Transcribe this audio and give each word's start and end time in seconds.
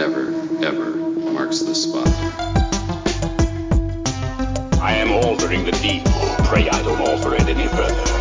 never, 0.00 0.28
ever 0.64 0.96
marks 1.30 1.60
the 1.60 1.74
spot. 1.74 2.08
I 4.80 4.92
am 4.92 5.12
altering 5.12 5.66
the 5.66 5.72
deed. 5.72 6.02
Pray 6.46 6.70
I 6.70 6.82
don't 6.82 7.06
alter 7.06 7.34
it 7.34 7.42
any 7.42 7.68
further. 7.68 8.19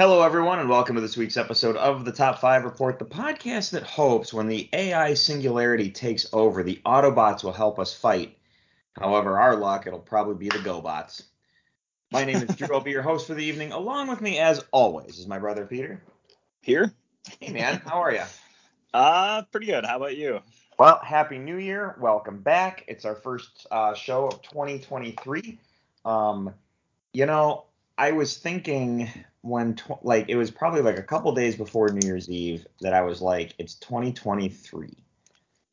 Hello, 0.00 0.22
everyone, 0.22 0.58
and 0.58 0.70
welcome 0.70 0.94
to 0.94 1.02
this 1.02 1.18
week's 1.18 1.36
episode 1.36 1.76
of 1.76 2.06
the 2.06 2.10
Top 2.10 2.38
5 2.38 2.64
Report, 2.64 2.98
the 2.98 3.04
podcast 3.04 3.72
that 3.72 3.82
hopes 3.82 4.32
when 4.32 4.48
the 4.48 4.66
AI 4.72 5.12
singularity 5.12 5.90
takes 5.90 6.26
over, 6.32 6.62
the 6.62 6.80
Autobots 6.86 7.44
will 7.44 7.52
help 7.52 7.78
us 7.78 7.92
fight. 7.92 8.38
However, 8.98 9.38
our 9.38 9.56
luck, 9.56 9.86
it'll 9.86 9.98
probably 9.98 10.36
be 10.36 10.48
the 10.48 10.64
GoBots. 10.64 11.24
My 12.10 12.24
name 12.24 12.36
is 12.36 12.56
Drew. 12.56 12.74
I'll 12.74 12.80
be 12.80 12.92
your 12.92 13.02
host 13.02 13.26
for 13.26 13.34
the 13.34 13.44
evening. 13.44 13.72
Along 13.72 14.08
with 14.08 14.22
me, 14.22 14.38
as 14.38 14.64
always, 14.70 15.18
is 15.18 15.26
my 15.26 15.38
brother 15.38 15.66
Peter. 15.66 16.00
Here? 16.62 16.94
Hey, 17.38 17.52
man, 17.52 17.82
how 17.84 18.00
are 18.00 18.14
you? 18.14 18.24
Uh, 18.94 19.42
pretty 19.52 19.66
good. 19.66 19.84
How 19.84 19.98
about 19.98 20.16
you? 20.16 20.40
Well, 20.78 20.98
Happy 21.04 21.36
New 21.36 21.58
Year. 21.58 21.94
Welcome 22.00 22.38
back. 22.38 22.86
It's 22.88 23.04
our 23.04 23.16
first 23.16 23.66
uh, 23.70 23.92
show 23.92 24.28
of 24.28 24.40
2023. 24.40 25.58
Um, 26.06 26.54
you 27.12 27.26
know, 27.26 27.66
I 27.98 28.12
was 28.12 28.38
thinking 28.38 29.10
when, 29.42 29.74
tw- 29.76 30.04
like, 30.04 30.28
it 30.28 30.36
was 30.36 30.50
probably 30.50 30.82
like 30.82 30.98
a 30.98 31.02
couple 31.02 31.32
days 31.34 31.56
before 31.56 31.88
New 31.88 32.06
Year's 32.06 32.28
Eve 32.28 32.66
that 32.80 32.94
I 32.94 33.02
was 33.02 33.20
like, 33.20 33.54
it's 33.58 33.74
2023. 33.74 34.90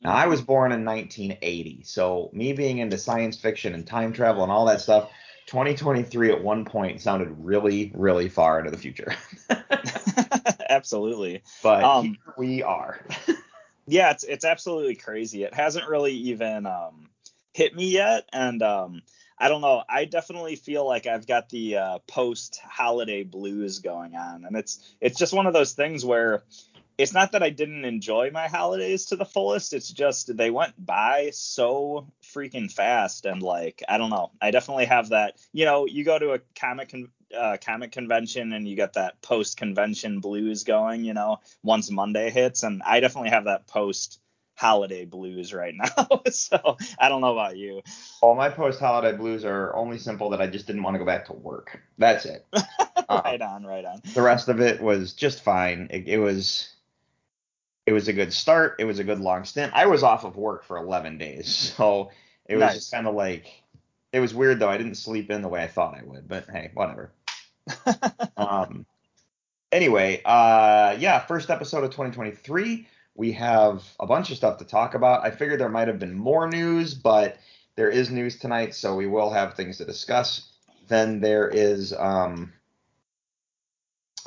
Now, 0.01 0.13
I 0.13 0.27
was 0.27 0.41
born 0.41 0.71
in 0.71 0.85
1980, 0.85 1.81
so 1.83 2.29
me 2.31 2.53
being 2.53 2.77
into 2.77 2.97
science 2.97 3.37
fiction 3.37 3.73
and 3.73 3.85
time 3.85 4.13
travel 4.13 4.43
and 4.43 4.51
all 4.51 4.65
that 4.67 4.79
stuff, 4.79 5.09
2023 5.47 6.31
at 6.31 6.43
one 6.43 6.65
point 6.65 7.01
sounded 7.01 7.33
really, 7.39 7.91
really 7.95 8.29
far 8.29 8.59
into 8.59 8.69
the 8.69 8.77
future. 8.77 9.15
absolutely. 10.69 11.41
but 11.63 11.83
Um, 11.83 12.17
we 12.37 12.61
are. 12.63 13.05
Yeah, 13.87 14.11
it's 14.11 14.25
it's 14.25 14.43
absolutely 14.43 14.95
crazy. 14.95 15.43
It 15.43 15.53
hasn't 15.53 15.87
really 15.87 16.11
even 16.11 16.65
um 16.65 17.09
hit 17.53 17.73
me 17.73 17.89
yet 17.89 18.25
and 18.33 18.61
um 18.61 19.01
I 19.39 19.49
don't 19.49 19.61
know. 19.61 19.83
I 19.87 20.05
definitely 20.05 20.55
feel 20.55 20.85
like 20.85 21.05
I've 21.05 21.27
got 21.27 21.49
the 21.49 21.77
uh, 21.77 21.99
post 22.07 22.59
holiday 22.63 23.23
blues 23.23 23.79
going 23.79 24.15
on 24.15 24.45
and 24.45 24.55
it's 24.55 24.95
it's 24.99 25.19
just 25.19 25.33
one 25.33 25.45
of 25.45 25.53
those 25.53 25.73
things 25.73 26.03
where 26.03 26.43
it's 26.97 27.13
not 27.13 27.33
that 27.33 27.43
I 27.43 27.51
didn't 27.51 27.85
enjoy 27.85 28.31
my 28.31 28.47
holidays 28.47 29.05
to 29.05 29.15
the 29.15 29.25
fullest. 29.25 29.73
It's 29.73 29.89
just 29.89 30.35
they 30.35 30.49
went 30.49 30.73
by 30.83 31.29
so 31.31 32.07
freaking 32.23 32.71
fast 32.71 33.25
and 33.25 33.41
like 33.43 33.83
I 33.87 33.97
don't 33.97 34.09
know. 34.09 34.31
I 34.41 34.51
definitely 34.51 34.85
have 34.85 35.09
that. 35.09 35.35
You 35.53 35.65
know, 35.65 35.85
you 35.85 36.03
go 36.03 36.17
to 36.17 36.33
a 36.33 36.39
comic 36.59 36.89
con- 36.89 37.11
uh, 37.37 37.57
comic 37.63 37.91
convention 37.91 38.51
and 38.53 38.67
you 38.67 38.75
get 38.75 38.93
that 38.93 39.21
post 39.21 39.57
convention 39.57 40.19
blues 40.21 40.63
going. 40.63 41.05
You 41.05 41.13
know, 41.13 41.37
once 41.61 41.91
Monday 41.91 42.31
hits, 42.31 42.63
and 42.63 42.81
I 42.83 42.99
definitely 42.99 43.29
have 43.29 43.45
that 43.45 43.67
post 43.67 44.19
holiday 44.57 45.05
blues 45.05 45.53
right 45.53 45.73
now. 45.75 46.21
so 46.31 46.77
I 46.99 47.07
don't 47.09 47.21
know 47.21 47.31
about 47.31 47.55
you. 47.57 47.81
All 48.21 48.35
my 48.35 48.49
post 48.49 48.79
holiday 48.79 49.15
blues 49.15 49.45
are 49.45 49.73
only 49.75 49.97
simple 49.99 50.31
that 50.31 50.41
I 50.41 50.47
just 50.47 50.67
didn't 50.67 50.83
want 50.83 50.95
to 50.95 50.99
go 50.99 51.05
back 51.05 51.25
to 51.27 51.33
work. 51.33 51.79
That's 51.97 52.25
it. 52.25 52.45
Uh, 52.53 52.61
right 53.23 53.41
on, 53.41 53.65
right 53.65 53.85
on. 53.85 54.01
the 54.13 54.21
rest 54.21 54.49
of 54.49 54.59
it 54.59 54.81
was 54.81 55.13
just 55.13 55.43
fine. 55.43 55.87
It, 55.91 56.07
it 56.07 56.17
was 56.17 56.73
it 57.85 57.93
was 57.93 58.07
a 58.09 58.13
good 58.13 58.33
start. 58.33 58.75
It 58.79 58.85
was 58.85 58.99
a 58.99 59.03
good 59.03 59.19
long 59.19 59.45
stint. 59.45 59.71
I 59.73 59.85
was 59.85 60.03
off 60.03 60.25
of 60.25 60.35
work 60.35 60.65
for 60.65 60.77
11 60.77 61.17
days, 61.19 61.47
so 61.77 62.09
it 62.45 62.55
was 62.55 62.61
Nice. 62.61 62.75
just 62.75 62.91
kind 62.91 63.07
of 63.07 63.13
like 63.15 63.45
it 64.11 64.19
was 64.19 64.33
weird 64.33 64.59
though. 64.59 64.69
I 64.69 64.77
didn't 64.77 64.95
sleep 64.95 65.29
in 65.29 65.41
the 65.43 65.47
way 65.49 65.61
I 65.63 65.67
thought 65.67 65.95
I 65.95 66.03
would, 66.03 66.27
but 66.27 66.45
hey, 66.49 66.71
whatever. 66.73 67.11
um 68.37 68.85
anyway, 69.71 70.21
uh 70.25 70.95
yeah, 70.99 71.19
first 71.25 71.49
episode 71.49 71.83
of 71.83 71.91
2023. 71.91 72.87
We 73.17 73.33
have 73.33 73.83
a 73.99 74.05
bunch 74.05 74.29
of 74.29 74.37
stuff 74.37 74.59
to 74.59 74.65
talk 74.65 74.93
about. 74.93 75.25
I 75.25 75.31
figured 75.31 75.59
there 75.59 75.69
might 75.69 75.87
have 75.87 75.99
been 75.99 76.13
more 76.13 76.47
news, 76.47 76.93
but 76.93 77.37
there 77.75 77.89
is 77.89 78.11
news 78.11 78.37
tonight, 78.37 78.75
so 78.75 78.95
we 78.95 79.07
will 79.07 79.31
have 79.31 79.55
things 79.55 79.79
to 79.79 79.85
discuss. 79.85 80.49
Then 80.87 81.19
there 81.19 81.49
is 81.49 81.93
um 81.93 82.53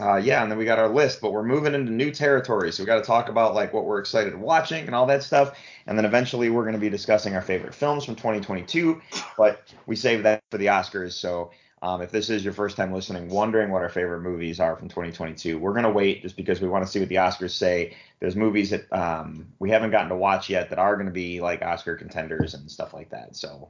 uh, 0.01 0.17
yeah, 0.17 0.43
and 0.43 0.51
then 0.51 0.59
we 0.59 0.65
got 0.65 0.78
our 0.78 0.89
list, 0.89 1.21
but 1.21 1.33
we're 1.33 1.43
moving 1.43 1.75
into 1.75 1.93
new 1.93 2.11
territory, 2.11 2.73
so 2.73 2.83
we 2.83 2.87
got 2.87 2.97
to 2.97 3.05
talk 3.05 3.28
about 3.28 3.55
like 3.55 3.73
what 3.75 3.84
we're 3.84 3.99
excited 3.99 4.34
watching 4.34 4.87
and 4.87 4.95
all 4.95 5.07
that 5.07 5.22
stuff, 5.22 5.59
and 5.87 5.97
then 5.97 6.07
eventually 6.07 6.49
we're 6.49 6.62
going 6.62 6.75
to 6.75 6.81
be 6.81 6.89
discussing 6.89 7.34
our 7.34 7.43
favorite 7.43 7.75
films 7.75 8.05
from 8.07 8.17
2022. 8.17 9.01
But 9.37 9.62
we 9.87 9.97
saved 9.97 10.25
that 10.25 10.43
for 10.51 10.57
the 10.57 10.67
Oscars, 10.67 11.12
so 11.12 11.51
um, 11.83 12.03
if 12.03 12.11
this 12.11 12.29
is 12.29 12.45
your 12.45 12.53
first 12.53 12.77
time 12.77 12.93
listening, 12.93 13.29
wondering 13.29 13.71
what 13.71 13.83
our 13.83 13.89
favorite 13.89 14.21
movies 14.21 14.61
are 14.61 14.77
from 14.77 14.89
2022, 14.89 15.59
we're 15.59 15.73
going 15.73 15.85
to 15.85 15.91
wait 15.91 16.23
just 16.23 16.37
because 16.37 16.61
we 16.61 16.69
want 16.69 16.85
to 16.85 16.91
see 16.91 17.01
what 17.01 17.09
the 17.09 17.15
Oscars 17.15 17.53
say. 17.53 17.97
There's 18.19 18.37
movies 18.37 18.71
that 18.71 18.93
um, 18.93 19.47
we 19.59 19.71
haven't 19.71 19.91
gotten 19.91 20.11
to 20.11 20.17
watch 20.17 20.51
yet 20.51 20.69
that 20.71 20.79
are 20.79 20.95
going 20.95 21.07
to 21.07 21.13
be 21.13 21.41
like 21.41 21.63
Oscar 21.63 21.97
contenders 21.97 22.53
and 22.53 22.71
stuff 22.71 22.93
like 22.93 23.11
that. 23.11 23.35
So 23.35 23.69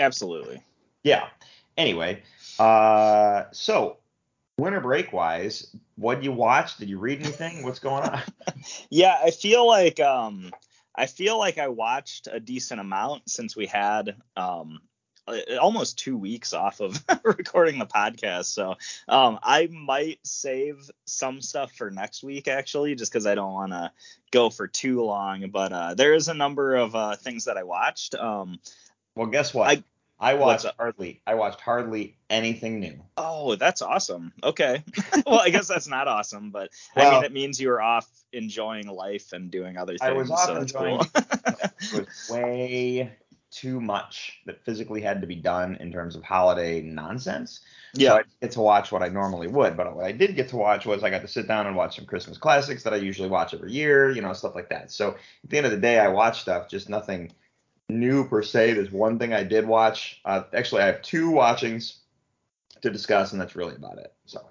Absolutely. 0.00 0.62
yeah. 1.04 1.28
Anyway, 1.76 2.22
uh, 2.58 3.44
so 3.52 3.98
winter 4.58 4.80
break 4.80 5.12
wise, 5.12 5.74
what 5.94 6.24
you 6.24 6.32
watch? 6.32 6.76
Did 6.76 6.88
you 6.88 6.98
read 6.98 7.20
anything? 7.20 7.62
What's 7.62 7.78
going 7.78 8.02
on? 8.02 8.20
Yeah, 8.90 9.16
I 9.22 9.30
feel 9.30 9.66
like 9.66 10.00
um 10.00 10.50
I 10.94 11.06
feel 11.06 11.38
like 11.38 11.58
I 11.58 11.68
watched 11.68 12.26
a 12.30 12.40
decent 12.40 12.80
amount 12.80 13.30
since 13.30 13.54
we 13.56 13.66
had 13.66 14.16
um 14.36 14.80
almost 15.60 15.98
two 15.98 16.16
weeks 16.16 16.52
off 16.52 16.80
of 16.80 17.02
recording 17.24 17.78
the 17.78 17.86
podcast. 17.86 18.46
So 18.46 18.76
um 19.08 19.38
I 19.42 19.68
might 19.70 20.18
save 20.24 20.90
some 21.04 21.40
stuff 21.40 21.72
for 21.72 21.90
next 21.90 22.22
week 22.22 22.48
actually, 22.48 22.94
just 22.94 23.12
because 23.12 23.26
I 23.26 23.34
don't 23.34 23.52
want 23.52 23.72
to 23.72 23.92
go 24.30 24.50
for 24.50 24.66
too 24.66 25.02
long. 25.02 25.50
But 25.50 25.72
uh 25.72 25.94
there 25.94 26.14
is 26.14 26.28
a 26.28 26.34
number 26.34 26.76
of 26.76 26.94
uh 26.94 27.16
things 27.16 27.44
that 27.46 27.56
I 27.56 27.62
watched. 27.62 28.14
Um 28.14 28.58
Well, 29.14 29.26
guess 29.28 29.54
what? 29.54 29.68
I- 29.68 29.84
I, 30.20 30.34
watched 30.34 30.66
hardly. 30.76 31.22
I 31.28 31.34
watched 31.34 31.60
hardly 31.60 32.16
anything 32.28 32.80
new. 32.80 33.04
oh, 33.16 33.54
that's 33.54 33.82
awesome. 33.82 34.32
Okay. 34.42 34.82
well, 35.26 35.38
I 35.38 35.50
guess 35.50 35.68
that's 35.68 35.86
not 35.86 36.08
awesome, 36.08 36.50
but 36.50 36.70
I 36.96 37.08
mean 37.08 37.24
it 37.24 37.32
means 37.32 37.60
you 37.60 37.68
were 37.68 37.80
off 37.80 38.08
enjoying 38.32 38.88
life 38.88 39.32
and 39.32 39.50
doing 39.50 39.76
other 39.76 39.92
things. 39.92 40.02
I 40.02 40.12
was 40.12 40.30
off 40.30 40.46
so 40.46 40.54
that's 40.54 40.72
enjoying. 40.72 40.98
cool. 40.98 41.08
it 41.14 41.92
was 41.92 42.30
way 42.30 43.12
too 43.60 43.80
much 43.80 44.40
that 44.46 44.64
physically 44.64 45.00
had 45.00 45.20
to 45.20 45.26
be 45.26 45.34
done 45.34 45.76
in 45.76 45.90
terms 45.92 46.16
of 46.16 46.22
holiday 46.22 46.80
nonsense. 46.80 47.60
So 47.94 48.02
yeah. 48.02 48.14
I 48.14 48.22
get 48.40 48.52
to 48.52 48.60
watch 48.60 48.92
what 48.92 49.02
I 49.02 49.08
normally 49.08 49.48
would, 49.48 49.76
but 49.76 49.94
what 49.96 50.04
I 50.04 50.12
did 50.12 50.36
get 50.36 50.48
to 50.50 50.56
watch 50.56 50.86
was 50.86 51.02
I 51.02 51.10
got 51.10 51.22
to 51.22 51.28
sit 51.28 51.48
down 51.48 51.66
and 51.66 51.74
watch 51.74 51.96
some 51.96 52.06
Christmas 52.06 52.38
classics 52.38 52.82
that 52.82 52.92
I 52.92 52.96
usually 52.96 53.28
watch 53.28 53.54
every 53.54 53.72
year, 53.72 54.10
you 54.10 54.22
know, 54.22 54.32
stuff 54.32 54.54
like 54.54 54.68
that. 54.68 54.92
So 54.92 55.16
at 55.44 55.50
the 55.50 55.56
end 55.56 55.66
of 55.66 55.72
the 55.72 55.78
day, 55.78 55.98
I 55.98 56.08
watched 56.08 56.42
stuff, 56.42 56.68
just 56.68 56.88
nothing 56.88 57.32
new 57.88 58.28
per 58.28 58.42
se. 58.42 58.74
There's 58.74 58.92
one 58.92 59.18
thing 59.18 59.32
I 59.32 59.42
did 59.42 59.66
watch. 59.66 60.20
Uh, 60.24 60.42
actually, 60.52 60.82
I 60.82 60.86
have 60.86 61.02
two 61.02 61.30
watchings 61.30 61.98
to 62.82 62.90
discuss, 62.90 63.32
and 63.32 63.40
that's 63.40 63.56
really 63.56 63.74
about 63.74 63.98
it. 63.98 64.12
So, 64.26 64.44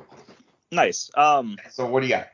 Nice. 0.71 1.09
Um 1.15 1.57
so 1.71 1.85
what 1.85 2.01
do 2.01 2.07
you 2.07 2.13
got? 2.13 2.27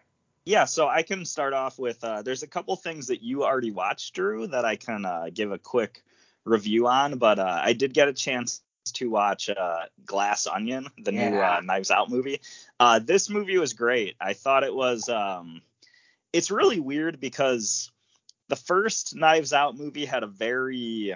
Yeah, 0.45 0.65
so 0.65 0.87
I 0.89 1.03
can 1.03 1.23
start 1.25 1.53
off 1.53 1.79
with 1.79 2.03
uh, 2.03 2.21
there's 2.21 2.43
a 2.43 2.47
couple 2.47 2.75
things 2.75 3.07
that 3.07 3.21
you 3.21 3.43
already 3.45 3.71
watched, 3.71 4.13
Drew, 4.13 4.47
that 4.47 4.65
I 4.65 4.75
can 4.75 5.05
uh, 5.05 5.29
give 5.33 5.53
a 5.53 5.57
quick 5.57 6.03
review 6.45 6.87
on, 6.87 7.17
but 7.17 7.39
uh, 7.39 7.61
I 7.63 7.73
did 7.73 7.93
get 7.93 8.07
a 8.07 8.13
chance 8.13 8.61
to 8.93 9.09
watch 9.09 9.49
uh, 9.49 9.81
Glass 10.05 10.45
Onion, 10.47 10.87
the 10.97 11.11
new 11.11 11.39
uh, 11.39 11.61
Knives 11.63 11.91
Out 11.91 12.09
movie. 12.09 12.41
Uh, 12.79 12.99
this 12.99 13.29
movie 13.29 13.57
was 13.57 13.73
great. 13.73 14.15
I 14.19 14.33
thought 14.33 14.63
it 14.63 14.75
was. 14.75 15.07
Um, 15.09 15.61
it's 16.33 16.51
really 16.51 16.79
weird 16.79 17.19
because 17.19 17.91
the 18.49 18.55
first 18.55 19.15
Knives 19.15 19.53
Out 19.53 19.77
movie 19.77 20.05
had 20.05 20.23
a 20.23 20.27
very 20.27 21.15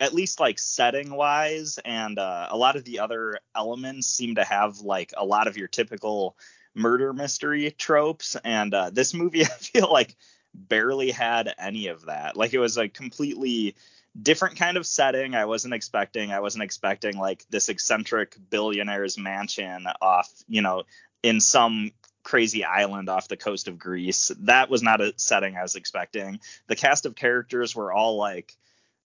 at 0.00 0.14
least 0.14 0.38
like 0.38 0.58
setting 0.58 1.10
wise 1.10 1.78
and 1.84 2.18
uh, 2.18 2.46
a 2.50 2.56
lot 2.56 2.76
of 2.76 2.84
the 2.84 3.00
other 3.00 3.40
elements 3.54 4.06
seem 4.06 4.36
to 4.36 4.44
have 4.44 4.78
like 4.80 5.12
a 5.16 5.24
lot 5.24 5.48
of 5.48 5.56
your 5.56 5.68
typical 5.68 6.36
murder 6.74 7.12
mystery 7.12 7.72
tropes 7.72 8.36
and 8.44 8.74
uh, 8.74 8.90
this 8.90 9.12
movie 9.12 9.42
i 9.44 9.48
feel 9.48 9.90
like 9.92 10.14
barely 10.54 11.10
had 11.10 11.52
any 11.58 11.88
of 11.88 12.06
that 12.06 12.36
like 12.36 12.54
it 12.54 12.58
was 12.58 12.76
like 12.76 12.94
completely 12.94 13.74
different 14.20 14.56
kind 14.56 14.76
of 14.76 14.86
setting. 14.86 15.34
I 15.34 15.44
wasn't 15.44 15.74
expecting. 15.74 16.32
I 16.32 16.40
wasn't 16.40 16.64
expecting 16.64 17.18
like 17.18 17.44
this 17.50 17.68
eccentric 17.68 18.36
billionaire's 18.50 19.18
mansion 19.18 19.86
off, 20.00 20.30
you 20.48 20.62
know, 20.62 20.84
in 21.22 21.40
some 21.40 21.92
crazy 22.22 22.64
island 22.64 23.08
off 23.08 23.28
the 23.28 23.36
coast 23.36 23.68
of 23.68 23.78
Greece. 23.78 24.30
That 24.40 24.70
was 24.70 24.82
not 24.82 25.00
a 25.00 25.14
setting 25.16 25.56
I 25.56 25.62
was 25.62 25.76
expecting. 25.76 26.40
The 26.66 26.76
cast 26.76 27.06
of 27.06 27.14
characters 27.14 27.74
were 27.74 27.92
all 27.92 28.16
like 28.16 28.56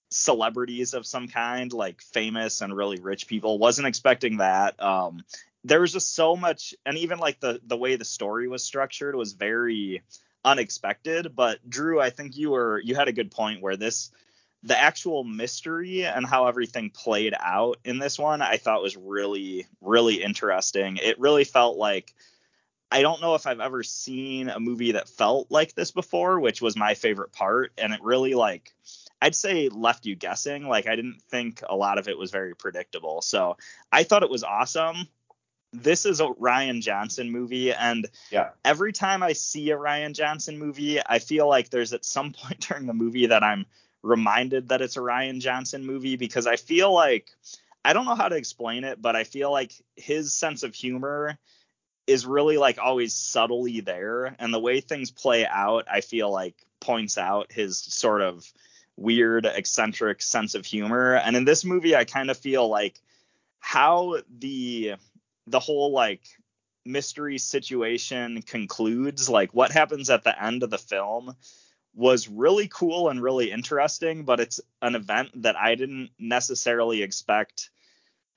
celebrities 0.10 0.94
of 0.94 1.06
some 1.06 1.28
kind, 1.28 1.72
like 1.74 2.02
famous 2.02 2.62
and 2.62 2.76
really 2.76 3.00
rich 3.00 3.28
people. 3.28 3.58
Wasn't 3.58 3.88
expecting 3.88 4.38
that. 4.38 4.82
Um, 4.82 5.24
there 5.64 5.82
was 5.82 5.94
just 5.94 6.14
so 6.14 6.36
much, 6.36 6.76
and 6.86 6.98
even 6.98 7.20
like 7.20 7.40
the 7.40 7.62
the 7.66 7.78
way 7.78 7.96
the 7.96 8.06
story 8.06 8.48
was 8.48 8.64
structured 8.64 9.16
was 9.16 9.34
very 9.34 10.04
unexpected. 10.44 11.36
But 11.36 11.68
Drew, 11.68 12.02
I 12.02 12.10
think 12.10 12.38
you 12.38 12.52
were 12.52 12.80
you 12.80 12.96
had 12.96 13.08
a 13.08 13.14
good 13.14 13.32
point 13.32 13.62
where 13.62 13.78
this 13.78 14.12
the 14.64 14.80
actual 14.80 15.24
mystery 15.24 16.06
and 16.06 16.26
how 16.26 16.48
everything 16.48 16.90
played 16.90 17.34
out 17.40 17.80
in 17.84 18.00
this 18.00 18.18
one 18.18 18.42
I 18.42 18.58
thought 18.58 18.82
was 18.82 18.98
really 18.98 19.68
really 19.82 20.24
interesting. 20.24 20.98
It 20.98 21.20
really 21.20 21.44
felt 21.44 21.78
like 21.78 22.14
I 22.92 23.02
don't 23.02 23.22
know 23.22 23.36
if 23.36 23.48
I've 23.48 23.60
ever 23.60 23.84
seen 23.84 24.50
a 24.50 24.60
movie 24.60 24.92
that 24.94 25.10
felt 25.10 25.48
like 25.50 25.74
this 25.74 25.92
before, 25.92 26.40
which 26.40 26.62
was 26.62 26.76
my 26.78 26.94
favorite 26.94 27.32
part 27.32 27.74
and 27.78 27.94
it 27.94 28.02
really 28.04 28.34
like 28.34 28.74
I'd 29.22 29.36
say 29.36 29.70
left 29.70 30.06
you 30.06 30.16
guessing. 30.16 30.68
Like 30.68 30.88
I 30.88 30.96
didn't 30.96 31.22
think 31.30 31.62
a 31.68 31.76
lot 31.76 31.98
of 31.98 32.08
it 32.08 32.18
was 32.18 32.32
very 32.32 32.56
predictable. 32.56 33.22
So 33.22 33.58
I 33.92 34.04
thought 34.04 34.24
it 34.24 34.30
was 34.30 34.44
awesome 34.44 35.08
this 35.74 36.06
is 36.06 36.20
a 36.22 36.28
Rian 36.28 36.82
Johnson 36.82 37.32
movie, 37.32 37.74
and 37.74 38.08
Yeah. 38.30 38.52
every 38.64 38.94
time 38.94 39.24
I 39.24 39.34
see 39.34 39.72
a 39.72 39.78
Rian 39.78 40.14
Johnson 40.14 40.58
movie, 40.58 41.00
I 41.04 41.18
feel 41.20 41.50
like 41.50 41.70
there's 41.70 41.94
at 41.94 42.06
some 42.06 42.32
point 42.38 42.60
during 42.62 42.86
the 42.86 42.94
movie 42.94 43.26
that 43.26 43.44
I'm 43.44 43.66
reminded 44.04 44.70
that 44.70 44.82
it's 44.82 44.98
a 44.98 45.02
Rian 45.02 45.40
Johnson 45.40 45.86
movie 45.86 46.18
because 46.18 46.46
I 46.46 46.58
feel 46.58 46.94
like 46.94 47.30
I 47.84 47.94
don't 47.94 48.06
know 48.06 48.16
how 48.16 48.30
to 48.30 48.36
explain 48.36 48.84
it, 48.84 49.02
but 49.02 49.16
I 49.16 49.24
feel 49.24 49.52
like 49.52 49.74
his 49.96 50.34
sense 50.34 50.64
of 50.64 50.76
humor 50.76 51.38
is 52.06 52.26
really 52.26 52.58
like 52.58 52.78
always 52.80 53.14
subtly 53.14 53.80
there, 53.80 54.36
and 54.38 54.54
the 54.54 54.60
way 54.60 54.82
things 54.82 55.10
play 55.10 55.46
out, 55.46 55.86
I 55.90 56.02
feel 56.02 56.30
like 56.30 56.56
points 56.80 57.18
out 57.18 57.52
his 57.52 57.78
sort 57.78 58.22
of 58.22 58.46
weird, 58.98 59.46
eccentric 59.46 60.22
sense 60.22 60.54
of 60.56 60.66
humor. 60.66 61.16
And 61.16 61.36
in 61.36 61.46
this 61.46 61.66
movie, 61.66 61.96
I 61.96 62.04
kind 62.04 62.30
of 62.30 62.38
feel 62.38 62.68
like 62.68 63.00
how 63.60 64.18
the 64.40 64.96
the 65.48 65.60
whole 65.60 65.92
like 65.92 66.22
mystery 66.86 67.38
situation 67.38 68.42
concludes, 68.42 69.30
like 69.30 69.54
what 69.54 69.72
happens 69.72 70.10
at 70.10 70.24
the 70.24 70.44
end 70.44 70.64
of 70.64 70.70
the 70.70 70.78
film 70.78 71.36
was 71.96 72.28
really 72.28 72.68
cool 72.68 73.10
and 73.10 73.22
really 73.22 73.52
interesting, 73.52 74.26
but 74.26 74.40
it's 74.40 74.60
an 74.82 74.96
event 74.96 75.30
that 75.44 75.56
I 75.56 75.76
didn't 75.76 76.10
necessarily 76.18 77.04
expect 77.04 77.70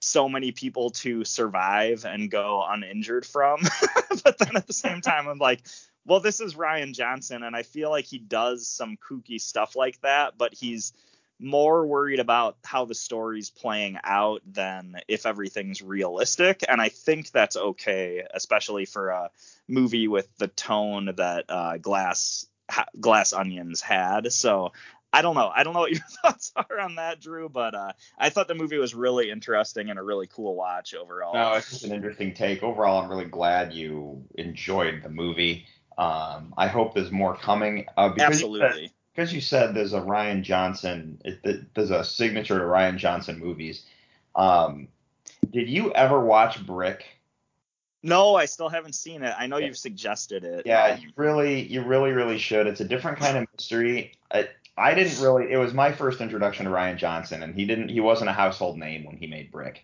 so 0.00 0.28
many 0.28 0.52
people 0.52 0.90
to 0.90 1.24
survive 1.24 2.04
and 2.04 2.30
go 2.30 2.64
uninjured 2.68 3.24
from. 3.24 3.60
but 4.24 4.38
then 4.38 4.56
at 4.56 4.66
the 4.66 4.72
same 4.72 5.00
time, 5.00 5.26
I'm 5.26 5.38
like, 5.38 5.66
well, 6.04 6.20
this 6.20 6.40
is 6.40 6.54
Rian 6.54 6.94
Johnson, 6.94 7.42
and 7.42 7.56
I 7.56 7.62
feel 7.62 7.90
like 7.90 8.04
he 8.04 8.18
does 8.18 8.68
some 8.68 8.96
kooky 8.96 9.40
stuff 9.40 9.74
like 9.74 10.00
that, 10.02 10.38
but 10.38 10.54
he's 10.54 10.92
more 11.38 11.86
worried 11.86 12.20
about 12.20 12.56
how 12.64 12.84
the 12.84 12.94
story's 12.94 13.50
playing 13.50 13.98
out 14.04 14.40
than 14.46 14.96
if 15.08 15.26
everything's 15.26 15.82
realistic. 15.82 16.62
And 16.66 16.80
I 16.80 16.88
think 16.88 17.30
that's 17.30 17.56
okay, 17.56 18.24
especially 18.32 18.86
for 18.86 19.08
a 19.08 19.30
movie 19.68 20.08
with 20.08 20.28
the 20.38 20.48
tone 20.48 21.12
that 21.16 21.44
uh, 21.48 21.76
Glass 21.78 22.46
Glass 23.00 23.32
Onions 23.32 23.80
had. 23.80 24.32
So 24.32 24.72
I 25.12 25.22
don't 25.22 25.34
know. 25.34 25.50
I 25.54 25.62
don't 25.62 25.72
know 25.74 25.80
what 25.80 25.92
your 25.92 26.02
thoughts 26.22 26.52
are 26.56 26.80
on 26.80 26.96
that, 26.96 27.20
Drew, 27.20 27.48
but 27.48 27.74
uh, 27.74 27.92
I 28.18 28.28
thought 28.30 28.48
the 28.48 28.54
movie 28.54 28.78
was 28.78 28.94
really 28.94 29.30
interesting 29.30 29.88
and 29.90 29.98
a 29.98 30.02
really 30.02 30.26
cool 30.26 30.54
watch 30.54 30.94
overall. 30.94 31.34
No, 31.34 31.54
it's 31.54 31.70
just 31.70 31.84
an 31.84 31.92
interesting 31.92 32.34
take. 32.34 32.62
Overall, 32.62 33.02
I'm 33.02 33.08
really 33.10 33.24
glad 33.24 33.72
you 33.72 34.24
enjoyed 34.34 35.02
the 35.02 35.08
movie. 35.08 35.66
Um, 35.96 36.52
I 36.58 36.66
hope 36.66 36.94
there's 36.94 37.10
more 37.12 37.36
coming. 37.36 37.86
Uh, 37.96 38.10
because 38.10 38.40
You 38.42 38.58
said, 38.58 38.62
Absolutely. 38.64 38.92
because 39.14 39.32
you 39.32 39.40
said 39.40 39.74
there's 39.74 39.94
a 39.94 40.00
Rian 40.00 40.42
Johnson, 40.42 41.20
it, 41.24 41.40
it- 41.44 41.74
there's 41.74 41.90
a 41.90 42.04
signature 42.04 42.58
to 42.58 42.64
Rian 42.64 42.98
Johnson 42.98 43.38
movies. 43.38 43.84
Um, 44.34 44.88
did 45.50 45.68
you 45.70 45.92
ever 45.92 46.20
watch 46.20 46.64
Brick? 46.66 47.04
No, 48.06 48.36
I 48.36 48.44
still 48.44 48.68
haven't 48.68 48.94
seen 48.94 49.22
it. 49.24 49.34
I 49.36 49.46
know 49.46 49.56
Yeah. 49.58 49.66
you've 49.66 49.78
suggested 49.78 50.44
it. 50.44 50.64
Yeah, 50.64 50.94
Um, 50.94 51.00
you 51.00 51.08
really, 51.16 51.62
you 51.62 51.82
really, 51.82 52.12
really 52.12 52.38
should. 52.38 52.66
It's 52.66 52.80
a 52.80 52.84
different 52.84 53.18
kind 53.18 53.36
of 53.36 53.46
mystery. 53.52 54.12
I, 54.30 54.48
I 54.78 54.94
didn't 54.94 55.20
really. 55.20 55.50
It 55.50 55.56
was 55.56 55.74
my 55.74 55.90
first 55.92 56.20
introduction 56.20 56.66
to 56.66 56.70
Rian 56.70 56.96
Johnson, 56.96 57.42
and 57.42 57.54
he 57.54 57.64
didn't. 57.64 57.88
He 57.88 58.00
wasn't 58.00 58.30
a 58.30 58.32
household 58.32 58.78
name 58.78 59.04
when 59.04 59.16
he 59.16 59.26
made 59.26 59.50
Brick, 59.50 59.82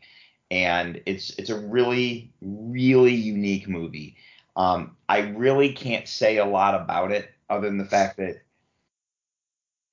and 0.50 1.00
it's 1.06 1.30
it's 1.38 1.50
a 1.50 1.58
really, 1.58 2.32
really 2.40 3.14
unique 3.14 3.68
movie. 3.68 4.16
Um, 4.54 4.96
I 5.08 5.20
really 5.20 5.72
can't 5.72 6.06
say 6.06 6.36
a 6.36 6.44
lot 6.44 6.74
about 6.74 7.10
it 7.10 7.30
other 7.48 7.66
than 7.68 7.78
the 7.78 7.86
fact 7.86 8.18
that 8.18 8.42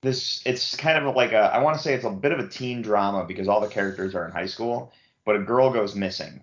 this 0.02 0.42
it's 0.46 0.76
kind 0.76 1.04
of 1.04 1.16
like 1.16 1.32
a 1.32 1.38
I 1.38 1.58
want 1.58 1.76
to 1.76 1.82
say 1.82 1.94
it's 1.94 2.04
a 2.04 2.10
bit 2.10 2.32
of 2.32 2.38
a 2.38 2.48
teen 2.48 2.82
drama 2.82 3.24
because 3.24 3.48
all 3.48 3.60
the 3.60 3.68
characters 3.68 4.14
are 4.14 4.24
in 4.26 4.32
high 4.32 4.46
school, 4.46 4.92
but 5.24 5.36
a 5.36 5.40
girl 5.40 5.70
goes 5.72 5.94
missing, 5.94 6.42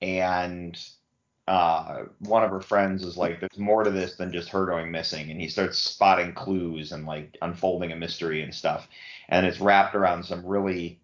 and 0.00 0.78
uh, 1.48 2.04
one 2.20 2.44
of 2.44 2.50
her 2.50 2.60
friends 2.60 3.04
is 3.04 3.16
like, 3.16 3.40
"There's 3.40 3.58
more 3.58 3.84
to 3.84 3.90
this 3.90 4.16
than 4.16 4.32
just 4.32 4.50
her 4.50 4.66
going 4.66 4.90
missing," 4.90 5.30
and 5.30 5.40
he 5.40 5.48
starts 5.48 5.78
spotting 5.78 6.34
clues 6.34 6.92
and 6.92 7.06
like 7.06 7.36
unfolding 7.42 7.92
a 7.92 7.96
mystery 7.96 8.42
and 8.42 8.54
stuff, 8.54 8.88
and 9.28 9.46
it's 9.46 9.60
wrapped 9.60 9.94
around 9.94 10.24
some 10.24 10.46
really 10.46 11.00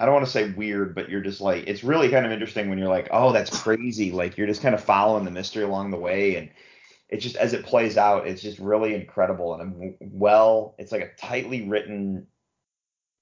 I 0.00 0.06
don't 0.06 0.14
want 0.14 0.24
to 0.24 0.32
say 0.32 0.50
weird, 0.52 0.94
but 0.94 1.10
you're 1.10 1.20
just 1.20 1.42
like 1.42 1.64
it's 1.66 1.84
really 1.84 2.08
kind 2.08 2.24
of 2.24 2.32
interesting 2.32 2.70
when 2.70 2.78
you're 2.78 2.88
like, 2.88 3.08
oh, 3.12 3.32
that's 3.32 3.62
crazy. 3.62 4.10
Like 4.12 4.38
you're 4.38 4.46
just 4.46 4.62
kind 4.62 4.74
of 4.74 4.82
following 4.82 5.26
the 5.26 5.30
mystery 5.30 5.62
along 5.62 5.90
the 5.90 5.98
way, 5.98 6.36
and 6.36 6.50
it 7.10 7.18
just 7.18 7.36
as 7.36 7.52
it 7.52 7.66
plays 7.66 7.98
out, 7.98 8.26
it's 8.26 8.40
just 8.40 8.58
really 8.58 8.94
incredible 8.94 9.54
and 9.54 9.62
um, 9.62 9.94
well, 10.00 10.74
it's 10.78 10.90
like 10.90 11.02
a 11.02 11.14
tightly 11.20 11.68
written, 11.68 12.26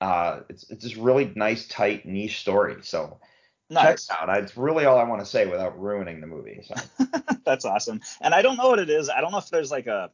uh, 0.01 0.41
it's 0.49 0.71
it's 0.71 0.85
just 0.85 0.97
really 0.97 1.33
nice, 1.35 1.67
tight, 1.67 2.07
niche 2.07 2.41
story. 2.41 2.77
So 2.83 3.19
nice. 3.71 4.07
check 4.07 4.19
it 4.23 4.29
out. 4.29 4.43
It's 4.43 4.57
really 4.57 4.85
all 4.85 4.99
I 4.99 5.05
want 5.05 5.21
to 5.21 5.27
say 5.27 5.47
without 5.47 5.81
ruining 5.81 6.21
the 6.21 6.27
movie. 6.27 6.63
So 6.67 7.07
That's 7.45 7.65
awesome. 7.65 8.01
And 8.21 8.35
I 8.35 8.43
don't 8.43 8.57
know 8.57 8.69
what 8.69 8.79
it 8.79 8.91
is. 8.91 9.09
I 9.09 9.21
don't 9.21 9.33
know 9.33 9.39
if 9.39 9.51
there's 9.51 9.71
like 9.71 9.87
a 9.87 10.11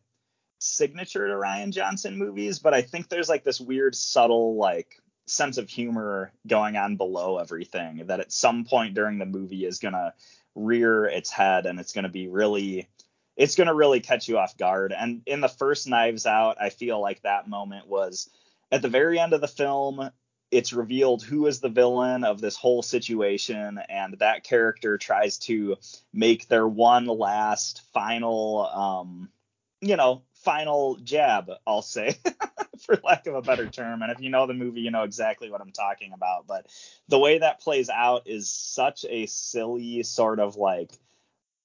signature 0.59 1.27
to 1.27 1.35
Rian 1.35 1.71
Johnson 1.71 2.17
movies, 2.17 2.59
but 2.59 2.75
I 2.75 2.83
think 2.83 3.09
there's 3.09 3.29
like 3.29 3.45
this 3.45 3.61
weird, 3.61 3.95
subtle, 3.95 4.57
like 4.57 5.01
sense 5.27 5.59
of 5.59 5.69
humor 5.69 6.33
going 6.47 6.77
on 6.77 6.97
below 6.97 7.39
everything 7.39 8.07
that 8.07 8.21
at 8.21 8.33
some 8.33 8.65
point 8.65 8.95
during 8.95 9.19
the 9.19 9.27
movie 9.27 9.65
is 9.65 9.79
going 9.79 9.95
to 9.95 10.13
rear 10.55 11.07
its 11.07 11.31
head 11.31 11.67
and 11.67 11.81
it's 11.81 11.93
going 11.93 12.05
to 12.05 12.11
be 12.11 12.29
really 12.29 12.89
it's 13.37 13.57
going 13.57 13.67
to 13.67 13.75
really 13.75 14.01
catch 14.01 14.29
you 14.29 14.39
off 14.39 14.57
guard 14.57 14.95
and 14.97 15.23
in 15.27 15.41
the 15.41 15.49
first 15.49 15.89
knives 15.89 16.27
out 16.27 16.61
i 16.61 16.69
feel 16.69 17.01
like 17.01 17.23
that 17.23 17.49
moment 17.49 17.89
was 17.89 18.29
at 18.71 18.83
the 18.83 18.89
very 18.89 19.19
end 19.19 19.33
of 19.33 19.41
the 19.41 19.49
film 19.49 20.11
it's 20.55 20.73
revealed 20.73 21.23
who 21.23 21.47
is 21.47 21.61
the 21.61 21.69
villain 21.69 22.25
of 22.25 22.41
this 22.41 22.57
whole 22.57 22.83
situation 22.83 23.81
and 23.89 24.19
that 24.21 24.45
character 24.45 24.97
tries 24.97 25.39
to 25.39 25.77
make 26.13 26.49
their 26.49 26.67
one 26.67 27.07
last 27.07 27.83
final 27.93 28.67
um 28.67 29.29
you 29.81 29.97
know 29.97 30.23
final 30.35 30.97
jab 31.03 31.51
i'll 31.67 31.83
say 31.83 32.17
for 32.85 33.01
lack 33.05 33.27
of 33.27 33.35
a 33.35 33.43
better 33.43 33.67
term. 33.67 34.03
And 34.03 34.13
if 34.13 34.21
you 34.21 34.31
know 34.31 34.47
the 34.47 34.55
movie 34.55 34.81
you 34.81 34.91
know 34.91 35.03
exactly 35.03 35.51
what 35.51 35.61
i'm 35.61 35.73
talking 35.73 36.13
about. 36.13 36.47
But 36.47 36.67
the 37.09 37.19
way 37.19 37.39
that 37.39 37.61
plays 37.61 37.89
out 37.89 38.27
is 38.27 38.51
such 38.51 39.05
a 39.09 39.27
silly 39.27 40.03
sort 40.03 40.41
of 40.41 40.57
like 40.57 40.93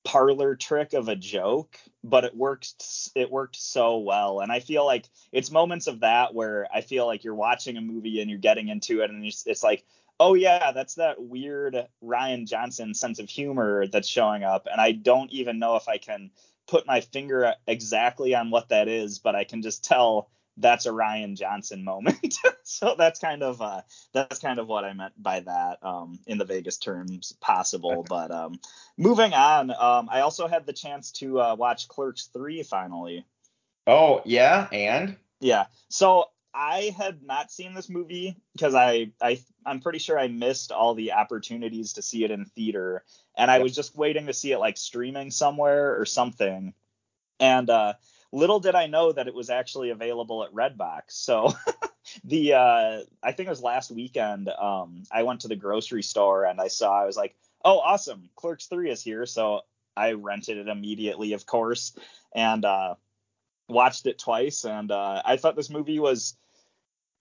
parlor 0.10 0.56
trick 0.56 0.94
of 0.94 1.08
a 1.08 1.16
joke 1.16 1.78
but 2.04 2.24
it 2.24 2.36
works 2.36 3.12
it 3.14 3.30
worked 3.30 3.56
so 3.56 4.00
well. 4.00 4.40
And 4.40 4.52
i 4.52 4.60
feel 4.60 4.84
like 4.84 5.06
it's 5.32 5.52
moments 5.52 5.86
of 5.86 6.00
that 6.00 6.34
where 6.34 6.68
i 6.74 6.82
feel 6.82 7.06
like 7.06 7.24
you're 7.24 7.36
watching 7.36 7.78
a 7.78 7.82
movie 7.82 8.20
and 8.20 8.28
you're 8.28 8.40
getting 8.40 8.70
into 8.70 9.02
it 9.02 9.12
and 9.12 9.24
it's, 9.24 9.46
it's 9.46 9.62
like 9.62 9.86
oh 10.20 10.34
yeah 10.34 10.72
that's 10.72 10.96
that 10.96 11.22
weird 11.22 11.86
rian 12.04 12.48
johnson 12.48 12.96
sense 12.96 13.20
of 13.20 13.30
humor 13.30 13.86
that's 13.86 14.08
showing 14.08 14.44
up. 14.44 14.68
And 14.72 14.82
i 14.82 14.94
don't 14.94 15.32
even 15.32 15.60
know 15.60 15.76
if 15.76 15.88
i 15.88 16.00
can 16.00 16.32
put 16.68 16.88
my 16.88 17.02
finger 17.02 17.54
exactly 17.68 18.34
on 18.34 18.50
what 18.50 18.70
that 18.70 18.88
is 18.88 19.20
but 19.20 19.36
i 19.36 19.44
can 19.44 19.62
just 19.62 19.84
tell 19.84 20.32
that's 20.60 20.86
a 20.86 20.92
Rian 20.92 21.38
Johnson 21.38 21.84
moment. 21.84 22.38
so 22.64 22.96
that's 22.98 23.20
kind 23.20 23.44
of 23.44 23.62
uh, 23.62 23.82
that's 24.14 24.40
kind 24.40 24.60
of 24.60 24.68
what 24.68 24.84
I 24.84 24.94
meant 24.94 25.14
by 25.22 25.40
that 25.42 25.80
um, 25.84 26.20
in 26.28 26.38
the 26.38 26.46
Vegas 26.46 26.78
terms 26.78 27.34
possible. 27.40 28.06
But 28.08 28.32
um, 28.32 28.60
moving 28.98 29.34
on, 29.34 29.72
um, 29.72 30.10
I 30.12 30.22
also 30.22 30.48
had 30.48 30.66
the 30.66 30.74
chance 30.74 31.12
to 31.14 31.40
uh, 31.40 31.56
watch 31.56 31.88
Clerks 31.88 32.30
three 32.34 32.64
finally. 32.64 33.26
Oh 33.88 34.22
yeah, 34.26 34.68
and 34.72 35.18
Yeah. 35.40 35.66
So 35.90 36.26
I 36.54 36.94
had 36.98 37.24
not 37.24 37.52
seen 37.52 37.74
this 37.74 37.90
movie 37.90 38.36
because 38.54 38.76
I, 38.76 39.12
I 39.22 39.40
I'm 39.66 39.82
pretty 39.82 40.00
sure 40.00 40.18
I 40.18 40.28
missed 40.28 40.72
all 40.72 40.96
the 40.96 41.14
opportunities 41.14 41.94
to 41.94 42.02
see 42.02 42.24
it 42.24 42.32
in 42.32 42.46
theater, 42.46 43.04
and 43.38 43.50
I 43.52 43.60
was 43.60 43.76
just 43.76 43.96
waiting 43.96 44.26
to 44.28 44.34
see 44.34 44.52
it 44.52 44.60
like 44.60 44.78
streaming 44.78 45.32
somewhere 45.32 46.00
or 46.00 46.06
something. 46.06 46.74
And 47.40 47.70
uh, 47.70 47.94
little 48.32 48.60
did 48.60 48.76
I 48.76 48.88
know 48.88 49.12
that 49.12 49.28
it 49.28 49.34
was 49.34 49.50
actually 49.50 49.90
available 49.90 50.44
at 50.44 50.54
Redbox. 50.54 51.12
So 51.12 51.54
the 52.24 52.54
uh 52.54 53.02
I 53.24 53.32
think 53.32 53.48
it 53.48 53.52
was 53.52 53.62
last 53.62 53.92
weekend. 53.92 54.50
Um, 54.50 55.04
I 55.12 55.24
went 55.24 55.42
to 55.42 55.48
the 55.48 55.56
grocery 55.56 56.04
store 56.04 56.46
and 56.46 56.60
I 56.60 56.68
saw. 56.68 57.02
I 57.02 57.06
was 57.06 57.18
like, 57.18 57.36
oh, 57.64 57.80
awesome, 57.80 58.30
Clerks 58.36 58.68
Three 58.68 58.90
is 58.90 59.02
here. 59.02 59.26
So 59.26 59.62
I 59.96 60.14
rented 60.14 60.58
it 60.58 60.68
immediately, 60.68 61.34
of 61.34 61.46
course, 61.46 61.94
and 62.34 62.64
uh, 62.64 62.96
watched 63.68 64.06
it 64.06 64.20
twice. 64.20 64.64
And 64.66 64.92
uh, 64.92 65.22
I 65.26 65.38
thought 65.38 65.56
this 65.56 65.70
movie 65.70 66.00
was 66.00 66.36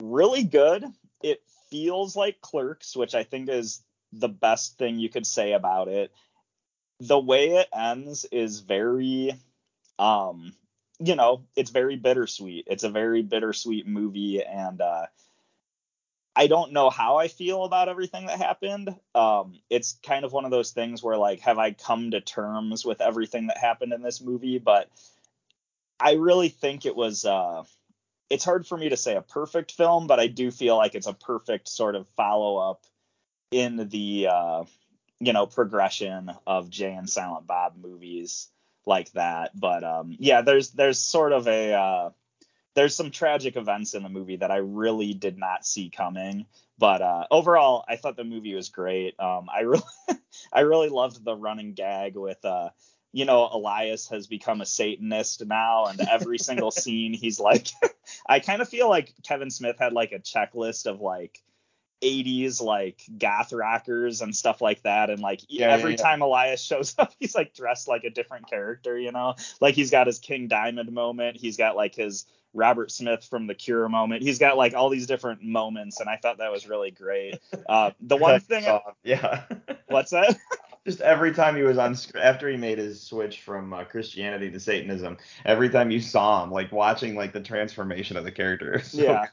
really 0.01 0.45
good. 0.45 0.85
It 1.23 1.43
feels 1.71 2.15
like 2.17 2.41
Clerks, 2.41 2.97
which 2.97 3.15
I 3.15 3.25
think 3.25 3.49
is 3.49 3.83
the 4.13 4.29
best 4.29 4.79
thing 4.79 4.99
you 4.99 5.09
could 5.09 5.27
say 5.27 5.53
about 5.53 5.89
it. 5.89 6.13
The 7.01 7.19
way 7.19 7.51
it 7.51 7.69
ends 7.75 8.25
is 8.31 8.61
very 8.61 9.33
um 9.99 10.53
you 11.01 11.15
know, 11.15 11.45
it's 11.55 11.71
very 11.71 11.95
bittersweet. 11.95 12.67
It's 12.67 12.83
a 12.83 12.91
very 12.91 13.23
bittersweet 13.23 13.87
movie 13.87 14.43
and 14.43 14.81
uh 14.81 15.07
I 16.37 16.47
don't 16.47 16.73
know 16.73 16.89
how 16.89 17.17
I 17.17 17.27
feel 17.27 17.65
about 17.65 17.89
everything 17.89 18.27
that 18.27 18.39
happened. 18.39 18.95
Um 19.15 19.61
it's 19.71 19.99
kind 20.03 20.25
of 20.25 20.33
one 20.33 20.45
of 20.45 20.51
those 20.51 20.73
things 20.73 21.03
where 21.03 21.17
like 21.17 21.41
have 21.41 21.59
I 21.59 21.73
come 21.73 22.13
to 22.13 22.21
terms 22.21 22.85
with 22.85 23.01
everything 23.01 23.49
that 23.49 23.59
happened 23.59 23.93
in 23.93 24.03
this 24.03 24.21
movie, 24.21 24.59
but 24.59 24.89
I 26.01 26.13
really 26.13 26.49
think 26.49 26.87
it 26.87 26.97
was 26.97 27.25
uh 27.25 27.65
it's 28.31 28.45
hard 28.45 28.67
for 28.67 28.77
me 28.77 28.91
to 28.91 28.97
say 28.97 29.17
a 29.17 29.23
perfect 29.23 29.73
film, 29.73 30.07
but 30.07 30.21
I 30.21 30.27
do 30.27 30.51
feel 30.51 30.77
like 30.77 30.95
it's 30.95 31.07
a 31.07 31.15
perfect 31.15 31.69
sort 31.69 31.95
of 31.95 32.07
follow 32.17 32.59
up 32.59 32.85
in 33.51 33.89
the 33.89 34.29
uh, 34.31 34.65
you 35.21 35.33
know 35.33 35.47
progression 35.47 36.31
of 36.47 36.71
Jay 36.71 36.93
and 36.93 37.09
Silent 37.09 37.47
Bob 37.47 37.75
movies 37.81 38.49
like 38.89 39.13
that. 39.13 39.59
But 39.59 39.85
um, 39.85 40.17
yeah, 40.19 40.43
there's 40.43 40.71
there's 40.71 40.99
sort 40.99 41.33
of 41.33 41.47
a 41.47 41.73
uh, 41.73 42.11
there's 42.75 42.97
some 42.97 43.11
tragic 43.11 43.57
events 43.57 43.95
in 43.95 44.03
the 44.03 44.09
movie 44.09 44.37
that 44.37 44.51
I 44.51 44.57
really 44.57 45.15
did 45.15 45.39
not 45.39 45.65
see 45.65 45.91
coming. 45.91 46.47
But 46.79 47.03
uh, 47.03 47.27
overall, 47.31 47.85
I 47.89 47.97
thought 47.97 48.17
the 48.17 48.25
movie 48.25 48.55
was 48.55 48.69
great. 48.69 49.19
Um, 49.21 49.49
I 49.55 49.61
really 49.61 49.83
I 50.53 50.61
really 50.61 50.89
loved 50.89 51.25
the 51.25 51.37
running 51.37 51.75
gag 51.75 52.17
with 52.17 52.45
uh, 52.45 52.71
you 53.13 53.25
know, 53.25 53.49
Elias 53.51 54.09
has 54.09 54.27
become 54.27 54.61
a 54.61 54.67
Satanist 54.67 55.45
now, 55.45 55.87
and 55.87 56.01
every 56.01 56.39
single 56.49 56.71
scene 56.71 57.13
he's 57.13 57.41
like, 57.41 57.69
I 58.27 58.41
kind 58.41 58.63
of 58.63 58.69
feel 58.69 58.89
like 58.89 59.15
Kevin 59.27 59.51
Smith 59.51 59.77
had 59.79 59.93
like 59.93 60.13
a 60.13 60.19
checklist 60.19 60.87
of 60.87 61.01
like 61.01 61.43
80s 62.03 62.61
like 62.61 63.01
goth 63.19 63.53
rockers 63.53 64.21
and 64.21 64.35
stuff 64.35 64.61
like 64.61 64.83
that 64.83 65.11
and 65.11 65.21
like 65.21 65.41
Yeah, 65.49 65.71
every 65.73 65.93
yeah, 65.93 65.97
yeah. 65.99 66.03
time 66.05 66.23
Elias 66.23 66.63
shows 66.63 66.95
up 66.99 67.13
he's 67.21 67.35
like 67.35 67.55
dressed 67.55 67.89
like 67.89 68.05
a 68.05 68.11
different 68.11 68.49
character 68.49 68.99
you 68.99 69.13
know 69.13 69.35
like 69.61 69.75
he's 69.75 69.91
got 69.91 70.07
his 70.07 70.19
King 70.19 70.49
Diamond 70.49 70.93
moment 70.93 71.37
he's 71.37 71.57
got 71.57 71.77
like 71.77 71.95
his 71.95 72.27
Robert 72.55 72.91
Smith 72.91 73.25
from 73.25 73.47
The 73.47 73.55
Cure 73.55 73.89
moment 73.89 74.23
he's 74.23 74.39
got 74.39 74.57
like 74.57 74.75
all 74.75 74.89
these 74.91 75.07
different 75.07 75.43
moments 75.43 76.01
and 76.01 76.09
I 76.09 76.17
thought 76.17 76.39
that 76.39 76.53
was 76.53 76.69
really 76.69 76.91
great 76.91 77.39
uh 77.69 77.91
the 78.01 78.17
one 78.19 78.41
thing 78.41 78.65
Uh, 78.67 78.81
yeah. 79.05 79.45
what's 79.89 80.11
that 80.13 80.37
Just 80.87 81.01
every 81.03 81.35
time 81.35 81.55
he 81.57 81.63
was 81.63 81.77
on 81.77 81.95
after 82.19 82.49
he 82.49 82.57
made 82.57 82.79
his 82.79 83.03
switch 83.03 83.43
from 83.43 83.75
uh, 83.75 83.85
Christianity 83.85 84.51
to 84.51 84.59
Satanism, 84.59 85.19
every 85.45 85.69
time 85.69 85.91
you 85.91 86.01
saw 86.01 86.43
him, 86.43 86.51
like 86.51 86.73
watching 86.73 87.15
like 87.15 87.35
the 87.35 87.41
transformation 87.41 88.17
of 88.17 88.25
the 88.25 88.33
character. 88.33 88.73
it 88.73 88.77
was 88.79 88.93
so 88.93 89.03
yeah. 89.03 89.27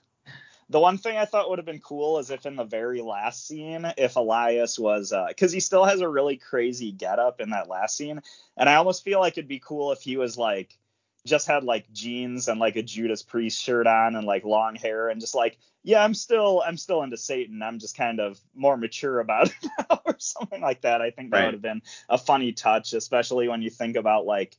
The 0.69 0.79
one 0.79 0.97
thing 0.97 1.15
I 1.17 1.25
thought 1.25 1.49
would 1.49 1.59
have 1.59 1.65
been 1.65 1.79
cool 1.79 2.17
is 2.17 2.31
if 2.31 2.45
in 2.45 2.55
the 2.55 2.63
very 2.63 3.01
last 3.01 3.45
scene, 3.47 3.85
if 3.97 4.15
Elias 4.15 4.79
was, 4.79 5.13
uh, 5.13 5.25
because 5.27 5.51
he 5.51 5.59
still 5.59 5.85
has 5.85 6.01
a 6.01 6.09
really 6.09 6.37
crazy 6.37 6.91
getup 6.91 7.39
in 7.39 7.51
that 7.51 7.69
last 7.69 7.95
scene, 7.95 8.21
and 8.57 8.67
I 8.67 8.75
almost 8.75 9.03
feel 9.03 9.19
like 9.19 9.33
it'd 9.33 9.47
be 9.47 9.59
cool 9.59 9.91
if 9.91 10.01
he 10.01 10.17
was 10.17 10.37
like, 10.37 10.77
just 11.25 11.47
had 11.47 11.63
like 11.63 11.91
jeans 11.91 12.47
and 12.47 12.59
like 12.59 12.75
a 12.75 12.83
Judas 12.83 13.23
Priest 13.23 13.61
shirt 13.61 13.87
on 13.87 14.15
and 14.15 14.25
like 14.27 14.43
long 14.43 14.75
hair 14.75 15.09
and 15.09 15.19
just 15.21 15.35
like, 15.35 15.57
yeah, 15.83 16.03
I'm 16.03 16.13
still, 16.13 16.63
I'm 16.65 16.77
still 16.77 17.01
into 17.03 17.17
Satan. 17.17 17.61
I'm 17.63 17.79
just 17.79 17.97
kind 17.97 18.19
of 18.19 18.39
more 18.53 18.77
mature 18.77 19.19
about 19.19 19.47
it 19.63 19.69
now 19.89 20.01
or 20.05 20.15
something 20.19 20.61
like 20.61 20.81
that. 20.81 21.01
I 21.01 21.11
think 21.11 21.31
that 21.31 21.41
Right. 21.41 21.43
would 21.43 21.53
have 21.55 21.61
been 21.63 21.81
a 22.09 22.17
funny 22.17 22.53
touch, 22.53 22.93
especially 22.93 23.47
when 23.47 23.61
you 23.63 23.69
think 23.71 23.95
about 23.97 24.25
like 24.25 24.55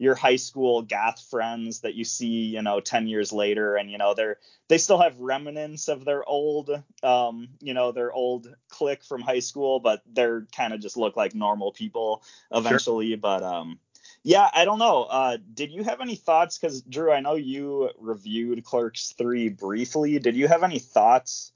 your 0.00 0.14
high 0.14 0.36
school 0.36 0.80
goth 0.80 1.20
friends 1.30 1.80
that 1.80 1.94
you 1.94 2.04
see, 2.04 2.46
you 2.46 2.62
know, 2.62 2.80
10 2.80 3.06
years 3.06 3.32
later 3.34 3.76
and 3.76 3.90
you 3.90 3.98
know 3.98 4.14
they're 4.14 4.38
they 4.68 4.78
still 4.78 4.98
have 4.98 5.18
remnants 5.20 5.88
of 5.88 6.06
their 6.06 6.24
old 6.24 6.70
um, 7.02 7.48
you 7.60 7.74
know, 7.74 7.92
their 7.92 8.10
old 8.10 8.52
clique 8.70 9.04
from 9.04 9.20
high 9.20 9.40
school, 9.40 9.78
but 9.78 10.02
they're 10.10 10.46
kind 10.56 10.72
of 10.72 10.80
just 10.80 10.96
look 10.96 11.16
like 11.16 11.34
normal 11.34 11.70
people 11.70 12.22
eventually, 12.50 13.14
but 13.14 13.42
um 13.42 13.78
yeah, 14.22 14.48
I 14.52 14.64
don't 14.64 14.78
know. 14.78 15.02
Uh 15.04 15.36
did 15.52 15.70
you 15.70 15.84
have 15.84 16.00
any 16.00 16.16
thoughts 16.16 16.56
cuz 16.58 16.80
Drew, 16.80 17.12
I 17.12 17.20
know 17.20 17.34
you 17.34 17.90
reviewed 17.98 18.64
Clerks 18.64 19.12
3 19.18 19.50
briefly. 19.50 20.18
Did 20.18 20.34
you 20.34 20.48
have 20.48 20.62
any 20.62 20.78
thoughts 20.78 21.52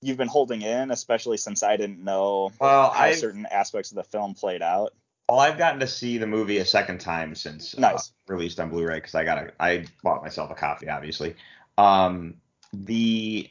you've 0.00 0.16
been 0.16 0.28
holding 0.28 0.62
in, 0.62 0.90
especially 0.90 1.36
since 1.36 1.62
I 1.62 1.76
didn't 1.76 2.02
know 2.02 2.52
Well, 2.58 2.90
how 2.90 3.02
I've, 3.02 3.18
certain 3.18 3.44
aspects 3.50 3.90
of 3.90 3.96
the 3.96 4.04
film 4.04 4.34
played 4.34 4.62
out? 4.62 4.94
Well, 5.28 5.40
I've 5.40 5.58
gotten 5.58 5.80
to 5.80 5.86
see 5.86 6.18
the 6.18 6.26
movie 6.26 6.58
a 6.58 6.64
second 6.64 7.00
time 7.00 7.34
since 7.34 7.76
uh, 7.76 7.80
Nice. 7.80 8.12
released 8.28 8.60
on 8.60 8.70
Blu-ray 8.70 8.96
because 8.96 9.14
I 9.14 9.24
got 9.24 9.38
a, 9.38 9.52
I 9.58 9.86
bought 10.02 10.22
myself 10.22 10.50
a 10.50 10.54
copy, 10.54 10.88
obviously. 10.88 11.34
Um, 11.78 12.34
the 12.72 13.50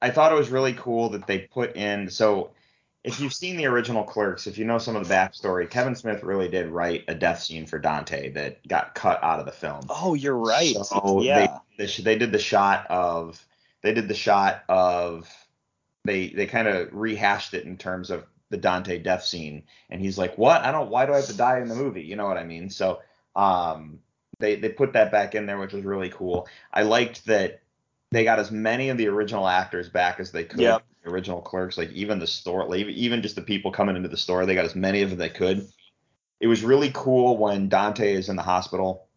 I 0.00 0.10
thought 0.10 0.32
it 0.32 0.36
was 0.36 0.50
really 0.50 0.74
cool 0.74 1.10
that 1.10 1.26
they 1.26 1.38
put 1.38 1.76
in. 1.76 2.10
So, 2.10 2.50
if 3.04 3.20
you've 3.20 3.32
seen 3.32 3.56
the 3.56 3.66
original 3.66 4.02
Clerks, 4.04 4.46
if 4.46 4.58
you 4.58 4.64
know 4.64 4.78
some 4.78 4.96
of 4.96 5.06
the 5.06 5.14
backstory, 5.14 5.70
Kevin 5.70 5.94
Smith 5.94 6.22
really 6.22 6.48
did 6.48 6.68
write 6.68 7.04
a 7.08 7.14
death 7.14 7.42
scene 7.42 7.64
for 7.64 7.78
Dante 7.78 8.30
that 8.32 8.66
got 8.66 8.94
cut 8.94 9.22
out 9.22 9.40
of 9.40 9.46
the 9.46 9.52
film. 9.52 9.82
Oh, 9.88 10.14
you're 10.14 10.36
right. 10.36 10.74
So 10.74 11.20
yeah. 11.22 11.58
they, 11.78 11.86
they 11.86 12.02
they 12.02 12.18
did 12.18 12.32
the 12.32 12.38
shot 12.38 12.86
of 12.90 13.44
they 13.82 13.94
did 13.94 14.08
the 14.08 14.14
shot 14.14 14.64
of 14.68 15.28
they 16.04 16.28
they 16.28 16.46
kind 16.46 16.66
of 16.66 16.92
rehashed 16.92 17.54
it 17.54 17.64
in 17.64 17.76
terms 17.76 18.10
of 18.10 18.26
the 18.50 18.56
Dante 18.56 18.98
death 18.98 19.24
scene, 19.24 19.64
and 19.90 20.00
he's 20.00 20.18
like, 20.18 20.36
"What? 20.38 20.62
I 20.62 20.72
don't. 20.72 20.90
Why 20.90 21.06
do 21.06 21.12
I 21.12 21.16
have 21.16 21.26
to 21.26 21.36
die 21.36 21.60
in 21.60 21.68
the 21.68 21.74
movie? 21.74 22.02
You 22.02 22.16
know 22.16 22.26
what 22.26 22.38
I 22.38 22.44
mean?" 22.44 22.70
So 22.70 23.00
um, 23.36 24.00
they 24.38 24.56
they 24.56 24.68
put 24.68 24.92
that 24.94 25.12
back 25.12 25.34
in 25.34 25.46
there, 25.46 25.58
which 25.58 25.72
was 25.72 25.84
really 25.84 26.10
cool. 26.10 26.48
I 26.72 26.82
liked 26.82 27.26
that 27.26 27.60
they 28.10 28.24
got 28.24 28.38
as 28.38 28.50
many 28.50 28.88
of 28.88 28.96
the 28.96 29.08
original 29.08 29.46
actors 29.46 29.88
back 29.88 30.20
as 30.20 30.32
they 30.32 30.44
could. 30.44 30.60
Yep. 30.60 30.82
The 31.04 31.10
original 31.10 31.40
clerks, 31.40 31.78
like 31.78 31.90
even 31.92 32.18
the 32.18 32.26
store, 32.26 32.66
like 32.66 32.86
even 32.86 33.22
just 33.22 33.36
the 33.36 33.42
people 33.42 33.70
coming 33.70 33.96
into 33.96 34.08
the 34.08 34.16
store, 34.16 34.46
they 34.46 34.54
got 34.54 34.64
as 34.64 34.74
many 34.74 35.02
of 35.02 35.10
them 35.10 35.18
they 35.18 35.28
could. 35.28 35.68
It 36.40 36.46
was 36.46 36.62
really 36.62 36.90
cool 36.94 37.36
when 37.36 37.68
Dante 37.68 38.12
is 38.12 38.28
in 38.28 38.36
the 38.36 38.42
hospital 38.42 39.08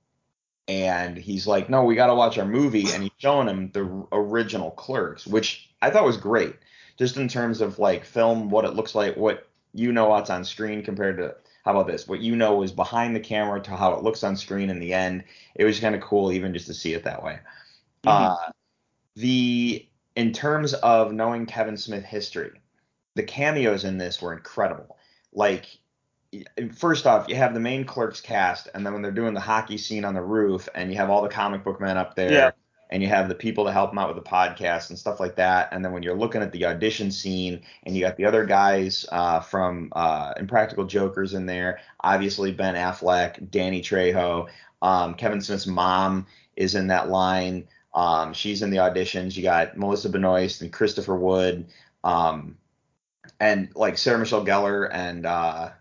and 0.67 1.17
he's 1.17 1.47
like, 1.47 1.69
"No, 1.69 1.83
we 1.83 1.95
got 1.95 2.07
to 2.07 2.15
watch 2.15 2.37
our 2.37 2.45
movie," 2.45 2.85
and 2.93 3.03
he's 3.03 3.11
showing 3.17 3.47
him 3.47 3.71
the 3.71 4.05
original 4.11 4.71
Clerks, 4.71 5.27
which 5.27 5.69
I 5.81 5.89
thought 5.89 6.05
was 6.05 6.17
great, 6.17 6.55
just 7.01 7.17
in 7.17 7.27
terms 7.27 7.61
of 7.61 7.79
like 7.79 8.05
film, 8.05 8.51
what 8.51 8.63
it 8.63 8.75
looks 8.75 8.93
like, 8.93 9.17
what 9.17 9.47
you 9.73 9.91
know 9.91 10.09
what's 10.09 10.29
on 10.29 10.45
screen 10.45 10.83
compared 10.83 11.17
to 11.17 11.35
how 11.65 11.71
about 11.71 11.87
this, 11.87 12.07
what 12.07 12.19
you 12.19 12.35
know 12.35 12.61
is 12.61 12.71
behind 12.71 13.15
the 13.15 13.19
camera 13.19 13.59
to 13.59 13.75
how 13.75 13.93
it 13.93 14.03
looks 14.03 14.23
on 14.23 14.37
screen 14.37 14.69
in 14.69 14.79
the 14.79 14.93
end. 14.93 15.23
It 15.55 15.65
was 15.65 15.79
kind 15.79 15.95
of 15.95 16.01
cool 16.01 16.31
even 16.31 16.53
just 16.53 16.67
to 16.67 16.75
see 16.75 16.93
it 16.93 17.03
that 17.05 17.23
way. 17.23 17.39
Uh, 18.05 18.35
the 19.15 19.83
in 20.15 20.31
terms 20.31 20.75
of 20.75 21.11
knowing 21.11 21.47
Kevin 21.47 21.75
Smith 21.75 22.03
history, 22.03 22.51
the 23.15 23.23
cameos 23.23 23.83
in 23.83 23.97
this 23.97 24.21
were 24.21 24.33
incredible. 24.33 24.95
Like 25.33 25.79
first 26.75 27.07
off, 27.07 27.27
you 27.27 27.35
have 27.35 27.55
the 27.55 27.59
main 27.59 27.83
clerks 27.83 28.21
cast, 28.21 28.67
and 28.75 28.85
then 28.85 28.93
when 28.93 29.01
they're 29.01 29.11
doing 29.11 29.33
the 29.33 29.39
hockey 29.39 29.79
scene 29.79 30.05
on 30.05 30.13
the 30.13 30.21
roof, 30.21 30.69
and 30.75 30.91
you 30.91 30.97
have 30.97 31.09
all 31.09 31.23
the 31.23 31.29
comic 31.29 31.63
book 31.63 31.81
men 31.81 31.97
up 31.97 32.15
there, 32.15 32.31
Yeah. 32.31 32.51
And 32.91 33.01
you 33.01 33.07
have 33.07 33.29
the 33.29 33.35
people 33.35 33.63
to 33.65 33.71
help 33.71 33.91
them 33.91 33.99
out 33.99 34.13
with 34.13 34.21
the 34.21 34.29
podcast 34.29 34.89
and 34.89 34.99
stuff 34.99 35.19
like 35.19 35.35
that. 35.37 35.69
And 35.71 35.83
then 35.83 35.93
when 35.93 36.03
you're 36.03 36.15
looking 36.15 36.41
at 36.41 36.51
the 36.51 36.65
audition 36.65 37.09
scene, 37.09 37.61
and 37.83 37.95
you 37.95 38.01
got 38.01 38.17
the 38.17 38.25
other 38.25 38.45
guys 38.45 39.05
uh, 39.11 39.39
from 39.39 39.93
uh, 39.93 40.33
Impractical 40.37 40.85
Jokers 40.85 41.33
in 41.33 41.45
there, 41.45 41.79
obviously 42.01 42.51
Ben 42.51 42.75
Affleck, 42.75 43.49
Danny 43.49 43.81
Trejo, 43.81 44.49
um, 44.81 45.13
Kevin 45.13 45.41
Smith's 45.41 45.67
mom 45.67 46.25
is 46.55 46.75
in 46.75 46.87
that 46.87 47.09
line. 47.09 47.67
Um, 47.93 48.33
she's 48.33 48.61
in 48.61 48.69
the 48.69 48.77
auditions. 48.77 49.35
You 49.35 49.43
got 49.43 49.77
Melissa 49.77 50.09
Benoist 50.09 50.61
and 50.61 50.71
Christopher 50.71 51.15
Wood, 51.15 51.67
um, 52.03 52.57
and 53.39 53.69
like 53.75 53.97
Sarah 53.97 54.19
Michelle 54.19 54.45
Gellar 54.45 54.89
and 54.91 55.25
uh, 55.25 55.71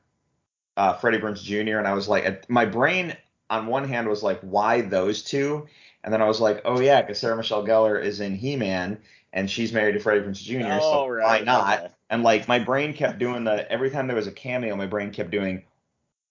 uh, 0.76 0.94
Freddie 0.94 1.18
Prinze 1.18 1.42
Jr. 1.42 1.78
And 1.78 1.86
I 1.86 1.94
was 1.94 2.08
like, 2.08 2.48
my 2.48 2.64
brain 2.64 3.16
on 3.48 3.66
one 3.66 3.88
hand 3.88 4.08
was 4.08 4.22
like, 4.22 4.40
why 4.40 4.80
those 4.80 5.22
two? 5.22 5.66
And 6.02 6.12
then 6.12 6.22
I 6.22 6.26
was 6.26 6.40
like, 6.40 6.62
oh 6.64 6.80
yeah, 6.80 7.02
because 7.02 7.18
Sarah 7.18 7.36
Michelle 7.36 7.64
Gellar 7.66 8.02
is 8.02 8.20
in 8.20 8.34
He-Man 8.34 8.98
and 9.32 9.50
she's 9.50 9.72
married 9.72 9.92
to 9.92 10.00
Freddie 10.00 10.22
Prinze 10.22 10.42
Jr. 10.42 10.78
Oh, 10.82 11.04
so 11.04 11.08
right, 11.08 11.40
why 11.40 11.44
not? 11.44 11.78
okay. 11.80 11.88
And 12.08 12.22
like 12.22 12.48
my 12.48 12.58
brain 12.58 12.92
kept 12.94 13.18
doing 13.18 13.44
the 13.44 13.70
every 13.70 13.90
time 13.90 14.06
there 14.06 14.16
was 14.16 14.26
a 14.26 14.32
cameo, 14.32 14.74
my 14.76 14.86
brain 14.86 15.10
kept 15.12 15.30
doing 15.30 15.62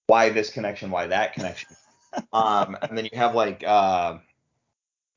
why 0.08 0.30
this 0.30 0.50
connection, 0.50 0.92
why 0.92 1.08
that 1.08 1.34
connection. 1.34 1.76
um, 2.34 2.78
and 2.82 2.98
then 2.98 3.06
you 3.06 3.12
have 3.18 3.36
like 3.36 3.64
uh, 3.66 4.18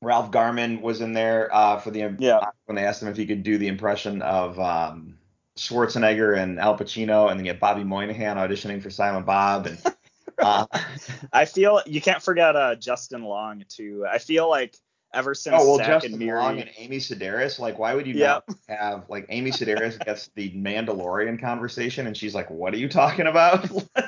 Ralph 0.01 0.31
Garman 0.31 0.81
was 0.81 1.01
in 1.01 1.13
there 1.13 1.53
uh, 1.53 1.79
for 1.79 1.91
the 1.91 2.15
Yeah. 2.19 2.39
when 2.65 2.75
they 2.75 2.85
asked 2.85 3.01
him 3.01 3.09
if 3.09 3.17
he 3.17 3.25
could 3.25 3.43
do 3.43 3.57
the 3.57 3.67
impression 3.67 4.21
of 4.21 4.59
um, 4.59 5.17
Schwarzenegger 5.57 6.37
and 6.37 6.59
Al 6.59 6.77
Pacino, 6.77 7.29
and 7.29 7.39
then 7.39 7.45
you 7.45 7.51
have 7.51 7.59
Bobby 7.59 7.83
Moynihan 7.83 8.37
auditioning 8.37 8.81
for 8.81 8.89
Silent 8.89 9.25
Bob, 9.25 9.65
and 9.67 9.81
uh, 10.43 10.65
I 11.33 11.45
feel 11.45 11.81
you 11.85 12.01
can't 12.01 12.21
forget 12.21 12.55
uh, 12.55 12.75
Justin 12.75 13.23
Long 13.23 13.63
too. 13.69 14.05
I 14.09 14.17
feel 14.17 14.49
like 14.49 14.75
ever 15.13 15.33
since 15.35 15.55
Oh 15.55 15.67
well, 15.67 15.77
Zack 15.77 15.87
Justin 15.87 16.13
and 16.13 16.19
Miri. 16.19 16.39
Long 16.39 16.59
and 16.59 16.69
Amy 16.77 16.97
Sedaris. 16.97 17.59
Like, 17.59 17.77
why 17.79 17.93
would 17.95 18.07
you 18.07 18.15
Yep. 18.15 18.43
not 18.47 18.77
have 18.79 19.09
like 19.09 19.25
Amy 19.29 19.51
Sedaris 19.51 20.03
gets 20.03 20.29
the 20.35 20.51
Mandalorian 20.51 21.39
conversation, 21.39 22.07
and 22.07 22.17
she's 22.17 22.33
like, 22.35 22.49
"What 22.49 22.73
are 22.73 22.77
you 22.77 22.89
talking 22.89 23.27
about?" 23.27 23.69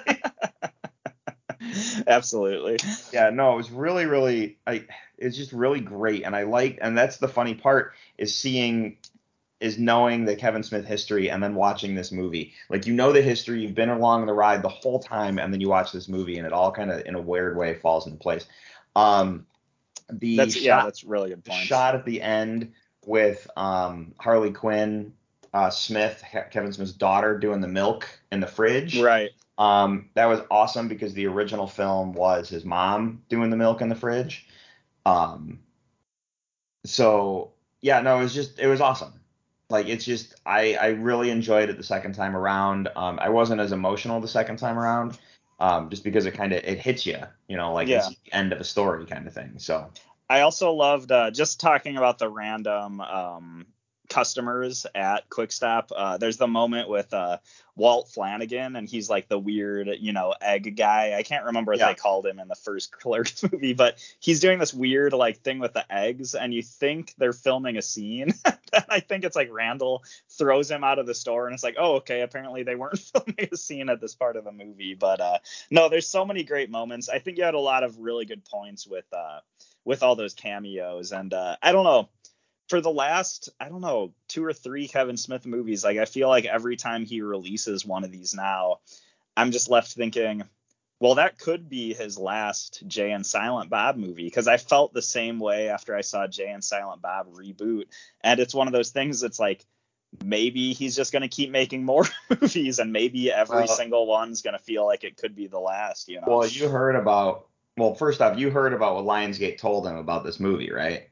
Absolutely. 2.07 2.77
yeah, 3.11 3.29
no, 3.29 3.53
it 3.53 3.57
was 3.57 3.71
really, 3.71 4.05
really, 4.05 4.57
I, 4.67 4.85
it's 5.17 5.35
just 5.37 5.51
really 5.51 5.79
great, 5.79 6.23
and 6.23 6.35
I 6.35 6.43
like, 6.43 6.79
and 6.81 6.97
that's 6.97 7.17
the 7.17 7.27
funny 7.27 7.55
part 7.55 7.93
is 8.17 8.33
seeing, 8.35 8.97
is 9.65 9.79
knowing 9.79 10.25
the 10.25 10.35
Kevin 10.35 10.61
Smith 10.61 10.85
history 10.85 11.31
and 11.31 11.41
then 11.41 11.55
watching 11.55 11.95
this 11.95 12.11
movie. 12.11 12.53
Like 12.69 12.85
you 12.85 12.93
know 12.93 13.11
the 13.11 13.21
history, 13.21 13.61
you've 13.61 13.73
been 13.73 13.89
along 13.89 14.27
the 14.27 14.33
ride 14.33 14.61
the 14.61 14.69
whole 14.69 14.99
time, 14.99 15.39
and 15.39 15.51
then 15.51 15.59
you 15.59 15.69
watch 15.69 15.91
this 15.91 16.07
movie, 16.07 16.37
and 16.37 16.45
it 16.45 16.53
all 16.53 16.71
kind 16.71 16.91
of 16.91 17.03
in 17.07 17.15
a 17.15 17.21
weird 17.21 17.57
way 17.57 17.73
falls 17.73 18.05
into 18.05 18.19
place. 18.19 18.45
Um, 18.95 19.47
the 20.11 20.37
That's 20.37 20.53
shot, 20.53 20.63
yeah, 20.63 20.83
that's 20.83 21.03
really 21.03 21.29
good 21.29 21.43
point. 21.43 21.65
shot 21.65 21.95
at 21.95 22.05
the 22.05 22.21
end 22.21 22.73
with 23.07 23.49
um 23.57 24.13
Harley 24.19 24.51
Quinn, 24.51 25.13
uh, 25.51 25.71
Smith, 25.71 26.23
Ke- 26.23 26.51
Kevin 26.51 26.71
Smith's 26.71 26.93
daughter, 26.93 27.39
doing 27.39 27.59
the 27.59 27.67
milk 27.67 28.07
in 28.31 28.41
the 28.41 28.47
fridge. 28.47 29.01
Right. 29.01 29.31
Um, 29.57 30.09
that 30.13 30.25
was 30.25 30.41
awesome 30.51 30.87
because 30.87 31.15
the 31.15 31.25
original 31.25 31.65
film 31.65 32.13
was 32.13 32.49
his 32.49 32.65
mom 32.65 33.23
doing 33.29 33.49
the 33.49 33.57
milk 33.57 33.81
in 33.81 33.89
the 33.89 33.95
fridge. 33.95 34.47
Um, 35.07 35.61
so 36.83 37.53
yeah, 37.81 38.01
no, 38.01 38.19
it 38.19 38.21
was 38.21 38.35
just 38.35 38.59
it 38.59 38.67
was 38.67 38.79
awesome. 38.79 39.13
Like 39.69 39.87
it's 39.87 40.05
just 40.05 40.35
I 40.45 40.75
I 40.75 40.87
really 40.89 41.29
enjoyed 41.31 41.69
it 41.69 41.77
the 41.77 41.83
second 41.83 42.13
time 42.13 42.35
around. 42.35 42.89
Um, 42.95 43.19
I 43.21 43.29
wasn't 43.29 43.61
as 43.61 43.71
emotional 43.71 44.21
the 44.21 44.27
second 44.27 44.57
time 44.57 44.77
around. 44.77 45.17
Um, 45.57 45.89
just 45.89 46.03
because 46.03 46.25
it 46.25 46.33
kind 46.33 46.51
of 46.51 46.63
it 46.63 46.79
hits 46.79 47.05
you, 47.05 47.17
you 47.47 47.55
know, 47.55 47.73
like 47.73 47.87
it's 47.87 48.09
the 48.09 48.33
end 48.33 48.51
of 48.51 48.59
a 48.59 48.65
story 48.65 49.05
kind 49.05 49.25
of 49.25 49.33
thing. 49.33 49.53
So 49.57 49.89
I 50.29 50.41
also 50.41 50.73
loved 50.73 51.11
uh, 51.11 51.31
just 51.31 51.59
talking 51.59 51.97
about 51.97 52.19
the 52.19 52.29
random 52.29 52.99
um, 52.99 53.65
customers 54.09 54.85
at 54.95 55.29
Quick 55.29 55.51
Stop. 55.51 55.91
Uh, 55.95 56.17
there's 56.17 56.37
the 56.37 56.47
moment 56.47 56.89
with 56.89 57.13
uh, 57.13 57.37
Walt 57.75 58.09
Flanagan, 58.09 58.75
and 58.75 58.87
he's 58.89 59.09
like 59.09 59.27
the 59.27 59.37
weird, 59.39 59.89
you 59.99 60.13
know, 60.13 60.33
egg 60.41 60.75
guy. 60.77 61.15
I 61.17 61.23
can't 61.23 61.45
remember 61.45 61.71
what 61.71 61.79
Yeah. 61.79 61.87
they 61.87 61.95
called 61.95 62.25
him 62.25 62.39
in 62.39 62.47
the 62.47 62.55
first 62.55 62.91
Clerks 62.99 63.43
movie, 63.43 63.73
but 63.73 63.97
he's 64.19 64.39
doing 64.39 64.59
this 64.59 64.73
weird 64.73 65.13
like 65.13 65.39
thing 65.41 65.59
with 65.59 65.73
the 65.73 65.85
eggs, 65.93 66.35
and 66.35 66.53
you 66.53 66.61
think 66.63 67.13
they're 67.17 67.33
filming 67.33 67.77
a 67.77 67.81
scene. 67.81 68.33
I 68.89 68.99
think 68.99 69.23
it's 69.23 69.35
like 69.35 69.49
Randall 69.51 70.03
throws 70.29 70.69
him 70.69 70.83
out 70.83 70.99
of 70.99 71.05
the 71.07 71.15
store, 71.15 71.47
and 71.47 71.53
it's 71.53 71.63
like, 71.63 71.75
oh, 71.77 71.95
okay, 71.95 72.21
apparently 72.21 72.63
they 72.63 72.75
weren't 72.75 72.99
filming 73.13 73.49
a 73.51 73.57
scene 73.57 73.89
at 73.89 74.01
this 74.01 74.15
part 74.15 74.35
of 74.35 74.43
the 74.45 74.51
movie. 74.51 74.93
But 74.93 75.21
uh, 75.21 75.37
no, 75.71 75.89
there's 75.89 76.07
so 76.07 76.25
many 76.25 76.43
great 76.43 76.69
moments. 76.69 77.09
I 77.09 77.19
think 77.19 77.37
you 77.37 77.43
had 77.43 77.53
a 77.53 77.59
lot 77.59 77.83
of 77.83 77.99
really 77.99 78.25
good 78.25 78.43
points 78.45 78.87
with. 78.87 79.05
Uh, 79.13 79.39
with 79.83 80.01
all 80.01 80.15
those 80.15 80.33
cameos. 80.33 81.11
And 81.11 81.31
uh, 81.31 81.57
I 81.61 81.71
don't 81.71 81.83
know, 81.83 82.09
for 82.67 82.81
the 82.81 82.91
last, 82.91 83.49
I 83.59 83.69
don't 83.69 83.81
know, 83.81 84.13
two 84.27 84.43
or 84.43 84.53
three 84.53 84.87
Kevin 84.87 85.17
Smith 85.17 85.45
movies, 85.45 85.83
like 85.83 85.97
I 85.97 86.05
feel 86.05 86.27
like 86.29 86.45
every 86.45 86.75
time 86.75 87.05
he 87.05 87.21
releases 87.21 87.85
one 87.85 88.03
of 88.03 88.11
these 88.11 88.33
now, 88.33 88.79
I'm 89.37 89.51
just 89.51 89.69
left 89.69 89.93
thinking, 89.93 90.43
well, 90.99 91.15
that 91.15 91.37
could 91.37 91.69
be 91.69 91.93
his 91.93 92.17
last 92.17 92.83
Jay 92.87 93.11
and 93.11 93.25
Silent 93.25 93.69
Bob 93.69 93.97
movie 93.97 94.23
because 94.23 94.47
I 94.47 94.57
felt 94.57 94.93
the 94.93 95.01
same 95.01 95.39
way 95.39 95.69
after 95.69 95.95
I 95.95 96.01
saw 96.01 96.25
Jay 96.25 96.49
and 96.49 96.63
Silent 96.63 97.01
Bob 97.01 97.33
reboot. 97.33 97.85
And 98.21 98.39
it's 98.39 98.55
one 98.55 98.67
of 98.67 98.73
those 98.73 98.91
things 98.91 99.19
that's 99.19 99.39
like, 99.39 99.65
maybe 100.23 100.73
he's 100.73 100.95
just 100.95 101.11
going 101.11 101.21
to 101.21 101.27
keep 101.27 101.51
making 101.51 101.83
more 101.85 102.05
movies 102.29 102.79
and 102.79 102.91
maybe 102.93 103.31
every 103.31 103.57
Well- 103.57 103.67
single 103.67 104.07
one's 104.07 104.41
going 104.41 104.57
to 104.57 104.63
feel 104.63 104.85
like 104.85 105.03
it 105.03 105.17
could 105.17 105.35
be 105.35 105.47
the 105.47 105.59
last, 105.59 106.07
you 106.07 106.21
know? 106.21 106.27
Well, 106.27 106.47
you 106.47 106.69
heard 106.69 106.95
about. 106.95 107.47
Well, 107.77 107.93
first 107.93 108.21
off, 108.21 108.39
you 108.39 108.49
heard 108.49 108.71
about 108.71 108.95
what 108.95 109.03
Lionsgate 109.03 109.57
told 109.57 109.85
him 109.85 109.97
about 109.97 110.23
this 110.23 110.39
movie, 110.39 110.71
right? 110.71 111.09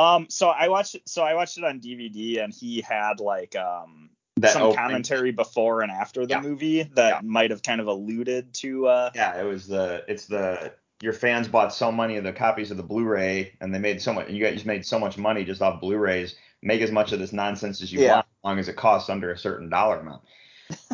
Um, 0.00 0.26
so 0.30 0.48
I 0.48 0.68
watched 0.68 0.96
so 1.06 1.22
I 1.22 1.34
watched 1.34 1.58
it 1.58 1.64
on 1.64 1.80
DVD 1.80 2.42
and 2.42 2.52
he 2.52 2.80
had 2.80 3.20
like 3.20 3.56
um 3.56 4.10
That 4.36 4.52
some 4.52 4.62
opening- 4.62 4.76
commentary 4.78 5.32
before 5.32 5.82
and 5.82 5.90
after 5.92 6.24
the 6.26 6.34
Yeah. 6.34 6.40
movie 6.40 6.82
that 6.84 7.08
Yeah. 7.08 7.20
might 7.22 7.50
have 7.50 7.62
kind 7.62 7.80
of 7.80 7.86
alluded 7.86 8.54
to 8.54 8.86
uh 8.86 9.10
Yeah, 9.14 9.40
it 9.40 9.44
was 9.44 9.66
the. 9.66 10.04
It's 10.08 10.26
the. 10.26 10.72
Your 11.02 11.12
fans 11.14 11.48
bought 11.48 11.72
so 11.72 11.90
many 11.90 12.16
of 12.18 12.24
the 12.24 12.32
copies 12.32 12.70
of 12.70 12.76
the 12.76 12.82
Blu-ray, 12.82 13.54
and 13.62 13.74
they 13.74 13.78
made 13.78 14.02
so 14.02 14.12
much. 14.12 14.28
You 14.28 14.44
guys 14.44 14.66
made 14.66 14.84
so 14.84 14.98
much 14.98 15.16
money 15.16 15.44
just 15.44 15.62
off 15.62 15.80
Blu-rays. 15.80 16.36
Make 16.62 16.82
as 16.82 16.90
much 16.92 17.12
of 17.12 17.18
this 17.18 17.32
nonsense 17.32 17.80
as 17.80 17.90
you 17.90 18.00
Yeah. 18.00 18.16
want, 18.16 18.26
as 18.26 18.44
long 18.44 18.58
as 18.58 18.68
it 18.68 18.76
costs 18.76 19.08
under 19.08 19.32
a 19.32 19.38
certain 19.38 19.70
dollar 19.70 20.00
amount. 20.00 20.22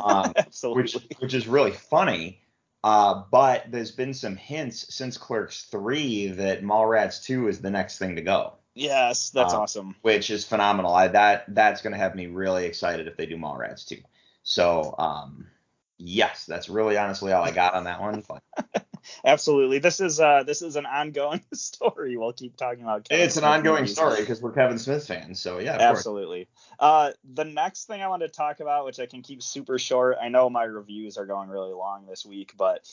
Um, 0.02 0.32
absolutely. 0.36 0.82
which 0.84 0.96
which 1.18 1.34
is 1.34 1.48
really 1.48 1.72
funny. 1.72 2.40
Uh, 2.84 3.24
but 3.32 3.64
there's 3.72 3.90
been 3.90 4.14
some 4.14 4.36
hints 4.36 4.94
since 4.94 5.18
Clerks 5.18 5.64
three 5.64 6.28
that 6.28 6.62
Mallrats 6.62 7.24
two 7.24 7.48
is 7.48 7.60
the 7.60 7.70
next 7.70 7.98
thing 7.98 8.14
to 8.14 8.22
go. 8.22 8.52
Yes, 8.76 9.30
that's 9.30 9.52
uh, 9.52 9.60
awesome. 9.60 9.96
which 10.02 10.30
is 10.30 10.44
phenomenal. 10.44 10.94
I 10.94 11.08
that 11.08 11.44
that's 11.48 11.82
gonna 11.82 11.96
have 11.96 12.14
me 12.14 12.26
really 12.26 12.66
excited 12.66 13.08
if 13.08 13.16
they 13.16 13.26
do 13.26 13.36
Mallrats 13.36 13.86
too. 13.86 14.02
So 14.42 14.94
um 14.98 15.48
yes, 15.98 16.46
that's 16.46 16.68
really 16.68 16.96
honestly 16.96 17.32
all 17.32 17.44
I 17.44 17.50
got 17.50 17.74
on 17.74 17.84
that 17.84 18.00
one. 18.00 18.22
Absolutely. 19.24 19.78
This 19.78 20.00
is 20.00 20.20
uh 20.20 20.42
this 20.42 20.62
is 20.62 20.76
an 20.76 20.86
ongoing 20.86 21.42
story. 21.54 22.16
We'll 22.16 22.32
keep 22.32 22.56
talking 22.56 22.82
about 22.82 23.08
Kevin 23.08 23.24
it's 23.24 23.36
an 23.36 23.44
ongoing 23.44 23.82
movies. 23.82 23.94
story 23.94 24.20
because 24.20 24.40
we're 24.40 24.52
Kevin 24.52 24.78
Smith 24.78 25.06
fans. 25.06 25.40
So 25.40 25.58
yeah, 25.58 25.74
of 25.74 25.80
course. 25.80 25.98
Absolutely. 25.98 26.48
Uh, 26.78 27.12
the 27.34 27.44
next 27.44 27.86
thing 27.86 28.02
I 28.02 28.08
wanted 28.08 28.28
to 28.28 28.32
talk 28.32 28.60
about, 28.60 28.84
which 28.84 29.00
I 29.00 29.06
can 29.06 29.22
keep 29.22 29.42
super 29.42 29.78
short, 29.78 30.18
I 30.20 30.28
know 30.28 30.50
my 30.50 30.64
reviews 30.64 31.16
are 31.16 31.26
going 31.26 31.48
really 31.48 31.72
long 31.72 32.06
this 32.06 32.26
week, 32.26 32.54
but 32.56 32.88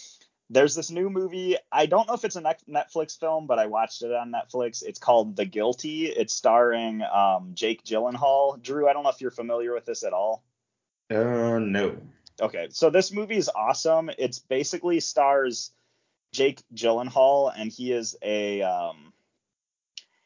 there's 0.54 0.76
this 0.76 0.92
new 0.92 1.10
movie. 1.10 1.58
I 1.72 1.86
don't 1.86 2.08
know 2.08 2.14
if 2.14 2.24
it's 2.24 2.36
a 2.36 2.42
Netflix 2.42 3.20
film, 3.20 3.48
but 3.48 3.60
I 3.60 3.66
watched 3.66 4.04
it 4.04 4.14
on 4.14 4.32
Netflix. 4.32 4.84
It's 4.84 5.00
called 5.00 5.36
The 5.36 5.46
Guilty. 5.46 6.06
It's 6.06 6.34
starring 6.34 7.02
um, 7.02 7.52
Jake 7.54 7.84
Gyllenhaal. 7.84 8.62
Drew, 8.62 8.88
I 8.88 8.94
don't 8.94 9.04
know 9.04 9.10
if 9.10 9.22
you're 9.22 9.32
familiar 9.32 9.74
with 9.74 9.86
this 9.86 10.04
at 10.04 10.14
all. 10.14 10.44
Uh 11.12 11.60
no. 11.60 11.98
Okay, 12.42 12.68
so 12.72 12.90
this 12.90 13.12
movie 13.12 13.38
is 13.38 13.50
awesome. 13.54 14.10
It's 14.18 14.40
basically 14.40 15.00
stars 15.00 15.72
Jake 16.32 16.62
Gyllenhaal, 16.74 17.54
and 17.56 17.72
he 17.72 17.92
is 17.92 18.16
a 18.22 18.64
um, 18.64 19.14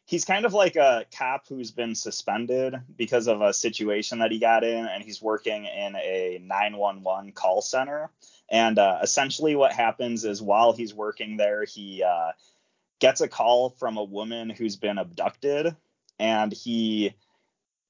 he's 0.05 0.23
kind 0.23 0.45
of 0.45 0.53
like 0.53 0.77
a 0.77 1.05
cop 1.15 1.47
who's 1.47 1.71
been 1.71 1.93
suspended 1.93 2.75
because 2.95 3.27
of 3.27 3.41
a 3.41 3.53
situation 3.53 4.19
that 4.19 4.31
he 4.31 4.39
got 4.39 4.63
in, 4.63 4.85
and 4.85 5.03
he's 5.03 5.21
working 5.21 5.65
in 5.65 5.95
a 5.95 6.39
911 6.41 7.33
call 7.33 7.61
center. 7.61 8.09
And 8.49 8.79
uh, 8.79 8.99
essentially, 9.01 9.55
what 9.55 9.73
happens 9.73 10.23
is 10.23 10.41
while 10.41 10.73
he's 10.73 10.93
working 10.93 11.37
there, 11.37 11.65
he 11.65 12.03
uh, 12.03 12.31
gets 12.99 13.21
a 13.21 13.27
call 13.27 13.71
from 13.71 13.97
a 13.97 14.03
woman 14.03 14.49
who's 14.49 14.75
been 14.75 14.97
abducted, 14.97 15.75
and 16.19 16.51
he 16.51 17.13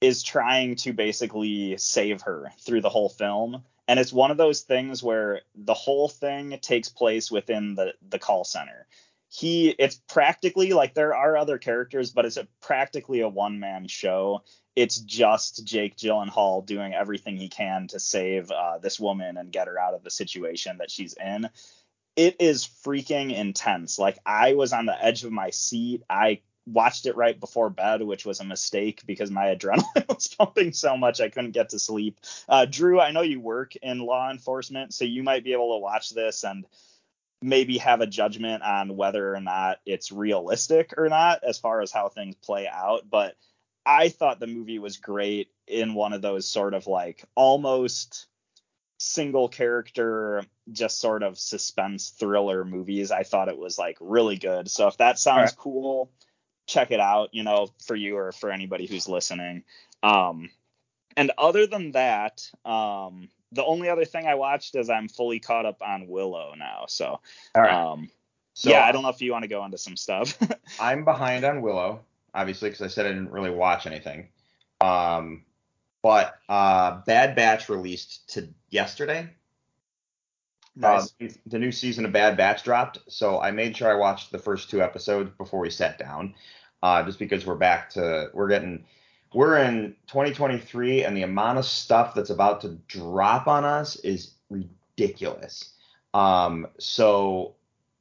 is 0.00 0.22
trying 0.22 0.76
to 0.76 0.92
basically 0.92 1.76
save 1.76 2.22
her 2.22 2.52
through 2.60 2.80
the 2.80 2.88
whole 2.88 3.08
film. 3.08 3.62
And 3.86 3.98
it's 3.98 4.12
one 4.12 4.30
of 4.30 4.36
those 4.36 4.62
things 4.62 5.02
where 5.02 5.40
the 5.54 5.74
whole 5.74 6.08
thing 6.08 6.58
takes 6.60 6.88
place 6.88 7.30
within 7.30 7.74
the 7.74 7.94
the 8.08 8.18
call 8.18 8.44
center. 8.44 8.86
He 9.30 9.70
it's 9.70 10.00
practically 10.08 10.72
like 10.72 10.94
there 10.94 11.14
are 11.14 11.36
other 11.36 11.58
characters, 11.58 12.10
but 12.10 12.26
it's 12.26 12.36
a 12.36 12.46
practically 12.60 13.20
a 13.20 13.28
one 13.28 13.60
man 13.60 13.88
show. 13.88 14.42
It's 14.78 14.98
just 14.98 15.64
Jake 15.64 15.96
Gyllenhaal 15.96 16.64
doing 16.64 16.94
everything 16.94 17.36
he 17.36 17.48
can 17.48 17.88
to 17.88 17.98
save 17.98 18.52
uh, 18.52 18.78
this 18.78 19.00
woman 19.00 19.36
and 19.36 19.50
get 19.50 19.66
her 19.66 19.76
out 19.76 19.94
of 19.94 20.04
the 20.04 20.10
situation 20.10 20.78
that 20.78 20.88
she's 20.88 21.14
in. 21.14 21.50
It 22.14 22.36
is 22.38 22.70
freaking 22.86 23.36
intense. 23.36 23.98
Like 23.98 24.20
I 24.24 24.54
was 24.54 24.72
on 24.72 24.86
the 24.86 25.04
edge 25.04 25.24
of 25.24 25.32
my 25.32 25.50
seat. 25.50 26.04
I 26.08 26.42
watched 26.64 27.06
it 27.06 27.16
right 27.16 27.40
before 27.40 27.70
bed, 27.70 28.02
which 28.02 28.24
was 28.24 28.38
a 28.38 28.44
mistake 28.44 29.02
because 29.04 29.32
my 29.32 29.46
adrenaline 29.56 30.06
was 30.08 30.28
pumping 30.28 30.72
so 30.72 30.96
much 30.96 31.20
I 31.20 31.28
couldn't 31.28 31.50
get 31.50 31.70
to 31.70 31.80
sleep. 31.80 32.20
Uh, 32.48 32.64
Drew, 32.64 33.00
I 33.00 33.10
know 33.10 33.22
you 33.22 33.40
work 33.40 33.74
in 33.74 33.98
law 33.98 34.30
enforcement, 34.30 34.94
so 34.94 35.04
you 35.04 35.24
might 35.24 35.42
be 35.42 35.54
able 35.54 35.74
to 35.74 35.82
watch 35.82 36.10
this 36.10 36.44
and 36.44 36.64
maybe 37.42 37.78
have 37.78 38.00
a 38.00 38.06
judgment 38.06 38.62
on 38.62 38.96
whether 38.96 39.34
or 39.34 39.40
not 39.40 39.80
it's 39.84 40.12
realistic 40.12 40.94
or 40.96 41.08
not 41.08 41.42
as 41.42 41.58
far 41.58 41.80
as 41.80 41.90
how 41.90 42.08
things 42.08 42.36
play 42.36 42.68
out. 42.68 43.10
But 43.10 43.34
I 43.88 44.10
thought 44.10 44.38
the 44.38 44.46
movie 44.46 44.78
was 44.78 44.98
great 44.98 45.48
in 45.66 45.94
one 45.94 46.12
of 46.12 46.20
those 46.20 46.46
sort 46.46 46.74
of 46.74 46.86
like 46.86 47.24
almost 47.34 48.26
single 48.98 49.48
character, 49.48 50.44
just 50.70 51.00
sort 51.00 51.22
of 51.22 51.38
suspense 51.38 52.10
thriller 52.10 52.66
movies. 52.66 53.10
I 53.10 53.22
thought 53.22 53.48
it 53.48 53.56
was 53.56 53.78
like 53.78 53.96
really 53.98 54.36
good. 54.36 54.70
So 54.70 54.88
if 54.88 54.98
that 54.98 55.18
sounds 55.18 55.52
Alright. 55.52 55.56
cool, 55.56 56.10
check 56.66 56.90
it 56.90 57.00
out, 57.00 57.30
you 57.32 57.44
know, 57.44 57.68
for 57.86 57.96
you 57.96 58.18
or 58.18 58.30
for 58.30 58.50
anybody 58.50 58.86
who's 58.86 59.08
listening. 59.08 59.64
Um, 60.02 60.50
and 61.16 61.32
other 61.38 61.66
than 61.66 61.92
that, 61.92 62.46
um, 62.66 63.30
the 63.52 63.64
only 63.64 63.88
other 63.88 64.04
thing 64.04 64.26
I 64.26 64.34
watched 64.34 64.76
is 64.76 64.90
I'm 64.90 65.08
fully 65.08 65.40
caught 65.40 65.64
up 65.64 65.80
on 65.80 66.08
Willow 66.08 66.52
now. 66.58 66.84
So, 66.88 67.20
right. 67.56 67.72
um, 67.72 68.10
so 68.52 68.68
yeah, 68.68 68.84
I 68.84 68.92
don't 68.92 69.02
know 69.02 69.08
if 69.08 69.22
you 69.22 69.32
want 69.32 69.44
to 69.44 69.48
go 69.48 69.64
into 69.64 69.78
some 69.78 69.96
stuff. 69.96 70.38
I'm 70.78 71.06
behind 71.06 71.44
on 71.44 71.62
Willow, 71.62 72.02
obviously, 72.34 72.70
because 72.70 72.82
I 72.82 72.88
said 72.88 73.06
I 73.06 73.10
didn't 73.10 73.32
really 73.32 73.50
watch 73.50 73.86
anything. 73.86 74.28
Um, 74.80 75.44
but 76.02 76.38
uh, 76.48 77.00
Bad 77.06 77.34
Batch 77.34 77.68
released 77.68 78.30
to 78.30 78.48
yesterday. 78.70 79.30
nice. 80.76 81.12
Uh, 81.20 81.28
the 81.46 81.58
new 81.58 81.72
season 81.72 82.04
of 82.04 82.12
Bad 82.12 82.36
Batch 82.36 82.62
dropped, 82.62 82.98
so 83.08 83.40
I 83.40 83.50
made 83.50 83.76
sure 83.76 83.90
I 83.90 83.94
watched 83.94 84.30
the 84.30 84.38
first 84.38 84.70
two 84.70 84.80
episodes 84.82 85.30
before 85.36 85.60
we 85.60 85.70
sat 85.70 85.98
down. 85.98 86.34
uh, 86.82 87.02
just 87.02 87.18
because 87.18 87.46
we're 87.46 87.56
back 87.56 87.90
to 87.90 88.30
we're 88.32 88.48
getting 88.48 88.84
we're 89.34 89.58
in 89.58 89.94
2023 90.06 91.04
and 91.04 91.16
the 91.16 91.22
amount 91.22 91.58
of 91.58 91.64
stuff 91.64 92.14
that's 92.14 92.30
about 92.30 92.62
to 92.62 92.78
drop 92.86 93.46
on 93.46 93.64
us 93.64 93.96
is 93.96 94.34
ridiculous. 94.48 95.74
Um, 96.14 96.68
so 96.78 97.54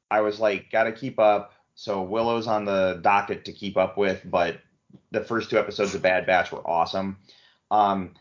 I 0.10 0.22
was 0.22 0.40
like, 0.40 0.72
got 0.72 0.84
to 0.84 0.94
keep 0.94 1.20
up. 1.20 1.52
So 1.80 2.02
Willow's 2.02 2.48
on 2.48 2.66
the 2.66 3.00
docket 3.04 3.46
to 3.46 3.54
keep 3.54 3.78
up 3.78 4.00
with, 4.00 4.24
but 4.26 4.58
the 5.12 5.24
first 5.24 5.52
two 5.52 5.60
episodes 5.60 5.94
of 5.94 6.02
Bad 6.02 6.26
Batch 6.26 6.52
were 6.52 6.68
awesome. 6.68 7.18
Um, 7.70 8.16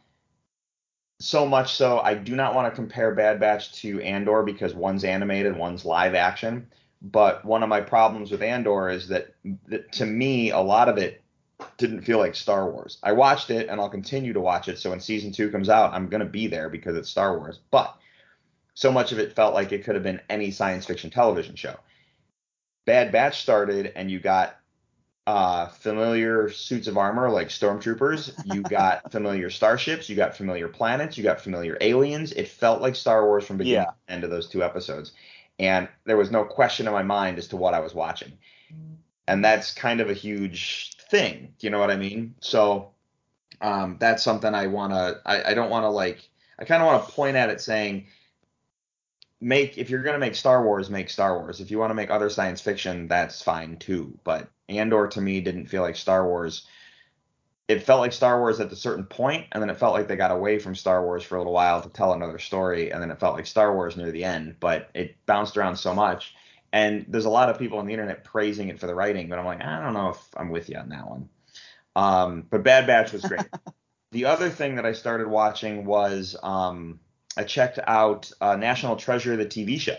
so 1.20 1.46
much 1.46 1.72
so, 1.72 1.98
I 2.00 2.12
do 2.12 2.36
not 2.36 2.54
want 2.54 2.70
to 2.70 2.76
compare 2.76 3.14
Bad 3.14 3.40
Batch 3.40 3.72
to 3.80 3.98
Andor 4.02 4.42
because 4.42 4.74
one's 4.74 5.04
animated, 5.04 5.56
one's 5.56 5.86
live 5.86 6.14
action. 6.14 6.66
But 7.00 7.46
one 7.46 7.62
of 7.62 7.70
my 7.70 7.80
problems 7.80 8.30
with 8.30 8.42
Andor 8.42 8.90
is 8.90 9.08
that, 9.08 9.34
that 9.68 9.90
to 9.92 10.04
me, 10.04 10.50
a 10.50 10.60
lot 10.60 10.90
of 10.90 10.98
it 10.98 11.22
didn't 11.78 12.02
feel 12.02 12.18
like 12.18 12.34
Star 12.34 12.70
Wars. 12.70 12.98
I 13.02 13.12
watched 13.12 13.48
it 13.48 13.70
and 13.70 13.80
I'll 13.80 13.88
continue 13.88 14.34
to 14.34 14.40
watch 14.40 14.68
it. 14.68 14.78
So 14.78 14.90
when 14.90 15.00
season 15.00 15.32
two 15.32 15.50
comes 15.50 15.70
out, 15.70 15.94
I'm 15.94 16.08
going 16.08 16.20
to 16.20 16.26
be 16.26 16.46
there 16.46 16.68
because 16.68 16.94
it's 16.94 17.08
Star 17.08 17.38
Wars. 17.38 17.60
But 17.70 17.96
so 18.74 18.92
much 18.92 19.12
of 19.12 19.18
it 19.18 19.34
felt 19.34 19.54
like 19.54 19.72
it 19.72 19.82
could 19.82 19.94
have 19.94 20.04
been 20.04 20.20
any 20.28 20.50
science 20.50 20.84
fiction 20.84 21.08
television 21.08 21.56
show. 21.56 21.76
Bad 22.86 23.12
Batch 23.12 23.42
started 23.42 23.92
and 23.96 24.10
you 24.10 24.20
got 24.20 24.56
uh, 25.26 25.66
familiar 25.66 26.48
suits 26.50 26.86
of 26.86 26.96
armor 26.96 27.28
like 27.28 27.48
stormtroopers. 27.48 28.32
You 28.44 28.62
got 28.68 29.10
familiar 29.10 29.50
starships. 29.50 30.08
You 30.08 30.16
got 30.16 30.36
familiar 30.36 30.68
planets. 30.68 31.18
You 31.18 31.24
got 31.24 31.40
familiar 31.40 31.76
aliens. 31.80 32.32
It 32.32 32.48
felt 32.48 32.80
like 32.80 32.94
Star 32.94 33.24
Wars 33.26 33.44
from 33.44 33.58
beginning 33.58 33.82
Yeah. 33.82 33.84
to 34.08 34.12
end 34.14 34.24
of 34.24 34.30
those 34.30 34.48
two 34.48 34.62
episodes, 34.62 35.12
and 35.58 35.88
there 36.04 36.16
was 36.16 36.30
no 36.30 36.44
question 36.44 36.86
in 36.86 36.92
my 36.92 37.02
mind 37.02 37.38
as 37.38 37.48
to 37.48 37.56
what 37.56 37.74
I 37.74 37.80
was 37.80 37.94
watching. 37.94 38.32
And 39.28 39.44
that's 39.44 39.74
kind 39.74 40.00
of 40.00 40.08
a 40.10 40.14
huge 40.14 40.96
thing. 41.10 41.54
You 41.60 41.70
know 41.70 41.80
what 41.80 41.90
I 41.90 41.96
mean? 41.96 42.36
So 42.40 42.92
um, 43.60 43.96
that's 43.98 44.22
something 44.22 44.54
I 44.54 44.66
want 44.68 44.92
to. 44.92 45.20
I, 45.26 45.50
I 45.50 45.54
don't 45.54 45.70
want 45.70 45.84
to 45.84 45.88
like. 45.90 46.28
I 46.58 46.64
kind 46.64 46.82
of 46.82 46.86
want 46.86 47.06
to 47.06 47.12
point 47.12 47.36
at 47.36 47.50
it 47.50 47.60
saying 47.60 48.06
make 49.40 49.78
if 49.78 49.90
you're 49.90 50.02
going 50.02 50.14
to 50.14 50.20
make 50.20 50.34
Star 50.34 50.64
Wars, 50.64 50.90
make 50.90 51.10
Star 51.10 51.38
Wars. 51.38 51.60
If 51.60 51.70
you 51.70 51.78
want 51.78 51.90
to 51.90 51.94
make 51.94 52.10
other 52.10 52.30
science 52.30 52.60
fiction, 52.60 53.08
that's 53.08 53.42
fine 53.42 53.76
too. 53.76 54.18
But 54.24 54.48
Andor 54.68 55.08
to 55.08 55.20
me 55.20 55.40
didn't 55.40 55.66
feel 55.66 55.82
like 55.82 55.96
Star 55.96 56.26
Wars. 56.26 56.66
It 57.68 57.82
felt 57.82 58.00
like 58.00 58.12
Star 58.12 58.38
Wars 58.38 58.60
at 58.60 58.70
a 58.70 58.76
certain 58.76 59.04
point, 59.04 59.46
and 59.50 59.60
then 59.60 59.70
it 59.70 59.76
felt 59.76 59.92
like 59.92 60.06
they 60.06 60.14
got 60.14 60.30
away 60.30 60.60
from 60.60 60.76
Star 60.76 61.02
Wars 61.02 61.24
for 61.24 61.34
a 61.34 61.38
little 61.38 61.52
while 61.52 61.82
to 61.82 61.88
tell 61.88 62.12
another 62.12 62.38
story, 62.38 62.92
and 62.92 63.02
then 63.02 63.10
it 63.10 63.18
felt 63.18 63.34
like 63.34 63.46
Star 63.46 63.74
Wars 63.74 63.96
near 63.96 64.12
the 64.12 64.24
end. 64.24 64.56
But 64.60 64.88
it 64.94 65.16
bounced 65.26 65.56
around 65.56 65.76
so 65.76 65.92
much, 65.92 66.34
and 66.72 67.04
there's 67.08 67.24
a 67.24 67.30
lot 67.30 67.50
of 67.50 67.58
people 67.58 67.78
on 67.78 67.86
the 67.86 67.92
internet 67.92 68.22
praising 68.22 68.68
it 68.68 68.78
for 68.78 68.86
the 68.86 68.94
writing, 68.94 69.28
but 69.28 69.38
I'm 69.40 69.46
like, 69.46 69.62
I 69.62 69.82
don't 69.82 69.94
know 69.94 70.10
if 70.10 70.18
I'm 70.36 70.50
with 70.50 70.68
you 70.68 70.76
on 70.76 70.90
that 70.90 71.10
one. 71.10 71.28
Um, 71.96 72.46
but 72.50 72.62
Bad 72.62 72.86
Batch 72.86 73.12
was 73.12 73.22
great. 73.22 73.48
the 74.12 74.26
other 74.26 74.48
thing 74.50 74.76
that 74.76 74.86
I 74.86 74.92
started 74.92 75.26
watching 75.26 75.86
was 75.86 76.36
um, 76.42 77.00
I 77.36 77.44
checked 77.44 77.78
out 77.86 78.30
uh, 78.40 78.56
National 78.56 78.96
Treasure, 78.96 79.36
the 79.36 79.46
TV 79.46 79.78
show. 79.80 79.96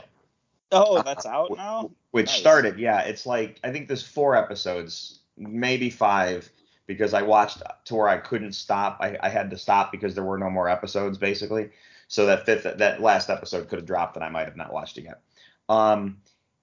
Oh, 0.71 1.02
that's 1.02 1.26
out 1.26 1.56
now. 1.56 1.91
which 2.12 2.26
Nice. 2.28 2.36
started 2.39 2.78
yeah 2.78 3.00
it's 3.02 3.26
like 3.26 3.58
i 3.63 3.71
think 3.71 3.88
there's 3.88 4.04
four 4.06 4.36
episodes 4.36 5.19
maybe 5.38 5.89
five 5.89 6.50
because 6.88 7.13
i 7.13 7.21
watched 7.21 7.62
to 7.86 7.95
where 7.95 8.10
i 8.10 8.17
couldn't 8.17 8.52
stop. 8.52 8.97
I, 9.00 9.17
I 9.23 9.30
had 9.30 9.50
to 9.52 9.58
stop 9.58 9.93
because 9.93 10.13
there 10.13 10.26
were 10.26 10.38
no 10.38 10.50
more 10.50 10.67
episodes 10.67 11.17
basically. 11.17 11.69
So 12.10 12.26
that 12.26 12.45
fifth 12.45 12.63
that 12.80 13.02
last 13.02 13.30
episode 13.30 13.69
could 13.69 13.80
have 13.80 13.86
dropped 13.86 14.17
and 14.17 14.26
i 14.26 14.30
might 14.30 14.45
have 14.45 14.58
not 14.58 14.73
watched 14.73 14.97
it 14.97 15.06
yet 15.06 15.21
um 15.69 16.17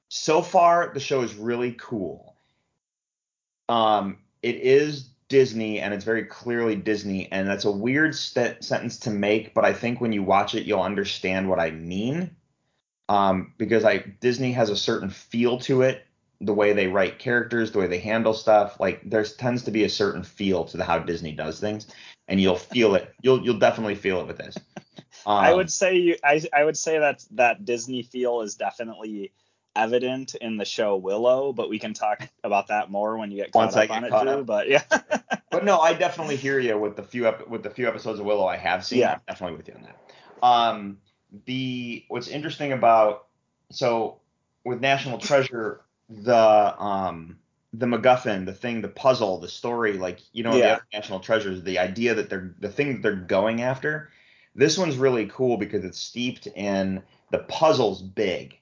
so 0.08 0.42
far 0.42 0.90
the 0.92 1.00
show 1.00 1.22
is 1.22 1.34
really 1.34 1.72
cool. 1.78 2.36
Um 3.70 4.18
it 4.42 4.56
is 4.56 5.08
disney 5.28 5.80
and 5.80 5.94
it's 5.94 6.04
very 6.04 6.24
clearly 6.24 6.76
disney 6.76 7.30
and 7.32 7.48
that's 7.48 7.64
a 7.64 7.70
weird 7.70 8.14
st- 8.14 8.62
sentence 8.62 8.98
to 8.98 9.10
make 9.10 9.54
but 9.54 9.64
i 9.64 9.72
think 9.72 10.00
when 10.00 10.12
you 10.12 10.22
watch 10.22 10.54
it 10.54 10.66
you'll 10.66 10.82
understand 10.82 11.48
what 11.48 11.58
i 11.58 11.70
mean 11.70 12.30
um, 13.08 13.52
because 13.58 13.84
I 13.84 13.98
Disney 13.98 14.52
has 14.52 14.70
a 14.70 14.76
certain 14.76 15.10
feel 15.10 15.58
to 15.60 15.82
it, 15.82 16.06
the 16.40 16.54
way 16.54 16.72
they 16.72 16.86
write 16.86 17.18
characters, 17.18 17.72
the 17.72 17.78
way 17.78 17.86
they 17.86 17.98
handle 17.98 18.34
stuff. 18.34 18.80
Like 18.80 19.02
there's 19.04 19.34
tends 19.36 19.64
to 19.64 19.70
be 19.70 19.84
a 19.84 19.88
certain 19.88 20.22
feel 20.22 20.64
to 20.66 20.76
the 20.76 20.84
how 20.84 20.98
Disney 20.98 21.32
does 21.32 21.60
things, 21.60 21.86
and 22.28 22.40
you'll 22.40 22.56
feel 22.56 22.94
it. 22.94 23.14
You'll 23.22 23.44
you'll 23.44 23.58
definitely 23.58 23.94
feel 23.94 24.20
it 24.20 24.26
with 24.26 24.38
this. 24.38 24.56
Um, 25.26 25.44
I 25.44 25.54
would 25.54 25.70
say 25.70 25.96
you, 25.96 26.16
I 26.24 26.42
I 26.52 26.64
would 26.64 26.76
say 26.76 26.98
that 26.98 27.24
that 27.32 27.64
Disney 27.64 28.02
feel 28.02 28.40
is 28.40 28.56
definitely 28.56 29.32
evident 29.76 30.34
in 30.36 30.56
the 30.56 30.64
show 30.64 30.96
Willow, 30.96 31.52
but 31.52 31.68
we 31.68 31.78
can 31.78 31.94
talk 31.94 32.28
about 32.44 32.68
that 32.68 32.90
more 32.90 33.16
when 33.18 33.30
you 33.30 33.38
get 33.38 33.52
caught 33.52 33.60
Once 33.60 33.76
I 33.76 33.82
up 33.84 33.88
get 33.88 33.96
on 33.96 34.04
it, 34.04 34.10
caught 34.10 34.22
Drew. 34.24 34.32
up. 34.40 34.46
But 34.46 34.68
yeah, 34.68 34.82
but 35.50 35.64
no, 35.64 35.80
I 35.80 35.94
definitely 35.94 36.36
hear 36.36 36.58
you 36.58 36.78
with 36.78 36.96
the 36.96 37.02
few 37.02 37.26
ep- 37.28 37.48
with 37.48 37.62
the 37.62 37.70
few 37.70 37.88
episodes 37.88 38.20
of 38.20 38.26
Willow 38.26 38.46
I 38.46 38.56
have 38.56 38.84
seen. 38.84 39.00
Yeah. 39.00 39.14
I'm 39.14 39.20
definitely 39.28 39.56
with 39.56 39.68
you 39.68 39.74
on 39.74 39.82
that. 39.82 40.46
Um, 40.46 40.98
the 41.46 42.04
what's 42.08 42.28
interesting 42.28 42.72
about 42.72 43.26
so 43.70 44.20
with 44.64 44.80
National 44.80 45.18
Treasure, 45.18 45.80
the 46.08 46.36
um 46.82 47.38
the 47.72 47.86
MacGuffin, 47.86 48.46
the 48.46 48.52
thing, 48.52 48.82
the 48.82 48.88
puzzle, 48.88 49.40
the 49.40 49.48
story, 49.48 49.94
like 49.94 50.20
you 50.32 50.44
know, 50.44 50.54
Yeah. 50.54 50.74
other 50.74 50.86
National 50.92 51.18
Treasures, 51.20 51.62
the 51.64 51.78
idea 51.80 52.14
that 52.14 52.30
they're 52.30 52.54
the 52.60 52.68
thing 52.68 52.92
that 52.92 53.02
they're 53.02 53.16
going 53.16 53.62
after. 53.62 54.10
This 54.56 54.78
one's 54.78 54.96
really 54.96 55.26
cool 55.26 55.56
because 55.56 55.84
it's 55.84 55.98
steeped 55.98 56.46
in 56.46 57.02
the 57.32 57.40
puzzle's 57.40 58.00
big 58.00 58.56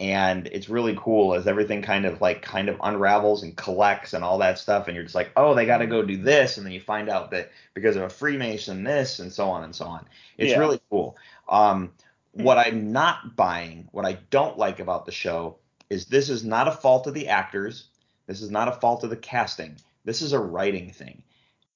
and 0.00 0.46
it's 0.48 0.68
really 0.68 0.96
cool 0.96 1.34
as 1.34 1.46
everything 1.46 1.82
kind 1.82 2.04
of 2.06 2.20
like 2.20 2.40
kind 2.42 2.68
of 2.68 2.76
unravels 2.82 3.42
and 3.42 3.56
collects 3.56 4.12
and 4.12 4.22
all 4.22 4.38
that 4.38 4.58
stuff 4.58 4.86
and 4.86 4.94
you're 4.94 5.04
just 5.04 5.14
like 5.14 5.30
oh 5.36 5.54
they 5.54 5.66
got 5.66 5.78
to 5.78 5.86
go 5.86 6.02
do 6.02 6.16
this 6.16 6.56
and 6.56 6.64
then 6.64 6.72
you 6.72 6.80
find 6.80 7.08
out 7.08 7.30
that 7.30 7.50
because 7.74 7.96
of 7.96 8.02
a 8.02 8.08
freemason 8.08 8.84
this 8.84 9.18
and 9.18 9.32
so 9.32 9.48
on 9.48 9.64
and 9.64 9.74
so 9.74 9.86
on. 9.86 10.06
It's 10.36 10.52
Yeah. 10.52 10.58
really 10.58 10.80
cool. 10.90 11.16
Um 11.48 11.92
what 12.32 12.58
i'm 12.58 12.92
not 12.92 13.34
buying 13.34 13.88
what 13.90 14.04
i 14.04 14.12
don't 14.30 14.58
like 14.58 14.78
about 14.78 15.06
the 15.06 15.10
show 15.10 15.56
is 15.90 16.06
this 16.06 16.28
is 16.28 16.44
not 16.44 16.68
a 16.68 16.72
fault 16.72 17.06
of 17.06 17.14
the 17.14 17.28
actors. 17.28 17.88
This 18.26 18.42
is 18.42 18.50
not 18.50 18.68
a 18.68 18.72
fault 18.72 19.02
of 19.04 19.10
the 19.10 19.16
casting. 19.16 19.76
This 20.04 20.22
is 20.22 20.32
a 20.32 20.38
writing 20.38 20.92
thing. 20.92 21.22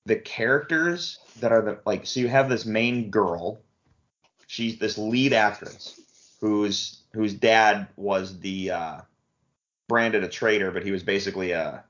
The 0.06 0.16
characters 0.16 1.18
that 1.40 1.50
are 1.52 1.62
the 1.62 1.80
like 1.86 2.06
so 2.06 2.20
you 2.20 2.28
have 2.28 2.48
this 2.48 2.66
main 2.66 3.10
girl. 3.10 3.60
She's 4.46 4.78
this 4.78 4.98
lead 4.98 5.32
actress 5.32 5.98
whose 6.40 7.01
whose 7.14 7.34
dad 7.34 7.88
was 7.96 8.38
the 8.40 8.70
uh 8.70 9.00
branded 9.88 10.24
a 10.24 10.28
traitor 10.28 10.70
but 10.70 10.84
he 10.84 10.90
was 10.90 11.02
basically 11.02 11.52
a 11.52 11.84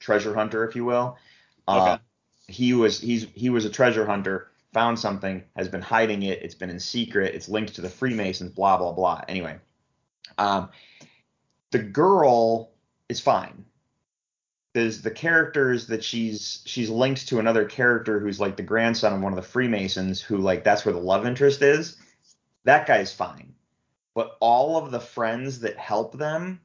treasure 0.00 0.34
hunter 0.34 0.64
if 0.68 0.74
you 0.74 0.84
will. 0.84 1.16
Uh, 1.68 1.92
Okay. 1.96 2.02
he 2.48 2.72
was 2.72 3.00
he's 3.00 3.26
he 3.34 3.50
was 3.50 3.64
a 3.64 3.70
treasure 3.70 4.06
hunter 4.06 4.48
found 4.72 4.98
something 4.98 5.42
has 5.56 5.68
been 5.68 5.82
hiding 5.82 6.22
it 6.22 6.42
it's 6.42 6.54
been 6.54 6.70
in 6.70 6.80
secret 6.80 7.34
it's 7.34 7.48
linked 7.48 7.74
to 7.74 7.80
the 7.80 7.88
freemasons 7.90 8.50
blah 8.50 8.76
blah 8.76 8.92
blah. 8.92 9.22
Anyway 9.28 9.58
um 10.38 10.68
the 11.70 11.78
girl 11.78 12.72
is 13.08 13.20
fine. 13.20 13.64
There's 14.72 15.02
the 15.02 15.10
characters 15.10 15.86
that 15.88 16.02
she's 16.04 16.62
she's 16.64 16.88
linked 16.90 17.28
to 17.28 17.38
another 17.40 17.64
character 17.64 18.18
who's 18.20 18.40
like 18.40 18.56
the 18.56 18.62
grandson 18.62 19.12
of 19.12 19.20
one 19.20 19.32
of 19.32 19.36
the 19.36 19.42
freemasons 19.42 20.20
who 20.20 20.38
like 20.38 20.64
that's 20.64 20.84
where 20.84 20.92
the 20.94 21.00
love 21.00 21.26
interest 21.26 21.62
is. 21.62 21.96
That 22.64 22.86
guy's 22.86 23.12
fine 23.12 23.54
but 24.14 24.36
all 24.40 24.76
of 24.76 24.90
the 24.90 25.00
friends 25.00 25.60
that 25.60 25.76
help 25.76 26.16
them 26.16 26.60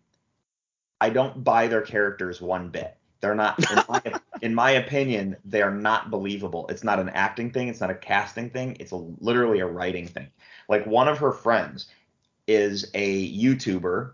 i 1.02 1.10
don't 1.10 1.44
buy 1.44 1.68
their 1.68 1.82
characters 1.82 2.42
one 2.42 2.70
bit. 2.70 2.98
They're 3.22 3.36
not 3.36 3.60
in 3.72 3.84
my, 3.90 4.02
in 4.42 4.54
my 4.56 4.72
opinion 4.72 5.36
they 5.46 5.62
are 5.62 5.74
not 5.74 6.12
believable. 6.12 6.68
It's 6.70 6.84
not 6.84 7.00
an 7.00 7.10
acting 7.10 7.52
thing. 7.52 7.68
It's 7.68 7.82
not 7.82 7.90
a 7.90 7.96
casting 7.96 8.50
thing. 8.50 8.78
It's 8.80 8.92
a, 8.92 8.98
literally 8.98 9.60
a 9.60 9.66
writing 9.66 10.08
thing. 10.08 10.28
Like 10.70 10.86
one 10.86 11.08
of 11.08 11.18
her 11.20 11.32
friends 11.32 11.88
is 12.48 12.92
a 12.94 13.32
youtuber 13.36 14.14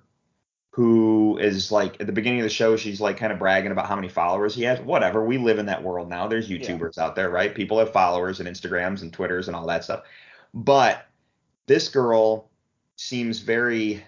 who 0.73 1.37
is 1.39 1.71
like 1.71 1.99
at 1.99 2.07
the 2.07 2.13
beginning 2.13 2.39
of 2.39 2.45
the 2.45 2.49
show 2.49 2.77
she's 2.77 3.01
like 3.01 3.17
kind 3.17 3.33
of 3.33 3.39
bragging 3.39 3.73
about 3.73 3.87
how 3.87 3.95
many 3.95 4.07
followers 4.07 4.55
he 4.55 4.63
has. 4.63 4.79
Whatever. 4.79 5.25
We 5.25 5.37
live 5.37 5.59
in 5.59 5.65
that 5.65 5.83
world 5.83 6.07
now. 6.07 6.27
There's 6.27 6.49
youtubers 6.49 6.97
out 6.97 7.15
there 7.15 7.29
right? 7.29 7.53
People 7.53 7.79
have 7.79 7.91
followers 7.91 8.39
and 8.39 8.47
instagrams 8.47 9.01
and 9.01 9.11
twitters 9.11 9.47
and 9.47 9.55
all 9.55 9.67
that 9.67 9.83
stuff. 9.83 10.03
But 10.53 11.05
this 11.67 11.89
girl 11.89 12.50
seems 13.01 13.39
very 13.39 14.03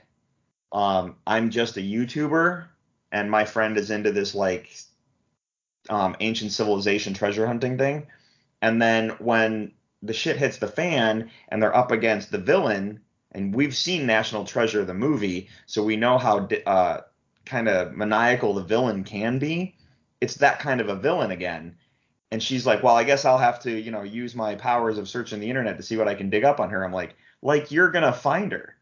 um 0.71 1.15
i'm 1.27 1.49
just 1.49 1.77
a 1.77 1.81
youtuber 1.81 2.65
and 3.11 3.29
my 3.29 3.45
friend 3.45 3.77
is 3.77 3.91
into 3.91 4.11
this 4.11 4.33
like 4.35 4.69
um 5.89 6.15
ancient 6.19 6.51
civilization 6.51 7.13
treasure 7.13 7.47
hunting 7.47 7.77
thing 7.77 8.07
and 8.61 8.81
then 8.81 9.09
when 9.19 9.71
the 10.01 10.13
shit 10.13 10.37
hits 10.37 10.57
the 10.57 10.67
fan 10.67 11.29
and 11.49 11.61
they're 11.61 11.75
up 11.75 11.91
against 11.91 12.31
the 12.31 12.37
villain 12.37 12.99
and 13.33 13.53
we've 13.53 13.75
seen 13.75 14.05
National 14.05 14.45
Treasure 14.45 14.85
the 14.85 14.93
movie, 14.93 15.49
so 15.65 15.83
we 15.83 15.95
know 15.95 16.17
how 16.17 16.47
uh, 16.65 17.01
kind 17.45 17.67
of 17.67 17.93
maniacal 17.93 18.53
the 18.53 18.63
villain 18.63 19.03
can 19.03 19.39
be. 19.39 19.75
It's 20.21 20.35
that 20.35 20.59
kind 20.59 20.79
of 20.81 20.89
a 20.89 20.95
villain 20.95 21.31
again. 21.31 21.75
And 22.31 22.41
she's 22.41 22.65
like, 22.65 22.83
"Well, 22.83 22.95
I 22.95 23.03
guess 23.03 23.25
I'll 23.25 23.37
have 23.37 23.59
to, 23.61 23.71
you 23.71 23.91
know, 23.91 24.03
use 24.03 24.35
my 24.35 24.55
powers 24.55 24.97
of 24.97 25.09
searching 25.09 25.39
the 25.39 25.49
internet 25.49 25.77
to 25.77 25.83
see 25.83 25.97
what 25.97 26.07
I 26.07 26.15
can 26.15 26.29
dig 26.29 26.43
up 26.43 26.59
on 26.59 26.69
her." 26.69 26.83
I'm 26.83 26.93
like, 26.93 27.15
"Like 27.43 27.71
you're 27.71 27.91
gonna 27.91 28.13
find 28.13 28.51
her." 28.53 28.77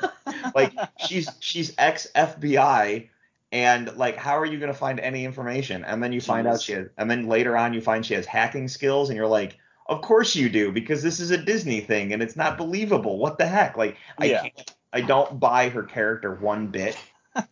like 0.54 0.78
she's 0.96 1.36
she's 1.40 1.74
ex 1.78 2.06
FBI 2.14 3.10
And 3.52 3.96
like, 3.96 4.16
how 4.16 4.38
are 4.38 4.46
you 4.46 4.58
going 4.58 4.72
to 4.72 4.78
find 4.78 4.98
any 5.00 5.24
information? 5.24 5.84
And 5.84 6.02
then 6.02 6.12
you 6.12 6.20
find 6.20 6.48
out 6.48 6.60
she 6.62 6.72
has, 6.72 6.88
and 6.98 7.10
then 7.10 7.28
later 7.28 7.56
on 7.56 7.72
you 7.74 7.80
find 7.80 8.04
she 8.04 8.14
has 8.14 8.26
hacking 8.26 8.68
skills, 8.68 9.10
and 9.10 9.16
you're 9.16 9.28
like, 9.28 9.58
of 9.88 10.02
course 10.02 10.34
you 10.36 10.48
do, 10.50 10.72
because 10.72 11.02
this 11.04 11.20
is 11.20 11.30
a 11.30 11.38
Disney 11.38 11.80
thing, 11.80 12.12
and 12.12 12.22
it's 12.22 12.36
not 12.36 12.58
believable. 12.58 13.18
What 13.18 13.38
the 13.38 13.46
heck? 13.46 13.76
Like, 13.76 13.96
I 14.20 14.26
Yeah. 14.26 14.42
can't, 14.42 14.74
I 14.92 15.02
don't 15.02 15.38
buy 15.40 15.68
her 15.70 15.84
character 15.84 16.34
one 16.34 16.68
bit. 16.68 16.96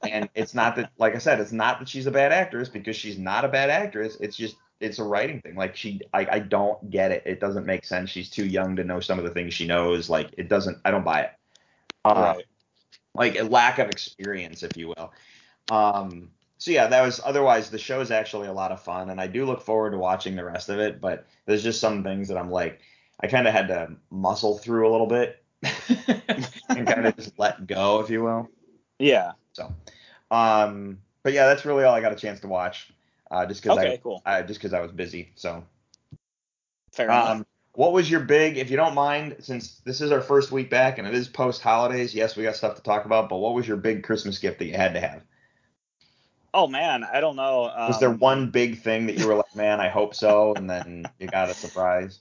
and 0.02 0.28
it's 0.34 0.54
not 0.54 0.76
that, 0.76 0.90
like 0.98 1.14
I 1.14 1.18
said, 1.18 1.40
it's 1.40 1.52
not 1.52 1.78
that 1.80 1.88
she's 1.88 2.06
a 2.06 2.12
bad 2.12 2.32
actress 2.32 2.68
because 2.68 2.96
she's 2.96 3.18
not 3.18 3.44
a 3.44 3.48
bad 3.48 3.70
actress. 3.70 4.16
It's 4.20 4.36
just 4.36 4.56
it's 4.82 4.98
a 4.98 5.04
writing 5.04 5.40
thing. 5.40 5.54
Like 5.54 5.76
she, 5.76 6.00
I, 6.12 6.26
I 6.30 6.38
don't 6.40 6.90
get 6.90 7.12
it. 7.12 7.22
It 7.24 7.40
doesn't 7.40 7.64
make 7.64 7.84
sense. 7.84 8.10
She's 8.10 8.28
too 8.28 8.44
young 8.44 8.76
to 8.76 8.84
know 8.84 9.00
some 9.00 9.18
of 9.18 9.24
the 9.24 9.30
things 9.30 9.54
she 9.54 9.66
knows. 9.66 10.10
Like 10.10 10.34
it 10.36 10.48
doesn't. 10.48 10.78
I 10.84 10.90
don't 10.90 11.04
buy 11.04 11.22
it. 11.22 11.30
Uh, 12.04 12.34
right. 12.36 12.44
like 13.14 13.38
a 13.38 13.44
lack 13.44 13.78
of 13.78 13.88
experience, 13.88 14.64
if 14.64 14.76
you 14.76 14.88
will. 14.88 15.12
Um, 15.70 16.30
so 16.58 16.72
yeah, 16.72 16.88
that 16.88 17.02
was 17.02 17.20
otherwise 17.24 17.70
the 17.70 17.78
show 17.78 18.00
is 18.00 18.10
actually 18.10 18.48
a 18.48 18.52
lot 18.52 18.72
of 18.72 18.82
fun, 18.82 19.10
and 19.10 19.20
I 19.20 19.28
do 19.28 19.46
look 19.46 19.62
forward 19.62 19.92
to 19.92 19.98
watching 19.98 20.34
the 20.34 20.44
rest 20.44 20.68
of 20.68 20.80
it. 20.80 21.00
But 21.00 21.26
there's 21.46 21.62
just 21.62 21.80
some 21.80 22.02
things 22.02 22.28
that 22.28 22.36
I'm 22.36 22.50
like, 22.50 22.80
I 23.20 23.28
kind 23.28 23.46
of 23.46 23.54
had 23.54 23.68
to 23.68 23.92
muscle 24.10 24.58
through 24.58 24.88
a 24.88 24.90
little 24.90 25.06
bit 25.06 25.44
and 26.68 26.86
kind 26.86 27.06
of 27.06 27.16
just 27.16 27.38
let 27.38 27.66
go, 27.68 28.00
if 28.00 28.10
you 28.10 28.24
will. 28.24 28.48
Yeah. 28.98 29.32
So, 29.52 29.72
um, 30.30 30.98
but 31.22 31.32
yeah, 31.32 31.46
that's 31.46 31.64
really 31.64 31.84
all 31.84 31.94
I 31.94 32.00
got 32.00 32.12
a 32.12 32.16
chance 32.16 32.40
to 32.40 32.48
watch. 32.48 32.92
Uh, 33.32 33.46
just 33.46 33.62
because 33.62 33.78
Okay. 33.78 33.94
I, 33.94 33.96
Cool. 33.96 34.22
I 34.26 34.42
just 34.42 34.60
because 34.60 34.74
I 34.74 34.80
was 34.80 34.92
busy. 34.92 35.32
So, 35.36 35.64
Fair 36.92 37.06
enough. 37.06 37.28
um, 37.28 37.46
what 37.72 37.94
was 37.94 38.10
your 38.10 38.20
big, 38.20 38.58
if 38.58 38.70
you 38.70 38.76
don't 38.76 38.94
mind, 38.94 39.36
since 39.40 39.80
this 39.86 40.02
is 40.02 40.12
our 40.12 40.20
first 40.20 40.52
week 40.52 40.68
back 40.68 40.98
and 40.98 41.08
it 41.08 41.14
is 41.14 41.28
post 41.28 41.62
holidays, 41.62 42.14
yes, 42.14 42.36
we 42.36 42.42
got 42.42 42.56
stuff 42.56 42.76
to 42.76 42.82
talk 42.82 43.06
about, 43.06 43.30
but 43.30 43.38
what 43.38 43.54
was 43.54 43.66
your 43.66 43.78
big 43.78 44.04
Christmas 44.04 44.38
gift 44.38 44.58
that 44.58 44.66
you 44.66 44.74
had 44.74 44.92
to 44.92 45.00
have? 45.00 45.22
Oh 46.52 46.66
man, 46.66 47.02
I 47.02 47.20
don't 47.20 47.36
know. 47.36 47.70
Um, 47.74 47.88
Was 47.88 47.98
there 47.98 48.10
one 48.10 48.50
big 48.50 48.82
thing 48.82 49.06
that 49.06 49.16
you 49.16 49.26
were 49.26 49.36
like, 49.36 49.56
man, 49.56 49.80
I 49.80 49.88
hope 49.88 50.14
so, 50.14 50.52
and 50.54 50.68
then 50.68 51.06
you 51.18 51.28
got 51.28 51.48
a 51.48 51.54
surprise? 51.54 52.20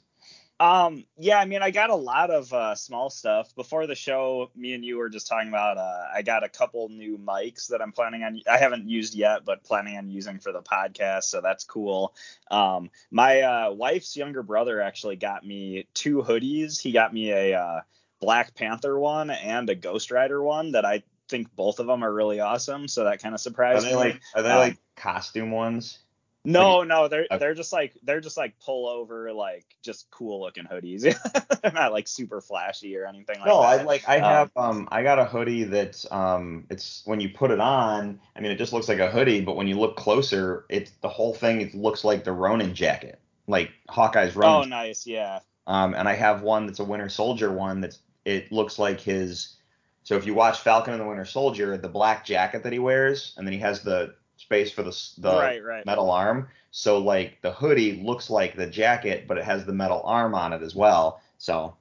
Um, 0.61 1.05
yeah, 1.17 1.39
I 1.39 1.45
mean, 1.45 1.63
I 1.63 1.71
got 1.71 1.89
a 1.89 1.95
lot 1.95 2.29
of 2.29 2.53
uh, 2.53 2.75
small 2.75 3.09
stuff 3.09 3.55
before 3.55 3.87
the 3.87 3.95
show. 3.95 4.51
Me 4.55 4.73
and 4.73 4.85
you 4.85 4.97
were 4.97 5.09
just 5.09 5.27
talking 5.27 5.49
about. 5.49 5.79
Uh, 5.79 6.03
I 6.13 6.21
got 6.21 6.43
a 6.43 6.49
couple 6.49 6.87
new 6.89 7.17
mics 7.17 7.69
that 7.69 7.81
I'm 7.81 7.91
planning 7.91 8.21
on. 8.23 8.39
I 8.47 8.57
haven't 8.57 8.87
used 8.87 9.15
yet, 9.15 9.43
but 9.43 9.63
planning 9.63 9.97
on 9.97 10.07
using 10.11 10.37
for 10.37 10.51
the 10.51 10.61
podcast, 10.61 11.23
so 11.23 11.41
that's 11.41 11.63
cool. 11.63 12.13
Um, 12.51 12.91
my 13.09 13.41
uh, 13.41 13.71
wife's 13.71 14.15
younger 14.15 14.43
brother 14.43 14.79
actually 14.81 15.15
got 15.15 15.43
me 15.43 15.87
two 15.95 16.21
hoodies. 16.21 16.79
He 16.79 16.91
got 16.91 17.11
me 17.11 17.31
a 17.31 17.59
uh, 17.59 17.81
Black 18.19 18.53
Panther 18.53 18.99
one 18.99 19.31
and 19.31 19.67
a 19.67 19.73
Ghost 19.73 20.11
Rider 20.11 20.43
one 20.43 20.73
that 20.73 20.85
I 20.85 21.01
think 21.27 21.47
both 21.55 21.79
of 21.79 21.87
them 21.87 22.03
are 22.03 22.13
really 22.13 22.39
awesome. 22.39 22.87
So 22.87 23.05
that 23.05 23.19
kind 23.19 23.33
of 23.33 23.39
Are 23.39 23.41
surprised 23.41 23.85
they 23.87 23.89
me. 23.91 23.95
like 23.95 24.21
are 24.35 24.43
they 24.43 24.51
Um, 24.51 24.57
like 24.59 24.77
costume 24.95 25.49
ones? 25.49 25.97
No, 26.43 26.83
no, 26.83 27.07
they're 27.07 27.27
Okay. 27.29 27.37
they're 27.39 27.53
just 27.53 27.71
like 27.71 27.93
they're 28.03 28.19
just 28.21 28.35
like 28.37 28.57
pull 28.59 28.87
over 28.89 29.31
like 29.31 29.65
just 29.83 30.09
cool 30.09 30.41
looking 30.41 30.65
hoodies. 30.65 31.01
they're 31.61 31.71
not 31.71 31.91
like 31.91 32.07
super 32.07 32.41
flashy 32.41 32.97
or 32.97 33.05
anything 33.05 33.39
like 33.39 33.45
No, 33.45 33.61
that. 33.61 33.81
I 33.81 33.83
like 33.83 34.07
I 34.07 34.17
have 34.19 34.49
um 34.55 34.87
I 34.91 35.03
got 35.03 35.19
a 35.19 35.25
hoodie 35.25 35.65
that's 35.65 36.11
um 36.11 36.65
it's 36.71 37.03
when 37.05 37.19
you 37.19 37.29
put 37.29 37.51
it 37.51 37.59
on, 37.59 38.19
I 38.35 38.39
mean 38.39 38.51
it 38.51 38.57
just 38.57 38.73
looks 38.73 38.89
like 38.89 38.99
a 38.99 39.09
hoodie, 39.11 39.41
but 39.41 39.55
when 39.55 39.67
you 39.67 39.79
look 39.79 39.95
closer, 39.97 40.65
it's 40.69 40.91
the 41.01 41.09
whole 41.09 41.33
thing 41.33 41.61
it 41.61 41.75
looks 41.75 42.03
like 42.03 42.23
the 42.23 42.31
Ronin 42.31 42.73
jacket. 42.73 43.19
Like 43.47 43.71
Hawkeye's 43.89 44.35
Ronin. 44.35 44.55
Oh, 44.55 44.55
Ronin. 44.57 44.69
nice, 44.69 45.05
yeah. 45.05 45.39
Um 45.67 45.93
and 45.93 46.07
I 46.09 46.13
have 46.15 46.41
one 46.41 46.65
that's 46.65 46.79
a 46.79 46.83
Winter 46.83 47.09
Soldier 47.09 47.51
one 47.51 47.81
that's 47.81 47.99
it 48.25 48.51
looks 48.51 48.79
like 48.79 48.99
his 48.99 49.57
so 50.03 50.15
if 50.15 50.25
you 50.25 50.33
watch 50.33 50.59
Falcon 50.61 50.93
and 50.93 51.01
the 51.01 51.07
Winter 51.07 51.25
Soldier, 51.25 51.77
the 51.77 51.87
black 51.87 52.25
jacket 52.25 52.63
that 52.63 52.73
he 52.73 52.79
wears 52.79 53.35
and 53.37 53.45
then 53.45 53.53
he 53.53 53.59
has 53.59 53.83
the 53.83 54.15
space 54.41 54.71
for 54.71 54.83
the 54.83 54.91
the 55.19 55.31
right, 55.37 55.63
right. 55.63 55.85
metal 55.85 56.09
arm. 56.11 56.49
So 56.71 56.99
like 56.99 57.41
the 57.41 57.51
hoodie 57.51 58.01
looks 58.01 58.29
like 58.29 58.55
the 58.55 58.67
jacket, 58.67 59.27
but 59.27 59.37
it 59.37 59.43
has 59.43 59.65
the 59.65 59.73
metal 59.73 60.01
arm 60.05 60.35
on 60.35 60.53
it 60.53 60.61
as 60.61 60.75
well. 60.75 61.21
So 61.37 61.75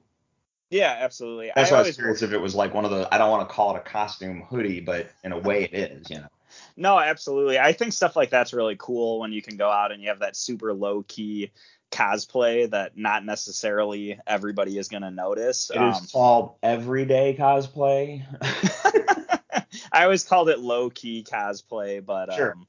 Yeah, 0.69 0.95
absolutely. 0.99 1.51
that's 1.55 1.71
I 1.71 1.75
why 1.75 1.79
I 1.79 1.81
was 1.81 1.95
curious 1.95 2.21
if 2.21 2.31
it 2.31 2.37
was 2.37 2.55
like 2.55 2.73
one 2.73 2.85
of 2.85 2.91
the. 2.91 3.07
I 3.13 3.17
don't 3.17 3.31
want 3.31 3.47
to 3.47 3.53
call 3.53 3.75
it 3.75 3.79
a 3.79 3.81
costume 3.81 4.41
hoodie, 4.43 4.79
but 4.79 5.11
in 5.23 5.31
a 5.31 5.39
way 5.39 5.63
it 5.65 5.73
is. 5.73 6.09
You 6.09 6.17
know. 6.21 6.27
no, 6.77 6.99
absolutely. 6.99 7.59
I 7.59 7.73
think 7.73 7.93
stuff 7.93 8.15
like 8.15 8.29
that's 8.29 8.53
really 8.53 8.75
cool 8.77 9.19
when 9.19 9.31
you 9.31 9.41
can 9.41 9.57
go 9.57 9.69
out 9.69 9.91
and 9.91 10.01
you 10.01 10.09
have 10.09 10.19
that 10.19 10.35
super 10.35 10.73
low 10.73 11.03
key 11.03 11.51
cosplay 11.91 12.69
that 12.69 12.97
not 12.97 13.25
necessarily 13.25 14.19
everybody 14.25 14.77
is 14.77 14.87
going 14.87 15.03
to 15.03 15.11
notice. 15.11 15.69
It 15.71 15.81
is 15.81 15.99
Um, 15.99 16.07
called 16.11 16.55
everyday 16.63 17.35
cosplay. 17.37 18.23
I 19.91 20.03
always 20.03 20.23
called 20.23 20.49
it 20.49 20.59
low 20.59 20.89
key 20.89 21.25
cosplay, 21.29 22.03
but 22.05 22.33
Sure. 22.33 22.51
um, 22.53 22.67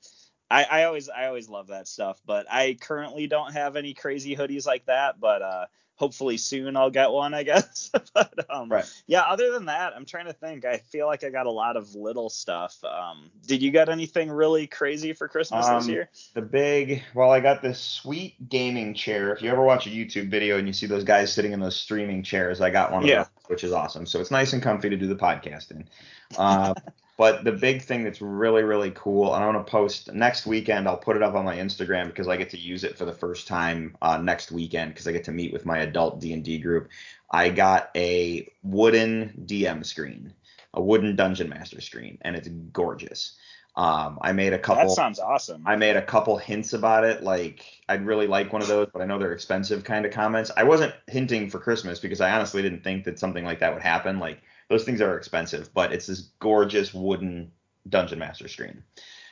I, 0.50 0.64
I 0.64 0.84
always 0.84 1.08
I 1.08 1.26
always 1.26 1.48
love 1.48 1.68
that 1.68 1.88
stuff. 1.88 2.20
But 2.26 2.46
I 2.50 2.76
currently 2.80 3.26
don't 3.26 3.52
have 3.52 3.76
any 3.76 3.94
crazy 3.94 4.36
hoodies 4.36 4.66
like 4.66 4.86
that. 4.86 5.18
But 5.20 5.40
uh, 5.42 5.66
hopefully 5.94 6.36
soon 6.36 6.76
I'll 6.76 6.90
get 6.90 7.10
one, 7.10 7.32
I 7.32 7.42
guess. 7.44 7.90
but 8.14 8.34
um, 8.50 8.68
Right. 8.68 8.84
yeah, 9.06 9.22
other 9.22 9.52
than 9.52 9.66
that, 9.66 9.92
I'm 9.94 10.04
trying 10.04 10.26
to 10.26 10.32
think. 10.32 10.64
I 10.64 10.78
feel 10.78 11.06
like 11.06 11.22
I 11.24 11.30
got 11.30 11.46
a 11.46 11.50
lot 11.50 11.76
of 11.76 11.94
little 11.94 12.28
stuff. 12.28 12.76
Um, 12.84 13.30
did 13.46 13.62
you 13.62 13.70
get 13.70 13.88
anything 13.88 14.30
really 14.30 14.66
crazy 14.66 15.12
for 15.12 15.28
Christmas 15.28 15.66
this 15.68 15.86
Um, 15.86 15.90
year? 15.90 16.10
the 16.34 16.42
big. 16.42 17.02
Well, 17.14 17.30
I 17.30 17.40
got 17.40 17.62
this 17.62 17.80
sweet 17.80 18.48
gaming 18.48 18.94
chair. 18.94 19.32
If 19.32 19.42
you 19.42 19.50
ever 19.50 19.62
watch 19.62 19.86
a 19.86 19.90
YouTube 19.90 20.28
video 20.30 20.58
and 20.58 20.66
you 20.66 20.72
see 20.72 20.86
those 20.86 21.04
guys 21.04 21.32
sitting 21.32 21.52
in 21.52 21.60
those 21.60 21.76
streaming 21.76 22.22
chairs, 22.22 22.60
I 22.60 22.70
got 22.70 22.90
one 22.92 23.04
of 23.04 23.08
Yeah. 23.08 23.18
those, 23.18 23.28
which 23.46 23.64
is 23.64 23.72
awesome. 23.72 24.06
So 24.06 24.20
it's 24.20 24.30
nice 24.30 24.52
and 24.52 24.62
comfy 24.62 24.90
to 24.90 24.96
do 24.96 25.06
the 25.06 25.16
podcast 25.16 25.70
in. 25.70 25.88
Uh, 26.36 26.74
but 27.16 27.44
the 27.44 27.52
big 27.52 27.82
thing 27.82 28.04
that's 28.04 28.20
really 28.20 28.62
really 28.62 28.90
cool, 28.92 29.34
and 29.34 29.44
I'm 29.44 29.52
gonna 29.52 29.64
post 29.64 30.12
next 30.12 30.46
weekend. 30.46 30.88
I'll 30.88 30.96
put 30.96 31.16
it 31.16 31.22
up 31.22 31.34
on 31.34 31.44
my 31.44 31.56
Instagram 31.56 32.06
because 32.06 32.28
I 32.28 32.36
get 32.36 32.50
to 32.50 32.58
use 32.58 32.84
it 32.84 32.96
for 32.96 33.04
the 33.04 33.12
first 33.12 33.46
time 33.46 33.96
uh, 34.02 34.16
next 34.18 34.50
weekend 34.50 34.92
because 34.92 35.06
I 35.06 35.12
get 35.12 35.24
to 35.24 35.32
meet 35.32 35.52
with 35.52 35.66
my 35.66 35.78
adult 35.78 36.20
D 36.20 36.32
and 36.32 36.42
D 36.42 36.58
group. 36.58 36.88
I 37.30 37.48
got 37.48 37.90
a 37.96 38.50
wooden 38.62 39.44
DM 39.46 39.84
screen, 39.84 40.32
a 40.74 40.82
wooden 40.82 41.16
dungeon 41.16 41.48
master 41.48 41.80
screen, 41.80 42.18
and 42.22 42.36
it's 42.36 42.48
gorgeous. 42.72 43.36
Um, 43.74 44.18
I 44.20 44.32
made 44.32 44.52
a 44.52 44.58
couple. 44.58 44.88
That 44.88 44.94
sounds 44.94 45.18
awesome. 45.18 45.62
I 45.66 45.76
made 45.76 45.96
a 45.96 46.02
couple 46.02 46.36
hints 46.36 46.74
about 46.74 47.04
it, 47.04 47.22
like 47.22 47.82
I'd 47.88 48.04
really 48.04 48.26
like 48.26 48.52
one 48.52 48.60
of 48.60 48.68
those, 48.68 48.88
but 48.92 49.00
I 49.00 49.06
know 49.06 49.18
they're 49.18 49.32
expensive 49.32 49.82
kind 49.82 50.04
of 50.04 50.12
comments. 50.12 50.50
I 50.56 50.64
wasn't 50.64 50.94
hinting 51.06 51.48
for 51.48 51.58
Christmas 51.58 51.98
because 51.98 52.20
I 52.20 52.32
honestly 52.32 52.60
didn't 52.60 52.84
think 52.84 53.04
that 53.04 53.18
something 53.18 53.44
like 53.44 53.60
that 53.60 53.72
would 53.72 53.82
happen. 53.82 54.18
Like 54.18 54.42
those 54.72 54.84
things 54.84 55.00
are 55.00 55.16
expensive, 55.16 55.72
but 55.74 55.92
it's 55.92 56.06
this 56.06 56.30
gorgeous 56.40 56.94
wooden 56.94 57.52
dungeon 57.88 58.18
master 58.18 58.48
screen. 58.48 58.82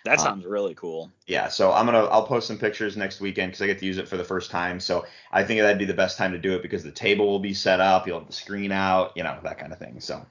that 0.04 0.18
uh, 0.18 0.22
sounds 0.22 0.44
really 0.44 0.74
cool. 0.74 1.10
Yeah, 1.26 1.48
so 1.48 1.72
I'm 1.72 1.86
gonna 1.86 2.04
I'll 2.04 2.26
post 2.26 2.46
some 2.46 2.58
pictures 2.58 2.96
next 2.96 3.20
weekend 3.20 3.52
because 3.52 3.62
I 3.62 3.66
get 3.66 3.78
to 3.78 3.86
use 3.86 3.98
it 3.98 4.06
for 4.06 4.18
the 4.18 4.24
first 4.24 4.50
time. 4.50 4.78
So 4.80 5.06
I 5.32 5.42
think 5.42 5.60
that'd 5.60 5.78
be 5.78 5.86
the 5.86 5.94
best 5.94 6.18
time 6.18 6.32
to 6.32 6.38
do 6.38 6.54
it 6.54 6.62
because 6.62 6.84
the 6.84 6.92
table 6.92 7.26
will 7.26 7.40
be 7.40 7.54
set 7.54 7.80
up, 7.80 8.06
you'll 8.06 8.18
have 8.18 8.26
the 8.26 8.34
screen 8.34 8.70
out, 8.70 9.12
you 9.16 9.22
know 9.22 9.38
that 9.42 9.58
kind 9.58 9.72
of 9.72 9.78
thing. 9.78 10.00
So 10.00 10.24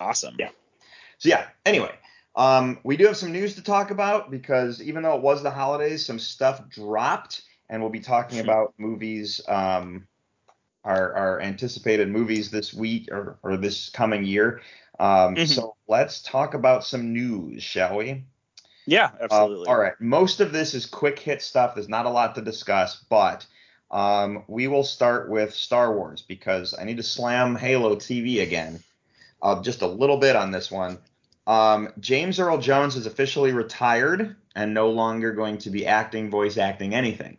Awesome. 0.00 0.36
Yeah. 0.38 0.50
so 1.18 1.28
yeah. 1.28 1.48
Anyway, 1.66 1.92
um, 2.36 2.78
we 2.84 2.96
do 2.96 3.06
have 3.06 3.16
some 3.16 3.32
news 3.32 3.54
to 3.56 3.62
talk 3.62 3.90
about 3.90 4.30
because 4.30 4.80
even 4.82 5.02
though 5.02 5.16
it 5.16 5.22
was 5.22 5.42
the 5.42 5.50
holidays, 5.50 6.06
some 6.06 6.18
stuff 6.18 6.68
dropped, 6.68 7.42
and 7.68 7.82
we'll 7.82 7.90
be 7.90 8.00
talking 8.00 8.38
about 8.44 8.74
movies, 8.78 9.40
um, 9.48 10.06
our 10.84 11.14
our 11.14 11.40
anticipated 11.40 12.08
movies 12.08 12.50
this 12.50 12.72
week 12.74 13.08
or 13.10 13.38
or 13.42 13.56
this 13.56 13.88
coming 13.90 14.24
year. 14.24 14.60
Um, 15.00 15.34
Mhm. 15.34 15.48
So 15.48 15.76
let's 15.88 16.22
talk 16.22 16.54
about 16.54 16.84
some 16.84 17.12
news, 17.12 17.62
shall 17.62 17.96
we? 17.96 18.24
Yeah, 18.86 19.06
Uh, 19.18 19.24
absolutely. 19.24 19.68
all 19.68 19.78
right. 19.78 19.98
Most 19.98 20.40
of 20.40 20.52
this 20.52 20.74
is 20.74 20.86
quick 20.86 21.18
hit 21.18 21.42
stuff. 21.42 21.74
There's 21.74 21.88
not 21.88 22.06
a 22.06 22.10
lot 22.10 22.34
to 22.34 22.42
discuss, 22.42 23.02
but 23.08 23.46
um, 23.90 24.44
we 24.46 24.68
will 24.68 24.84
start 24.84 25.30
with 25.30 25.54
Star 25.54 25.94
Wars 25.94 26.22
because 26.22 26.74
I 26.78 26.84
need 26.84 26.98
to 26.98 27.02
slam 27.02 27.56
Halo 27.56 27.96
TV 27.96 28.42
again. 28.42 28.82
Uh, 29.42 29.62
just 29.62 29.82
a 29.82 29.86
little 29.86 30.16
bit 30.18 30.36
on 30.36 30.50
this 30.50 30.70
one. 30.70 30.98
Um, 31.46 31.92
James 32.00 32.38
Earl 32.38 32.58
Jones 32.58 32.96
is 32.96 33.06
officially 33.06 33.52
retired 33.52 34.36
and 34.54 34.72
no 34.74 34.90
longer 34.90 35.32
going 35.32 35.58
to 35.58 35.70
be 35.70 35.86
acting, 35.86 36.30
voice 36.30 36.56
acting, 36.56 36.94
anything. 36.94 37.36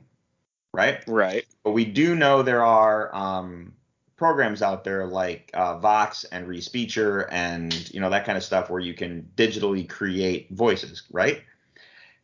Right? 0.73 1.03
Right. 1.07 1.44
But 1.65 1.71
we 1.71 1.83
do 1.83 2.13
know 2.15 2.43
there 2.43 2.63
are 2.63 3.13
um, 3.13 3.73
programs 4.17 4.61
out 4.61 4.83
there 4.83 5.07
like 5.07 5.49
uh, 5.55 5.79
Vox 5.79 6.23
and 6.25 6.47
Respeecher 6.47 7.27
and 7.31 7.73
you 7.91 7.99
know 7.99 8.11
that 8.11 8.23
kind 8.23 8.37
of 8.37 8.43
stuff 8.43 8.69
where 8.69 8.79
you 8.79 8.93
can 8.93 9.27
digitally 9.35 9.89
create 9.89 10.51
voices, 10.51 11.01
right? 11.11 11.41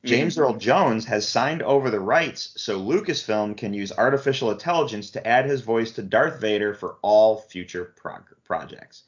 James 0.06 0.38
Earl 0.38 0.56
Jones 0.56 1.06
has 1.06 1.27
signed 1.27 1.63
over 1.63 1.89
the 1.89 1.99
rights 1.99 2.54
so 2.58 2.80
Lucasfilm 2.80 3.58
can 3.58 3.73
use 3.73 3.91
artificial 3.91 4.51
intelligence 4.51 5.10
to 5.12 5.27
add 5.27 5.45
his 5.45 5.62
voice 5.62 5.91
to 5.93 6.04
Darth 6.04 6.39
Vader 6.39 6.75
for 6.75 6.97
all 7.01 7.38
future 7.38 7.93
prog- 7.95 8.36
projects. 8.43 9.04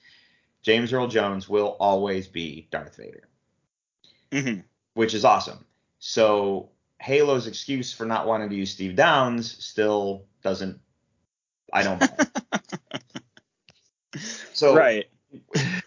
James 0.63 0.93
Earl 0.93 1.07
Jones 1.07 1.47
will 1.47 1.77
always 1.79 2.27
be 2.27 2.67
Darth 2.71 2.95
Vader, 2.95 3.27
hmm 4.31 4.61
which 4.95 5.13
is 5.13 5.25
awesome. 5.25 5.63
So 5.99 6.69
Halo's 7.03 7.47
excuse 7.47 7.91
for 7.91 8.05
not 8.05 8.27
wanting 8.27 8.49
to 8.49 8.55
use 8.55 8.71
Steve 8.71 8.95
Downes 8.95 9.61
still 9.63 10.23
doesn't. 10.41 10.79
I 11.73 11.83
don't. 11.83 12.01
so 14.53 14.73
right. 14.73 15.05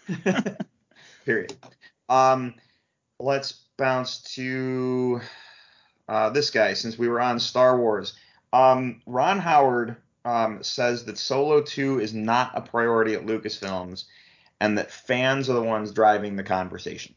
period. 1.25 1.55
Um, 2.07 2.53
let's 3.19 3.63
bounce 3.77 4.21
to 4.35 5.21
uh, 6.07 6.29
this 6.29 6.51
guy 6.51 6.73
since 6.73 6.99
we 6.99 7.07
were 7.07 7.19
on 7.19 7.39
Star 7.39 7.79
Wars. 7.79 8.13
Um, 8.53 9.01
Ron 9.07 9.39
Howard 9.39 9.95
um, 10.23 10.61
says 10.61 11.05
that 11.05 11.17
Solo 11.17 11.61
2 11.63 11.99
is 11.99 12.13
not 12.13 12.51
a 12.53 12.61
priority 12.61 13.15
at 13.15 13.25
Lucasfilms 13.25 14.05
and 14.59 14.77
that 14.77 14.91
fans 14.91 15.49
are 15.49 15.53
the 15.53 15.63
ones 15.63 15.91
driving 15.91 16.35
the 16.35 16.43
conversation. 16.43 17.15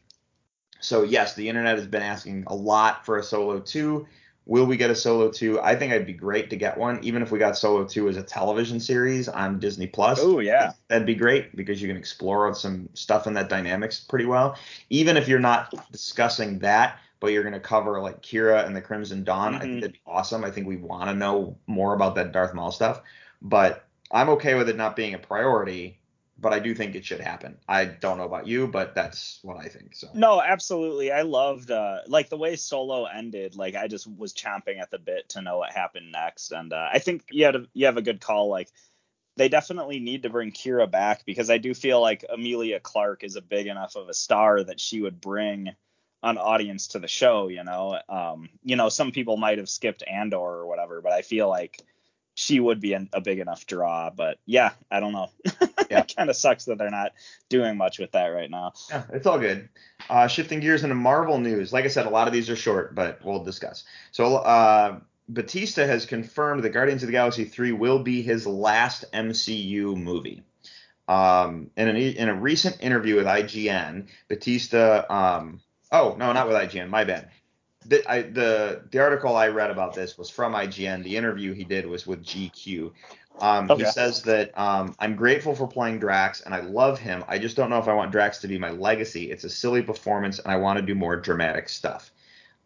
So, 0.81 1.03
yes, 1.03 1.35
the 1.35 1.47
internet 1.47 1.77
has 1.77 1.87
been 1.87 2.01
asking 2.01 2.45
a 2.47 2.55
lot 2.55 3.05
for 3.05 3.17
a 3.17 3.23
Solo 3.23 3.59
2. 3.59 4.07
Will 4.47 4.65
we 4.65 4.75
get 4.75 4.89
a 4.89 4.95
Solo 4.95 5.29
2? 5.29 5.61
I 5.61 5.75
think 5.75 5.93
it'd 5.93 6.07
be 6.07 6.13
great 6.13 6.49
to 6.49 6.55
get 6.55 6.77
one, 6.77 7.01
even 7.03 7.21
if 7.21 7.31
we 7.31 7.37
got 7.37 7.55
Solo 7.55 7.85
2 7.85 8.09
as 8.09 8.17
a 8.17 8.23
television 8.23 8.79
series 8.79 9.29
on 9.29 9.59
Disney 9.59 9.85
Plus. 9.87 10.19
Oh 10.21 10.39
yeah. 10.39 10.71
That'd 10.87 11.05
be 11.05 11.15
great 11.15 11.55
because 11.55 11.81
you 11.81 11.87
can 11.87 11.95
explore 11.95 12.53
some 12.55 12.89
stuff 12.93 13.27
in 13.27 13.35
that 13.35 13.49
dynamics 13.49 13.99
pretty 13.99 14.25
well. 14.25 14.57
Even 14.89 15.15
if 15.15 15.27
you're 15.27 15.39
not 15.39 15.73
discussing 15.91 16.59
that, 16.59 16.97
but 17.19 17.27
you're 17.27 17.43
going 17.43 17.53
to 17.53 17.59
cover 17.59 18.01
like 18.01 18.23
Kira 18.23 18.65
and 18.65 18.75
the 18.75 18.81
Crimson 18.81 19.23
Dawn, 19.23 19.53
I 19.53 19.59
Mhm. 19.59 19.61
think 19.61 19.81
that'd 19.81 19.93
be 19.93 20.01
awesome. 20.07 20.43
I 20.43 20.49
think 20.49 20.65
we 20.65 20.77
want 20.77 21.09
to 21.09 21.15
know 21.15 21.55
more 21.67 21.93
about 21.93 22.15
that 22.15 22.31
Darth 22.31 22.55
Maul 22.55 22.71
stuff. 22.71 23.01
But 23.43 23.85
I'm 24.09 24.29
okay 24.29 24.55
with 24.55 24.69
it 24.69 24.75
not 24.75 24.95
being 24.95 25.13
a 25.13 25.19
priority, 25.19 25.99
but 26.41 26.53
I 26.53 26.59
do 26.59 26.73
think 26.73 26.95
it 26.95 27.05
should 27.05 27.19
happen. 27.19 27.57
I 27.67 27.85
don't 27.85 28.17
know 28.17 28.25
about 28.25 28.47
you, 28.47 28.67
but 28.67 28.95
that's 28.95 29.39
what 29.43 29.57
I 29.57 29.67
think. 29.67 29.95
So 29.95 30.07
No, 30.13 30.41
absolutely. 30.41 31.11
I 31.11 31.21
loved 31.21 31.71
uh 31.71 31.99
like 32.07 32.29
the 32.29 32.37
way 32.37 32.55
Solo 32.55 33.05
ended. 33.05 33.55
Like 33.55 33.75
I 33.75 33.87
just 33.87 34.07
was 34.07 34.33
chomping 34.33 34.81
at 34.81 34.89
the 34.89 34.99
bit 34.99 35.29
to 35.29 35.41
know 35.41 35.59
what 35.59 35.71
happened 35.71 36.11
next. 36.11 36.51
And 36.51 36.73
uh, 36.73 36.89
I 36.91 36.99
think 36.99 37.25
you 37.31 37.45
had 37.45 37.55
a, 37.55 37.65
you 37.73 37.85
have 37.85 37.97
a 37.97 38.01
good 38.01 38.19
call. 38.19 38.49
Like 38.49 38.69
they 39.37 39.49
definitely 39.49 39.99
need 39.99 40.23
to 40.23 40.29
bring 40.29 40.51
Kira 40.51 40.89
back 40.89 41.25
because 41.25 41.49
I 41.49 41.59
do 41.59 41.73
feel 41.73 42.01
like 42.01 42.25
Emilia 42.27 42.79
Clarke 42.79 43.23
is 43.23 43.35
a 43.35 43.41
big 43.41 43.67
enough 43.67 43.95
of 43.95 44.09
a 44.09 44.13
star 44.13 44.63
that 44.63 44.79
she 44.79 45.01
would 45.01 45.21
bring 45.21 45.69
an 46.23 46.37
audience 46.37 46.87
to 46.89 46.99
the 46.99 47.07
show. 47.07 47.47
You 47.47 47.63
know, 47.63 47.99
um, 48.09 48.49
you 48.63 48.75
know, 48.75 48.89
some 48.89 49.11
people 49.11 49.37
might 49.37 49.59
have 49.59 49.69
skipped 49.69 50.03
Andor 50.07 50.37
or 50.37 50.67
whatever, 50.67 51.01
but 51.01 51.13
I 51.13 51.21
feel 51.21 51.47
like 51.47 51.81
she 52.33 52.59
would 52.59 52.79
be 52.79 52.93
an, 52.93 53.09
a 53.13 53.21
big 53.21 53.39
enough 53.39 53.65
draw. 53.65 54.09
But 54.09 54.37
yeah, 54.45 54.71
I 54.89 54.99
don't 54.99 55.13
know. 55.13 55.29
Yeah. 55.89 56.03
it 56.03 56.13
kind 56.15 56.29
of 56.29 56.37
sucks 56.37 56.63
that 56.65 56.77
they're 56.77 56.89
not 56.89 57.11
doing 57.49 57.75
much 57.75 57.99
with 57.99 58.13
that 58.13 58.27
right 58.27 58.49
now. 58.49 58.71
Yeah, 58.89 59.03
it's 59.11 59.27
all 59.27 59.37
good. 59.37 59.67
Uh, 60.09 60.27
shifting 60.27 60.61
gears 60.61 60.83
into 60.83 60.95
Marvel 60.95 61.37
news. 61.37 61.73
Like 61.73 61.83
I 61.83 61.89
said, 61.89 62.05
a 62.05 62.09
lot 62.09 62.27
of 62.27 62.33
these 62.33 62.49
are 62.49 62.55
short, 62.55 62.95
but 62.95 63.19
we'll 63.25 63.43
discuss. 63.43 63.83
So, 64.11 64.37
uh, 64.37 64.99
Bautista 65.27 65.85
has 65.85 66.05
confirmed 66.05 66.63
that 66.63 66.69
Guardians 66.69 67.03
of 67.03 67.07
the 67.07 67.11
Galaxy 67.11 67.43
3 67.43 67.73
will 67.73 67.99
be 67.99 68.21
his 68.21 68.47
last 68.47 69.03
MCU 69.11 69.97
movie. 69.97 70.43
Um, 71.09 71.71
in, 71.75 71.89
an, 71.89 71.97
in 71.97 72.29
a 72.29 72.35
recent 72.35 72.77
interview 72.79 73.15
with 73.15 73.25
IGN, 73.25 74.07
Bautista. 74.29 75.13
Um, 75.13 75.59
oh, 75.91 76.15
no, 76.17 76.31
not 76.31 76.47
with 76.47 76.55
IGN. 76.55 76.89
My 76.89 77.03
bad. 77.03 77.29
The, 77.85 78.09
I, 78.09 78.21
the 78.21 78.83
the 78.91 78.99
article 78.99 79.35
I 79.35 79.47
read 79.47 79.71
about 79.71 79.93
this 79.93 80.17
was 80.17 80.29
from 80.29 80.53
IGN. 80.53 81.03
The 81.03 81.17
interview 81.17 81.53
he 81.53 81.63
did 81.63 81.85
was 81.85 82.05
with 82.05 82.23
GQ. 82.23 82.91
Um, 83.39 83.69
He 83.75 83.85
says 83.85 84.21
that 84.23 84.57
um, 84.57 84.95
I'm 84.99 85.15
grateful 85.15 85.55
for 85.55 85.67
playing 85.67 85.99
Drax 85.99 86.41
and 86.41 86.53
I 86.53 86.59
love 86.59 86.99
him. 86.99 87.23
I 87.27 87.39
just 87.39 87.55
don't 87.55 87.69
know 87.69 87.79
if 87.79 87.87
I 87.87 87.93
want 87.93 88.11
Drax 88.11 88.39
to 88.39 88.47
be 88.47 88.59
my 88.59 88.69
legacy. 88.69 89.31
It's 89.31 89.43
a 89.43 89.49
silly 89.49 89.81
performance 89.81 90.39
and 90.39 90.51
I 90.51 90.57
want 90.57 90.77
to 90.77 90.85
do 90.85 90.93
more 90.93 91.15
dramatic 91.15 91.69
stuff. 91.69 92.11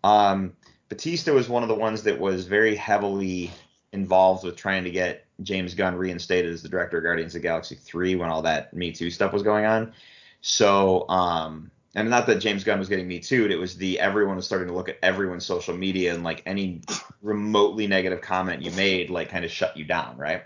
Um, 0.04 0.54
Bautista 0.90 1.34
was 1.34 1.48
one 1.48 1.64
of 1.64 1.70
the 1.70 1.76
ones 1.76 2.04
that 2.04 2.20
was 2.20 2.46
very 2.46 2.76
heavily 2.76 3.52
involved 3.94 4.44
with 4.44 4.56
trying 4.56 4.84
to 4.84 4.92
get 4.92 5.26
James 5.42 5.74
Gunn 5.74 5.96
reinstated 5.96 6.52
as 6.52 6.62
the 6.62 6.70
director 6.70 6.98
of 6.98 7.04
Guardians 7.04 7.36
of 7.36 7.42
the 7.42 7.48
Galaxy 7.48 7.76
3 7.76 8.16
when 8.16 8.30
all 8.30 8.42
that 8.42 8.74
Me 8.74 8.92
Too 8.92 9.10
stuff 9.10 9.34
was 9.34 9.44
going 9.44 9.66
on. 9.66 9.94
So, 10.42 11.08
um, 11.10 11.72
and 11.96 12.10
not 12.10 12.28
that 12.28 12.36
James 12.40 12.64
Gunn 12.64 12.78
was 12.80 12.90
getting 12.90 13.08
Me 13.08 13.20
Too'd, 13.20 13.52
it 13.52 13.56
was 13.58 13.78
the 13.78 14.00
everyone 14.00 14.36
was 14.36 14.46
starting 14.46 14.68
to 14.68 14.74
look 14.74 14.90
at 14.90 14.98
everyone's 15.02 15.46
social 15.46 15.76
media 15.76 16.14
and 16.14 16.24
like 16.24 16.44
any 16.46 16.82
remotely 17.22 17.88
negative 17.88 18.22
comment 18.22 18.62
you 18.62 18.72
made, 18.72 19.10
like 19.10 19.30
kind 19.30 19.46
of 19.46 19.52
shut 19.52 19.76
you 19.78 19.86
down, 19.86 20.18
right? 20.18 20.44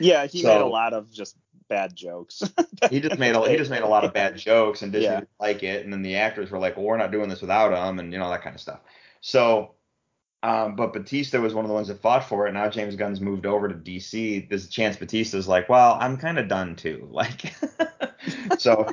Yeah, 0.00 0.26
he 0.26 0.42
So- 0.42 0.48
made 0.48 0.60
a 0.60 0.66
lot 0.66 0.92
of 0.92 1.10
just 1.12 1.36
bad 1.68 1.94
jokes. 1.96 2.42
he 2.90 3.00
just 3.00 3.18
made 3.18 3.34
a, 3.34 3.48
he 3.48 3.56
just 3.56 3.70
made 3.70 3.82
a 3.82 3.86
lot 3.86 4.04
of 4.04 4.12
bad 4.12 4.36
jokes 4.48 4.82
and 4.82 4.92
Disney 4.92 5.06
Yeah. 5.06 5.20
didn't 5.20 5.30
like 5.40 5.62
it 5.62 5.84
and 5.84 5.92
then 5.92 6.02
the 6.02 6.16
actors 6.16 6.50
were 6.50 6.58
like 6.58 6.76
well 6.76 6.84
we're 6.84 6.98
not 6.98 7.10
doing 7.10 7.28
this 7.30 7.40
without 7.40 7.72
him 7.72 7.98
and 7.98 8.12
you 8.12 8.18
know 8.18 8.28
that 8.28 8.42
kind 8.42 8.54
of 8.54 8.60
stuff 8.60 8.80
so 9.22 9.70
um, 10.44 10.76
but 10.76 10.92
Bautista 10.92 11.40
was 11.40 11.54
one 11.54 11.64
of 11.64 11.70
the 11.70 11.74
ones 11.74 11.88
that 11.88 12.02
fought 12.02 12.28
for 12.28 12.46
it. 12.46 12.52
Now 12.52 12.68
James 12.68 12.96
Gunn's 12.96 13.18
moved 13.18 13.46
over 13.46 13.66
to 13.66 13.74
DC 13.74 14.52
a 14.52 14.70
chance 14.70 14.94
Bautista's 14.94 15.48
like 15.48 15.70
well 15.70 15.96
I'm 15.98 16.18
kind 16.18 16.38
of 16.38 16.48
done 16.48 16.76
too. 16.76 17.08
Like 17.14 17.54
so 18.58 18.86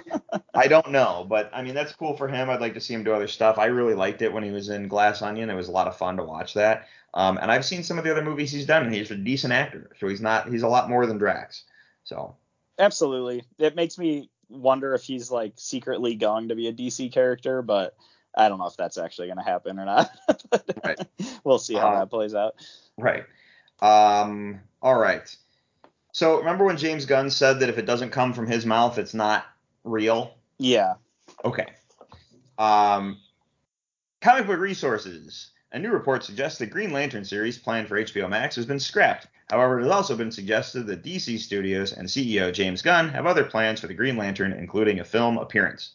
I 0.53 0.67
don't 0.67 0.91
know. 0.91 1.25
But 1.27 1.49
I 1.53 1.61
mean 1.61 1.75
that's 1.75 1.93
cool 1.93 2.15
for 2.15 2.29
him. 2.29 2.49
I'd 2.49 2.61
like 2.61 2.75
to 2.75 2.79
see 2.79 2.93
him 2.93 3.03
do 3.03 3.13
other 3.13 3.27
stuff. 3.27 3.57
I 3.57 3.65
really 3.65 3.95
liked 3.95 4.21
it 4.21 4.31
when 4.31 4.43
he 4.43 4.51
was 4.51 4.69
in 4.69 4.87
Glass 4.87 5.21
Onion. 5.21 5.49
It 5.49 5.55
was 5.55 5.67
a 5.67 5.71
lot 5.71 5.87
of 5.87 5.97
fun 5.97 6.15
to 6.17 6.23
watch 6.23 6.53
that. 6.53 6.87
Um, 7.13 7.37
and 7.41 7.51
I've 7.51 7.65
seen 7.65 7.83
some 7.83 7.97
of 7.97 8.05
the 8.05 8.11
other 8.11 8.23
movies 8.23 8.53
he's 8.53 8.65
done 8.65 8.85
and 8.85 8.95
he's 8.95 9.11
a 9.11 9.15
decent 9.15 9.51
actor. 9.51 9.89
So 9.99 10.07
he's 10.07 10.21
not 10.21 10.49
he's 10.49 10.63
a 10.63 10.69
lot 10.69 10.89
more 10.89 11.05
than 11.05 11.17
Drax. 11.17 11.65
So. 12.05 12.37
Absolutely. 12.79 13.43
It 13.59 13.75
makes 13.75 13.97
me 13.97 14.29
wonder 14.47 14.93
if 14.93 15.03
he's 15.03 15.29
like 15.29 15.53
secretly 15.57 16.15
going 16.15 16.47
to 16.47 16.55
be 16.55 16.69
a 16.69 16.73
DC 16.73 17.11
character, 17.11 17.61
but 17.61 17.95
I 18.35 18.49
don't 18.49 18.59
know 18.59 18.67
if 18.67 18.77
that's 18.77 18.97
actually 18.97 19.27
going 19.27 19.37
to 19.37 19.43
happen 19.43 19.79
or 19.79 19.85
not. 19.85 20.11
Right. 20.83 20.99
We'll 21.43 21.59
see 21.59 21.75
how 21.75 21.89
Uh, 21.89 21.99
that 21.99 22.09
plays 22.09 22.33
out. 22.35 22.55
Right. 22.97 23.23
Um, 23.81 24.61
all 24.81 24.97
right. 24.99 25.35
So 26.11 26.37
remember 26.39 26.65
when 26.65 26.77
James 26.77 27.05
Gunn 27.05 27.29
said 27.29 27.59
that 27.59 27.69
if 27.69 27.77
it 27.77 27.85
doesn't 27.85 28.09
come 28.11 28.33
from 28.33 28.47
his 28.47 28.65
mouth, 28.65 28.97
it's 28.97 29.13
not 29.13 29.45
real? 29.83 30.35
Yeah. 30.57 30.95
Okay. 31.45 31.67
Um, 32.57 33.17
comic 34.21 34.45
book 34.47 34.59
resources. 34.59 35.51
A 35.71 35.79
new 35.79 35.91
report 35.91 36.23
suggests 36.23 36.59
the 36.59 36.65
Green 36.65 36.91
Lantern 36.91 37.23
series 37.23 37.57
planned 37.57 37.87
for 37.87 37.95
HBO 38.01 38.29
Max 38.29 38.55
has 38.57 38.65
been 38.65 38.79
scrapped. 38.79 39.27
However, 39.49 39.79
it 39.79 39.83
has 39.83 39.91
also 39.91 40.15
been 40.17 40.31
suggested 40.31 40.85
that 40.87 41.03
DC 41.03 41.39
Studios 41.39 41.93
and 41.93 42.07
CEO 42.07 42.53
James 42.53 42.81
Gunn 42.81 43.09
have 43.09 43.25
other 43.25 43.45
plans 43.45 43.79
for 43.79 43.87
the 43.87 43.93
Green 43.93 44.17
Lantern, 44.17 44.51
including 44.53 44.99
a 44.99 45.05
film 45.05 45.37
appearance. 45.37 45.91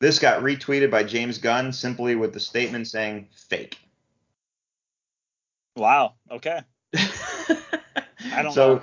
This 0.00 0.18
got 0.18 0.42
retweeted 0.42 0.90
by 0.90 1.04
James 1.04 1.38
Gunn 1.38 1.72
simply 1.72 2.14
with 2.14 2.32
the 2.32 2.40
statement 2.40 2.88
saying 2.88 3.28
fake. 3.32 3.78
Wow. 5.76 6.14
Okay. 6.30 6.60
I 6.96 8.42
don't 8.42 8.52
so, 8.52 8.76
know. 8.76 8.82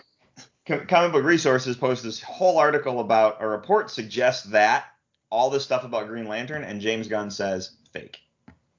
Co- 0.67 0.85
Comic 0.85 1.11
Book 1.13 1.23
Resources 1.23 1.75
posted 1.75 2.07
this 2.07 2.21
whole 2.21 2.59
article 2.59 2.99
about 2.99 3.41
a 3.41 3.47
report 3.47 3.89
suggests 3.89 4.45
that 4.49 4.85
all 5.29 5.49
this 5.49 5.63
stuff 5.63 5.83
about 5.83 6.07
Green 6.07 6.27
Lantern, 6.27 6.63
and 6.63 6.79
James 6.79 7.07
Gunn 7.07 7.31
says 7.31 7.71
fake. 7.91 8.19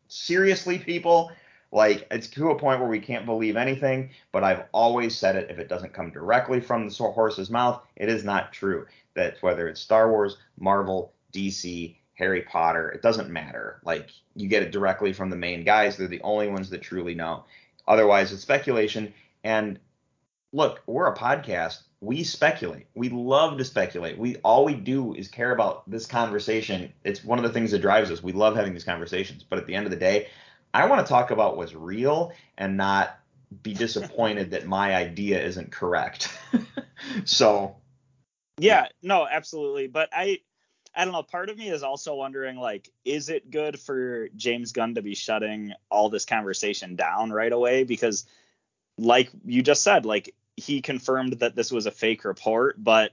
Seriously, 0.07 0.79
people, 0.79 1.31
like 1.72 2.07
it's 2.11 2.29
to 2.29 2.51
a 2.51 2.59
point 2.59 2.81
where 2.81 2.88
we 2.88 3.01
can't 3.01 3.27
believe 3.27 3.57
anything. 3.57 4.11
But 4.33 4.44
I've 4.44 4.64
always 4.72 5.16
said 5.16 5.37
it: 5.37 5.51
if 5.51 5.59
it 5.59 5.68
doesn't 5.68 5.92
come 5.92 6.11
directly 6.11 6.61
from 6.61 6.88
the 6.88 6.94
horse's 6.94 7.51
mouth, 7.51 7.83
it 7.96 8.09
is 8.09 8.24
not 8.24 8.53
true. 8.53 8.87
That 9.14 9.42
whether 9.42 9.68
it's 9.68 9.81
Star 9.81 10.11
Wars, 10.11 10.38
Marvel, 10.59 11.12
DC, 11.33 11.97
Harry 12.18 12.42
Potter, 12.42 12.88
it 12.90 13.00
doesn't 13.00 13.31
matter. 13.31 13.81
Like 13.85 14.11
you 14.35 14.48
get 14.48 14.64
it 14.64 14.72
directly 14.72 15.12
from 15.12 15.31
the 15.31 15.37
main 15.37 15.64
guys; 15.64 15.96
they're 15.96 16.09
the 16.09 16.20
only 16.22 16.48
ones 16.48 16.68
that 16.70 16.83
truly 16.83 17.14
know. 17.14 17.44
Otherwise, 17.87 18.33
it's 18.33 18.42
speculation. 18.42 19.14
And 19.44 19.78
look, 20.52 20.83
we're 20.87 21.07
a 21.07 21.16
podcast. 21.16 21.83
We 22.00 22.24
speculate. 22.24 22.87
We 22.94 23.09
love 23.09 23.57
to 23.59 23.64
speculate. 23.64 24.18
We 24.18 24.37
all 24.37 24.64
we 24.64 24.74
do 24.74 25.14
is 25.14 25.28
care 25.28 25.52
about 25.52 25.88
this 25.88 26.07
conversation. 26.07 26.92
It's 27.04 27.24
one 27.24 27.38
of 27.38 27.44
the 27.44 27.52
things 27.52 27.70
that 27.70 27.83
drives 27.83 28.11
us. 28.11 28.22
We 28.22 28.33
love 28.33 28.57
having 28.57 28.72
these 28.72 28.85
conversations. 28.85 29.44
But 29.48 29.61
at 29.61 29.66
the 29.66 29.76
end 29.76 29.87
of 29.87 29.90
the 29.90 29.96
day, 29.96 30.26
I 30.74 30.87
want 30.87 31.07
to 31.07 31.09
talk 31.09 31.31
about 31.31 31.57
what's 31.57 31.74
real 31.74 32.33
and 32.57 32.76
not 32.76 33.16
be 33.62 33.74
disappointed 33.74 34.50
that 34.50 34.66
my 34.66 34.94
idea 34.94 35.40
isn't 35.42 35.70
correct. 35.70 36.37
so 37.24 37.76
Yeah, 38.59 38.88
no, 39.02 39.26
absolutely. 39.31 39.87
But 39.87 40.09
I 40.12 40.40
I 40.94 41.05
don't 41.05 41.12
know, 41.12 41.22
part 41.22 41.48
of 41.48 41.57
me 41.59 41.68
is 41.68 41.83
also 41.83 42.14
wondering 42.14 42.57
like 42.57 42.90
is 43.05 43.29
it 43.29 43.51
good 43.51 43.79
for 43.79 44.29
James 44.37 44.72
Gunn 44.72 44.94
to 44.94 45.03
be 45.03 45.14
shutting 45.14 45.72
all 45.91 46.09
this 46.11 46.24
conversation 46.24 46.97
down 46.97 47.30
right 47.30 47.53
away 47.53 47.84
because 47.84 48.26
like 48.97 49.30
you 49.45 49.62
just 49.62 49.82
said, 49.82 50.05
like 50.05 50.34
he 50.57 50.80
confirmed 50.82 51.34
that 51.34 51.55
this 51.55 51.70
was 51.70 51.86
a 51.86 51.91
fake 51.91 52.24
report, 52.24 52.82
but 52.82 53.12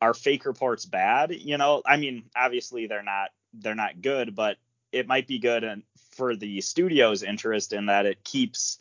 are 0.00 0.14
fake 0.14 0.44
reports 0.44 0.84
bad? 0.86 1.32
You 1.32 1.58
know, 1.58 1.82
I 1.84 1.96
mean, 1.96 2.24
obviously 2.36 2.86
they're 2.86 3.02
not 3.02 3.30
they're 3.52 3.74
not 3.74 4.00
good, 4.00 4.34
but 4.34 4.56
it 4.92 5.06
might 5.08 5.26
be 5.26 5.38
good 5.38 5.64
and 5.64 5.82
for 6.12 6.36
the 6.36 6.60
studio's 6.60 7.22
interest 7.22 7.72
in 7.72 7.86
that 7.86 8.06
it 8.06 8.22
keeps 8.22 8.78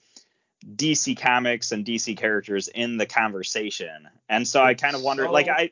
DC 0.76 1.18
comics 1.18 1.72
and 1.72 1.86
DC 1.86 2.16
characters 2.18 2.68
in 2.68 2.98
the 2.98 3.06
conversation. 3.06 4.08
And 4.30 4.48
so 4.48 4.62
I 4.62 4.76
kind 4.76 4.96
of 4.96 5.02
wonder 5.02 5.24
So- 5.26 5.32
like 5.32 5.48
I 5.50 5.72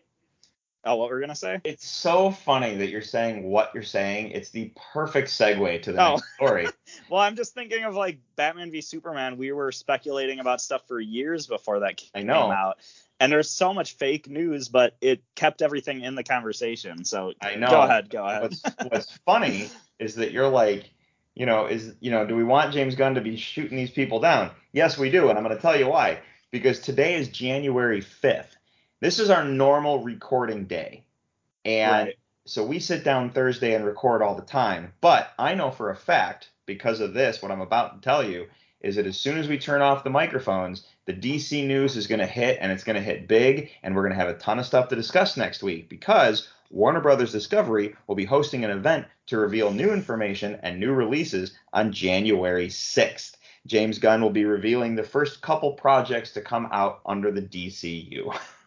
Oh, 0.83 0.95
what 0.95 1.09
we're 1.09 1.21
gonna 1.21 1.35
say? 1.35 1.61
It's 1.63 1.85
so 1.85 2.31
funny 2.31 2.75
that 2.77 2.89
you're 2.89 3.01
saying 3.03 3.43
what 3.43 3.71
you're 3.73 3.83
saying. 3.83 4.31
It's 4.31 4.49
the 4.49 4.71
perfect 4.93 5.27
segue 5.29 5.83
to 5.83 5.91
the 5.91 6.01
Oh. 6.01 6.11
next 6.15 6.33
story. 6.35 6.67
Well, 7.09 7.21
I'm 7.21 7.35
just 7.35 7.53
thinking 7.53 7.83
of 7.83 7.93
like 7.95 8.17
Batman 8.35 8.71
v 8.71 8.81
Superman. 8.81 9.37
We 9.37 9.51
were 9.51 9.71
speculating 9.71 10.39
about 10.39 10.59
stuff 10.59 10.87
for 10.87 10.99
years 10.99 11.45
before 11.45 11.79
that 11.81 12.01
I 12.15 12.19
came 12.19 12.27
know. 12.27 12.51
out. 12.51 12.77
And 13.19 13.31
there's 13.31 13.51
so 13.51 13.71
much 13.75 13.93
fake 13.97 14.27
news, 14.27 14.67
but 14.69 14.95
it 14.99 15.21
kept 15.35 15.61
everything 15.61 16.01
in 16.01 16.15
the 16.15 16.23
conversation. 16.23 17.05
So 17.05 17.33
I 17.39 17.53
know. 17.55 17.69
go 17.69 17.81
ahead, 17.81 18.09
go 18.09 18.25
ahead. 18.25 18.41
What's 18.41 18.63
What's 18.89 19.11
funny 19.25 19.69
is 19.99 20.15
that 20.15 20.31
you're 20.31 20.49
like, 20.49 20.89
you 21.35 21.45
know, 21.45 21.67
is 21.67 21.93
you 21.99 22.09
know, 22.09 22.25
do 22.25 22.35
we 22.35 22.43
want 22.43 22.73
James 22.73 22.95
Gunn 22.95 23.13
to 23.15 23.21
be 23.21 23.35
shooting 23.37 23.77
these 23.77 23.91
people 23.91 24.19
down? 24.19 24.49
Yes, 24.73 24.97
we 24.97 25.11
do, 25.11 25.29
and 25.29 25.37
I'm 25.37 25.43
going 25.43 25.55
to 25.55 25.61
tell 25.61 25.77
you 25.77 25.87
why. 25.87 26.19
Because 26.49 26.79
today 26.79 27.13
is 27.13 27.27
January 27.29 28.01
5th. 28.01 28.47
This 29.01 29.17
is 29.17 29.31
our 29.31 29.43
normal 29.43 30.03
recording 30.03 30.65
day, 30.65 31.03
and 31.65 32.05
Right. 32.09 32.19
so 32.45 32.63
we 32.63 32.77
sit 32.77 33.03
down 33.03 33.31
Thursday 33.31 33.73
and 33.73 33.83
record 33.83 34.21
all 34.21 34.35
the 34.35 34.43
time. 34.43 34.93
But 35.01 35.33
I 35.39 35.55
know 35.55 35.71
for 35.71 35.89
a 35.89 35.95
fact, 35.95 36.51
because 36.67 36.99
of 36.99 37.15
this, 37.15 37.41
what 37.41 37.51
I'm 37.51 37.61
about 37.61 37.95
to 37.95 38.07
tell 38.07 38.23
you 38.23 38.45
is 38.79 38.97
that 38.97 39.07
as 39.07 39.17
soon 39.17 39.39
as 39.39 39.47
we 39.47 39.57
turn 39.57 39.81
off 39.81 40.03
the 40.03 40.11
microphones, 40.11 40.85
the 41.05 41.13
DC 41.13 41.65
news 41.65 41.97
is 41.97 42.05
going 42.05 42.19
to 42.19 42.27
hit 42.27 42.59
and 42.61 42.71
it's 42.71 42.83
going 42.83 42.95
to 42.95 43.01
hit 43.01 43.27
big, 43.27 43.71
and 43.81 43.95
we're 43.95 44.03
going 44.03 44.15
to 44.15 44.23
have 44.23 44.29
a 44.29 44.37
ton 44.37 44.59
of 44.59 44.67
stuff 44.67 44.87
to 44.89 44.95
discuss 44.95 45.35
next 45.35 45.63
week 45.63 45.89
because 45.89 46.49
Warner 46.69 47.01
Brothers 47.01 47.31
Discovery 47.31 47.95
will 48.05 48.13
be 48.13 48.25
hosting 48.25 48.63
an 48.63 48.69
event 48.69 49.07
to 49.25 49.39
reveal 49.39 49.71
new 49.71 49.89
information 49.91 50.59
and 50.61 50.79
new 50.79 50.93
releases 50.93 51.57
on 51.73 51.91
January 51.91 52.67
6th. 52.67 53.31
James 53.65 53.97
Gunn 53.97 54.21
will 54.21 54.29
be 54.29 54.45
revealing 54.45 54.93
the 54.93 55.01
first 55.01 55.41
couple 55.41 55.73
projects 55.73 56.33
to 56.33 56.41
come 56.41 56.69
out 56.71 57.01
under 57.03 57.31
the 57.31 57.41
DCU. 57.41 58.31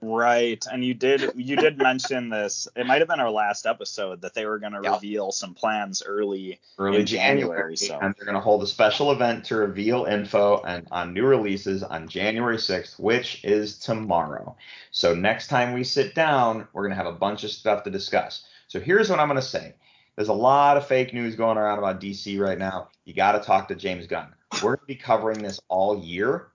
Right. 0.00 0.64
And 0.70 0.84
you 0.84 0.94
did 0.94 1.32
you 1.34 1.56
did 1.56 1.78
mention 1.78 2.28
this. 2.28 2.68
It 2.76 2.86
might 2.86 3.00
have 3.00 3.08
been 3.08 3.20
our 3.20 3.30
last 3.30 3.66
episode 3.66 4.20
that 4.22 4.34
they 4.34 4.46
were 4.46 4.58
going 4.58 4.72
to 4.72 4.80
Yeah. 4.82 4.94
reveal 4.94 5.32
some 5.32 5.54
plans 5.54 6.02
early. 6.04 6.60
early 6.78 7.00
in 7.00 7.06
January, 7.06 7.76
January, 7.76 7.76
so- 7.76 7.98
and 8.00 8.14
they're 8.16 8.24
going 8.26 8.34
to 8.36 8.40
hold 8.40 8.62
a 8.62 8.66
special 8.66 9.12
event 9.12 9.44
to 9.46 9.56
reveal 9.56 10.04
info 10.04 10.60
and 10.62 10.86
on 10.90 11.12
new 11.14 11.24
releases 11.24 11.82
on 11.82 12.08
January 12.08 12.58
6th, 12.58 12.98
which 12.98 13.44
is 13.44 13.78
tomorrow. 13.78 14.56
So 14.90 15.14
next 15.14 15.48
time 15.48 15.72
we 15.72 15.84
sit 15.84 16.14
down, 16.14 16.68
we're 16.72 16.82
going 16.82 16.96
to 16.96 16.96
have 17.02 17.06
a 17.06 17.12
bunch 17.18 17.44
of 17.44 17.50
stuff 17.50 17.82
to 17.84 17.90
discuss. 17.90 18.44
So 18.68 18.78
here's 18.80 19.08
what 19.10 19.18
I'm 19.20 19.28
going 19.28 19.40
to 19.40 19.46
say. 19.46 19.74
There's 20.16 20.28
a 20.28 20.32
lot 20.34 20.76
of 20.76 20.86
fake 20.86 21.14
news 21.14 21.34
going 21.36 21.56
around 21.56 21.78
about 21.78 22.00
DC 22.00 22.38
right 22.38 22.58
now. 22.58 22.88
You 23.04 23.14
got 23.14 23.32
to 23.32 23.40
talk 23.40 23.68
to 23.68 23.74
James 23.74 24.06
Gunn. 24.06 24.34
We're 24.62 24.76
going 24.76 24.80
to 24.80 24.86
be 24.86 24.94
covering 24.96 25.42
this 25.42 25.58
all 25.68 25.98
year 25.98 26.48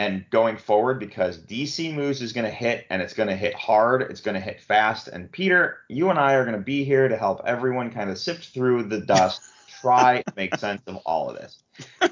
and 0.00 0.24
going 0.30 0.56
forward 0.56 0.98
because 0.98 1.36
DC 1.36 1.94
moves 1.94 2.22
is 2.22 2.32
going 2.32 2.46
to 2.46 2.50
hit 2.50 2.86
and 2.88 3.02
it's 3.02 3.12
going 3.12 3.28
to 3.28 3.36
hit 3.36 3.52
hard. 3.52 4.00
It's 4.00 4.22
going 4.22 4.34
to 4.34 4.40
hit 4.40 4.58
fast. 4.58 5.08
And 5.08 5.30
Peter, 5.30 5.80
you 5.90 6.08
and 6.08 6.18
I 6.18 6.32
are 6.36 6.44
going 6.46 6.56
to 6.56 6.64
be 6.64 6.84
here 6.84 7.06
to 7.06 7.18
help 7.18 7.42
everyone 7.44 7.90
kind 7.90 8.08
of 8.08 8.16
sift 8.16 8.46
through 8.54 8.84
the 8.84 9.00
dust, 9.06 9.42
try 9.82 10.22
and 10.26 10.36
make 10.36 10.56
sense 10.56 10.80
of 10.86 10.96
all 11.04 11.28
of 11.28 11.36
this. 11.36 11.62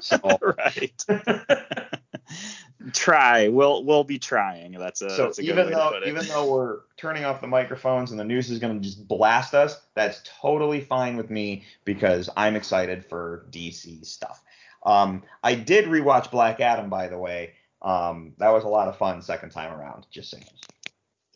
So, 0.01 0.19
right. 0.59 1.05
Try. 2.93 3.47
We'll 3.47 3.83
we'll 3.83 4.03
be 4.03 4.19
trying. 4.19 4.73
That's 4.73 5.01
a 5.01 5.09
so 5.09 5.23
that's 5.25 5.39
a 5.39 5.41
even 5.41 5.71
though 5.71 5.89
to 5.89 5.99
put 5.99 6.03
it. 6.03 6.09
even 6.09 6.25
though 6.27 6.49
we're 6.49 6.77
turning 6.95 7.25
off 7.25 7.41
the 7.41 7.47
microphones 7.47 8.11
and 8.11 8.19
the 8.19 8.23
news 8.23 8.49
is 8.51 8.59
going 8.59 8.79
to 8.79 8.87
just 8.87 9.05
blast 9.07 9.53
us, 9.55 9.81
that's 9.95 10.21
totally 10.39 10.79
fine 10.79 11.17
with 11.17 11.29
me 11.29 11.65
because 11.85 12.29
I'm 12.37 12.55
excited 12.55 13.03
for 13.03 13.47
DC 13.49 14.05
stuff. 14.05 14.41
Um, 14.85 15.23
I 15.43 15.55
did 15.55 15.85
rewatch 15.85 16.31
Black 16.31 16.61
Adam, 16.61 16.89
by 16.89 17.07
the 17.07 17.17
way. 17.17 17.53
Um, 17.81 18.33
that 18.37 18.49
was 18.49 18.63
a 18.63 18.67
lot 18.67 18.87
of 18.87 18.97
fun 18.97 19.21
second 19.21 19.51
time 19.51 19.71
around. 19.73 20.05
Just 20.11 20.31
saying. 20.31 20.45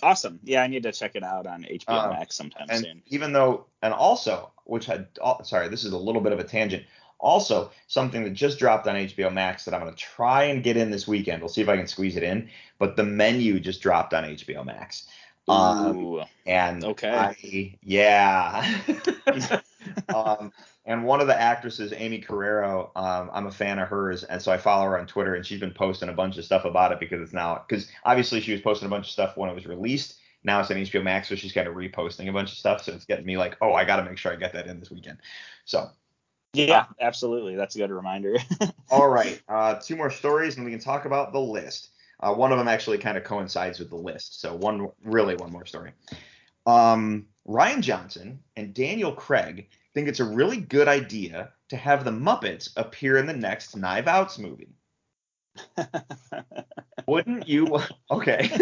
awesome. 0.02 0.40
Yeah, 0.44 0.62
I 0.64 0.68
need 0.68 0.84
to 0.84 0.92
check 0.92 1.16
it 1.16 1.24
out 1.24 1.48
on 1.48 1.64
HBO 1.64 1.90
Um, 1.90 2.10
Max 2.12 2.36
sometime 2.36 2.68
and 2.70 2.84
soon. 2.84 3.02
even 3.08 3.32
though 3.34 3.66
and 3.82 3.94
also 3.94 4.52
which 4.66 4.86
had 4.86 5.08
oh, 5.22 5.42
sorry 5.44 5.68
this 5.70 5.84
is 5.84 5.94
a 5.94 5.98
little 5.98 6.22
bit 6.22 6.32
of 6.34 6.40
a 6.40 6.44
tangent 6.44 6.84
also 7.20 7.72
something 7.88 8.24
that 8.26 8.32
just 8.34 8.60
dropped 8.60 8.86
on 8.88 8.96
hbo 8.96 9.32
max 9.32 9.64
that 9.66 9.74
i'm 9.74 9.80
going 9.82 9.94
to 9.94 9.98
try 9.98 10.44
and 10.46 10.62
get 10.64 10.76
in 10.76 10.90
this 10.92 11.08
weekend 11.08 11.42
we'll 11.42 11.48
see 11.50 11.62
if 11.62 11.70
i 11.70 11.78
can 11.78 11.88
squeeze 11.88 12.18
it 12.18 12.24
in 12.24 12.50
but 12.80 12.96
the 12.98 13.04
menu 13.04 13.60
just 13.62 13.82
dropped 13.82 14.14
on 14.14 14.24
hbo 14.26 14.66
max 14.66 15.08
um, 15.48 15.98
Ooh. 15.98 16.22
and 16.46 16.84
Okay. 16.84 17.10
I, 17.10 17.78
yeah 17.82 18.78
um, 20.16 20.52
and 20.86 21.06
one 21.06 21.22
of 21.22 21.28
the 21.28 21.40
actresses 21.40 21.94
aimee 21.94 22.22
carrero 22.22 22.90
um, 22.96 23.30
i'm 23.34 23.48
a 23.48 23.52
fan 23.52 23.80
of 23.80 23.88
hers 23.88 24.24
and 24.24 24.42
so 24.42 24.52
i 24.52 24.58
follow 24.58 24.86
her 24.86 25.00
on 25.00 25.06
twitter 25.06 25.36
and 25.36 25.46
she's 25.46 25.60
been 25.60 25.74
posting 25.74 26.10
a 26.10 26.14
bunch 26.14 26.38
of 26.38 26.46
stuff 26.46 26.66
about 26.66 26.92
it 26.92 27.00
because 27.00 27.22
it's 27.22 27.34
now 27.34 27.64
because 27.68 27.90
obviously 28.06 28.40
she 28.42 28.52
was 28.52 28.62
posting 28.62 28.88
a 28.88 28.90
bunch 28.90 29.08
of 29.08 29.12
stuff 29.12 29.38
when 29.38 29.50
it 29.50 29.56
was 29.56 29.66
released 29.66 30.20
now 30.44 30.60
it's 30.60 30.70
on 30.72 30.78
HBO 30.78 31.04
Max, 31.04 31.30
so 31.30 31.36
she's 31.36 31.54
kind 31.54 31.68
of 31.68 31.76
reposting 31.76 32.28
a 32.30 32.34
bunch 32.34 32.52
of 32.52 32.58
stuff. 32.58 32.84
So 32.84 32.94
it's 32.94 33.06
getting 33.06 33.26
me 33.26 33.38
like, 33.38 33.58
oh, 33.62 33.74
I 33.74 33.86
got 33.86 33.98
to 33.98 34.04
make 34.04 34.18
sure 34.18 34.32
I 34.32 34.36
get 34.36 34.54
that 34.54 34.68
in 34.68 34.80
this 34.80 34.92
weekend. 34.92 35.20
So, 35.66 35.90
yeah, 36.54 36.86
absolutely. 37.00 37.56
That's 37.56 37.76
a 37.76 37.80
good 37.80 37.92
reminder. 37.92 38.36
all 38.90 39.10
right, 39.10 39.42
uh, 39.48 39.76
two 39.76 39.96
more 39.96 40.12
stories, 40.12 40.58
and 40.58 40.66
we 40.66 40.72
can 40.72 40.80
talk 40.80 41.06
about 41.06 41.32
the 41.32 41.40
list. 41.40 41.90
Uh, 42.20 42.34
one 42.34 42.52
of 42.52 42.58
them 42.58 42.68
actually 42.68 42.98
kind 42.98 43.18
of 43.18 43.24
coincides 43.24 43.80
with 43.80 43.90
the 43.90 43.96
list. 43.96 44.40
So 44.40 44.56
one, 44.56 44.90
really, 45.04 45.36
one 45.36 45.52
more 45.52 45.66
story. 45.66 45.92
Um, 46.66 47.26
Rian 47.48 47.82
Johnson 47.82 48.40
and 48.56 48.74
Daniel 48.74 49.12
Craig 49.12 49.68
think 49.94 50.08
it's 50.08 50.20
a 50.20 50.26
really 50.26 50.58
good 50.58 50.88
idea 50.88 51.52
to 51.70 51.78
have 51.78 52.04
the 52.04 52.12
Muppets 52.12 52.70
appear 52.76 53.18
in 53.18 53.26
the 53.26 53.34
next 53.34 53.76
Knives 53.76 54.08
Outs 54.08 54.40
movie. 54.40 54.76
Wouldn't 57.08 57.48
you? 57.48 57.80
Okay. 58.10 58.50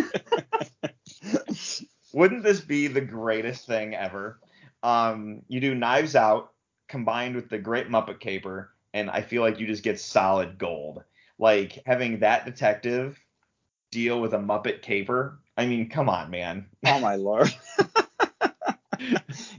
Wouldn't 2.13 2.43
this 2.43 2.59
be 2.59 2.87
the 2.87 3.01
greatest 3.01 3.65
thing 3.65 3.95
ever? 3.95 4.39
Um, 4.83 5.43
you 5.47 5.61
do 5.61 5.75
Knives 5.75 6.15
Out 6.15 6.51
combined 6.89 7.35
with 7.35 7.49
the 7.49 7.57
Great 7.57 7.87
Muppet 7.87 8.19
Caper, 8.19 8.71
and 8.93 9.09
I 9.09 9.21
feel 9.21 9.41
like 9.41 9.59
you 9.59 9.67
just 9.67 9.83
get 9.83 9.99
solid 9.99 10.57
gold. 10.57 11.03
Like 11.39 11.79
having 11.85 12.19
that 12.19 12.45
detective 12.45 13.17
deal 13.91 14.19
with 14.19 14.33
a 14.33 14.37
Muppet 14.37 14.81
Caper. 14.81 15.39
I 15.57 15.65
mean, 15.65 15.89
come 15.89 16.09
on, 16.09 16.29
man. 16.29 16.67
oh 16.85 16.99
my 16.99 17.15
lord. 17.15 17.53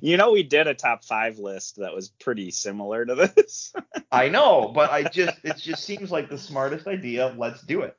you 0.03 0.17
know 0.17 0.33
we 0.33 0.43
did 0.43 0.67
a 0.67 0.75
top 0.75 1.05
five 1.05 1.39
list 1.39 1.77
that 1.77 1.95
was 1.95 2.09
pretty 2.09 2.51
similar 2.51 3.07
to 3.07 3.15
this. 3.37 3.73
I 4.11 4.29
know, 4.29 4.73
but 4.75 4.91
I 4.91 5.05
just 5.05 5.39
it 5.45 5.57
just 5.57 5.85
seems 5.85 6.11
like 6.11 6.29
the 6.29 6.39
smartest 6.39 6.87
idea. 6.89 7.33
Let's 7.39 7.63
do 7.63 7.83
it. 7.83 7.97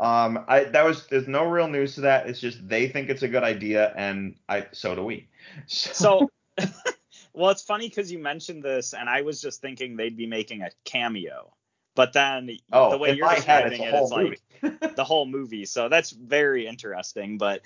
Um, 0.00 0.44
I 0.48 0.64
that 0.64 0.84
was 0.84 1.06
there's 1.06 1.28
no 1.28 1.44
real 1.44 1.68
news 1.68 1.94
to 1.94 2.02
that. 2.02 2.28
It's 2.28 2.40
just 2.40 2.66
they 2.66 2.88
think 2.88 3.08
it's 3.08 3.22
a 3.22 3.28
good 3.28 3.44
idea, 3.44 3.92
and 3.96 4.34
I 4.48 4.66
so 4.72 4.96
do 4.96 5.04
we. 5.04 5.28
So, 5.66 6.28
well, 7.32 7.50
it's 7.50 7.62
funny 7.62 7.88
because 7.88 8.10
you 8.10 8.18
mentioned 8.18 8.64
this, 8.64 8.92
and 8.92 9.08
I 9.08 9.22
was 9.22 9.40
just 9.40 9.60
thinking 9.60 9.96
they'd 9.96 10.16
be 10.16 10.26
making 10.26 10.62
a 10.62 10.70
cameo, 10.84 11.54
but 11.94 12.12
then 12.12 12.50
oh, 12.72 12.90
the 12.90 12.98
way 12.98 13.14
you're 13.14 13.26
my 13.26 13.34
head, 13.34 13.70
describing 13.70 13.82
it's 13.82 14.12
it, 14.12 14.40
it's 14.62 14.82
like 14.82 14.96
the 14.96 15.04
whole 15.04 15.26
movie. 15.26 15.66
So 15.66 15.88
that's 15.88 16.10
very 16.10 16.66
interesting. 16.66 17.38
But 17.38 17.62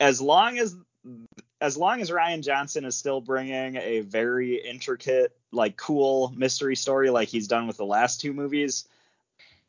as 0.00 0.20
long 0.20 0.58
as 0.58 0.74
as 1.62 1.76
long 1.76 2.00
as 2.00 2.10
Rian 2.10 2.42
Johnson 2.42 2.84
is 2.84 2.96
still 2.96 3.20
bringing 3.20 3.76
a 3.76 4.00
very 4.00 4.56
intricate, 4.56 5.36
like 5.52 5.76
cool 5.76 6.32
mystery 6.36 6.74
story 6.74 7.08
like 7.08 7.28
he's 7.28 7.46
done 7.46 7.68
with 7.68 7.76
the 7.76 7.86
last 7.86 8.20
two 8.20 8.32
movies, 8.32 8.88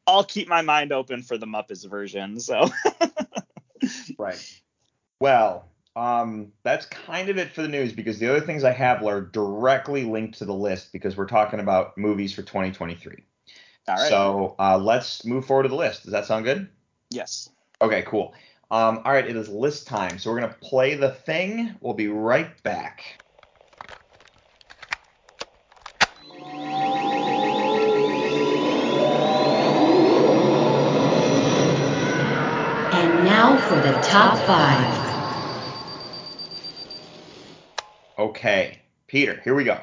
I'll 0.07 0.23
keep 0.23 0.47
my 0.47 0.63
mind 0.63 0.91
open 0.91 1.21
for 1.21 1.37
the 1.37 1.45
Muppets 1.45 1.87
version. 1.87 2.39
So 2.39 2.67
Right. 4.17 4.61
Well, 5.19 5.69
um, 5.95 6.51
that's 6.63 6.87
kind 6.87 7.29
of 7.29 7.37
it 7.37 7.51
for 7.51 7.61
the 7.61 7.67
news 7.67 7.93
because 7.93 8.17
the 8.17 8.27
other 8.27 8.41
things 8.41 8.63
I 8.63 8.71
have 8.71 9.03
are 9.03 9.21
directly 9.21 10.03
linked 10.03 10.39
to 10.39 10.45
the 10.45 10.53
list 10.53 10.91
because 10.93 11.15
we're 11.15 11.27
talking 11.27 11.59
about 11.59 11.95
movies 11.95 12.33
for 12.33 12.41
2023. 12.41 13.23
all 13.87 13.95
right. 13.95 14.09
So 14.09 14.55
uh, 14.57 14.79
let's 14.79 15.25
move 15.25 15.45
forward 15.45 15.63
to 15.63 15.69
the 15.69 15.75
list. 15.75 16.03
Does 16.03 16.11
that 16.13 16.25
sound 16.25 16.45
good? 16.45 16.67
yes. 17.11 17.49
Okay, 17.81 18.01
cool. 18.07 18.33
Um, 18.73 19.01
all 19.05 19.13
right, 19.13 19.27
it 19.29 19.35
is 19.35 19.49
list 19.49 19.85
time. 19.85 20.17
So 20.17 20.31
we're 20.31 20.39
gonna 20.39 20.55
play 20.59 20.95
the 20.95 21.11
thing. 21.11 21.75
We'll 21.79 21.93
be 21.93 22.07
right 22.07 22.63
back. 22.63 23.19
And 32.91 33.23
now 33.23 33.57
for 33.57 33.75
the 33.75 33.93
top 34.01 34.39
five. 34.39 34.97
Okay, 38.17 38.79
Peter, 39.05 39.39
here 39.43 39.53
we 39.53 39.65
go. 39.65 39.79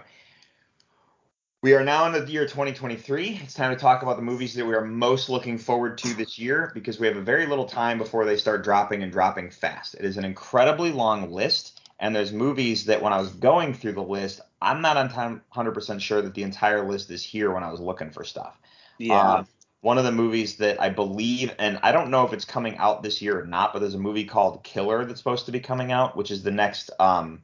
We 1.63 1.75
are 1.75 1.85
now 1.85 2.07
in 2.07 2.13
the 2.13 2.33
year 2.33 2.47
2023. 2.47 3.41
It's 3.43 3.53
time 3.53 3.71
to 3.71 3.79
talk 3.79 4.03
about 4.03 4.17
the 4.17 4.23
movies 4.23 4.55
that 4.55 4.65
we 4.65 4.75
are 4.75 4.83
most 4.83 5.29
looking 5.29 5.59
forward 5.59 5.99
to 5.99 6.15
this 6.15 6.39
year 6.39 6.71
because 6.73 6.99
we 6.99 7.07
have 7.07 7.19
a 7.19 7.21
very 7.21 7.45
little 7.45 7.67
time 7.67 7.99
before 7.99 8.25
they 8.25 8.39
start 8.39 8.65
dropping 8.65 9.03
and 9.03 9.13
dropping 9.13 9.51
fast. 9.51 9.93
It 9.93 10.07
is 10.07 10.17
an 10.17 10.25
incredibly 10.25 10.91
long 10.91 11.31
list, 11.31 11.79
and 11.99 12.17
there's 12.17 12.33
movies 12.33 12.87
that 12.87 13.03
when 13.03 13.13
I 13.13 13.19
was 13.19 13.29
going 13.29 13.75
through 13.75 13.93
the 13.93 14.03
list, 14.03 14.41
I'm 14.63 14.81
not 14.81 14.97
on 14.97 15.11
time 15.11 15.43
100% 15.55 16.01
sure 16.01 16.23
that 16.23 16.33
the 16.33 16.45
entire 16.45 16.89
list 16.89 17.11
is 17.11 17.23
here 17.23 17.53
when 17.53 17.63
I 17.63 17.71
was 17.71 17.79
looking 17.79 18.11
for 18.11 18.25
stuff. 18.25 18.59
Yeah. 18.97 19.21
Um, 19.21 19.47
one 19.83 19.99
of 19.99 20.05
the 20.05 20.13
movies 20.13 20.57
that 20.57 20.81
I 20.81 20.89
believe, 20.89 21.55
and 21.59 21.79
I 21.83 21.93
don't 21.93 22.11
know 22.11 22.25
if 22.25 22.33
it's 22.33 22.47
coming 22.47 22.79
out 22.79 23.03
this 23.03 23.21
year 23.21 23.39
or 23.39 23.45
not, 23.45 23.75
but 23.75 23.81
there's 23.81 23.95
a 23.95 23.99
movie 23.99 24.25
called 24.25 24.65
Killer 24.65 25.05
that's 25.05 25.21
supposed 25.21 25.45
to 25.45 25.53
be 25.53 25.61
coming 25.61 25.93
out, 25.93 26.17
which 26.17 26.31
is 26.31 26.43
the 26.43 26.51
next 26.51 26.91
um 26.99 27.43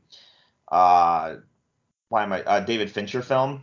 uh 0.69 1.37
why 2.09 2.23
am 2.23 2.33
I 2.33 2.43
uh, 2.45 2.61
David 2.61 2.91
Fincher 2.91 3.21
film, 3.21 3.63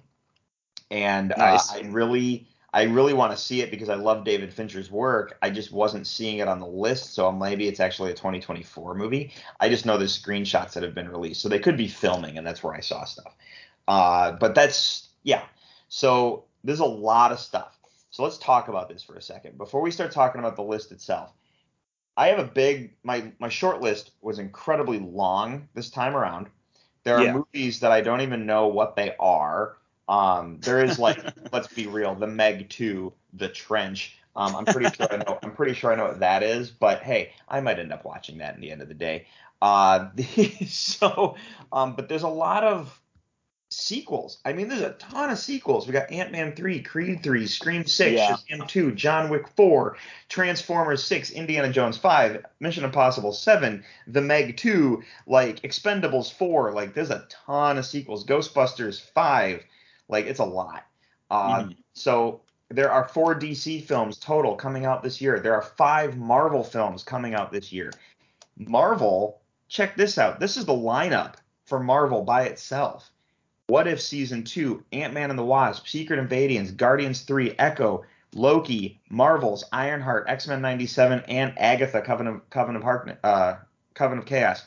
and 0.93 1.33
Nice. 1.35 1.71
uh, 1.71 1.77
I 1.77 1.81
really 1.89 2.47
I 2.73 2.83
really 2.83 3.13
want 3.13 3.31
to 3.31 3.37
see 3.37 3.61
it 3.61 3.71
because 3.71 3.89
I 3.89 3.95
love 3.95 4.23
David 4.23 4.53
Fincher's 4.53 4.91
work. 4.91 5.37
I 5.41 5.49
just 5.49 5.71
wasn't 5.71 6.07
seeing 6.07 6.37
it 6.37 6.47
on 6.47 6.59
the 6.59 6.67
list, 6.67 7.13
so 7.13 7.31
maybe 7.31 7.67
it's 7.67 7.79
actually 7.79 8.11
a 8.11 8.15
2024 8.15 8.93
movie. 8.95 9.33
I 9.59 9.69
just 9.69 9.85
know 9.85 9.97
there's 9.97 10.19
screenshots 10.19 10.73
that 10.73 10.83
have 10.83 10.93
been 10.95 11.09
released, 11.09 11.41
so 11.41 11.49
they 11.49 11.59
could 11.59 11.77
be 11.77 11.87
filming, 11.87 12.37
and 12.37 12.45
that's 12.45 12.63
where 12.63 12.73
I 12.75 12.79
saw 12.81 13.05
stuff. 13.05 13.35
Uh, 13.87 14.33
but 14.33 14.55
that's 14.55 15.09
yeah. 15.23 15.43
So 15.89 16.45
there's 16.63 16.79
a 16.79 16.85
lot 16.85 17.31
of 17.31 17.39
stuff. 17.39 17.77
So 18.11 18.23
let's 18.23 18.37
talk 18.37 18.67
about 18.67 18.87
this 18.89 19.03
for 19.03 19.15
a 19.15 19.21
second 19.21 19.57
before 19.57 19.81
we 19.81 19.91
start 19.91 20.11
talking 20.11 20.39
about 20.39 20.55
the 20.55 20.63
list 20.63 20.91
itself. 20.91 21.33
I 22.15 22.27
have 22.27 22.39
a 22.39 22.43
big 22.45 22.95
my 23.03 23.31
my 23.39 23.49
short 23.49 23.81
list 23.81 24.11
was 24.21 24.37
incredibly 24.39 24.99
long 24.99 25.67
this 25.73 25.89
time 25.89 26.15
around. 26.15 26.47
There 27.03 27.17
are 27.17 27.25
Yeah. 27.25 27.33
movies 27.33 27.79
that 27.81 27.91
I 27.91 28.01
don't 28.01 28.21
even 28.21 28.45
know 28.45 28.67
what 28.67 28.95
they 28.95 29.15
are. 29.19 29.77
Um, 30.07 30.59
there 30.61 30.83
is 30.83 30.99
like 30.99 31.23
let's 31.53 31.67
be 31.67 31.87
real, 31.87 32.15
the 32.15 32.27
Meg 32.27 32.69
2, 32.69 33.11
The 33.33 33.49
Trench. 33.49 34.17
Um, 34.35 34.55
I'm 34.55 34.65
pretty 34.65 34.95
sure 34.95 35.07
I 35.11 35.17
know 35.17 35.39
I'm 35.43 35.51
pretty 35.51 35.73
sure 35.73 35.91
I 35.91 35.95
know 35.95 36.05
what 36.05 36.19
that 36.19 36.43
is, 36.43 36.71
but 36.71 37.03
hey, 37.03 37.33
I 37.47 37.61
might 37.61 37.79
end 37.79 37.93
up 37.93 38.03
watching 38.03 38.39
that 38.39 38.55
in 38.55 38.61
the 38.61 38.71
end 38.71 38.81
of 38.81 38.87
the 38.87 38.93
day. 38.93 39.27
Uh, 39.61 40.09
so 40.67 41.35
um, 41.71 41.95
but 41.95 42.09
there's 42.09 42.23
a 42.23 42.27
lot 42.29 42.63
of 42.63 42.99
sequels. 43.73 44.39
I 44.45 44.53
mean, 44.53 44.67
there's 44.67 44.81
a 44.81 44.93
ton 44.93 45.29
of 45.29 45.39
sequels. 45.39 45.87
We 45.87 45.93
got 45.93 46.11
Ant-Man 46.11 46.55
3, 46.55 46.81
Creed 46.81 47.23
3, 47.23 47.47
Scream 47.47 47.85
6, 47.85 48.11
Yeah. 48.11 48.35
Shazam 48.35 48.67
2, 48.67 48.91
John 48.93 49.29
Wick 49.29 49.47
4, 49.55 49.97
Transformers 50.29 51.03
6, 51.03 51.31
Indiana 51.31 51.71
Jones 51.71 51.97
5, 51.97 52.45
Mission 52.59 52.83
Impossible 52.83 53.33
7, 53.33 53.83
The 54.07 54.21
Meg 54.21 54.57
2, 54.57 55.03
like 55.27 55.61
Expendables 55.61 56.31
4, 56.33 56.71
like 56.73 56.93
there's 56.93 57.09
a 57.11 57.25
ton 57.29 57.77
of 57.77 57.85
sequels. 57.85 58.25
Ghostbusters 58.25 59.01
5, 59.01 59.63
like 60.13 60.25
it's 60.27 60.39
a 60.39 60.45
lot. 60.45 60.85
Uh, 61.29 61.63
Mhm. 61.63 61.75
So 61.93 62.41
there 62.69 62.91
are 62.91 63.07
four 63.09 63.35
DC 63.35 63.81
films 63.81 64.17
total 64.17 64.55
coming 64.55 64.85
out 64.85 65.03
this 65.03 65.19
year. 65.19 65.39
There 65.39 65.53
are 65.53 65.61
five 65.61 66.17
Marvel 66.17 66.63
films 66.63 67.03
coming 67.03 67.33
out 67.35 67.51
this 67.51 67.73
year. 67.73 67.91
Marvel, 68.57 69.41
check 69.67 69.95
this 69.97 70.17
out. 70.17 70.39
This 70.39 70.55
is 70.57 70.65
the 70.65 70.73
lineup 70.73 71.35
for 71.65 71.79
Marvel 71.79 72.21
by 72.23 72.43
itself. 72.43 73.09
What 73.67 73.87
If 73.87 74.01
Season 74.01 74.43
2, 74.43 74.83
Ant 74.91 75.13
Man 75.13 75.29
and 75.29 75.39
the 75.39 75.43
Wasp, 75.43 75.87
Secret 75.87 76.19
Invasion, 76.19 76.75
Guardians 76.75 77.21
3, 77.21 77.55
Echo, 77.57 78.03
Loki, 78.35 78.99
Marvels, 79.09 79.63
Ironheart, 79.71 80.25
X 80.27 80.47
Men 80.47 80.61
97, 80.61 81.23
and 81.27 81.53
Agatha, 81.57 82.01
Covenant, 82.01 82.49
Covenant, 82.49 82.77
of 82.77 82.83
Harkness, 82.83 83.17
uh, 83.23 83.55
Covenant 83.93 84.23
of 84.23 84.29
Chaos. 84.29 84.65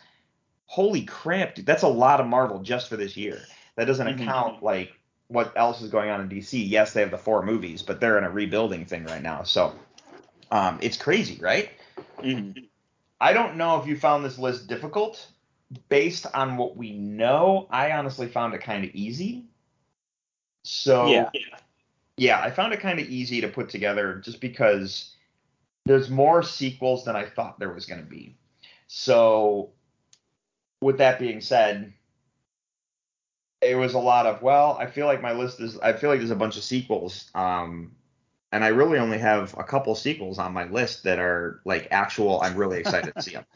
Holy 0.66 1.02
crap, 1.02 1.54
dude. 1.54 1.66
That's 1.66 1.82
a 1.82 1.88
lot 1.88 2.20
of 2.20 2.26
Marvel 2.26 2.60
just 2.60 2.88
for 2.88 2.96
this 2.96 3.16
year. 3.16 3.40
That 3.76 3.84
doesn't 3.84 4.06
Mhm. 4.06 4.22
account, 4.22 4.62
like, 4.62 4.92
what 5.28 5.52
else 5.56 5.82
is 5.82 5.90
going 5.90 6.10
on 6.10 6.20
in 6.20 6.28
DC. 6.28 6.68
Yes, 6.68 6.92
they 6.92 7.00
have 7.00 7.10
the 7.10 7.18
four 7.18 7.42
movies, 7.42 7.82
but 7.82 8.00
they're 8.00 8.18
in 8.18 8.24
a 8.24 8.30
rebuilding 8.30 8.84
thing 8.84 9.04
right 9.04 9.22
now. 9.22 9.42
So 9.42 9.74
um, 10.50 10.78
it's 10.82 10.96
crazy, 10.96 11.38
right? 11.40 11.70
Mhm. 12.20 12.68
I 13.20 13.32
don't 13.32 13.56
know 13.56 13.80
if 13.80 13.86
you 13.86 13.96
found 13.96 14.24
this 14.24 14.38
list 14.38 14.68
difficult. 14.68 15.26
Based 15.88 16.26
on 16.32 16.56
what 16.56 16.76
we 16.76 16.92
know, 16.92 17.66
I 17.70 17.92
honestly 17.92 18.28
found 18.28 18.54
it 18.54 18.60
kind 18.60 18.84
of 18.84 18.94
easy. 18.94 19.46
So 20.64 21.08
Yeah. 21.08 21.30
yeah, 22.16 22.40
I 22.40 22.50
found 22.50 22.72
it 22.72 22.80
kind 22.80 23.00
of 23.00 23.08
easy 23.08 23.40
to 23.40 23.48
put 23.48 23.68
together 23.68 24.20
just 24.24 24.40
because 24.40 25.14
there's 25.86 26.08
more 26.08 26.42
sequels 26.42 27.04
than 27.04 27.16
I 27.16 27.24
thought 27.24 27.58
there 27.58 27.72
was 27.72 27.86
going 27.86 28.00
to 28.00 28.08
be. 28.08 28.36
So 28.86 29.70
with 30.80 30.98
that 30.98 31.18
being 31.18 31.40
said, 31.40 31.92
it 33.60 33.74
was 33.76 33.94
a 33.94 33.98
lot 33.98 34.26
of 34.26 34.42
well, 34.42 34.76
I 34.78 34.86
feel 34.86 35.06
like 35.06 35.22
my 35.22 35.32
list 35.32 35.60
is 35.60 35.78
I 35.78 35.92
feel 35.92 36.10
like 36.10 36.18
there's 36.20 36.30
a 36.30 36.36
bunch 36.36 36.56
of 36.56 36.64
sequels 36.64 37.30
um 37.34 37.92
and 38.52 38.64
I 38.64 38.68
really 38.68 38.98
only 38.98 39.18
have 39.18 39.54
a 39.58 39.64
couple 39.64 39.94
sequels 39.94 40.38
on 40.38 40.52
my 40.52 40.64
list 40.64 41.04
that 41.04 41.18
are 41.18 41.60
like 41.64 41.88
actual 41.90 42.40
I'm 42.40 42.56
really 42.56 42.78
excited 42.78 43.14
to 43.14 43.22
see 43.22 43.32
them. 43.32 43.46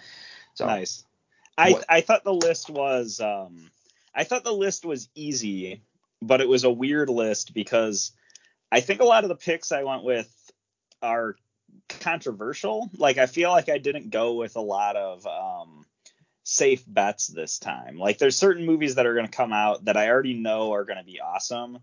So 0.55 0.67
Nice. 0.67 1.05
I 1.57 1.71
What- 1.73 1.85
I 1.89 2.01
thought 2.01 2.25
the 2.25 2.35
list 2.35 2.71
was 2.71 3.21
um 3.21 3.71
I 4.15 4.25
thought 4.25 4.45
the 4.45 4.53
list 4.53 4.85
was 4.85 5.09
easy, 5.15 5.83
but 6.21 6.41
it 6.41 6.49
was 6.49 6.65
a 6.65 6.71
weird 6.71 7.09
list 7.09 7.55
because 7.55 8.13
I 8.73 8.81
think 8.81 9.01
a 9.01 9.05
lot 9.05 9.25
of 9.25 9.29
the 9.29 9.37
picks 9.37 9.73
I 9.73 9.85
went 9.85 10.03
with 10.03 10.29
are 11.03 11.37
controversial. 11.89 12.91
Like 12.97 13.19
I 13.19 13.27
feel 13.27 13.51
like 13.51 13.69
I 13.69 13.79
didn't 13.79 14.11
go 14.11 14.35
with 14.35 14.57
a 14.57 14.61
lot 14.61 14.97
of 14.97 15.27
um 15.27 15.87
safe 16.45 16.83
bets 16.87 17.27
this 17.29 17.59
time. 17.59 17.99
Like 17.99 18.19
there's 18.19 18.37
certain 18.37 18.65
movies 18.67 18.95
that 18.97 19.07
are 19.07 19.15
going 19.15 19.27
to 19.27 19.33
come 19.33 19.53
out 19.53 19.85
that 19.85 19.97
I 19.97 20.09
already 20.09 20.35
know 20.35 20.73
are 20.73 20.85
going 20.85 20.99
to 20.99 21.05
be 21.05 21.21
awesome, 21.21 21.79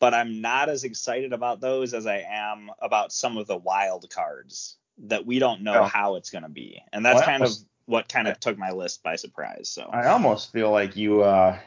but 0.00 0.14
I'm 0.14 0.40
not 0.40 0.68
as 0.68 0.84
excited 0.84 1.32
about 1.32 1.60
those 1.60 1.94
as 1.94 2.06
I 2.06 2.24
am 2.28 2.70
about 2.80 3.12
some 3.12 3.36
of 3.36 3.46
the 3.46 3.56
wild 3.56 4.08
cards 4.10 4.76
that 5.04 5.24
we 5.26 5.38
don't 5.38 5.62
know 5.62 5.80
Oh. 5.80 5.84
how 5.84 6.16
it's 6.16 6.30
going 6.30 6.42
to 6.42 6.48
be. 6.50 6.82
And 6.92 7.04
that's 7.04 7.16
Well, 7.16 7.24
kind 7.24 7.42
almost- 7.42 7.62
of 7.62 7.68
what 7.86 8.08
kind 8.08 8.28
of 8.28 8.38
took 8.38 8.56
my 8.56 8.70
list 8.70 9.02
by 9.02 9.16
surprise. 9.16 9.68
So 9.68 9.82
I 9.92 10.06
almost 10.06 10.52
feel 10.52 10.70
like 10.70 10.96
you 10.96 11.22
uh 11.22 11.58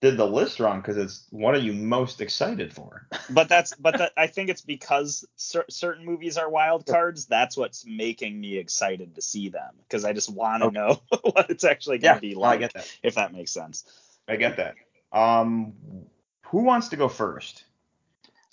did 0.00 0.16
the 0.16 0.26
list 0.26 0.60
wrong 0.60 0.80
because 0.80 0.96
it's 0.96 1.26
what 1.30 1.54
are 1.54 1.58
you 1.58 1.72
most 1.72 2.20
excited 2.20 2.72
for? 2.72 3.06
but 3.28 3.48
that's 3.48 3.74
but 3.74 3.96
that 3.98 4.12
I 4.16 4.26
think 4.28 4.50
it's 4.50 4.60
because 4.60 5.26
cer- 5.36 5.64
certain 5.68 6.04
movies 6.04 6.36
are 6.38 6.48
wild 6.48 6.86
cards. 6.86 7.26
That's 7.26 7.56
what's 7.56 7.84
making 7.86 8.40
me 8.40 8.56
excited 8.56 9.14
to 9.16 9.22
see 9.22 9.48
them 9.48 9.74
because 9.82 10.04
I 10.04 10.12
just 10.12 10.30
want 10.30 10.62
to 10.62 10.68
Okay. 10.68 10.74
know 10.74 11.00
what 11.22 11.50
it's 11.50 11.64
actually 11.64 11.98
going 11.98 12.12
Yeah, 12.12 12.14
to 12.14 12.20
be 12.20 12.34
no, 12.34 12.48
I 12.48 12.56
get 12.56 12.72
that. 12.74 12.86
If 13.02 13.14
that 13.16 13.32
makes 13.32 13.50
sense. 13.52 13.84
I 14.28 14.36
get 14.36 14.56
that. 14.58 14.76
Um, 15.12 15.74
who 16.46 16.62
wants 16.62 16.88
to 16.88 16.96
go 16.96 17.08
first? 17.08 17.64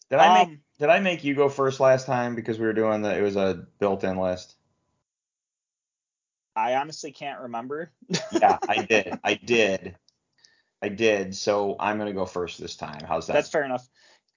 Did 0.10 0.20
I 0.20 0.30
make 0.30 0.50
Um, 0.50 0.62
Did 0.80 0.90
I 0.90 1.00
make 1.00 1.24
you 1.24 1.36
go 1.36 1.50
first 1.50 1.80
last 1.80 2.06
time 2.06 2.36
because 2.36 2.60
we 2.60 2.66
were 2.66 2.74
doing 2.74 3.02
the? 3.02 3.18
It 3.18 3.22
was 3.22 3.36
a 3.36 3.68
built-in 3.80 4.18
list. 4.18 4.56
I 6.56 6.76
honestly 6.76 7.12
can't 7.12 7.42
remember. 7.42 7.92
Yeah, 8.30 8.60
I 8.68 8.80
did. 8.90 9.20
I 9.24 9.34
did. 9.36 9.96
I 10.82 10.90
did. 10.90 11.36
So 11.36 11.76
I'm 11.80 11.98
gonna 11.98 12.14
go 12.14 12.26
first 12.26 12.60
this 12.60 12.76
time. 12.76 13.02
How's 13.08 13.28
that? 13.28 13.34
That's 13.34 13.50
fair 13.50 13.64
enough. 13.64 13.88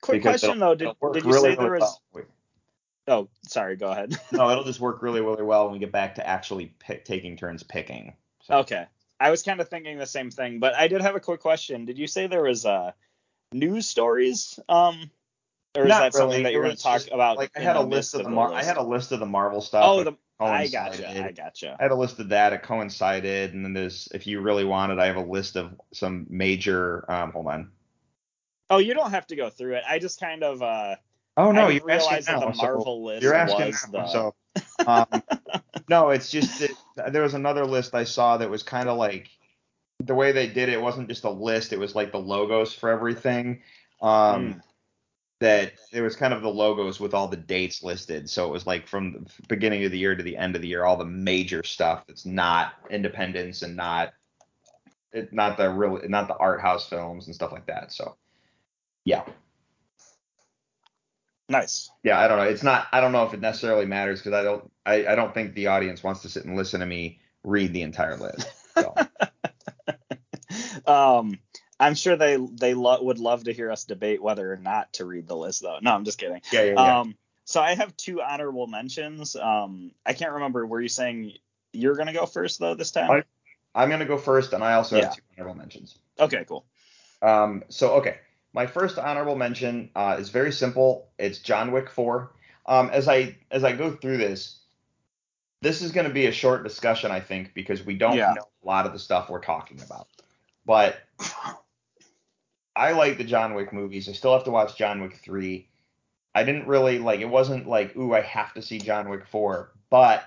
Quick 0.01 0.23
Because 0.23 0.41
question 0.41 0.59
though, 0.59 0.75
did, 0.75 0.89
did 1.13 1.25
you 1.25 1.33
really, 1.33 1.51
say 1.51 1.55
there 1.57 1.71
really 1.71 1.81
was? 1.81 2.01
well. 2.13 2.25
Oh, 3.07 3.29
sorry. 3.49 3.77
Go 3.77 3.91
ahead. 3.91 4.19
No, 4.33 4.51
it'll 4.51 4.65
just 4.65 4.81
work 4.81 5.03
really, 5.03 5.21
really 5.21 5.43
well 5.43 5.65
when 5.65 5.75
we 5.75 5.79
get 5.79 5.93
back 5.93 6.15
to 6.15 6.27
actually 6.27 6.75
pick, 6.79 7.05
taking 7.05 7.37
turns 7.37 7.63
picking. 7.63 8.15
So, 8.43 8.59
Okay. 8.59 8.87
I 9.19 9.31
was 9.31 9.43
kind 9.43 9.61
of 9.61 9.69
thinking 9.69 9.99
the 9.99 10.07
same 10.07 10.31
thing, 10.31 10.61
but 10.61 10.75
I 10.75 10.89
did 10.89 11.03
have 11.03 11.15
a 11.15 11.21
quick 11.21 11.41
question. 11.41 11.85
Did 11.85 11.99
you 11.99 12.07
say 12.07 12.27
there 12.27 12.43
was 12.43 12.65
uh 12.65 12.93
news 13.53 13.87
stories? 13.87 14.59
Um, 14.69 15.11
or 15.77 15.83
is 15.83 15.89
Not 15.89 16.01
that 16.01 16.15
something 16.15 16.43
that 16.43 16.53
you're 16.53 16.63
going 16.63 16.77
to 16.77 16.83
talk 16.83 17.03
about? 17.13 17.37
Like 17.37 17.53
I 17.57 17.61
had 17.61 17.77
a 17.77 17.83
list 17.83 18.15
of 18.15 18.19
the 18.19 18.25
the 18.25 18.31
Mar- 18.31 18.53
I 18.53 18.63
had 18.63 18.77
a 18.77 18.83
list 18.83 19.13
of 19.13 19.21
the 19.21 19.27
Marvel 19.27 19.61
stuff. 19.61 19.85
Oh, 19.85 20.05
that 20.05 20.15
the 20.41 20.47
I 20.47 20.67
coincided. 20.67 21.01
gotcha. 21.07 21.25
I 21.25 21.33
gotcha. 21.33 21.77
I 21.79 21.83
had 21.83 21.93
a 21.93 21.97
list 21.97 22.19
of 22.19 22.31
that. 22.31 22.53
It 22.53 22.63
coincided, 22.63 23.55
and 23.55 23.65
then 23.65 23.73
there's 23.73 24.09
if 24.13 24.27
you 24.27 24.41
really 24.41 24.65
wanted, 24.65 24.99
I 24.99 25.07
have 25.07 25.17
a 25.17 25.23
list 25.23 25.57
of 25.57 25.73
some 25.93 26.27
major. 26.29 27.11
Um, 27.11 27.33
hold 27.33 27.47
on. 27.47 27.71
Oh, 28.71 28.79
you 28.79 28.95
don't 28.95 29.11
have 29.11 29.27
to 29.29 29.37
go 29.37 29.51
through 29.51 29.75
it. 29.77 29.85
I 29.87 29.99
just 29.99 30.21
kind 30.21 30.43
of 30.43 30.63
uh 30.63 30.97
Oh 31.37 31.53
no, 31.53 31.67
I 31.67 31.71
you're 31.71 31.91
asking 31.91 32.25
that 32.27 32.41
now. 32.41 32.47
the 32.47 32.53
so 32.53 32.63
Marvel 32.63 33.05
list 33.05 33.23
you're 33.23 33.35
asking 33.35 33.75
now. 33.93 34.07
the 34.07 34.09
So, 34.09 34.35
um, 34.87 35.23
no, 35.89 36.11
it's 36.11 36.31
just 36.31 36.61
that 36.97 37.13
there 37.13 37.23
was 37.23 37.35
another 37.35 37.65
list 37.65 37.95
I 37.95 38.05
saw 38.05 38.37
that 38.39 38.51
was 38.51 38.63
kind 38.63 38.89
of 38.89 38.97
like 38.97 39.31
the 40.01 40.15
way 40.15 40.33
they 40.33 40.47
did 40.47 40.69
it. 40.69 40.75
it 40.75 40.83
wasn't 40.83 41.09
just 41.09 41.25
a 41.25 41.31
list; 41.31 41.73
it 41.73 41.79
was 41.79 41.95
like 41.95 42.13
the 42.13 42.19
logos 42.19 42.73
for 42.75 42.91
everything. 42.91 43.63
Um, 44.01 44.55
Mm. 44.55 44.63
That 45.41 45.73
it 45.93 46.03
was 46.03 46.17
kind 46.17 46.35
of 46.35 46.43
the 46.43 46.51
logos 46.51 47.01
with 47.01 47.15
all 47.15 47.29
the 47.29 47.37
dates 47.37 47.83
listed. 47.83 48.29
So 48.29 48.47
it 48.47 48.53
was 48.53 48.67
like 48.67 48.87
from 48.87 49.13
the 49.13 49.31
beginning 49.49 49.85
of 49.85 49.91
the 49.91 49.99
year 49.99 50.15
to 50.15 50.23
the 50.23 50.37
end 50.37 50.55
of 50.55 50.63
the 50.63 50.69
year, 50.69 50.85
all 50.85 50.97
the 50.97 51.05
major 51.05 51.63
stuff 51.65 52.07
that's 52.07 52.27
not 52.27 52.75
Independence 52.91 53.63
and 53.63 53.77
not 53.77 54.13
it, 55.13 55.33
not 55.33 55.57
the 55.57 55.71
real 55.71 56.01
not 56.09 56.29
the 56.29 56.37
art 56.37 56.61
house 56.61 56.89
films 56.89 57.27
and 57.27 57.35
stuff 57.35 57.53
like 57.53 57.67
that. 57.67 57.93
So 57.93 58.17
yeah. 59.05 59.25
nice. 61.49 61.91
Yeah, 62.05 62.21
I 62.21 62.29
don't 62.29 62.39
know. 62.39 62.45
It's 62.45 62.63
not. 62.63 62.87
I 62.93 63.01
don't 63.01 63.13
know 63.13 63.25
if 63.25 63.35
it 63.35 63.41
necessarily 63.41 63.87
matters 63.87 64.21
because 64.21 64.35
I 64.35 64.43
don't. 64.43 64.71
I, 64.87 65.07
I 65.07 65.15
don't 65.15 65.35
think 65.35 65.55
the 65.55 65.69
audience 65.69 66.03
wants 66.03 66.23
to 66.23 66.29
sit 66.29 66.45
and 66.45 66.57
listen 66.57 66.81
to 66.81 66.87
me 66.87 67.21
read 67.45 67.73
the 67.73 67.83
entire 67.83 68.17
list. 68.17 68.47
So 68.75 68.95
um 70.87 71.39
I'm 71.81 71.95
sure 71.95 72.15
they 72.17 72.37
they 72.37 72.75
lo- 72.75 73.03
would 73.03 73.19
love 73.19 73.45
to 73.45 73.53
hear 73.53 73.71
us 73.73 73.85
debate 73.85 74.23
whether 74.23 74.53
or 74.53 74.57
not 74.59 74.93
to 74.95 75.05
read 75.07 75.27
the 75.27 75.37
list 75.37 75.63
though. 75.63 75.79
No, 75.83 75.93
I'm 75.93 76.05
just 76.05 76.19
kidding. 76.19 76.43
yeah, 76.53 76.63
yeah, 76.63 76.75
yeah. 76.75 77.01
Um 77.01 77.17
so 77.45 77.61
I 77.61 77.75
have 77.75 77.97
two 77.97 78.21
honorable 78.23 78.67
mentions. 78.69 79.35
Um 79.35 79.91
I 80.07 80.13
can't 80.13 80.33
remember 80.33 80.65
were 80.67 80.81
you 80.81 80.89
saying 80.89 81.33
you're 81.73 81.95
going 81.95 82.09
to 82.09 82.13
go 82.13 82.27
first 82.27 82.59
though 82.61 82.75
this 82.75 82.91
time? 82.91 83.11
I- 83.11 83.23
I'm 83.73 83.89
gonna 83.89 84.05
go 84.05 84.19
first, 84.19 84.53
and 84.53 84.65
I 84.65 84.73
also 84.75 84.97
Yeah. 84.97 85.05
have 85.05 85.15
two 85.17 85.23
honorable 85.39 85.57
mentions. 85.59 85.97
okay, 86.19 86.45
cool. 86.49 86.65
Um, 87.23 87.63
so 87.69 87.93
okay, 87.95 88.19
my 88.53 88.67
first 88.67 88.99
honorable 88.99 89.37
mention 89.37 89.91
uh, 89.95 90.17
is 90.19 90.31
very 90.31 90.51
simple. 90.51 91.09
It's 91.21 91.39
John 91.39 91.71
Wick 91.71 91.89
4. 91.89 92.33
Um, 92.67 92.91
as 92.91 93.07
I 93.07 93.37
as 93.53 93.63
I 93.63 93.73
go 93.73 93.93
through 93.93 94.17
this, 94.17 94.59
this 95.63 95.83
is 95.83 95.93
going 95.93 96.09
to 96.09 96.13
be 96.13 96.27
a 96.27 96.33
short 96.33 96.65
discussion, 96.65 97.13
I 97.13 97.21
think, 97.21 97.55
because 97.55 97.85
we 97.85 97.95
don't 97.95 98.17
Yeah. 98.17 98.33
know 98.35 98.49
a 98.65 98.67
lot 98.67 98.87
of 98.87 98.93
the 98.93 98.99
stuff 98.99 99.31
we're 99.31 99.39
talking 99.41 99.81
about. 99.81 100.09
But 100.67 100.97
I 102.81 102.93
like 102.93 103.19
the 103.19 103.25
John 103.25 103.53
Wick 103.53 103.75
movies. 103.75 104.09
I 104.09 104.13
still 104.13 104.33
have 104.33 104.45
to 104.45 104.51
watch 104.51 104.75
John 104.75 105.03
Wick 105.03 105.15
3. 105.17 105.69
I 106.35 106.45
didn't 106.45 106.67
really 106.67 106.99
like 106.99 107.21
it 107.21 107.29
wasn't 107.29 107.69
like, 107.69 107.95
ooh, 107.95 108.15
I 108.15 108.23
have 108.23 108.55
to 108.55 108.63
see 108.63 108.79
John 108.79 109.11
Wick 109.11 109.27
4, 109.27 109.71
but 109.91 110.25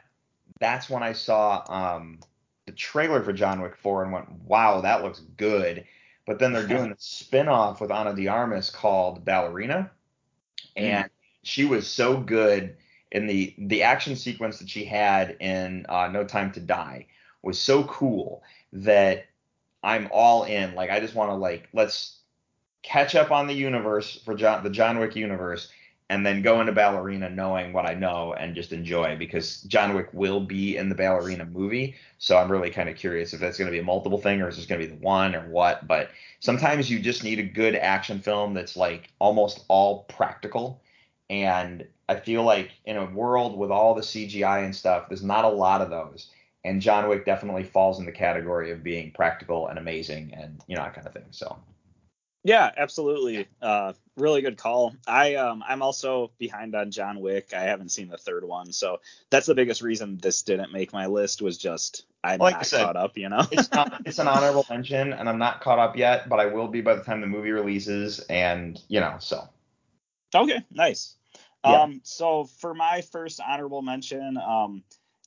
that's 0.59 0.87
when 0.87 1.01
I 1.01 1.13
saw 1.13 1.63
um 1.67 2.19
the 2.67 2.71
trailer 2.73 3.23
for 3.23 3.33
John 3.33 3.59
Wick 3.59 3.75
4 3.75 4.03
and 4.03 4.13
went, 4.13 4.31
wow, 4.43 4.81
that 4.81 5.01
looks 5.01 5.19
good. 5.35 5.85
But 6.27 6.37
then 6.37 6.53
they're 6.53 6.67
doing 6.67 6.91
a 6.95 6.95
spin-off 6.99 7.81
with 7.81 7.89
Ana 7.89 8.13
de 8.13 8.27
Armas 8.27 8.69
called 8.69 9.25
Ballerina. 9.25 9.89
And 10.75 11.09
she 11.41 11.65
was 11.65 11.87
so 11.87 12.17
good 12.17 12.77
in 13.11 13.25
the 13.25 13.55
the 13.57 13.81
action 13.81 14.15
sequence 14.15 14.59
that 14.59 14.69
she 14.69 14.85
had 14.85 15.37
in 15.39 15.87
uh, 15.89 16.07
No 16.07 16.23
Time 16.23 16.51
to 16.51 16.59
Die 16.59 17.07
was 17.41 17.57
so 17.57 17.83
cool 17.85 18.43
that 18.73 19.25
I'm 19.81 20.07
all 20.11 20.43
in. 20.43 20.75
Like 20.75 20.91
I 20.91 20.99
just 20.99 21.15
want 21.15 21.31
to 21.31 21.35
like 21.35 21.67
let's 21.73 22.19
catch 22.83 23.15
up 23.15 23.31
on 23.31 23.47
the 23.47 23.53
universe 23.53 24.19
for 24.23 24.35
John 24.35 24.63
the 24.63 24.69
John 24.69 24.99
Wick 24.99 25.15
universe 25.15 25.71
and 26.09 26.25
then 26.25 26.41
go 26.41 26.59
into 26.59 26.73
Ballerina 26.73 27.29
knowing 27.29 27.73
what 27.73 27.89
I 27.89 27.93
know 27.93 28.33
and 28.33 28.53
just 28.53 28.73
enjoy 28.73 29.15
because 29.17 29.61
John 29.63 29.95
Wick 29.95 30.09
will 30.13 30.41
be 30.41 30.77
in 30.77 30.89
the 30.89 30.95
Ballerina 30.95 31.45
movie. 31.45 31.95
So 32.19 32.37
I'm 32.37 32.51
really 32.51 32.69
kind 32.69 32.89
of 32.89 32.97
curious 32.97 33.33
if 33.33 33.39
that's 33.39 33.57
going 33.57 33.67
to 33.67 33.71
be 33.71 33.79
a 33.79 33.83
multiple 33.83 34.19
thing 34.19 34.41
or 34.41 34.49
is 34.49 34.57
this 34.57 34.65
going 34.65 34.81
to 34.81 34.87
be 34.87 34.93
the 34.93 35.01
one 35.01 35.33
or 35.33 35.47
what. 35.49 35.87
But 35.87 36.09
sometimes 36.39 36.89
you 36.89 36.99
just 36.99 37.23
need 37.23 37.39
a 37.39 37.43
good 37.43 37.75
action 37.75 38.19
film 38.19 38.53
that's 38.53 38.75
like 38.75 39.09
almost 39.17 39.63
all 39.69 40.03
practical. 40.03 40.81
And 41.29 41.87
I 42.09 42.17
feel 42.17 42.43
like 42.43 42.71
in 42.85 42.97
a 42.97 43.05
world 43.05 43.57
with 43.57 43.71
all 43.71 43.95
the 43.95 44.01
CGI 44.01 44.65
and 44.65 44.75
stuff, 44.75 45.07
there's 45.07 45.23
not 45.23 45.45
a 45.45 45.49
lot 45.49 45.81
of 45.81 45.89
those. 45.89 46.29
And 46.65 46.81
John 46.81 47.09
Wick 47.09 47.25
definitely 47.25 47.63
falls 47.63 47.99
in 47.99 48.05
the 48.05 48.11
category 48.11 48.71
of 48.71 48.83
being 48.83 49.11
practical 49.11 49.67
and 49.67 49.79
amazing 49.79 50.33
and 50.33 50.61
you 50.67 50.75
know 50.75 50.83
that 50.83 50.93
kind 50.93 51.07
of 51.07 51.13
thing. 51.13 51.25
So 51.31 51.57
Yeah, 52.43 52.69
absolutely. 52.75 53.47
Uh, 53.61 53.93
really 54.17 54.41
good 54.41 54.57
call. 54.57 54.93
I 55.07 55.35
um 55.35 55.63
I'm 55.67 55.81
also 55.81 56.31
behind 56.37 56.75
on 56.75 56.91
John 56.91 57.19
Wick. 57.21 57.53
I 57.53 57.61
haven't 57.61 57.89
seen 57.89 58.09
the 58.09 58.17
third 58.17 58.43
one, 58.43 58.71
so 58.73 58.99
that's 59.29 59.45
the 59.47 59.55
biggest 59.55 59.81
reason 59.81 60.17
this 60.17 60.41
didn't 60.41 60.73
make 60.73 60.91
my 60.93 61.07
list 61.07 61.41
was 61.41 61.57
just 61.57 62.05
I'm 62.23 62.39
Like 62.39 62.55
I 62.55 62.57
not 62.57 62.65
said, 62.65 62.83
caught 62.83 62.95
up, 62.97 63.17
you 63.17 63.29
know. 63.29 63.45
it's 63.51 63.71
not 63.71 64.01
it's 64.05 64.19
an 64.19 64.27
honorable 64.27 64.65
mention 64.69 65.13
and 65.13 65.29
I'm 65.29 65.39
not 65.39 65.61
caught 65.61 65.79
up 65.79 65.95
yet, 65.95 66.27
but 66.27 66.39
I 66.39 66.47
will 66.47 66.67
be 66.67 66.81
by 66.81 66.95
the 66.95 67.03
time 67.03 67.21
the 67.21 67.27
movie 67.27 67.51
releases 67.51 68.19
and 68.19 68.79
you 68.89 68.99
know, 68.99 69.15
so 69.19 69.47
Okay, 70.35 70.63
nice. 70.71 71.15
Yeah. 71.65 71.83
Um, 71.83 72.01
so 72.03 72.45
for 72.59 72.73
my 72.73 73.01
first 73.01 73.39
honorable 73.39 73.81
mention, 73.81 74.37
um, 74.37 74.83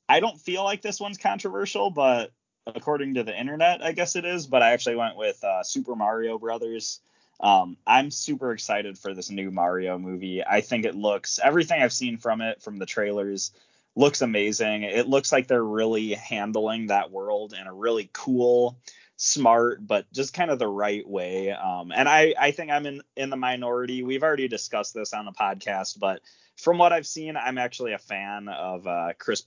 I 0.08 0.20
don't 0.20 0.38
feel 0.40 0.64
like 0.64 0.82
this 0.82 1.00
one's 1.00 1.16
controversial, 1.18 1.90
but 1.90 2.32
according 2.66 3.14
to 3.14 3.22
the 3.22 3.38
internet, 3.38 3.82
I 3.82 3.92
guess 3.92 4.16
it 4.16 4.24
is. 4.24 4.46
But 4.46 4.62
I 4.62 4.72
actually 4.72 4.96
went 4.96 5.16
with 5.16 5.42
uh, 5.44 5.62
Super 5.62 5.94
Mario 5.94 6.38
Brothers. 6.38 7.00
Um, 7.38 7.76
I'm 7.86 8.10
super 8.10 8.52
excited 8.52 8.98
for 8.98 9.14
this 9.14 9.30
new 9.30 9.50
Mario 9.50 9.98
movie. 9.98 10.42
I 10.44 10.62
think 10.62 10.84
it 10.84 10.94
looks 10.94 11.38
everything 11.42 11.82
I've 11.82 11.92
seen 11.92 12.16
from 12.16 12.40
it, 12.40 12.62
from 12.62 12.78
the 12.78 12.86
trailers, 12.86 13.52
looks 13.94 14.22
amazing. 14.22 14.84
It 14.84 15.08
looks 15.08 15.32
like 15.32 15.46
they're 15.46 15.62
really 15.62 16.14
handling 16.14 16.86
that 16.86 17.10
world 17.10 17.54
in 17.58 17.66
a 17.66 17.74
really 17.74 18.08
cool, 18.12 18.78
smart, 19.16 19.86
but 19.86 20.10
just 20.12 20.34
kind 20.34 20.50
of 20.50 20.58
the 20.58 20.68
right 20.68 21.06
way. 21.06 21.50
Um, 21.50 21.92
and 21.92 22.08
I, 22.08 22.34
I 22.38 22.50
think 22.52 22.70
I'm 22.70 22.86
in, 22.86 23.02
in 23.16 23.30
the 23.30 23.36
minority. 23.36 24.02
We've 24.02 24.22
already 24.22 24.48
discussed 24.48 24.94
this 24.94 25.12
on 25.12 25.24
the 25.24 25.32
podcast, 25.32 25.98
but 25.98 26.20
from 26.56 26.78
what 26.78 26.92
I've 26.92 27.06
seen, 27.06 27.36
I'm 27.36 27.58
actually 27.58 27.92
a 27.92 27.98
fan 27.98 28.48
of 28.48 28.86
uh, 28.86 29.12
Chris 29.18 29.42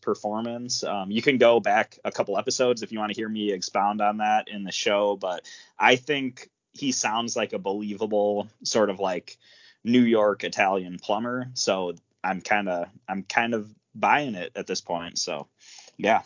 Performance. 0.00 0.84
Um, 0.84 1.10
you 1.10 1.22
can 1.22 1.38
go 1.38 1.60
back 1.60 1.98
a 2.04 2.12
couple 2.12 2.38
episodes 2.38 2.82
if 2.82 2.92
you 2.92 2.98
want 2.98 3.12
to 3.12 3.16
hear 3.16 3.28
me 3.28 3.52
expound 3.52 4.00
on 4.00 4.18
that 4.18 4.48
in 4.48 4.64
the 4.64 4.72
show, 4.72 5.16
but 5.16 5.44
I 5.78 5.96
think 5.96 6.48
he 6.72 6.92
sounds 6.92 7.36
like 7.36 7.52
a 7.52 7.58
believable 7.58 8.48
sort 8.64 8.90
of 8.90 9.00
like 9.00 9.36
New 9.84 10.02
York 10.02 10.44
Italian 10.44 10.98
plumber. 10.98 11.48
So 11.54 11.94
I'm 12.24 12.40
kind 12.40 12.68
of 12.68 12.88
I'm 13.08 13.22
kind 13.22 13.54
of 13.54 13.68
buying 13.94 14.34
it 14.34 14.52
at 14.56 14.66
this 14.66 14.80
point. 14.80 15.18
So 15.18 15.48
yeah. 15.96 16.22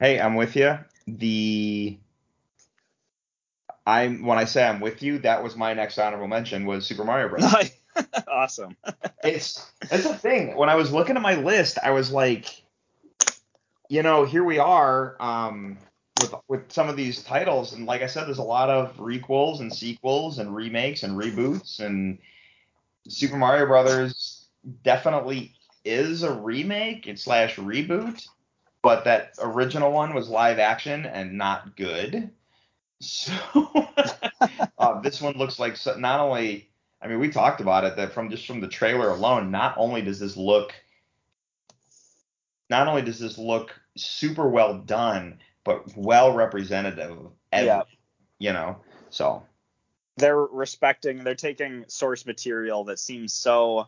hey, 0.00 0.20
I'm 0.20 0.34
with 0.34 0.56
you. 0.56 0.78
The 1.06 1.98
I'm 3.86 4.24
when 4.24 4.38
I 4.38 4.44
say 4.44 4.66
I'm 4.66 4.80
with 4.80 5.02
you, 5.02 5.18
that 5.20 5.42
was 5.42 5.56
my 5.56 5.72
next 5.74 5.98
honorable 5.98 6.26
mention 6.26 6.66
was 6.66 6.86
Super 6.86 7.04
Mario 7.04 7.28
Bros. 7.28 7.70
awesome. 8.28 8.76
it's 9.24 9.70
that's 9.88 10.04
the 10.04 10.14
thing. 10.14 10.56
When 10.56 10.68
I 10.68 10.74
was 10.74 10.92
looking 10.92 11.16
at 11.16 11.22
my 11.22 11.34
list, 11.34 11.78
I 11.82 11.90
was 11.90 12.10
like, 12.10 12.62
you 13.88 14.02
know, 14.02 14.24
here 14.24 14.44
we 14.44 14.58
are 14.58 15.16
um, 15.20 15.78
with 16.20 16.34
with 16.48 16.72
some 16.72 16.88
of 16.88 16.96
these 16.96 17.22
titles, 17.22 17.72
and 17.72 17.86
like 17.86 18.02
I 18.02 18.06
said, 18.06 18.26
there's 18.26 18.38
a 18.38 18.42
lot 18.42 18.70
of 18.70 18.96
requels 18.96 19.60
and 19.60 19.72
sequels 19.72 20.38
and 20.38 20.54
remakes 20.54 21.02
and 21.02 21.16
reboots, 21.16 21.80
and 21.80 22.18
Super 23.08 23.36
Mario 23.36 23.66
Brothers 23.66 24.46
definitely 24.82 25.54
is 25.84 26.22
a 26.22 26.32
remake 26.32 27.06
and 27.06 27.18
slash 27.18 27.56
reboot, 27.56 28.26
but 28.82 29.04
that 29.04 29.34
original 29.40 29.92
one 29.92 30.14
was 30.14 30.28
live 30.28 30.58
action 30.58 31.06
and 31.06 31.36
not 31.36 31.76
good. 31.76 32.30
So 32.98 33.34
uh, 34.78 35.00
this 35.02 35.20
one 35.20 35.36
looks 35.36 35.58
like 35.58 35.76
so, 35.76 35.98
not 35.98 36.18
only 36.18 36.70
I 37.02 37.08
mean, 37.08 37.20
we 37.20 37.28
talked 37.28 37.60
about 37.60 37.84
it 37.84 37.94
that 37.96 38.12
from 38.12 38.30
just 38.30 38.46
from 38.46 38.60
the 38.60 38.68
trailer 38.68 39.10
alone, 39.10 39.50
not 39.50 39.74
only 39.76 40.00
does 40.00 40.18
this 40.18 40.36
look 40.36 40.72
not 42.70 42.88
only 42.88 43.02
does 43.02 43.18
this 43.18 43.38
look 43.38 43.78
super 43.96 44.48
well 44.48 44.78
done, 44.78 45.38
but 45.64 45.96
well 45.96 46.32
representative 46.34 47.10
of 47.18 47.32
every, 47.52 47.66
Yeah. 47.66 47.82
you 48.38 48.52
know. 48.52 48.78
So 49.10 49.44
they're 50.16 50.36
respecting 50.36 51.24
they're 51.24 51.34
taking 51.34 51.84
source 51.88 52.24
material 52.26 52.84
that 52.84 52.98
seems 52.98 53.32
so 53.32 53.86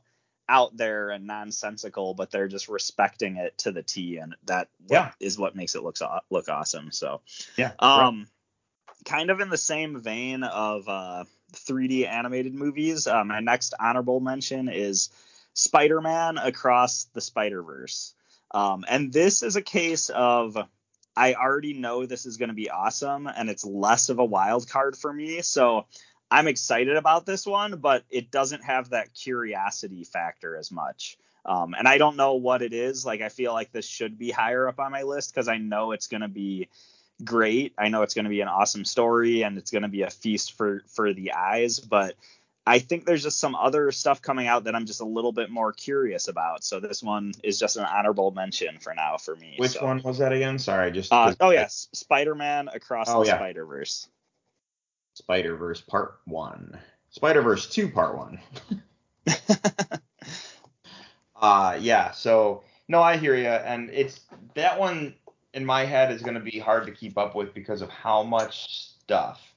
out 0.48 0.76
there 0.76 1.10
and 1.10 1.26
nonsensical 1.26 2.14
but 2.14 2.30
they're 2.30 2.48
just 2.48 2.68
respecting 2.68 3.36
it 3.36 3.56
to 3.58 3.72
the 3.72 3.82
T 3.82 4.18
and 4.18 4.34
that 4.46 4.68
Yeah. 4.88 5.12
is 5.20 5.38
what 5.38 5.56
makes 5.56 5.74
it 5.74 5.82
look 5.82 5.96
look 6.30 6.48
awesome 6.48 6.90
so 6.92 7.20
yeah. 7.56 7.72
um 7.78 8.28
kind 9.04 9.30
of 9.30 9.40
in 9.40 9.48
the 9.48 9.58
same 9.58 10.00
vein 10.00 10.42
of 10.42 10.88
uh 10.88 11.24
3D 11.52 12.06
animated 12.06 12.54
movies 12.54 13.06
uh, 13.06 13.24
my 13.24 13.40
next 13.40 13.74
honorable 13.80 14.20
mention 14.20 14.68
is 14.68 15.10
Spider-Man 15.54 16.38
across 16.38 17.04
the 17.14 17.20
Spider-Verse 17.20 18.14
um 18.52 18.84
and 18.88 19.12
this 19.12 19.42
is 19.42 19.56
a 19.56 19.62
case 19.62 20.10
of 20.10 20.56
I 21.18 21.34
already 21.34 21.74
know 21.74 22.06
this 22.06 22.26
is 22.26 22.36
going 22.36 22.50
to 22.50 22.54
be 22.54 22.70
awesome 22.70 23.26
and 23.26 23.50
it's 23.50 23.64
less 23.64 24.08
of 24.08 24.20
a 24.20 24.24
wild 24.24 24.68
card 24.68 24.96
for 24.96 25.12
me. 25.12 25.42
So 25.42 25.86
I'm 26.30 26.46
excited 26.46 26.96
about 26.96 27.26
this 27.26 27.44
one, 27.44 27.78
but 27.80 28.04
it 28.08 28.30
doesn't 28.30 28.62
have 28.62 28.90
that 28.90 29.14
curiosity 29.14 30.04
factor 30.04 30.56
as 30.56 30.70
much. 30.70 31.18
Um, 31.44 31.74
and 31.76 31.88
I 31.88 31.98
don't 31.98 32.16
know 32.16 32.34
what 32.34 32.62
it 32.62 32.72
is. 32.72 33.04
Like, 33.04 33.20
I 33.20 33.30
feel 33.30 33.52
like 33.52 33.72
this 33.72 33.86
should 33.86 34.18
be 34.18 34.30
higher 34.30 34.68
up 34.68 34.78
on 34.78 34.92
my 34.92 35.02
list 35.02 35.34
because 35.34 35.48
I 35.48 35.56
know 35.56 35.92
it's 35.92 36.06
going 36.06 36.20
to 36.20 36.28
be 36.28 36.68
great. 37.24 37.72
I 37.78 37.88
know 37.88 38.02
it's 38.02 38.14
going 38.14 38.26
to 38.26 38.30
be 38.30 38.42
an 38.42 38.48
awesome 38.48 38.84
story 38.84 39.42
and 39.42 39.58
it's 39.58 39.70
going 39.70 39.82
to 39.82 39.88
be 39.88 40.02
a 40.02 40.10
feast 40.10 40.52
for 40.56 40.82
for 40.88 41.12
the 41.12 41.32
eyes. 41.32 41.80
But 41.80 42.14
I 42.68 42.78
think 42.80 43.06
there's 43.06 43.22
just 43.22 43.38
some 43.40 43.54
other 43.54 43.90
stuff 43.92 44.20
coming 44.20 44.46
out 44.46 44.64
that 44.64 44.74
I'm 44.74 44.84
just 44.86 45.00
a 45.00 45.04
little 45.04 45.32
bit 45.32 45.50
more 45.50 45.72
curious 45.72 46.28
about. 46.28 46.64
So 46.64 46.80
this 46.80 47.02
one 47.02 47.32
is 47.42 47.58
just 47.58 47.76
an 47.76 47.84
honorable 47.84 48.30
mention 48.30 48.78
for 48.78 48.94
now 48.94 49.16
for 49.16 49.34
me. 49.36 49.54
Which 49.58 49.72
So- 49.72 49.84
one 49.86 50.02
was 50.02 50.18
that 50.18 50.32
again? 50.32 50.58
Sorry, 50.58 50.90
just 50.90 51.12
uh, 51.12 51.34
oh 51.40 51.50
yes, 51.50 51.88
Spider-Man 51.94 52.68
Across 52.72 53.08
Oh, 53.08 53.22
the 53.22 53.28
yeah. 53.28 53.36
Spider-Verse. 53.36 54.08
Spider 55.14 55.56
Verse 55.56 55.80
Part 55.80 56.20
One, 56.26 56.78
Spider 57.10 57.42
Verse 57.42 57.68
Two 57.68 57.88
Part 57.90 58.16
One. 58.16 58.38
Uh 61.40 61.78
yeah, 61.80 62.10
so 62.10 62.64
no, 62.88 63.00
I 63.00 63.16
hear 63.16 63.36
you, 63.36 63.46
and 63.46 63.90
it's 63.90 64.20
that 64.54 64.78
one 64.78 65.14
in 65.54 65.64
my 65.64 65.84
head 65.84 66.10
is 66.10 66.20
going 66.22 66.34
to 66.34 66.40
be 66.40 66.58
hard 66.58 66.86
to 66.86 66.92
keep 66.92 67.16
up 67.16 67.34
with 67.36 67.54
because 67.54 67.80
of 67.80 67.88
how 67.90 68.22
much 68.24 68.66
stuff 69.02 69.47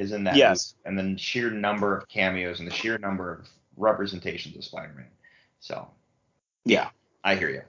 is 0.00 0.12
in 0.12 0.24
that 0.24 0.36
Yes. 0.36 0.74
movie, 0.74 0.88
and 0.88 0.98
then 0.98 1.14
the 1.14 1.20
sheer 1.20 1.50
number 1.50 1.96
of 1.96 2.08
cameos 2.08 2.58
and 2.58 2.68
the 2.68 2.74
sheer 2.74 2.98
number 2.98 3.32
of 3.32 3.48
representations 3.76 4.56
of 4.56 4.64
Spider-Man. 4.64 5.06
So 5.60 5.88
Yeah. 6.64 6.90
I 7.22 7.34
hear 7.36 7.50
you. 7.50 7.62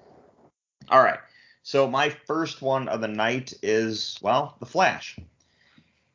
All 0.89 1.03
right, 1.03 1.19
so 1.63 1.88
my 1.88 2.09
first 2.09 2.61
one 2.61 2.88
of 2.88 3.01
the 3.01 3.07
night 3.07 3.53
is 3.61 4.17
well, 4.21 4.55
The 4.59 4.65
Flash. 4.65 5.17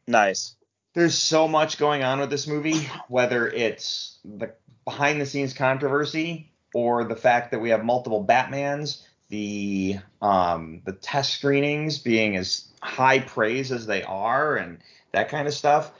Nice. 0.06 0.54
there's 0.94 1.16
so 1.18 1.46
much 1.46 1.76
going 1.78 2.02
on 2.02 2.20
with 2.20 2.30
this 2.30 2.46
movie, 2.46 2.88
whether 3.08 3.48
it's 3.48 4.18
the 4.24 4.52
behind 4.84 5.20
the 5.20 5.26
scenes 5.26 5.52
controversy 5.52 6.50
or 6.74 7.04
the 7.04 7.16
fact 7.16 7.50
that 7.50 7.58
we 7.60 7.70
have 7.70 7.84
multiple 7.84 8.24
Batmans, 8.24 9.02
the 9.28 9.98
um, 10.22 10.80
the 10.84 10.92
test 10.92 11.34
screenings 11.34 11.98
being 11.98 12.36
as 12.36 12.68
high 12.82 13.18
praise 13.18 13.72
as 13.72 13.86
they 13.86 14.02
are, 14.04 14.56
and 14.56 14.78
that 15.12 15.28
kind 15.28 15.46
of 15.48 15.54
stuff. 15.54 15.90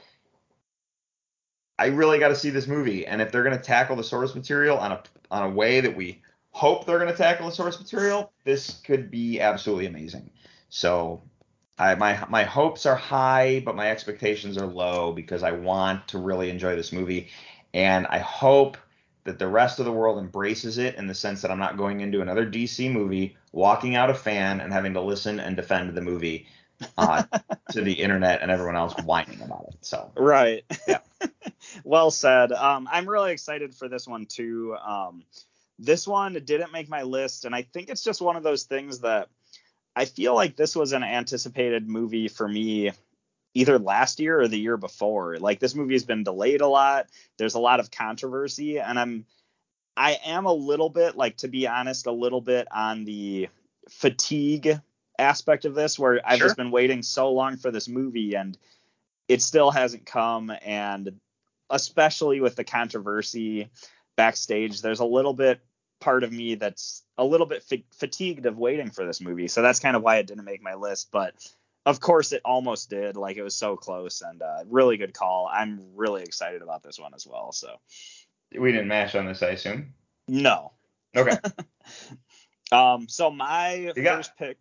I 1.78 1.86
really 1.86 2.18
got 2.18 2.28
to 2.28 2.36
see 2.36 2.50
this 2.50 2.66
movie, 2.66 3.06
and 3.06 3.20
if 3.20 3.30
they're 3.30 3.44
gonna 3.44 3.58
tackle 3.58 3.96
the 3.96 4.04
source 4.04 4.34
material 4.34 4.78
on 4.78 4.92
a 4.92 5.02
on 5.30 5.42
a 5.42 5.50
way 5.50 5.80
that 5.80 5.96
we 5.96 6.22
hope 6.50 6.86
they're 6.86 6.98
gonna 6.98 7.16
tackle 7.16 7.46
the 7.46 7.54
source 7.54 7.78
material, 7.78 8.32
this 8.44 8.80
could 8.84 9.10
be 9.10 9.40
absolutely 9.40 9.86
amazing. 9.86 10.30
So. 10.68 11.22
I, 11.78 11.94
my 11.94 12.24
my 12.30 12.44
hopes 12.44 12.86
are 12.86 12.96
high, 12.96 13.60
but 13.62 13.76
my 13.76 13.90
expectations 13.90 14.56
are 14.56 14.66
low 14.66 15.12
because 15.12 15.42
I 15.42 15.52
want 15.52 16.08
to 16.08 16.18
really 16.18 16.48
enjoy 16.48 16.74
this 16.74 16.90
movie, 16.90 17.28
and 17.74 18.06
I 18.06 18.18
hope 18.20 18.78
that 19.24 19.38
the 19.38 19.46
rest 19.46 19.78
of 19.78 19.84
the 19.84 19.92
world 19.92 20.18
embraces 20.18 20.78
it 20.78 20.94
in 20.94 21.06
the 21.06 21.14
sense 21.14 21.42
that 21.42 21.50
I'm 21.50 21.58
not 21.58 21.76
going 21.76 22.00
into 22.00 22.22
another 22.22 22.46
DC 22.46 22.90
movie, 22.90 23.36
walking 23.52 23.94
out 23.94 24.08
a 24.08 24.14
fan, 24.14 24.60
and 24.60 24.72
having 24.72 24.94
to 24.94 25.00
listen 25.00 25.38
and 25.38 25.54
defend 25.54 25.94
the 25.94 26.00
movie 26.00 26.46
uh, 26.98 27.24
to 27.70 27.82
the 27.82 27.92
internet 27.92 28.42
and 28.42 28.50
everyone 28.50 28.76
else 28.76 28.94
whining 29.04 29.40
about 29.42 29.66
it. 29.68 29.76
So 29.80 30.10
Right. 30.16 30.64
Yeah. 30.86 31.00
well 31.84 32.10
said. 32.10 32.52
Um, 32.52 32.88
I'm 32.90 33.08
really 33.08 33.32
excited 33.32 33.74
for 33.74 33.88
this 33.88 34.06
one 34.06 34.26
too. 34.26 34.76
Um, 34.76 35.24
this 35.78 36.06
one 36.06 36.32
didn't 36.32 36.72
make 36.72 36.88
my 36.88 37.02
list, 37.02 37.44
and 37.44 37.54
I 37.54 37.62
think 37.62 37.88
it's 37.88 38.02
just 38.02 38.22
one 38.22 38.36
of 38.36 38.42
those 38.42 38.64
things 38.64 39.00
that 39.00 39.28
I 39.94 40.04
feel 40.04 40.34
like 40.34 40.56
this 40.56 40.74
was 40.74 40.92
an 40.92 41.02
anticipated 41.02 41.88
movie 41.88 42.28
for 42.28 42.48
me 42.48 42.92
either 43.54 43.78
last 43.78 44.20
year 44.20 44.38
or 44.40 44.48
the 44.48 44.58
year 44.58 44.76
before. 44.76 45.38
Like 45.38 45.60
this 45.60 45.74
movie 45.74 45.94
has 45.94 46.04
been 46.04 46.24
delayed 46.24 46.60
a 46.60 46.68
lot. 46.68 47.06
There's 47.38 47.54
a 47.54 47.60
lot 47.60 47.80
of 47.80 47.90
controversy, 47.90 48.78
and 48.78 48.98
I'm 48.98 49.26
I 49.96 50.18
am 50.26 50.44
a 50.44 50.52
little 50.52 50.90
bit 50.90 51.16
like 51.16 51.38
to 51.38 51.48
be 51.48 51.66
honest, 51.66 52.06
a 52.06 52.12
little 52.12 52.42
bit 52.42 52.68
on 52.70 53.04
the 53.04 53.48
fatigue 53.88 54.80
aspect 55.18 55.64
of 55.64 55.74
this 55.74 55.98
where 55.98 56.20
I've 56.24 56.38
Sure. 56.38 56.46
just 56.48 56.56
been 56.56 56.70
waiting 56.70 57.02
so 57.02 57.32
long 57.32 57.56
for 57.56 57.70
this 57.70 57.88
movie 57.88 58.34
and 58.34 58.56
it 59.28 59.42
still 59.42 59.70
hasn't 59.70 60.06
come. 60.06 60.52
And 60.64 61.20
especially 61.70 62.40
with 62.40 62.54
the 62.56 62.64
controversy 62.64 63.68
backstage 64.16 64.80
there's 64.80 65.00
a 65.00 65.04
little 65.04 65.34
bit 65.34 65.60
part 66.00 66.24
of 66.24 66.32
me 66.32 66.54
that's 66.54 67.02
a 67.18 67.24
little 67.24 67.46
bit 67.46 67.62
fa- 67.62 67.82
fatigued 67.98 68.46
of 68.46 68.56
waiting 68.58 68.90
for 68.90 69.04
this 69.06 69.20
movie. 69.20 69.48
So 69.48 69.62
that's 69.62 69.80
kind 69.80 69.96
of 69.96 70.02
why 70.02 70.16
it 70.18 70.26
didn't 70.26 70.44
make 70.44 70.62
my 70.62 70.74
list. 70.74 71.10
But 71.10 71.34
of 71.84 72.00
course 72.00 72.32
it 72.32 72.40
almost 72.44 72.90
did. 72.90 73.16
Like 73.16 73.36
it 73.36 73.42
was 73.42 73.54
so 73.56 73.76
close 73.76 74.20
and 74.22 74.42
uh, 74.42 74.64
really 74.68 74.96
good 74.96 75.14
call. 75.14 75.50
I'm 75.52 75.80
really 75.94 76.22
excited 76.22 76.62
about 76.62 76.82
this 76.82 76.98
one 76.98 77.14
as 77.14 77.26
well. 77.26 77.52
So 77.52 77.76
we 78.58 78.72
didn't 78.72 78.88
match 78.88 79.14
on 79.14 79.26
this, 79.26 79.42
I 79.42 79.48
assume. 79.50 79.94
no. 80.28 80.72
Okay. 81.16 81.36
Um, 82.72 83.08
so 83.08 83.30
my 83.30 83.92
You 83.94 84.02
got 84.02 84.16
first 84.16 84.36
pick, 84.36 84.58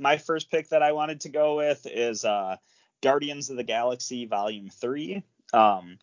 my 0.00 0.18
first 0.18 0.50
pick 0.50 0.68
that 0.70 0.82
I 0.82 0.92
wanted 0.92 1.20
to 1.22 1.28
go 1.28 1.56
with 1.56 1.86
is 1.86 2.24
uh, 2.24 2.56
Guardians 3.02 3.50
of 3.50 3.56
the 3.56 3.64
Galaxy 3.64 4.26
Volume 4.26 4.70
Three. 4.70 5.22
Um, 5.52 5.98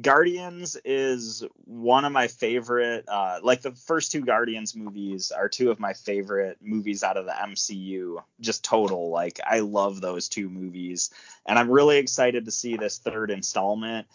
Guardians 0.00 0.76
is 0.84 1.44
one 1.64 2.04
of 2.04 2.12
my 2.12 2.28
favorite. 2.28 3.04
Uh, 3.08 3.40
like 3.42 3.62
the 3.62 3.72
first 3.72 4.12
two 4.12 4.24
Guardians 4.24 4.76
movies 4.76 5.32
are 5.32 5.48
two 5.48 5.70
of 5.70 5.80
my 5.80 5.92
favorite 5.92 6.58
movies 6.60 7.02
out 7.02 7.16
of 7.16 7.26
the 7.26 7.32
MCU. 7.32 8.22
Just 8.40 8.62
total. 8.62 9.10
Like 9.10 9.40
I 9.44 9.60
love 9.60 10.00
those 10.00 10.28
two 10.28 10.48
movies, 10.48 11.10
and 11.46 11.58
I'm 11.58 11.70
really 11.70 11.98
excited 11.98 12.44
to 12.44 12.50
see 12.52 12.76
this 12.76 12.98
third 12.98 13.30
installment. 13.30 14.06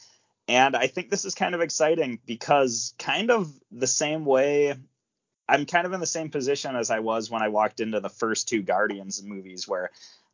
And 0.47 0.75
I 0.75 0.87
think 0.87 1.09
this 1.09 1.25
is 1.25 1.35
kind 1.35 1.55
of 1.55 1.61
exciting 1.61 2.19
because 2.25 2.93
kind 2.97 3.31
of 3.31 3.51
the 3.71 3.87
same 3.87 4.25
way 4.25 4.75
I'm 5.47 5.65
kind 5.65 5.85
of 5.85 5.93
in 5.93 5.99
the 5.99 6.05
same 6.05 6.29
position 6.29 6.75
as 6.75 6.89
I 6.89 6.99
was 6.99 7.29
when 7.29 7.41
I 7.41 7.49
walked 7.49 7.79
into 7.79 7.99
the 7.99 8.09
first 8.09 8.47
two 8.47 8.61
Guardians 8.61 9.21
movies, 9.23 9.67
where 9.67 9.91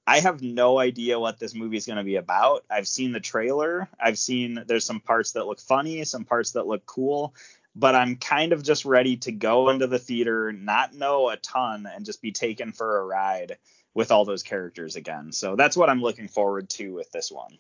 I 0.07 0.19
have 0.19 0.41
no 0.41 0.79
idea 0.79 1.19
what 1.19 1.39
this 1.39 1.53
movie 1.53 1.77
is 1.77 1.85
going 1.85 1.97
to 1.97 2.03
be 2.03 2.15
about. 2.15 2.63
I've 2.69 2.87
seen 2.87 3.11
the 3.11 3.19
trailer, 3.19 3.89
I've 3.99 4.17
seen 4.17 4.63
there's 4.67 4.85
some 4.85 4.99
parts 4.99 5.33
that 5.33 5.45
look 5.47 5.59
funny, 5.59 6.03
some 6.03 6.25
parts 6.25 6.51
that 6.51 6.67
look 6.67 6.85
cool, 6.85 7.33
but 7.75 7.95
I'm 7.95 8.15
kind 8.17 8.53
of 8.53 8.63
just 8.63 8.85
ready 8.85 9.17
to 9.17 9.31
go 9.31 9.69
into 9.69 9.87
the 9.87 9.99
theater, 9.99 10.51
not 10.51 10.93
know 10.93 11.29
a 11.29 11.37
ton, 11.37 11.87
and 11.93 12.05
just 12.05 12.21
be 12.21 12.31
taken 12.31 12.71
for 12.71 12.99
a 12.99 13.05
ride 13.05 13.57
with 13.93 14.11
all 14.11 14.25
those 14.25 14.43
characters 14.43 14.95
again. 14.95 15.31
So 15.31 15.55
that's 15.55 15.77
what 15.77 15.89
I'm 15.89 16.01
looking 16.01 16.27
forward 16.27 16.69
to 16.71 16.93
with 16.93 17.11
this 17.11 17.31
one. 17.31 17.57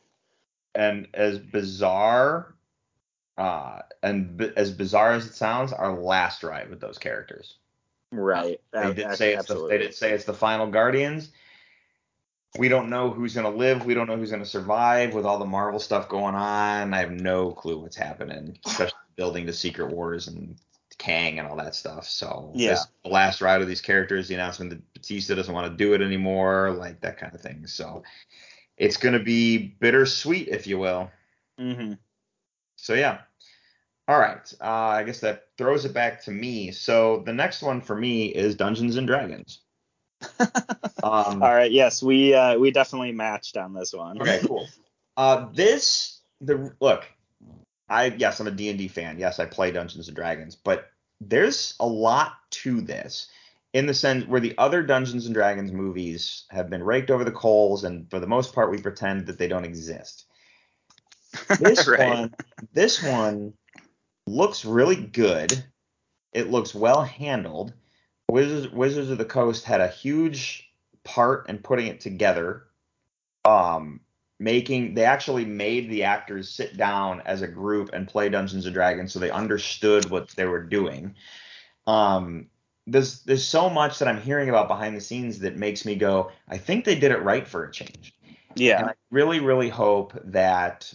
and 0.75 1.07
as 1.13 1.39
bizarre 1.39 2.53
uh 3.39 3.81
and 4.03 4.37
b- 4.37 4.51
as 4.55 4.71
bizarre 4.71 5.13
as 5.13 5.25
it 5.25 5.33
sounds 5.33 5.71
our 5.73 5.93
last 5.93 6.43
ride 6.43 6.69
with 6.69 6.79
those 6.81 6.97
characters. 6.97 7.55
Right. 8.11 8.59
they 8.73 8.93
did 8.93 9.15
say 9.15 9.33
it's 9.33 9.45
the, 9.47 9.67
they 9.67 9.77
did 9.77 9.93
say 9.95 10.11
it's 10.11 10.25
the 10.25 10.33
final 10.33 10.67
guardians. 10.67 11.29
We 12.57 12.67
don't 12.67 12.89
know 12.89 13.11
who's 13.11 13.35
going 13.35 13.51
to 13.51 13.55
live. 13.57 13.85
We 13.85 13.93
don't 13.93 14.07
know 14.07 14.17
who's 14.17 14.31
going 14.31 14.41
to 14.43 14.49
survive 14.49 15.13
with 15.13 15.23
all 15.25 15.37
the 15.37 15.45
marvel 15.45 15.79
stuff 15.79 16.09
going 16.09 16.33
on. 16.33 16.93
I 16.95 16.99
have 16.99 17.11
no 17.11 17.51
clue 17.51 17.77
what's 17.79 17.95
happening 17.95 18.57
especially 18.65 18.97
building 19.15 19.45
the 19.45 19.53
secret 19.53 19.91
wars 19.93 20.27
and 20.27 20.55
kang 20.97 21.39
and 21.39 21.47
all 21.47 21.55
that 21.57 21.75
stuff. 21.75 22.07
So 22.09 22.51
Yeah. 22.55 22.71
this- 22.71 22.87
the 23.03 23.09
last 23.09 23.41
ride 23.41 23.61
of 23.61 23.67
these 23.67 23.81
characters 23.81 24.27
the 24.27 24.33
announcement 24.33 24.71
that 24.71 24.93
bautista 24.93 25.35
doesn't 25.35 25.53
want 25.53 25.71
to 25.71 25.77
do 25.77 25.93
it 25.93 26.01
anymore 26.01 26.71
like 26.71 26.99
that 27.01 27.17
kind 27.17 27.33
of 27.33 27.41
thing. 27.41 27.67
So 27.67 28.03
it's 28.75 28.97
going 28.97 29.13
to 29.13 29.23
be 29.23 29.57
bittersweet 29.79 30.47
if 30.49 30.67
you 30.67 30.79
will. 30.79 31.09
Hmm 31.57 31.93
So 32.75 32.95
yeah. 32.95 33.19
All 34.09 34.19
right. 34.19 34.51
Uh, 34.59 34.65
I 34.65 35.03
guess 35.03 35.19
that 35.19 35.49
throws 35.55 35.85
it 35.85 35.93
back 35.93 36.23
to 36.23 36.31
me. 36.31 36.71
So 36.71 37.21
the 37.27 37.33
next 37.33 37.61
one 37.61 37.79
for 37.79 37.95
me 37.95 38.25
is 38.25 38.55
Dungeons 38.55 38.97
and 38.97 39.05
Dragons. 39.05 39.59
Um, 41.01 41.41
All 41.41 41.53
right. 41.53 41.71
Yes, 41.71 42.03
we 42.03 42.33
uh, 42.33 42.57
we 42.57 42.71
definitely 42.71 43.13
matched 43.13 43.55
on 43.55 43.73
this 43.73 43.93
one. 43.93 44.21
Okay, 44.21 44.41
cool. 44.45 44.67
Uh, 45.15 45.47
this 45.53 46.19
the 46.41 46.73
look. 46.81 47.05
I 47.87 48.07
yes, 48.07 48.41
I'm 48.41 48.47
a 48.47 48.51
D&D 48.51 48.89
fan. 48.89 49.17
Yes, 49.17 49.39
I 49.39 49.45
play 49.45 49.71
Dungeons 49.71 50.09
and 50.09 50.15
Dragons, 50.15 50.57
but 50.57 50.89
there's 51.21 51.75
a 51.79 51.87
lot 51.87 52.33
to 52.51 52.81
this 52.81 53.29
in 53.73 53.85
the 53.85 53.93
sense 53.93 54.25
where 54.25 54.41
the 54.41 54.57
other 54.57 54.83
Dungeons 54.83 55.25
and 55.25 55.33
Dragons 55.33 55.71
movies 55.71 56.43
have 56.49 56.69
been 56.69 56.83
raked 56.83 57.11
over 57.11 57.23
the 57.23 57.31
coals, 57.31 57.85
and 57.85 58.09
for 58.09 58.19
the 58.19 58.27
most 58.27 58.53
part, 58.53 58.69
we 58.69 58.81
pretend 58.81 59.27
that 59.27 59.37
they 59.37 59.47
don't 59.47 59.65
exist. 59.65 60.25
This 61.59 61.87
Right. 61.87 62.07
one, 62.07 62.35
this 62.73 63.01
one 63.01 63.53
looks 64.29 64.65
really 64.65 64.95
good. 64.95 65.63
It 66.33 66.49
looks 66.49 66.75
well 66.75 67.03
handled. 67.03 67.73
Wizards 68.29 68.71
Wizards 68.71 69.09
of 69.09 69.17
the 69.17 69.25
Coast 69.25 69.65
had 69.65 69.81
a 69.81 69.87
huge 69.87 70.71
part 71.03 71.49
in 71.49 71.57
putting 71.59 71.87
it 71.87 71.99
together. 71.99 72.65
Um, 73.45 74.01
making 74.39 74.93
they 74.93 75.05
actually 75.05 75.45
made 75.45 75.89
the 75.89 76.03
actors 76.03 76.49
sit 76.49 76.77
down 76.77 77.21
as 77.25 77.41
a 77.41 77.47
group 77.47 77.89
and 77.93 78.07
play 78.07 78.29
Dungeons 78.29 78.65
and 78.65 78.73
Dragons, 78.73 79.11
so 79.11 79.19
they 79.19 79.31
understood 79.31 80.09
what 80.09 80.29
they 80.29 80.45
were 80.45 80.63
doing. 80.63 81.15
Um, 81.87 82.47
there's 82.85 83.21
there's 83.23 83.45
so 83.45 83.69
much 83.69 83.99
that 83.99 84.07
I'm 84.07 84.21
hearing 84.21 84.49
about 84.49 84.67
behind 84.67 84.95
the 84.95 85.01
scenes 85.01 85.39
that 85.39 85.57
makes 85.57 85.85
me 85.85 85.95
go, 85.95 86.31
I 86.47 86.57
think 86.57 86.85
they 86.85 86.95
did 86.95 87.11
it 87.11 87.23
right 87.23 87.47
for 87.47 87.65
a 87.65 87.71
change. 87.71 88.13
Yeah. 88.55 88.79
And 88.79 88.89
I 88.89 88.93
really, 89.11 89.39
really 89.39 89.69
hope 89.69 90.13
that 90.25 90.93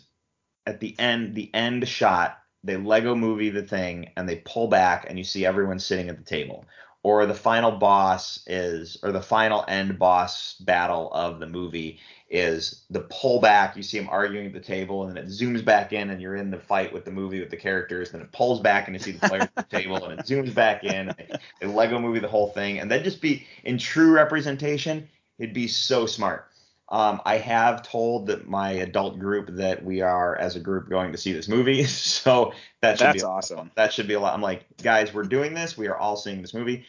at 0.66 0.80
the 0.80 0.98
end, 0.98 1.34
the 1.34 1.52
end 1.54 1.86
shot, 1.88 2.38
they 2.64 2.76
Lego 2.76 3.14
movie 3.14 3.50
the 3.50 3.62
thing 3.62 4.10
and 4.16 4.28
they 4.28 4.36
pull 4.44 4.68
back 4.68 5.06
and 5.08 5.18
you 5.18 5.24
see 5.24 5.46
everyone 5.46 5.78
sitting 5.78 6.08
at 6.08 6.16
the 6.16 6.24
table. 6.24 6.64
Or 7.02 7.26
the 7.26 7.34
final 7.34 7.72
boss 7.72 8.42
is, 8.46 8.96
or 9.02 9.12
the 9.12 9.20
final 9.20 9.62
end 9.68 9.98
boss 9.98 10.54
battle 10.54 11.12
of 11.12 11.38
the 11.38 11.46
movie 11.46 12.00
is 12.30 12.82
the 12.88 13.02
pullback. 13.02 13.76
You 13.76 13.82
see 13.82 13.98
them 13.98 14.08
arguing 14.10 14.46
at 14.46 14.54
the 14.54 14.60
table, 14.60 15.06
and 15.06 15.14
then 15.14 15.22
it 15.22 15.28
zooms 15.28 15.62
back 15.62 15.92
in, 15.92 16.08
and 16.08 16.18
you're 16.18 16.36
in 16.36 16.50
the 16.50 16.58
fight 16.58 16.94
with 16.94 17.04
the 17.04 17.10
movie 17.10 17.40
with 17.40 17.50
the 17.50 17.58
characters. 17.58 18.10
Then 18.10 18.22
it 18.22 18.32
pulls 18.32 18.60
back, 18.60 18.88
and 18.88 18.96
you 18.96 19.00
see 19.00 19.12
the 19.12 19.28
players 19.28 19.48
at 19.54 19.68
the 19.68 19.76
table, 19.76 20.02
and 20.02 20.18
it 20.18 20.24
zooms 20.24 20.54
back 20.54 20.82
in. 20.82 21.14
They 21.60 21.66
Lego 21.66 21.98
movie 21.98 22.20
the 22.20 22.28
whole 22.28 22.48
thing, 22.48 22.80
and 22.80 22.90
then 22.90 23.04
just 23.04 23.20
be 23.20 23.46
in 23.64 23.76
true 23.76 24.12
representation. 24.12 25.06
It'd 25.38 25.54
be 25.54 25.68
so 25.68 26.06
smart. 26.06 26.46
Um, 26.94 27.20
I 27.24 27.38
have 27.38 27.82
told 27.82 28.28
that 28.28 28.46
my 28.46 28.70
adult 28.70 29.18
group 29.18 29.48
that 29.56 29.84
we 29.84 30.00
are 30.00 30.36
as 30.36 30.54
a 30.54 30.60
group 30.60 30.88
going 30.88 31.10
to 31.10 31.18
see 31.18 31.32
this 31.32 31.48
movie, 31.48 31.82
so 31.86 32.52
that 32.82 32.98
should 32.98 33.06
That's 33.06 33.22
be 33.22 33.26
awesome. 33.26 33.72
That 33.74 33.92
should 33.92 34.06
be 34.06 34.14
a 34.14 34.20
lot. 34.20 34.32
I'm 34.32 34.40
like, 34.40 34.64
guys, 34.80 35.12
we're 35.12 35.24
doing 35.24 35.54
this. 35.54 35.76
We 35.76 35.88
are 35.88 35.96
all 35.96 36.16
seeing 36.16 36.40
this 36.40 36.54
movie. 36.54 36.86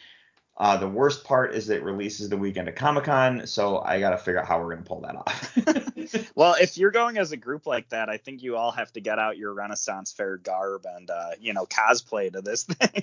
Uh, 0.56 0.76
the 0.76 0.86
worst 0.86 1.24
part 1.24 1.56
is 1.56 1.66
that 1.66 1.78
it 1.78 1.82
releases 1.82 2.28
the 2.28 2.36
weekend 2.36 2.68
of 2.68 2.76
Comic 2.76 3.02
Con, 3.02 3.48
so 3.48 3.80
I 3.80 3.98
got 3.98 4.10
to 4.10 4.18
figure 4.18 4.38
out 4.38 4.46
how 4.46 4.62
we're 4.62 4.76
gonna 4.76 4.86
pull 4.86 5.00
that 5.00 5.16
off. 5.16 5.58
Well, 6.36 6.54
if 6.60 6.78
you're 6.78 6.92
going 6.92 7.18
as 7.18 7.32
a 7.32 7.36
group 7.36 7.66
like 7.66 7.88
that, 7.88 8.08
I 8.08 8.16
think 8.16 8.44
you 8.44 8.56
all 8.56 8.70
have 8.70 8.92
to 8.92 9.00
get 9.00 9.18
out 9.18 9.36
your 9.36 9.54
Renaissance 9.54 10.12
Fair 10.12 10.36
garb 10.36 10.86
and 10.86 11.10
uh, 11.10 11.30
you 11.40 11.52
know 11.52 11.66
cosplay 11.66 12.32
to 12.32 12.42
this 12.42 12.62
thing. 12.62 13.02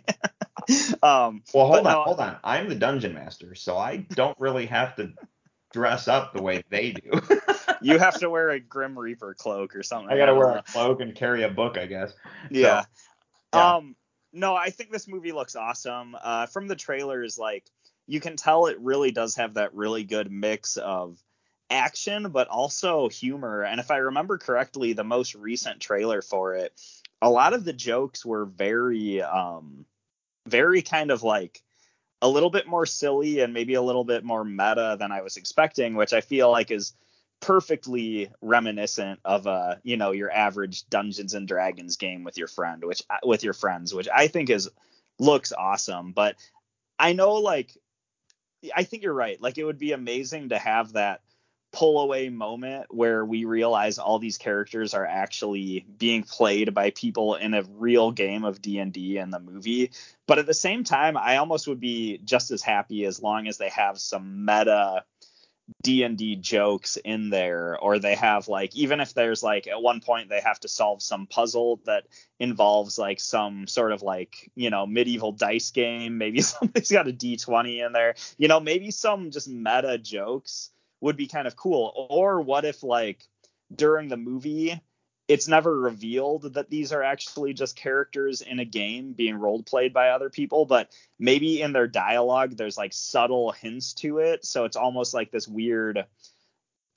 um, 1.03 1.43
well, 1.53 1.67
hold 1.67 1.79
on, 1.79 1.83
no- 1.83 2.03
hold 2.03 2.21
on. 2.21 2.37
I'm 2.45 2.69
the 2.69 2.75
dungeon 2.75 3.13
master, 3.13 3.55
so 3.55 3.77
I 3.77 3.97
don't 3.97 4.39
really 4.39 4.67
have 4.67 4.95
to 4.95 5.11
dress 5.73 6.07
up 6.07 6.33
the 6.33 6.41
way 6.41 6.63
they 6.69 6.91
do. 6.91 7.21
you 7.81 7.97
have 7.99 8.17
to 8.19 8.29
wear 8.29 8.51
a 8.51 8.59
Grim 8.59 8.97
Reaper 8.97 9.33
cloak 9.33 9.75
or 9.75 9.83
something. 9.83 10.11
I 10.11 10.17
gotta 10.17 10.35
wear 10.35 10.49
a 10.49 10.63
cloak 10.63 11.01
and 11.01 11.13
carry 11.13 11.43
a 11.43 11.49
book, 11.49 11.77
I 11.77 11.87
guess. 11.87 12.13
Yeah. 12.49 12.83
yeah. 13.53 13.75
Um, 13.75 13.95
no, 14.31 14.55
I 14.55 14.69
think 14.69 14.91
this 14.91 15.07
movie 15.07 15.31
looks 15.31 15.55
awesome. 15.55 16.15
Uh, 16.21 16.45
from 16.45 16.67
the 16.67 16.75
trailers, 16.75 17.37
like 17.37 17.65
you 18.07 18.19
can 18.19 18.37
tell 18.37 18.67
it 18.67 18.79
really 18.79 19.11
does 19.11 19.35
have 19.35 19.55
that 19.55 19.73
really 19.73 20.03
good 20.03 20.31
mix 20.31 20.77
of 20.77 21.19
action 21.69 22.29
but 22.29 22.47
also 22.47 23.09
humor. 23.09 23.63
And 23.63 23.79
if 23.79 23.91
I 23.91 23.97
remember 23.97 24.37
correctly, 24.37 24.93
the 24.93 25.03
most 25.03 25.35
recent 25.35 25.79
trailer 25.79 26.21
for 26.21 26.55
it, 26.55 26.79
a 27.21 27.29
lot 27.29 27.53
of 27.53 27.65
the 27.65 27.73
jokes 27.73 28.25
were 28.25 28.45
very 28.45 29.21
um 29.21 29.85
very 30.47 30.81
kind 30.81 31.09
of 31.09 31.23
like 31.23 31.63
a 32.23 32.29
little 32.29 32.49
bit 32.49 32.65
more 32.65 32.85
silly 32.85 33.41
and 33.41 33.53
maybe 33.53 33.73
a 33.73 33.81
little 33.81 34.05
bit 34.05 34.23
more 34.23 34.45
meta 34.45 34.95
than 34.97 35.11
I 35.11 35.21
was 35.21 35.35
expecting, 35.35 35.93
which 35.93 36.13
I 36.13 36.21
feel 36.21 36.49
like 36.49 36.71
is 36.71 36.93
perfectly 37.41 38.29
reminiscent 38.41 39.19
of 39.25 39.45
a 39.45 39.81
you 39.83 39.97
know 39.97 40.11
your 40.11 40.31
average 40.31 40.87
Dungeons 40.89 41.33
and 41.33 41.45
Dragons 41.45 41.97
game 41.97 42.23
with 42.23 42.37
your 42.37 42.47
friend, 42.47 42.81
which 42.85 43.03
uh, 43.09 43.17
with 43.25 43.43
your 43.43 43.53
friends, 43.53 43.93
which 43.93 44.07
I 44.07 44.27
think 44.27 44.49
is 44.49 44.69
looks 45.19 45.51
awesome. 45.51 46.13
But 46.13 46.37
I 46.97 47.11
know 47.11 47.33
like 47.33 47.77
I 48.73 48.83
think 48.85 49.03
you're 49.03 49.13
right. 49.13 49.41
Like 49.41 49.57
it 49.57 49.65
would 49.65 49.77
be 49.77 49.91
amazing 49.91 50.49
to 50.49 50.57
have 50.57 50.93
that 50.93 51.19
pull 51.73 51.99
away 51.99 52.29
moment 52.29 52.85
where 52.91 53.25
we 53.25 53.45
realize 53.45 53.97
all 53.97 54.19
these 54.19 54.37
characters 54.37 54.93
are 54.93 55.05
actually 55.05 55.85
being 55.97 56.23
played 56.23 56.73
by 56.73 56.91
people 56.91 57.33
in 57.33 57.55
a 57.55 57.63
real 57.77 58.11
game 58.11 58.45
of 58.45 58.61
D&D 58.61 59.17
in 59.17 59.31
the 59.31 59.39
movie. 59.39 59.91
But 60.27 60.37
at 60.37 60.45
the 60.45 60.53
same 60.53 60.83
time 60.83 61.17
I 61.17 61.37
almost 61.37 61.67
would 61.67 61.79
be 61.79 62.19
just 62.23 62.51
as 62.51 62.61
happy 62.61 63.05
as 63.05 63.21
long 63.21 63.47
as 63.47 63.57
they 63.57 63.69
have 63.69 63.99
some 63.99 64.45
meta 64.45 65.03
D&D 65.81 66.35
jokes 66.35 66.97
in 66.97 67.31
there 67.31 67.79
or 67.79 67.97
they 67.97 68.15
have 68.15 68.47
like 68.47 68.75
even 68.75 68.99
if 68.99 69.15
there's 69.15 69.41
like 69.41 69.65
at 69.65 69.81
one 69.81 69.99
point 69.99 70.29
they 70.29 70.41
have 70.41 70.59
to 70.59 70.67
solve 70.67 71.01
some 71.01 71.25
puzzle 71.25 71.81
that 71.85 72.03
involves 72.39 72.99
like 72.99 73.19
some 73.19 73.65
sort 73.65 73.93
of 73.93 74.03
like 74.03 74.51
you 74.55 74.69
know 74.69 74.85
medieval 74.85 75.31
dice 75.31 75.71
game. 75.71 76.19
Maybe 76.19 76.41
somebody's 76.41 76.91
got 76.91 77.07
a 77.07 77.13
d20 77.13 77.83
in 77.83 77.93
there. 77.93 78.13
You 78.37 78.47
know 78.47 78.59
maybe 78.59 78.91
some 78.91 79.31
just 79.31 79.49
meta 79.49 79.97
jokes 79.97 80.69
would 81.03 81.17
be 81.17 81.27
kind 81.27 81.47
of 81.47 81.55
cool 81.55 82.07
or 82.09 82.41
what 82.41 82.65
if 82.65 82.81
like 82.81 83.27
during 83.75 84.07
the 84.07 84.17
movie 84.17 84.79
it's 85.27 85.47
never 85.47 85.79
revealed 85.79 86.53
that 86.53 86.69
these 86.69 86.91
are 86.91 87.01
actually 87.01 87.53
just 87.53 87.77
characters 87.77 88.41
in 88.41 88.59
a 88.59 88.65
game 88.65 89.13
being 89.13 89.35
role 89.35 89.63
played 89.63 89.93
by 89.93 90.09
other 90.09 90.29
people, 90.29 90.65
but 90.65 90.91
maybe 91.17 91.61
in 91.61 91.71
their 91.71 91.87
dialogue 91.87 92.57
there's 92.57 92.77
like 92.77 92.91
subtle 92.93 93.51
hints 93.51 93.93
to 93.93 94.17
it. 94.17 94.45
So 94.45 94.65
it's 94.65 94.75
almost 94.75 95.13
like 95.13 95.31
this 95.31 95.47
weird 95.47 96.05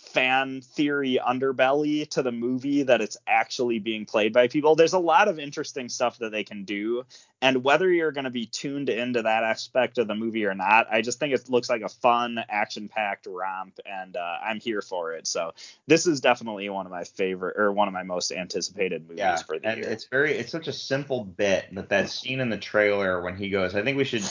fan 0.07 0.61
theory 0.61 1.19
underbelly 1.25 2.09
to 2.11 2.23
the 2.23 2.33
movie 2.33 2.85
that 2.85 3.01
it's 3.01 3.17
actually 3.27 3.79
being 3.79 4.07
played 4.07 4.33
by 4.33 4.49
people. 4.49 4.77
There's 4.77 4.93
a 4.93 4.99
lot 4.99 5.29
of 5.29 5.39
interesting 5.39 5.89
stuff 5.89 6.19
that 6.19 6.33
they 6.33 6.45
can 6.45 6.65
do. 6.65 7.05
And 7.43 7.63
whether 7.63 7.91
you're 7.91 8.13
going 8.13 8.25
to 8.25 8.31
be 8.31 8.47
tuned 8.47 8.89
into 8.89 9.23
that 9.23 9.45
aspect 9.45 9.99
of 9.99 10.09
the 10.09 10.15
movie 10.15 10.47
or 10.47 10.55
not, 10.55 10.87
I 10.91 11.03
just 11.03 11.19
think 11.19 11.35
it 11.35 11.51
looks 11.51 11.69
like 11.69 11.83
a 11.83 11.89
fun, 11.89 12.43
action 12.49 12.89
packed 12.89 13.27
romp. 13.27 13.79
And 13.85 14.17
uh, 14.17 14.37
I'm 14.43 14.59
here 14.59 14.81
for 14.81 15.13
it. 15.13 15.27
So 15.27 15.53
this 15.87 16.07
is 16.07 16.21
definitely 16.21 16.69
one 16.71 16.87
of 16.87 16.93
my 16.93 17.05
favorite 17.05 17.59
or 17.59 17.73
one 17.73 17.89
of 17.89 17.95
my 17.95 18.03
most 18.03 18.33
anticipated 18.33 19.03
movies 19.03 19.19
yeah, 19.19 19.37
for 19.37 19.59
the 19.59 19.69
and 19.69 19.79
year. 19.83 19.89
it's 19.89 20.07
very 20.07 20.33
it's 20.33 20.53
such 20.53 20.69
a 20.69 20.73
simple 20.73 21.25
bit 21.25 21.67
but 21.73 21.89
that 21.89 22.09
scene 22.09 22.41
in 22.41 22.51
the 22.51 22.59
trailer 22.59 23.21
when 23.23 23.37
he 23.37 23.49
goes 23.49 23.75
i 23.75 23.83
think 23.83 23.97
we 23.97 24.05
should 24.05 24.23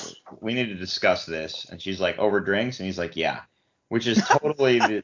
we 0.41 0.53
need 0.53 0.67
to 0.67 0.75
discuss 0.75 1.25
this 1.25 1.65
and 1.69 1.81
she's 1.81 1.99
like 1.99 2.17
over 2.17 2.39
drinks 2.39 2.79
and 2.79 2.85
he's 2.85 2.97
like 2.97 3.15
yeah 3.15 3.41
which 3.89 4.07
is 4.07 4.21
totally 4.27 4.79
the, 4.79 5.03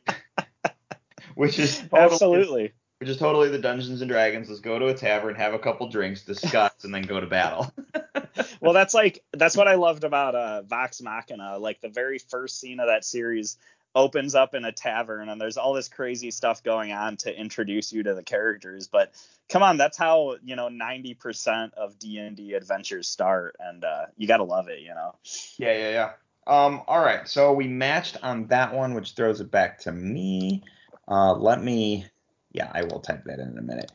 which 1.35 1.59
is 1.59 1.79
totally, 1.91 2.01
Absolutely. 2.01 2.73
which 2.99 3.09
is 3.09 3.17
totally 3.17 3.49
the 3.49 3.59
Dungeons 3.59 4.01
and 4.01 4.09
Dragons. 4.09 4.49
Let's 4.49 4.61
go 4.61 4.79
to 4.79 4.87
a 4.87 4.93
tavern, 4.93 5.35
have 5.35 5.53
a 5.53 5.59
couple 5.59 5.89
drinks, 5.89 6.23
discuss, 6.23 6.73
and 6.83 6.93
then 6.93 7.03
go 7.03 7.19
to 7.19 7.27
battle. 7.27 7.71
well, 8.61 8.73
that's 8.73 8.93
like 8.93 9.23
that's 9.33 9.57
what 9.57 9.67
I 9.67 9.75
loved 9.75 10.03
about 10.03 10.35
uh, 10.35 10.61
Vox 10.63 11.01
Machina. 11.01 11.57
Like 11.57 11.81
the 11.81 11.89
very 11.89 12.19
first 12.19 12.59
scene 12.59 12.79
of 12.79 12.87
that 12.87 13.05
series 13.05 13.57
opens 13.93 14.35
up 14.35 14.53
in 14.53 14.65
a 14.65 14.71
tavern, 14.71 15.29
and 15.29 15.39
there's 15.39 15.57
all 15.57 15.73
this 15.73 15.89
crazy 15.89 16.31
stuff 16.31 16.63
going 16.63 16.91
on 16.91 17.17
to 17.17 17.37
introduce 17.37 17.91
you 17.91 18.03
to 18.03 18.13
the 18.13 18.23
characters. 18.23 18.87
But 18.87 19.13
come 19.49 19.63
on, 19.63 19.77
that's 19.77 19.97
how 19.97 20.35
you 20.43 20.55
know 20.55 20.69
90% 20.69 21.73
of 21.73 21.99
D 21.99 22.17
and 22.17 22.35
D 22.35 22.53
adventures 22.53 23.07
start, 23.07 23.55
and 23.59 23.83
uh, 23.83 24.05
you 24.17 24.27
gotta 24.27 24.43
love 24.43 24.69
it, 24.69 24.79
you 24.79 24.93
know. 24.93 25.15
Yeah, 25.57 25.73
yeah, 25.77 25.89
yeah. 25.89 26.11
Um, 26.47 26.81
all 26.87 26.99
right, 26.99 27.27
so 27.27 27.53
we 27.53 27.67
matched 27.67 28.17
on 28.23 28.47
that 28.47 28.73
one, 28.73 28.93
which 28.93 29.11
throws 29.11 29.41
it 29.41 29.51
back 29.51 29.79
to 29.81 29.91
me. 29.91 30.63
Uh, 31.07 31.33
let 31.33 31.61
me, 31.63 32.05
yeah, 32.51 32.71
I 32.73 32.83
will 32.83 32.99
type 32.99 33.23
that 33.25 33.39
in 33.39 33.49
in 33.49 33.57
a 33.57 33.61
minute. 33.61 33.91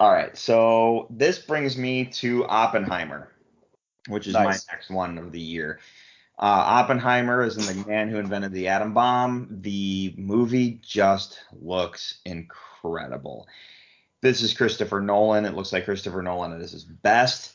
All 0.00 0.10
right, 0.10 0.36
so 0.36 1.06
this 1.10 1.38
brings 1.38 1.76
me 1.76 2.06
to 2.06 2.44
Oppenheimer, 2.46 3.30
which 4.08 4.26
is 4.26 4.34
Nice. 4.34 4.66
my 4.66 4.74
next 4.74 4.90
one 4.90 5.18
of 5.18 5.30
the 5.30 5.40
year. 5.40 5.78
Uh, 6.38 6.64
Oppenheimer 6.66 7.44
is 7.44 7.56
in 7.56 7.82
the 7.82 7.86
man 7.88 8.08
who 8.08 8.16
invented 8.18 8.52
the 8.52 8.66
atom 8.68 8.94
bomb. 8.94 9.46
The 9.60 10.14
movie 10.16 10.80
just 10.82 11.38
looks 11.52 12.20
incredible. 12.24 13.46
This 14.22 14.42
is 14.42 14.54
Christopher 14.54 15.00
Nolan. 15.00 15.44
It 15.44 15.54
looks 15.54 15.72
like 15.72 15.84
Christopher 15.84 16.22
Nolan 16.22 16.52
at 16.52 16.60
his 16.60 16.84
best. 16.84 17.52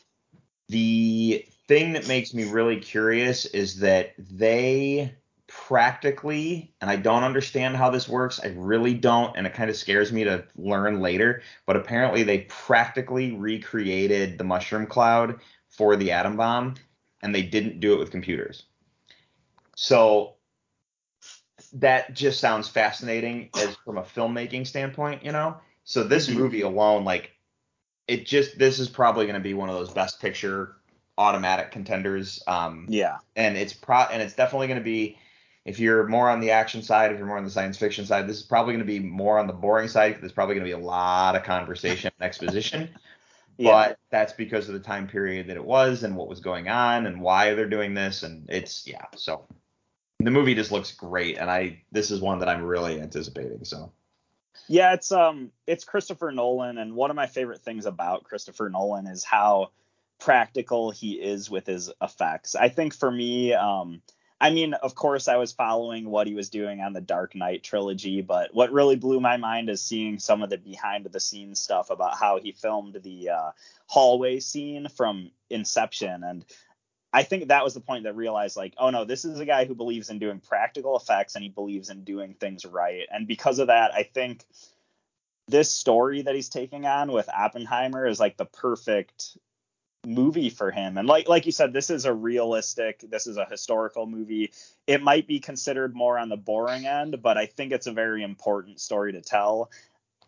The 0.70 1.46
thing 1.68 1.94
that 1.94 2.08
makes 2.08 2.34
me 2.34 2.46
really 2.46 2.78
curious 2.80 3.46
is 3.46 3.80
that 3.80 4.14
they 4.18 5.14
practically, 5.48 6.74
and 6.82 6.90
I 6.90 6.98
don't 6.98 7.24
understand 7.24 7.76
how 7.76 7.90
this 7.90 8.08
works. 8.08 8.40
I 8.44 8.48
really 8.58 8.94
don't, 8.94 9.36
and 9.38 9.48
it 9.48 9.54
kind 9.54 9.70
of 9.70 9.76
scares 9.76 10.12
me 10.12 10.24
to 10.26 10.46
learn 10.56 11.02
later. 11.02 11.42
But 11.66 11.78
apparently, 11.78 12.24
they 12.24 12.40
practically 12.50 13.32
recreated 13.32 14.38
the 14.38 14.44
mushroom 14.44 14.86
cloud 14.86 15.40
for 15.70 15.96
the 15.96 16.12
atom 16.12 16.38
bomb, 16.38 16.76
and 17.22 17.34
they 17.34 17.44
didn't 17.44 17.80
do 17.80 17.94
it 17.94 18.00
with 18.00 18.12
computers. 18.12 18.64
So 19.76 20.36
that 21.74 22.14
just 22.14 22.40
sounds 22.40 22.68
fascinating 22.68 23.50
as 23.56 23.76
from 23.86 23.98
a 23.98 24.04
filmmaking 24.04 24.68
standpoint, 24.68 25.24
you 25.24 25.32
know. 25.32 25.58
So 25.84 26.04
this 26.04 26.30
movie 26.30 26.62
alone, 26.62 27.06
like, 27.06 27.32
it 28.08 28.26
just 28.26 28.58
this 28.58 28.80
is 28.80 28.90
probably 28.90 29.26
going 29.26 29.36
to 29.36 29.42
be 29.42 29.54
one 29.54 29.70
of 29.70 29.76
those 29.76 29.92
best 29.92 30.20
picture 30.20 30.76
automatic 31.18 31.72
contenders. 31.72 32.44
Um, 32.48 32.86
Yeah. 32.90 33.18
and 33.36 33.58
it's 33.58 33.74
pro 33.74 34.00
and 34.00 34.22
it's 34.22 34.34
definitely 34.34 34.68
going 34.68 34.80
to 34.80 34.84
be 34.84 35.18
if 35.68 35.80
you're 35.80 36.08
more 36.08 36.30
on 36.30 36.40
the 36.40 36.52
action 36.52 36.82
side, 36.82 37.12
if 37.12 37.18
you're 37.18 37.28
more 37.28 37.38
on 37.38 37.44
the 37.44 37.52
science 37.52 37.78
fiction 37.78 38.06
side, 38.06 38.26
this 38.26 38.38
is 38.38 38.44
probably 38.44 38.74
going 38.74 38.88
to 38.88 38.92
be 38.92 39.00
more 39.00 39.38
on 39.38 39.48
the 39.48 39.54
boring 39.54 39.90
side. 39.90 40.18
There's 40.22 40.32
probably 40.32 40.56
going 40.56 40.66
to 40.66 40.78
be 40.78 40.82
a 40.82 40.84
lot 40.84 41.36
of 41.36 41.44
conversation 41.44 42.10
and 42.18 42.26
exposition. 42.26 42.90
Yeah. 43.60 43.72
But 43.72 44.00
that's 44.12 44.34
because 44.34 44.68
of 44.68 44.76
the 44.76 44.80
time 44.80 45.08
period 45.08 45.48
that 45.48 45.58
it 45.58 45.66
was 45.66 46.04
and 46.04 46.16
what 46.16 46.28
was 46.28 46.42
going 46.42 46.70
on 46.70 47.08
and 47.08 47.20
why 47.20 47.56
they're 47.56 47.68
doing 47.68 47.96
this. 47.96 48.22
And 48.22 48.48
it's 48.52 48.86
yeah. 48.86 49.06
So 49.16 49.48
the 50.20 50.30
movie 50.30 50.54
just 50.54 50.72
looks 50.72 50.92
great, 50.92 51.40
and 51.40 51.50
I 51.50 51.82
this 51.92 52.12
is 52.12 52.22
one 52.22 52.38
that 52.38 52.50
I'm 52.50 52.62
really 52.62 53.02
anticipating. 53.02 53.66
So 53.66 53.92
Yeah, 54.68 54.94
it's 54.94 55.12
um 55.12 55.52
it's 55.66 55.86
Christopher 55.86 56.32
Nolan 56.32 56.78
and 56.78 56.94
one 56.94 57.10
of 57.10 57.16
my 57.16 57.26
favorite 57.26 57.64
things 57.64 57.88
about 57.88 58.26
Christopher 58.26 58.70
Nolan 58.70 59.08
is 59.08 59.24
how 59.24 59.72
practical 60.20 60.92
he 60.92 61.14
is 61.14 61.50
with 61.50 61.66
his 61.66 61.92
effects. 62.00 62.54
I 62.54 62.70
think 62.70 62.94
for 62.94 63.10
me 63.10 63.56
um 63.56 64.04
I 64.40 64.52
mean, 64.52 64.76
of 64.76 64.94
course 64.94 65.28
I 65.28 65.38
was 65.38 65.52
following 65.52 66.10
what 66.10 66.28
he 66.28 66.36
was 66.36 66.50
doing 66.50 66.80
on 66.80 66.94
the 66.94 67.02
Dark 67.02 67.34
Knight 67.34 67.64
trilogy, 67.64 68.22
but 68.22 68.54
what 68.54 68.72
really 68.72 68.96
blew 68.96 69.20
my 69.20 69.38
mind 69.38 69.70
is 69.70 69.82
seeing 69.82 70.20
some 70.20 70.44
of 70.44 70.50
the 70.52 70.58
behind 70.58 71.06
the 71.06 71.20
scenes 71.20 71.60
stuff 71.60 71.90
about 71.90 72.18
how 72.18 72.40
he 72.40 72.52
filmed 72.52 73.00
the 73.02 73.30
uh, 73.30 73.52
hallway 73.88 74.40
scene 74.40 74.88
from 74.90 75.32
Inception 75.50 76.24
and 76.24 76.46
I 77.14 77.24
think 77.24 77.48
that 77.48 77.64
was 77.64 77.74
the 77.74 77.80
point 77.80 78.04
that 78.04 78.16
realized 78.16 78.58
like, 78.58 78.74
oh 78.78 78.90
no, 78.90 79.06
this 79.06 79.26
is 79.26 79.40
a 79.40 79.46
guy 79.46 79.66
who 79.66 79.74
believes 79.74 80.10
in 80.10 80.20
doing 80.20 80.40
practical 80.40 80.98
effects 80.98 81.36
and 81.36 81.44
he 81.44 81.50
believes 81.50 81.90
in 81.90 82.04
doing 82.04 82.34
things 82.34 82.66
right. 82.66 83.08
And 83.12 83.28
because 83.28 83.60
of 83.60 83.68
that, 83.68 83.94
I 83.94 84.04
think 84.04 84.46
this 85.48 85.72
story 85.72 86.22
that 86.24 86.36
he's 86.36 86.50
taking 86.50 86.86
on 86.86 87.12
with 87.12 87.30
Oppenheimer 87.30 88.06
is 88.06 88.20
like 88.20 88.38
the 88.38 88.46
perfect 88.46 89.38
movie 90.08 90.50
for 90.50 90.72
him. 90.72 90.98
And 90.98 91.08
like 91.08 91.28
like 91.28 91.46
you 91.46 91.52
said, 91.52 91.74
this 91.74 91.90
is 91.90 92.06
a 92.06 92.14
realistic, 92.14 93.04
this 93.10 93.28
is 93.28 93.38
a 93.38 93.46
historical 93.46 94.08
movie. 94.08 94.52
It 94.88 95.04
might 95.04 95.28
be 95.28 95.40
considered 95.40 95.96
more 95.96 96.18
on 96.18 96.30
the 96.30 96.38
boring 96.38 96.86
end, 96.86 97.22
but 97.22 97.38
I 97.38 97.46
think 97.46 97.72
it's 97.72 97.88
a 97.88 97.92
very 97.92 98.24
important 98.24 98.80
story 98.80 99.12
to 99.14 99.22
tell. 99.22 99.70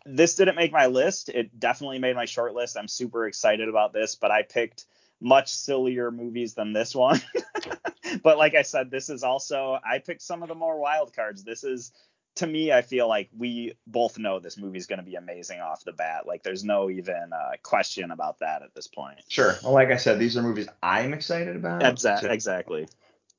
This 0.04 0.34
didn't 0.34 0.56
make 0.56 0.72
my 0.72 0.86
list. 0.86 1.28
It 1.30 1.58
definitely 1.58 1.98
made 1.98 2.16
my 2.16 2.24
short 2.26 2.54
list. 2.54 2.76
I'm 2.76 2.88
super 2.88 3.26
excited 3.26 3.68
about 3.68 3.92
this, 3.92 4.14
but 4.16 4.30
I 4.30 4.42
picked 4.42 4.86
much 5.20 5.54
sillier 5.54 6.10
movies 6.10 6.54
than 6.54 6.72
this 6.72 6.94
one. 6.94 7.20
but 8.22 8.38
like 8.38 8.54
I 8.54 8.62
said, 8.62 8.90
this 8.90 9.08
is 9.08 9.22
also 9.22 9.78
I 9.84 9.98
picked 9.98 10.22
some 10.22 10.42
of 10.42 10.48
the 10.48 10.54
more 10.54 10.78
wild 10.78 11.14
cards. 11.14 11.42
This 11.42 11.64
is 11.64 11.92
to 12.36 12.46
me, 12.46 12.72
I 12.72 12.82
feel 12.82 13.08
like 13.08 13.28
we 13.36 13.74
both 13.86 14.18
know 14.18 14.38
this 14.38 14.56
movie's 14.56 14.86
going 14.86 14.98
to 14.98 15.04
be 15.04 15.16
amazing 15.16 15.60
off 15.60 15.84
the 15.84 15.92
bat. 15.92 16.26
Like 16.26 16.42
there's 16.42 16.64
no 16.64 16.88
even 16.90 17.32
uh, 17.32 17.52
question 17.62 18.10
about 18.10 18.38
that 18.38 18.62
at 18.62 18.74
this 18.74 18.86
point. 18.86 19.18
sure. 19.28 19.56
Well, 19.62 19.72
like 19.72 19.90
I 19.90 19.96
said, 19.96 20.18
these 20.18 20.36
are 20.36 20.42
movies 20.42 20.68
I'm 20.82 21.12
excited 21.12 21.56
about. 21.56 21.84
Exactly. 21.84 22.28
So- 22.28 22.32
exactly. 22.32 22.88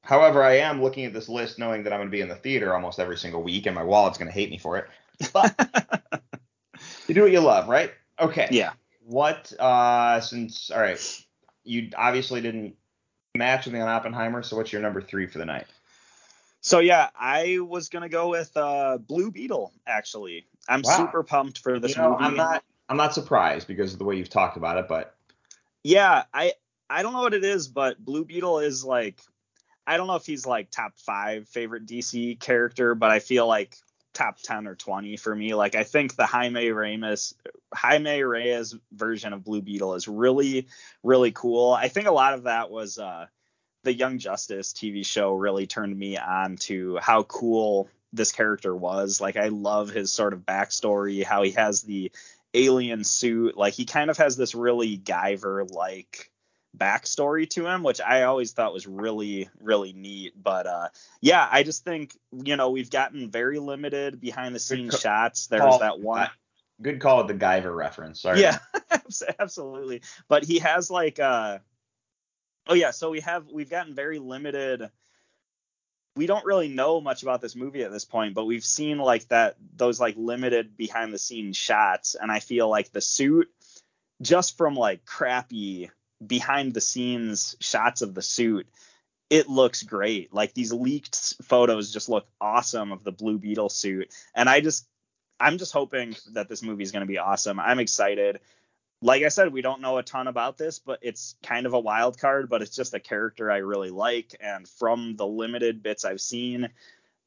However, 0.04 0.44
I 0.44 0.58
am 0.58 0.82
looking 0.82 1.06
at 1.06 1.14
this 1.14 1.30
list 1.30 1.60
knowing 1.60 1.84
that 1.84 1.94
I'm 1.94 2.00
going 2.00 2.08
to 2.08 2.12
be 2.12 2.22
in 2.22 2.28
the 2.28 2.36
theater 2.36 2.74
almost 2.74 3.00
every 3.00 3.18
single 3.18 3.44
week, 3.44 3.68
and 3.68 3.76
my 3.76 3.84
wallet's 3.84 4.18
going 4.18 4.30
to 4.30 4.34
hate 4.34 4.50
me 4.50 4.58
for 4.58 4.78
it. 4.78 4.88
But 5.32 6.24
you 7.08 7.14
do 7.14 7.22
what 7.22 7.32
you 7.32 7.40
love, 7.40 7.70
right? 7.70 7.92
Okay. 8.20 8.48
Yeah. 8.50 8.74
What? 9.06 9.54
Uh, 9.60 10.20
since 10.22 10.72
all 10.72 10.82
right, 10.82 11.26
you 11.64 11.90
obviously 11.96 12.42
didn't 12.42 12.76
match 13.38 13.66
with 13.66 13.76
me 13.76 13.80
on 13.80 13.88
Oppenheimer, 13.88 14.42
so 14.42 14.58
what's 14.58 14.74
your 14.74 14.82
number 14.82 15.02
three 15.02 15.28
for 15.28 15.38
the 15.38 15.46
night? 15.46 15.68
So 16.62 16.80
yeah, 16.80 17.10
I 17.20 17.60
was 17.60 17.90
gonna 17.90 18.10
go 18.10 18.30
with 18.30 18.56
uh, 18.56 18.98
Blue 19.00 19.32
Beetle. 19.32 19.74
Actually, 19.88 20.46
I'm 20.70 20.84
Wow. 20.84 20.98
super 20.98 21.24
pumped 21.24 21.60
for 21.60 21.80
this 21.80 21.96
you 21.96 22.02
know, 22.02 22.12
movie. 22.12 22.24
I'm 22.24 22.36
not 22.36 22.64
I'm 22.88 22.98
not 22.98 23.14
surprised 23.14 23.68
because 23.68 23.94
of 23.94 24.00
the 24.00 24.06
way 24.06 24.16
you've 24.18 24.30
talked 24.30 24.58
about 24.58 24.78
it, 24.78 24.88
but 24.88 25.16
Yeah, 25.84 26.24
I 26.34 26.54
I 26.90 27.02
don't 27.02 27.14
know 27.14 27.22
what 27.22 27.34
it 27.34 27.44
is, 27.44 27.68
but 27.68 28.04
Blue 28.04 28.26
Beetle 28.26 28.60
is 28.60 28.86
like 28.86 29.20
I 29.88 29.98
don't 29.98 30.08
know 30.08 30.16
if 30.16 30.26
he's 30.26 30.46
like 30.46 30.70
top 30.70 30.94
five 31.00 31.48
favorite 31.50 31.86
DC 31.88 32.40
character, 32.40 32.94
but 32.94 33.10
I 33.10 33.20
feel 33.20 33.48
like 33.48 33.76
top 34.14 34.38
ten 34.40 34.68
or 34.68 34.76
twenty 34.76 35.18
for 35.18 35.36
me. 35.36 35.56
Like 35.56 35.74
I 35.74 35.84
think 35.84 36.16
the 36.16 36.28
Jaime 36.28 36.70
Reyes 36.70 37.34
Jaime 37.74 38.22
Reyes 38.22 38.76
version 38.92 39.34
of 39.34 39.44
Blue 39.44 39.62
Beetle 39.62 39.96
is 39.96 40.08
really 40.08 40.68
really 41.02 41.32
cool. 41.32 41.72
I 41.74 41.88
think 41.88 42.08
a 42.08 42.12
lot 42.12 42.36
of 42.36 42.44
that 42.44 42.70
was 42.70 43.00
uh 43.00 43.26
the 43.84 43.94
Young 43.94 44.18
Justice 44.20 44.74
TV 44.74 45.06
show 45.06 45.34
really 45.34 45.68
turned 45.68 45.98
me 45.98 46.18
on 46.18 46.58
to 46.58 46.98
how 47.02 47.24
cool 47.24 47.90
this 48.14 48.32
character 48.32 48.76
was. 48.76 49.22
Like 49.22 49.38
I 49.38 49.48
love 49.48 49.90
his 49.90 50.12
sort 50.12 50.34
of 50.34 50.42
backstory, 50.42 51.24
how 51.24 51.44
he 51.44 51.52
has 51.52 51.82
the 51.82 52.12
alien 52.54 53.04
suit. 53.04 53.58
Like 53.58 53.74
he 53.74 53.86
kind 53.86 54.10
of 54.10 54.18
has 54.18 54.38
this 54.38 54.54
really 54.54 54.98
Guyver 54.98 55.70
like 55.72 56.32
backstory 56.78 57.50
to 57.52 57.68
him, 57.68 57.84
which 57.84 58.02
I 58.02 58.24
always 58.24 58.52
thought 58.52 58.74
was 58.74 58.88
really, 58.88 59.50
really 59.60 59.94
neat. 59.94 60.34
But 60.42 60.68
uh 60.68 60.88
yeah, 61.22 61.48
I 61.50 61.64
just 61.64 61.84
think, 61.84 62.18
you 62.32 62.56
know, 62.56 62.70
we've 62.70 62.92
gotten 62.92 63.30
very 63.30 63.60
limited 63.60 64.20
behind 64.20 64.54
the 64.54 64.60
scenes 64.60 65.00
shots. 65.00 65.48
There 65.48 65.60
call. 65.60 65.70
was 65.70 65.80
that 65.80 66.00
one. 66.00 66.30
good 66.82 67.00
call 67.00 67.18
with 67.18 67.28
the 67.28 67.46
Guyver 67.46 67.76
reference. 67.76 68.22
Sorry. 68.22 68.42
Yeah, 68.42 68.60
absolutely. 69.40 70.02
But 70.28 70.44
he 70.44 70.60
has 70.60 70.92
like 70.92 71.20
uh 71.20 71.60
oh 72.68 72.74
yeah, 72.74 72.92
so 72.92 73.10
we 73.10 73.22
have 73.22 73.48
we've 73.52 73.70
gotten 73.70 73.96
very 73.96 74.20
limited 74.20 74.90
we 76.18 76.26
don't 76.26 76.46
really 76.46 76.68
know 76.68 77.00
much 77.00 77.24
about 77.24 77.40
this 77.40 77.56
movie 77.56 77.84
at 77.84 77.92
this 77.92 78.04
point, 78.04 78.34
but 78.34 78.44
we've 78.44 78.66
seen 78.66 78.98
like 78.98 79.28
that 79.30 79.56
those 79.76 80.00
like 80.00 80.16
limited 80.18 80.76
behind 80.76 81.14
the 81.14 81.20
scenes 81.20 81.56
shots 81.56 82.16
and 82.20 82.32
I 82.32 82.40
feel 82.40 82.70
like 82.70 82.92
the 82.92 83.02
suit 83.02 83.50
just 84.22 84.58
from 84.58 84.76
like 84.76 85.06
crappy 85.06 85.90
behind 86.26 86.74
the 86.74 86.82
scenes 86.82 87.56
shots 87.60 88.02
of 88.02 88.14
the 88.14 88.22
suit 88.22 88.68
it 89.32 89.48
looks 89.48 89.82
great. 89.82 90.34
Like 90.34 90.54
these 90.54 90.74
leaked 90.74 91.36
photos 91.44 91.94
just 91.94 92.10
look 92.10 92.28
awesome 92.42 92.92
of 92.92 93.06
the 93.06 93.14
Blue 93.14 93.40
Beetle 93.40 93.70
suit. 93.70 94.14
And 94.36 94.50
I 94.50 94.60
just 94.60 94.86
I'm 95.40 95.58
just 95.58 95.72
hoping 95.72 96.18
that 96.34 96.50
this 96.50 96.62
movie 96.62 96.84
is 96.84 96.92
going 96.92 97.02
to 97.02 97.08
be 97.08 97.18
awesome. 97.18 97.58
I'm 97.58 97.80
excited. 97.80 98.42
Like 99.02 99.24
I 99.24 99.30
said, 99.30 99.52
we 99.52 99.62
don't 99.62 99.82
know 99.82 99.98
a 99.98 100.04
ton 100.04 100.28
about 100.28 100.58
this, 100.58 100.78
but 100.78 101.00
it's 101.02 101.36
kind 101.42 101.66
of 101.66 101.74
a 101.74 101.80
wild 101.80 102.20
card, 102.20 102.50
but 102.50 102.62
it's 102.62 102.76
just 102.76 102.94
a 102.94 103.00
character 103.00 103.52
I 103.52 103.58
really 103.58 103.90
like. 103.90 104.36
And 104.40 104.68
from 104.68 105.16
the 105.16 105.26
limited 105.26 105.82
bits 105.82 106.06
I've 106.06 106.22
seen, 106.22 106.70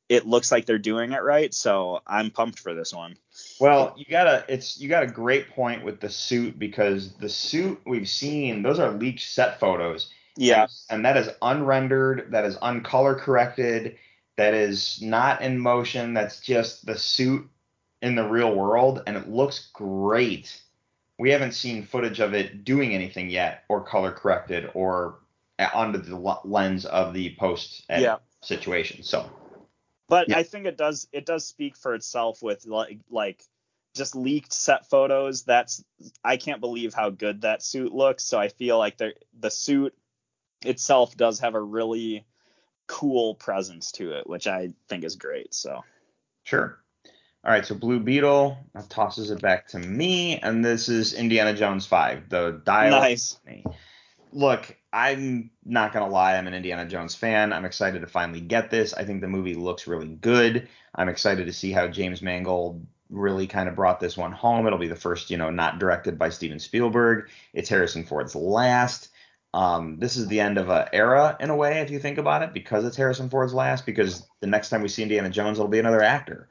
it 0.08 0.26
looks 0.26 0.52
like 0.52 0.66
they're 0.66 0.78
doing 0.78 1.12
it 1.12 1.22
right. 1.22 1.52
So 1.52 2.00
I'm 2.06 2.30
pumped 2.30 2.58
for 2.58 2.74
this 2.74 2.92
one. 2.92 3.16
Well, 3.58 3.94
you 3.96 4.04
got 4.04 4.26
a 4.26 4.44
it's 4.48 4.78
you 4.78 4.88
got 4.88 5.02
a 5.02 5.08
great 5.08 5.50
point 5.50 5.84
with 5.84 6.00
the 6.00 6.10
suit 6.10 6.58
because 6.58 7.14
the 7.14 7.28
suit 7.28 7.80
we've 7.86 8.08
seen 8.08 8.62
those 8.62 8.78
are 8.78 8.92
leaked 8.92 9.22
set 9.22 9.58
photos. 9.58 10.12
Yeah. 10.36 10.66
And 10.90 11.04
that 11.04 11.16
is 11.16 11.28
unrendered, 11.42 12.32
that 12.32 12.44
is 12.44 12.56
uncolor 12.56 13.18
corrected, 13.18 13.96
that 14.36 14.52
is 14.52 15.00
not 15.00 15.42
in 15.42 15.58
motion, 15.58 16.12
that's 16.12 16.40
just 16.40 16.84
the 16.86 16.98
suit 16.98 17.48
in 18.02 18.16
the 18.16 18.28
real 18.28 18.54
world 18.54 19.02
and 19.06 19.16
it 19.16 19.28
looks 19.28 19.70
great. 19.72 20.60
We 21.18 21.30
haven't 21.30 21.52
seen 21.52 21.84
footage 21.84 22.20
of 22.20 22.34
it 22.34 22.64
doing 22.64 22.92
anything 22.94 23.30
yet 23.30 23.64
or 23.68 23.84
color 23.84 24.12
corrected 24.12 24.70
or 24.74 25.20
uh, 25.58 25.68
under 25.72 25.98
the 25.98 26.16
lens 26.44 26.84
of 26.86 27.14
the 27.14 27.36
post 27.38 27.84
Yeah. 27.88 28.18
situation. 28.42 29.02
So, 29.02 29.30
But 30.08 30.28
Yeah. 30.28 30.38
I 30.38 30.42
think 30.42 30.66
it 30.66 30.76
does 30.76 31.08
it 31.12 31.24
does 31.26 31.46
speak 31.46 31.76
for 31.76 31.94
itself 31.94 32.42
with 32.42 32.66
like 32.66 32.98
like 33.10 33.44
just 33.94 34.16
leaked 34.16 34.52
set 34.52 34.90
photos. 34.90 35.44
That's 35.44 35.84
I 36.24 36.36
can't 36.36 36.60
believe 36.60 36.94
how 36.94 37.10
good 37.10 37.42
that 37.42 37.62
suit 37.62 37.92
looks. 37.92 38.24
So 38.24 38.38
I 38.38 38.48
feel 38.48 38.76
like 38.78 38.96
the 38.98 39.14
the 39.38 39.50
suit 39.50 39.94
itself 40.62 41.16
does 41.16 41.40
have 41.40 41.54
a 41.54 41.62
really 41.62 42.26
cool 42.86 43.34
presence 43.34 43.92
to 43.92 44.12
it, 44.12 44.26
which 44.28 44.46
I 44.46 44.74
think 44.88 45.04
is 45.04 45.16
great. 45.16 45.54
So 45.54 45.84
Sure. 46.42 46.83
All 47.44 47.52
right, 47.52 47.66
so 47.66 47.74
Blue 47.74 48.00
Beetle 48.00 48.56
tosses 48.88 49.30
it 49.30 49.42
back 49.42 49.68
to 49.68 49.78
me, 49.78 50.38
and 50.38 50.64
this 50.64 50.88
is 50.88 51.12
Indiana 51.12 51.52
Jones 51.52 51.84
5, 51.84 52.30
the 52.30 52.62
dial. 52.64 52.90
nice. 52.90 53.38
Look, 54.32 54.74
I'm 54.94 55.50
not 55.62 55.92
going 55.92 56.06
to 56.06 56.10
lie, 56.10 56.36
I'm 56.36 56.46
an 56.46 56.54
Indiana 56.54 56.86
Jones 56.86 57.14
fan. 57.14 57.52
I'm 57.52 57.66
excited 57.66 58.00
to 58.00 58.06
finally 58.06 58.40
get 58.40 58.70
this. 58.70 58.94
I 58.94 59.04
think 59.04 59.20
the 59.20 59.28
movie 59.28 59.54
looks 59.54 59.86
really 59.86 60.08
good. 60.08 60.68
I'm 60.94 61.10
excited 61.10 61.44
to 61.44 61.52
see 61.52 61.70
how 61.70 61.86
James 61.86 62.22
Mangold 62.22 62.86
really 63.10 63.46
kind 63.46 63.68
of 63.68 63.76
brought 63.76 64.00
this 64.00 64.16
one 64.16 64.32
home. 64.32 64.66
It'll 64.66 64.78
be 64.78 64.88
the 64.88 64.96
first, 64.96 65.30
you 65.30 65.36
know, 65.36 65.50
not 65.50 65.78
directed 65.78 66.18
by 66.18 66.30
Steven 66.30 66.58
Spielberg. 66.58 67.28
It's 67.52 67.68
Harrison 67.68 68.04
Ford's 68.04 68.34
last. 68.34 69.10
Um, 69.52 69.98
this 69.98 70.16
is 70.16 70.28
the 70.28 70.40
end 70.40 70.56
of 70.56 70.70
an 70.70 70.88
era 70.94 71.36
in 71.40 71.50
a 71.50 71.56
way, 71.56 71.80
if 71.80 71.90
you 71.90 71.98
think 71.98 72.16
about 72.16 72.42
it, 72.42 72.54
because 72.54 72.86
it's 72.86 72.96
Harrison 72.96 73.28
Ford's 73.28 73.52
last. 73.52 73.84
Because 73.84 74.26
the 74.40 74.46
next 74.46 74.70
time 74.70 74.80
we 74.80 74.88
see 74.88 75.02
Indiana 75.02 75.28
Jones, 75.28 75.58
it'll 75.58 75.68
be 75.68 75.78
another 75.78 76.02
actor. 76.02 76.48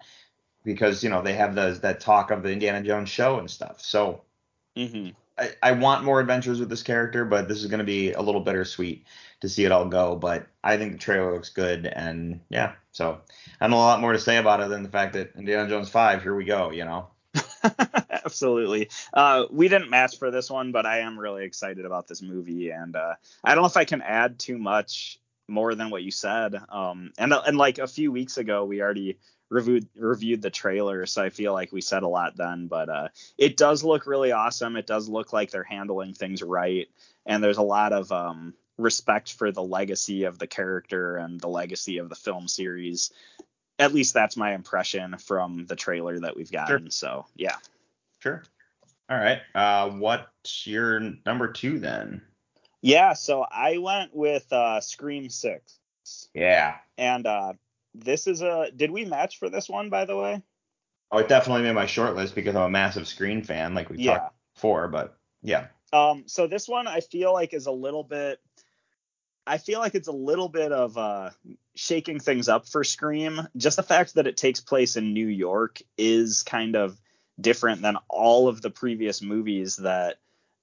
Because 0.64 1.04
you 1.04 1.10
know 1.10 1.22
they 1.22 1.34
have 1.34 1.56
the, 1.56 1.78
that 1.82 2.00
talk 2.00 2.32
of 2.32 2.44
the 2.44 2.52
Indiana 2.52 2.84
Jones 2.84 3.10
show 3.10 3.40
and 3.40 3.50
stuff. 3.50 3.82
So 3.82 4.22
hmm 4.76 5.10
I, 5.38 5.50
I 5.62 5.72
want 5.72 6.04
more 6.04 6.20
adventures 6.20 6.60
with 6.60 6.70
this 6.70 6.84
character, 6.84 7.26
but 7.26 7.48
this 7.48 7.60
is 7.60 7.66
going 7.68 7.80
to 7.80 7.86
be 7.86 8.12
a 8.12 8.22
little 8.22 8.42
bittersweet 8.42 9.06
to 9.42 9.50
see 9.50 9.66
it 9.66 9.72
all 9.72 9.86
go. 9.86 10.16
But 10.16 10.48
I 10.64 10.78
think 10.78 10.94
the 10.94 10.98
trailer 11.00 11.34
looks 11.34 11.50
good, 11.50 11.88
and 11.88 12.40
yeah, 12.50 12.74
so 12.92 13.20
I 13.60 13.68
don't 13.68 13.74
a 13.74 13.78
lot 13.78 14.02
more 14.02 14.14
to 14.14 14.20
say 14.20 14.38
about 14.38 14.62
it 14.62 14.70
than 14.70 14.84
the 14.84 14.90
fact 14.90 15.14
that 15.14 15.36
Indiana 15.36 15.68
Jones 15.68 15.90
Five, 15.90 16.22
here 16.22 16.36
we 16.36 16.46
go, 16.46 16.72
you 16.72 16.86
know. 16.86 17.08
Absolutely. 18.26 18.90
Uh, 19.14 19.46
we 19.50 19.68
didn't 19.68 19.90
match 19.90 20.18
for 20.18 20.30
this 20.32 20.50
one, 20.50 20.72
but 20.72 20.86
I 20.86 21.00
am 21.00 21.20
really 21.20 21.46
excited 21.46 21.86
about 21.86 22.08
this 22.08 22.22
movie, 22.22 22.70
and 22.70 22.96
uh, 22.96 23.16
I 23.44 23.56
don't 23.56 23.64
know 23.64 23.68
if 23.68 23.78
I 23.78 23.86
can 23.86 24.02
add 24.02 24.38
too 24.38 24.58
much 24.58 25.20
more 25.48 25.76
than 25.76 25.90
what 25.90 26.04
you 26.04 26.12
said. 26.12 26.56
Um, 26.70 27.12
and 27.18 27.34
and 27.34 27.58
like 27.58 27.80
a 27.80 27.88
few 27.88 28.12
weeks 28.12 28.38
ago, 28.38 28.66
we 28.66 28.82
already 28.82 29.18
reviewed 29.50 29.88
reviewed 29.96 30.42
the 30.42 30.50
trailer, 30.50 31.06
so 31.06 31.24
I 31.24 31.30
feel 31.30 31.54
like 31.54 31.72
we 31.72 31.82
said 31.82 32.04
a 32.04 32.08
lot 32.08 32.36
then. 32.36 32.68
But 32.68 32.90
uh, 32.90 33.08
it 33.38 33.58
does 33.58 33.84
look 33.84 34.06
really 34.06 34.32
awesome. 34.32 34.76
It 34.76 34.88
does 34.88 35.10
look 35.10 35.34
like 35.34 35.52
they're 35.52 35.64
handling 35.64 36.14
things 36.14 36.42
right, 36.42 36.88
and 37.26 37.44
there's 37.44 37.58
a 37.58 37.64
lot 37.64 37.94
of 37.94 38.12
um, 38.12 38.54
respect 38.78 39.34
for 39.34 39.52
the 39.52 39.64
legacy 39.64 40.24
of 40.24 40.40
the 40.40 40.48
character 40.48 41.18
and 41.18 41.40
the 41.40 41.48
legacy 41.48 41.98
of 41.98 42.10
the 42.10 42.16
film 42.16 42.48
series. 42.48 43.12
At 43.80 43.94
least 43.94 44.14
that's 44.14 44.38
my 44.38 44.54
impression 44.54 45.18
from 45.18 45.66
the 45.66 45.76
trailer 45.76 46.20
that 46.20 46.36
we've 46.36 46.52
gotten. 46.52 46.92
So 46.92 47.26
yeah. 47.36 47.56
Sure. 48.20 48.44
All 49.10 49.18
right. 49.18 49.42
Uh, 49.54 49.90
what's 49.90 50.66
your 50.66 51.00
number 51.26 51.52
two 51.52 51.80
then? 51.80 52.22
Yeah, 52.82 53.14
so 53.14 53.46
I 53.50 53.78
went 53.78 54.16
with 54.16 54.52
uh 54.52 54.82
Scream 54.82 55.30
6. 55.30 55.80
Yeah. 56.34 56.76
And 56.98 57.26
uh 57.26 57.54
this 57.94 58.28
is 58.28 58.42
a 58.42 58.70
did 58.76 58.92
we 58.92 59.06
match 59.06 59.40
for 59.40 59.50
this 59.50 59.70
one 59.70 59.90
by 59.90 60.06
the 60.06 60.18
way? 60.18 60.42
Oh, 61.12 61.20
it 61.20 61.28
definitely 61.30 61.64
made 61.64 61.74
my 61.76 61.86
short 61.86 62.16
list 62.16 62.34
because 62.34 62.56
I'm 62.56 62.64
a 62.64 62.70
massive 62.70 63.08
Scream 63.08 63.44
fan, 63.44 63.76
like 63.76 63.90
we 63.90 63.98
Yeah. 63.98 64.18
talked 64.18 64.36
before. 64.56 64.88
But 64.88 65.18
yeah. 65.42 65.68
Um 65.92 66.24
so 66.28 66.48
this 66.48 66.68
one 66.68 66.88
I 66.88 67.02
feel 67.02 67.34
like 67.34 67.54
is 67.54 67.68
a 67.68 67.72
little 67.72 68.04
bit 68.04 68.40
I 69.46 69.58
feel 69.58 69.80
like 69.80 69.94
it's 69.94 70.08
a 70.08 70.14
little 70.14 70.50
bit 70.50 70.72
of 70.72 70.98
uh 70.98 71.30
shaking 71.76 72.20
things 72.20 72.50
up 72.50 72.68
for 72.68 72.84
Scream. 72.84 73.42
Just 73.58 73.78
the 73.78 73.84
fact 73.84 74.16
that 74.16 74.28
it 74.28 74.38
takes 74.38 74.60
place 74.60 74.96
in 74.96 75.14
New 75.14 75.28
York 75.28 75.82
is 75.98 76.44
kind 76.44 76.76
of 76.76 77.00
different 77.40 77.82
than 77.82 77.98
all 78.10 78.48
of 78.48 78.62
the 78.62 78.70
previous 78.70 79.22
movies 79.22 79.78
that 79.78 80.18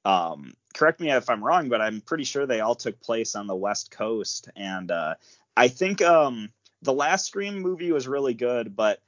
um 0.05 0.55
correct 0.73 1.01
me 1.01 1.11
if 1.11 1.29
I'm 1.29 1.45
wrong, 1.45 1.69
but 1.69 1.81
I'm 1.81 2.01
pretty 2.01 2.25
sure 2.25 2.47
they 2.47 2.61
all 2.61 2.75
took 2.77 3.01
place 3.01 3.35
on 3.35 3.47
the 3.47 3.57
West 3.57 3.91
Coast 3.91 4.49
and 4.57 4.91
uh 4.91 5.15
I 5.57 5.69
think 5.69 6.01
um 6.01 6.51
the 6.83 6.93
last 6.93 7.27
Scream 7.27 7.61
movie 7.61 7.93
was 7.93 8.09
really 8.09 8.35
good, 8.35 8.75
but 8.75 9.01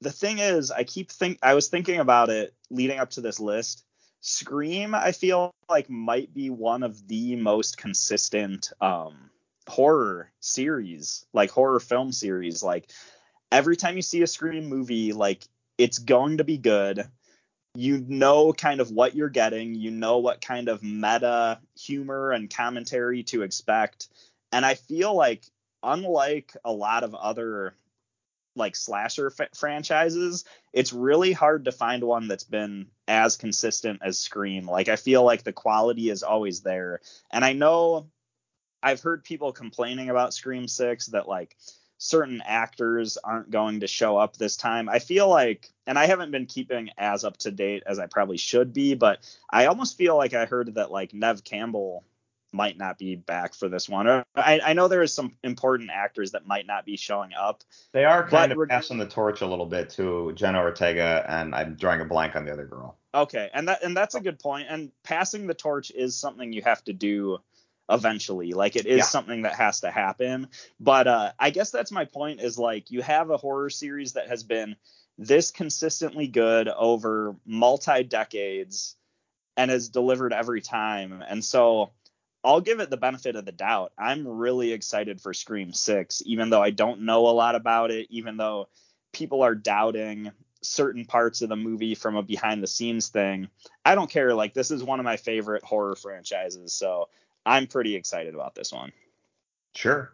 the 0.00 0.12
thing 0.12 0.38
is 0.38 0.70
I 0.70 0.84
keep 0.84 1.10
think 1.10 1.38
I 1.42 1.54
was 1.54 1.68
thinking 1.68 2.00
about 2.00 2.30
it 2.30 2.54
leading 2.70 2.98
up 2.98 3.10
to 3.10 3.20
this 3.20 3.40
list. 3.40 3.84
Scream, 4.20 4.94
I 4.94 5.12
feel 5.12 5.52
like 5.68 5.88
might 5.88 6.34
be 6.34 6.50
one 6.50 6.82
of 6.82 7.06
the 7.06 7.36
most 7.36 7.78
consistent 7.78 8.70
um, 8.80 9.30
horror 9.68 10.30
series, 10.40 11.24
like 11.32 11.50
horror 11.50 11.80
film 11.80 12.12
series. 12.12 12.62
Like 12.62 12.90
every 13.52 13.76
time 13.76 13.96
you 13.96 14.02
see 14.02 14.22
a 14.22 14.26
Scream 14.26 14.66
movie, 14.66 15.12
like 15.12 15.44
it's 15.76 15.98
going 15.98 16.38
to 16.38 16.44
be 16.44 16.58
good. 16.58 17.08
You 17.74 18.04
know 18.08 18.52
kind 18.52 18.80
of 18.80 18.90
what 18.90 19.14
you're 19.14 19.28
getting. 19.28 19.74
You 19.74 19.90
know 19.90 20.18
what 20.18 20.40
kind 20.40 20.68
of 20.68 20.82
meta 20.82 21.60
humor 21.78 22.32
and 22.32 22.52
commentary 22.52 23.22
to 23.24 23.42
expect. 23.42 24.08
And 24.50 24.66
I 24.66 24.74
feel 24.74 25.14
like 25.14 25.44
unlike 25.82 26.56
a 26.64 26.72
lot 26.72 27.04
of 27.04 27.14
other 27.14 27.74
like 28.54 28.76
slasher 28.76 29.32
f- 29.38 29.56
franchises, 29.56 30.44
it's 30.72 30.92
really 30.92 31.32
hard 31.32 31.64
to 31.64 31.72
find 31.72 32.02
one 32.02 32.28
that's 32.28 32.44
been 32.44 32.88
as 33.06 33.36
consistent 33.36 34.00
as 34.02 34.18
Scream. 34.18 34.66
Like 34.66 34.88
I 34.88 34.96
feel 34.96 35.24
like 35.24 35.44
the 35.44 35.52
quality 35.52 36.10
is 36.10 36.22
always 36.22 36.60
there. 36.60 37.00
And 37.30 37.44
I 37.44 37.52
know 37.52 38.08
I've 38.82 39.00
heard 39.00 39.24
people 39.24 39.52
complaining 39.52 40.10
about 40.10 40.34
Scream 40.34 40.68
6 40.68 41.06
that 41.06 41.28
like 41.28 41.56
certain 41.98 42.42
actors 42.44 43.16
aren't 43.16 43.50
going 43.50 43.80
to 43.80 43.86
show 43.86 44.16
up 44.16 44.36
this 44.36 44.56
time. 44.56 44.88
I 44.88 45.00
feel 45.00 45.28
like, 45.28 45.70
and 45.86 45.98
I 45.98 46.06
haven't 46.06 46.30
been 46.30 46.46
keeping 46.46 46.90
as 46.96 47.24
up 47.24 47.36
to 47.38 47.50
date 47.50 47.82
as 47.86 47.98
I 47.98 48.06
probably 48.06 48.36
should 48.36 48.72
be, 48.72 48.94
but 48.94 49.18
I 49.50 49.66
almost 49.66 49.98
feel 49.98 50.16
like 50.16 50.32
I 50.32 50.46
heard 50.46 50.74
that 50.74 50.92
like 50.92 51.12
Neve 51.12 51.42
Campbell 51.42 52.04
might 52.52 52.78
not 52.78 52.98
be 52.98 53.14
back 53.14 53.54
for 53.54 53.68
this 53.68 53.88
one. 53.88 54.08
I, 54.08 54.24
I 54.34 54.72
know 54.72 54.88
there 54.88 55.02
is 55.02 55.12
some 55.12 55.36
important 55.42 55.90
actors 55.92 56.32
that 56.32 56.46
might 56.46 56.66
not 56.66 56.84
be 56.84 56.96
showing 56.96 57.32
up. 57.34 57.62
They 57.92 58.04
are 58.04 58.26
kind 58.26 58.52
of 58.52 58.68
passing 58.68 58.98
the 58.98 59.06
torch 59.06 59.40
a 59.42 59.46
little 59.46 59.66
bit 59.66 59.90
to 59.90 60.32
Jenna 60.34 60.60
Ortega, 60.60 61.24
and 61.28 61.54
I'm 61.54 61.74
drawing 61.74 62.00
a 62.00 62.04
blank 62.04 62.36
on 62.36 62.44
the 62.44 62.52
other 62.52 62.66
girl. 62.66 62.96
Okay, 63.14 63.50
and 63.52 63.68
that 63.68 63.82
and 63.82 63.96
that's 63.96 64.14
a 64.14 64.20
good 64.20 64.38
point. 64.38 64.66
And 64.70 64.90
passing 65.02 65.46
the 65.46 65.54
torch 65.54 65.90
is 65.90 66.16
something 66.16 66.52
you 66.52 66.62
have 66.62 66.82
to 66.84 66.92
do 66.92 67.38
eventually. 67.90 68.52
Like 68.52 68.76
it 68.76 68.86
is 68.86 68.98
Yeah. 68.98 69.04
something 69.04 69.42
that 69.42 69.54
has 69.54 69.80
to 69.80 69.90
happen. 69.90 70.48
But 70.78 71.06
uh, 71.06 71.32
I 71.38 71.50
guess 71.50 71.70
that's 71.70 71.90
my 71.92 72.04
point. 72.04 72.40
Is 72.40 72.58
like 72.58 72.90
you 72.90 73.02
have 73.02 73.30
a 73.30 73.36
horror 73.36 73.70
series 73.70 74.12
that 74.14 74.28
has 74.28 74.42
been 74.42 74.76
this 75.16 75.50
consistently 75.50 76.28
good 76.28 76.68
over 76.68 77.34
multi 77.44 78.04
decades 78.04 78.94
and 79.56 79.70
has 79.70 79.88
delivered 79.88 80.32
every 80.32 80.60
time. 80.60 81.22
And 81.26 81.44
so 81.44 81.90
I'll 82.44 82.60
give 82.60 82.80
it 82.80 82.90
the 82.90 82.96
benefit 82.96 83.36
of 83.36 83.44
the 83.44 83.52
doubt. 83.52 83.92
I'm 83.98 84.26
really 84.26 84.72
excited 84.72 85.20
for 85.20 85.34
Scream 85.34 85.72
6, 85.72 86.22
even 86.26 86.50
though 86.50 86.62
I 86.62 86.70
don't 86.70 87.02
know 87.02 87.26
a 87.26 87.30
lot 87.30 87.54
about 87.54 87.90
it, 87.90 88.06
even 88.10 88.36
though 88.36 88.68
people 89.12 89.42
are 89.42 89.54
doubting 89.54 90.30
certain 90.62 91.04
parts 91.04 91.42
of 91.42 91.48
the 91.48 91.56
movie 91.56 91.94
from 91.94 92.16
a 92.16 92.22
behind 92.22 92.62
the 92.62 92.66
scenes 92.66 93.08
thing. 93.08 93.48
I 93.84 93.94
don't 93.94 94.10
care. 94.10 94.34
Like, 94.34 94.54
this 94.54 94.70
is 94.70 94.82
one 94.82 95.00
of 95.00 95.04
my 95.04 95.16
favorite 95.16 95.64
horror 95.64 95.96
franchises. 95.96 96.72
So 96.72 97.08
I'm 97.44 97.66
pretty 97.66 97.96
excited 97.96 98.34
about 98.34 98.54
this 98.54 98.72
one. 98.72 98.92
Sure. 99.74 100.12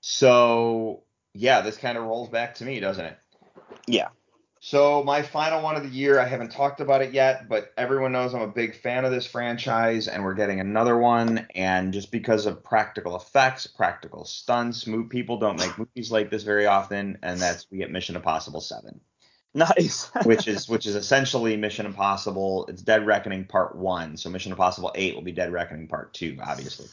So 0.00 1.02
yeah, 1.34 1.60
this 1.60 1.76
kind 1.76 1.96
of 1.96 2.04
rolls 2.04 2.28
back 2.28 2.54
to 2.56 2.64
me, 2.64 2.80
doesn't 2.80 3.04
it? 3.04 3.18
Yeah. 3.86 4.08
So 4.62 5.02
my 5.02 5.22
final 5.22 5.62
one 5.62 5.76
of 5.76 5.82
the 5.82 5.88
year, 5.88 6.20
I 6.20 6.26
haven't 6.26 6.52
talked 6.52 6.82
about 6.82 7.00
it 7.00 7.14
yet, 7.14 7.48
but 7.48 7.72
everyone 7.78 8.12
knows 8.12 8.34
I'm 8.34 8.42
a 8.42 8.46
big 8.46 8.76
fan 8.76 9.06
of 9.06 9.10
this 9.10 9.24
franchise, 9.24 10.06
and 10.06 10.22
we're 10.22 10.34
getting 10.34 10.60
another 10.60 10.98
one. 10.98 11.46
And 11.54 11.94
just 11.94 12.12
because 12.12 12.44
of 12.44 12.62
practical 12.62 13.16
effects, 13.16 13.66
practical 13.66 14.26
stunts, 14.26 14.86
mo- 14.86 15.04
people 15.04 15.38
don't 15.38 15.58
make 15.58 15.78
movies 15.78 16.12
like 16.12 16.30
this 16.30 16.42
very 16.42 16.66
often, 16.66 17.18
and 17.22 17.40
that's 17.40 17.66
we 17.70 17.78
get 17.78 17.90
Mission 17.90 18.16
Impossible 18.16 18.60
Seven, 18.60 19.00
Nice. 19.54 20.10
which 20.24 20.46
is 20.46 20.68
which 20.68 20.84
is 20.84 20.94
essentially 20.94 21.56
Mission 21.56 21.86
Impossible. 21.86 22.66
It's 22.66 22.82
Dead 22.82 23.06
Reckoning 23.06 23.46
Part 23.46 23.76
One, 23.76 24.18
so 24.18 24.28
Mission 24.28 24.52
Impossible 24.52 24.92
Eight 24.94 25.14
will 25.14 25.22
be 25.22 25.32
Dead 25.32 25.52
Reckoning 25.52 25.88
Part 25.88 26.12
Two, 26.12 26.36
obviously. 26.42 26.88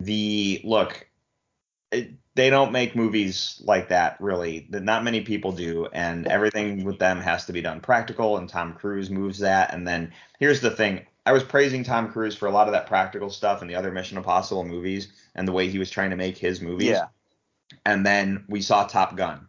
The 0.00 0.60
look, 0.64 1.06
it, 1.92 2.10
they 2.36 2.50
don't 2.50 2.70
make 2.70 2.94
movies 2.94 3.60
like 3.64 3.88
that 3.88 4.20
really. 4.20 4.66
That 4.70 4.84
not 4.84 5.02
many 5.02 5.22
people 5.22 5.52
do 5.52 5.86
and 5.92 6.26
everything 6.26 6.84
with 6.84 6.98
them 6.98 7.20
has 7.20 7.46
to 7.46 7.52
be 7.52 7.62
done 7.62 7.80
practical 7.80 8.36
and 8.36 8.48
tom 8.48 8.74
cruise 8.74 9.10
moves 9.10 9.38
that. 9.40 9.72
And 9.72 9.88
then 9.88 10.12
here's 10.38 10.60
the 10.60 10.70
thing. 10.70 11.06
I 11.24 11.32
was 11.32 11.42
praising 11.42 11.82
tom 11.82 12.12
cruise 12.12 12.36
for 12.36 12.46
a 12.46 12.52
lot 12.52 12.68
of 12.68 12.72
that 12.72 12.86
practical 12.86 13.30
stuff 13.30 13.62
in 13.62 13.68
the 13.68 13.74
other 13.74 13.90
mission 13.90 14.18
impossible 14.18 14.64
movies 14.64 15.08
and 15.34 15.48
the 15.48 15.52
way 15.52 15.68
he 15.68 15.78
was 15.78 15.90
trying 15.90 16.10
to 16.10 16.16
make 16.16 16.38
his 16.38 16.60
movies. 16.60 16.90
Yeah. 16.90 17.06
and 17.84 18.06
then 18.06 18.44
we 18.48 18.60
saw 18.60 18.86
top 18.86 19.16
gun. 19.16 19.48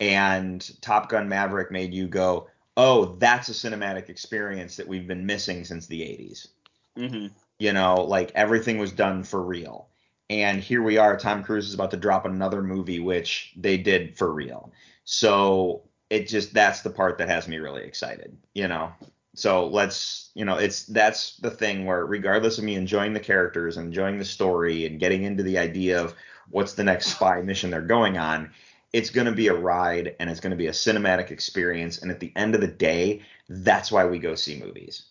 And 0.00 0.68
top 0.80 1.08
gun 1.08 1.28
maverick 1.28 1.70
made 1.70 1.94
you 1.94 2.08
go 2.08 2.48
oh 2.76 3.14
that's 3.20 3.48
a 3.48 3.52
cinematic 3.52 4.08
experience 4.08 4.74
that 4.76 4.88
we've 4.88 5.06
been 5.06 5.24
missing 5.24 5.64
since 5.64 5.86
the 5.86 6.00
80s 6.00 6.48
hmm 6.96 7.26
you 7.58 7.72
know, 7.72 7.94
like 7.96 8.32
everything 8.34 8.78
was 8.78 8.92
done 8.92 9.22
for 9.22 9.42
real. 9.42 9.88
And 10.30 10.60
here 10.60 10.82
we 10.82 10.96
are, 10.96 11.16
Tom 11.16 11.42
Cruise 11.42 11.68
is 11.68 11.74
about 11.74 11.90
to 11.90 11.96
drop 11.96 12.24
another 12.24 12.62
movie, 12.62 13.00
which 13.00 13.52
they 13.56 13.76
did 13.76 14.16
for 14.16 14.32
real. 14.32 14.72
So 15.04 15.82
it 16.10 16.28
just 16.28 16.54
that's 16.54 16.80
the 16.80 16.90
part 16.90 17.18
that 17.18 17.28
has 17.28 17.46
me 17.46 17.58
really 17.58 17.84
excited, 17.84 18.36
you 18.54 18.68
know. 18.68 18.92
So 19.34 19.66
let's, 19.66 20.30
you 20.34 20.44
know, 20.44 20.56
it's 20.58 20.86
that's 20.86 21.36
the 21.38 21.50
thing 21.50 21.84
where 21.84 22.06
regardless 22.06 22.58
of 22.58 22.64
me 22.64 22.76
enjoying 22.76 23.12
the 23.12 23.20
characters, 23.20 23.76
and 23.76 23.88
enjoying 23.88 24.18
the 24.18 24.24
story, 24.24 24.86
and 24.86 25.00
getting 25.00 25.24
into 25.24 25.42
the 25.42 25.58
idea 25.58 26.02
of 26.02 26.14
what's 26.50 26.74
the 26.74 26.84
next 26.84 27.06
spy 27.06 27.42
mission 27.42 27.70
they're 27.70 27.82
going 27.82 28.16
on, 28.16 28.50
it's 28.92 29.10
going 29.10 29.26
to 29.26 29.32
be 29.32 29.48
a 29.48 29.54
ride 29.54 30.14
and 30.20 30.30
it's 30.30 30.40
going 30.40 30.52
to 30.52 30.56
be 30.56 30.68
a 30.68 30.72
cinematic 30.72 31.30
experience. 31.30 31.98
And 31.98 32.10
at 32.10 32.20
the 32.20 32.32
end 32.36 32.54
of 32.54 32.60
the 32.60 32.68
day, 32.68 33.22
that's 33.48 33.90
why 33.90 34.06
we 34.06 34.18
go 34.18 34.34
see 34.36 34.60
movies. 34.60 35.04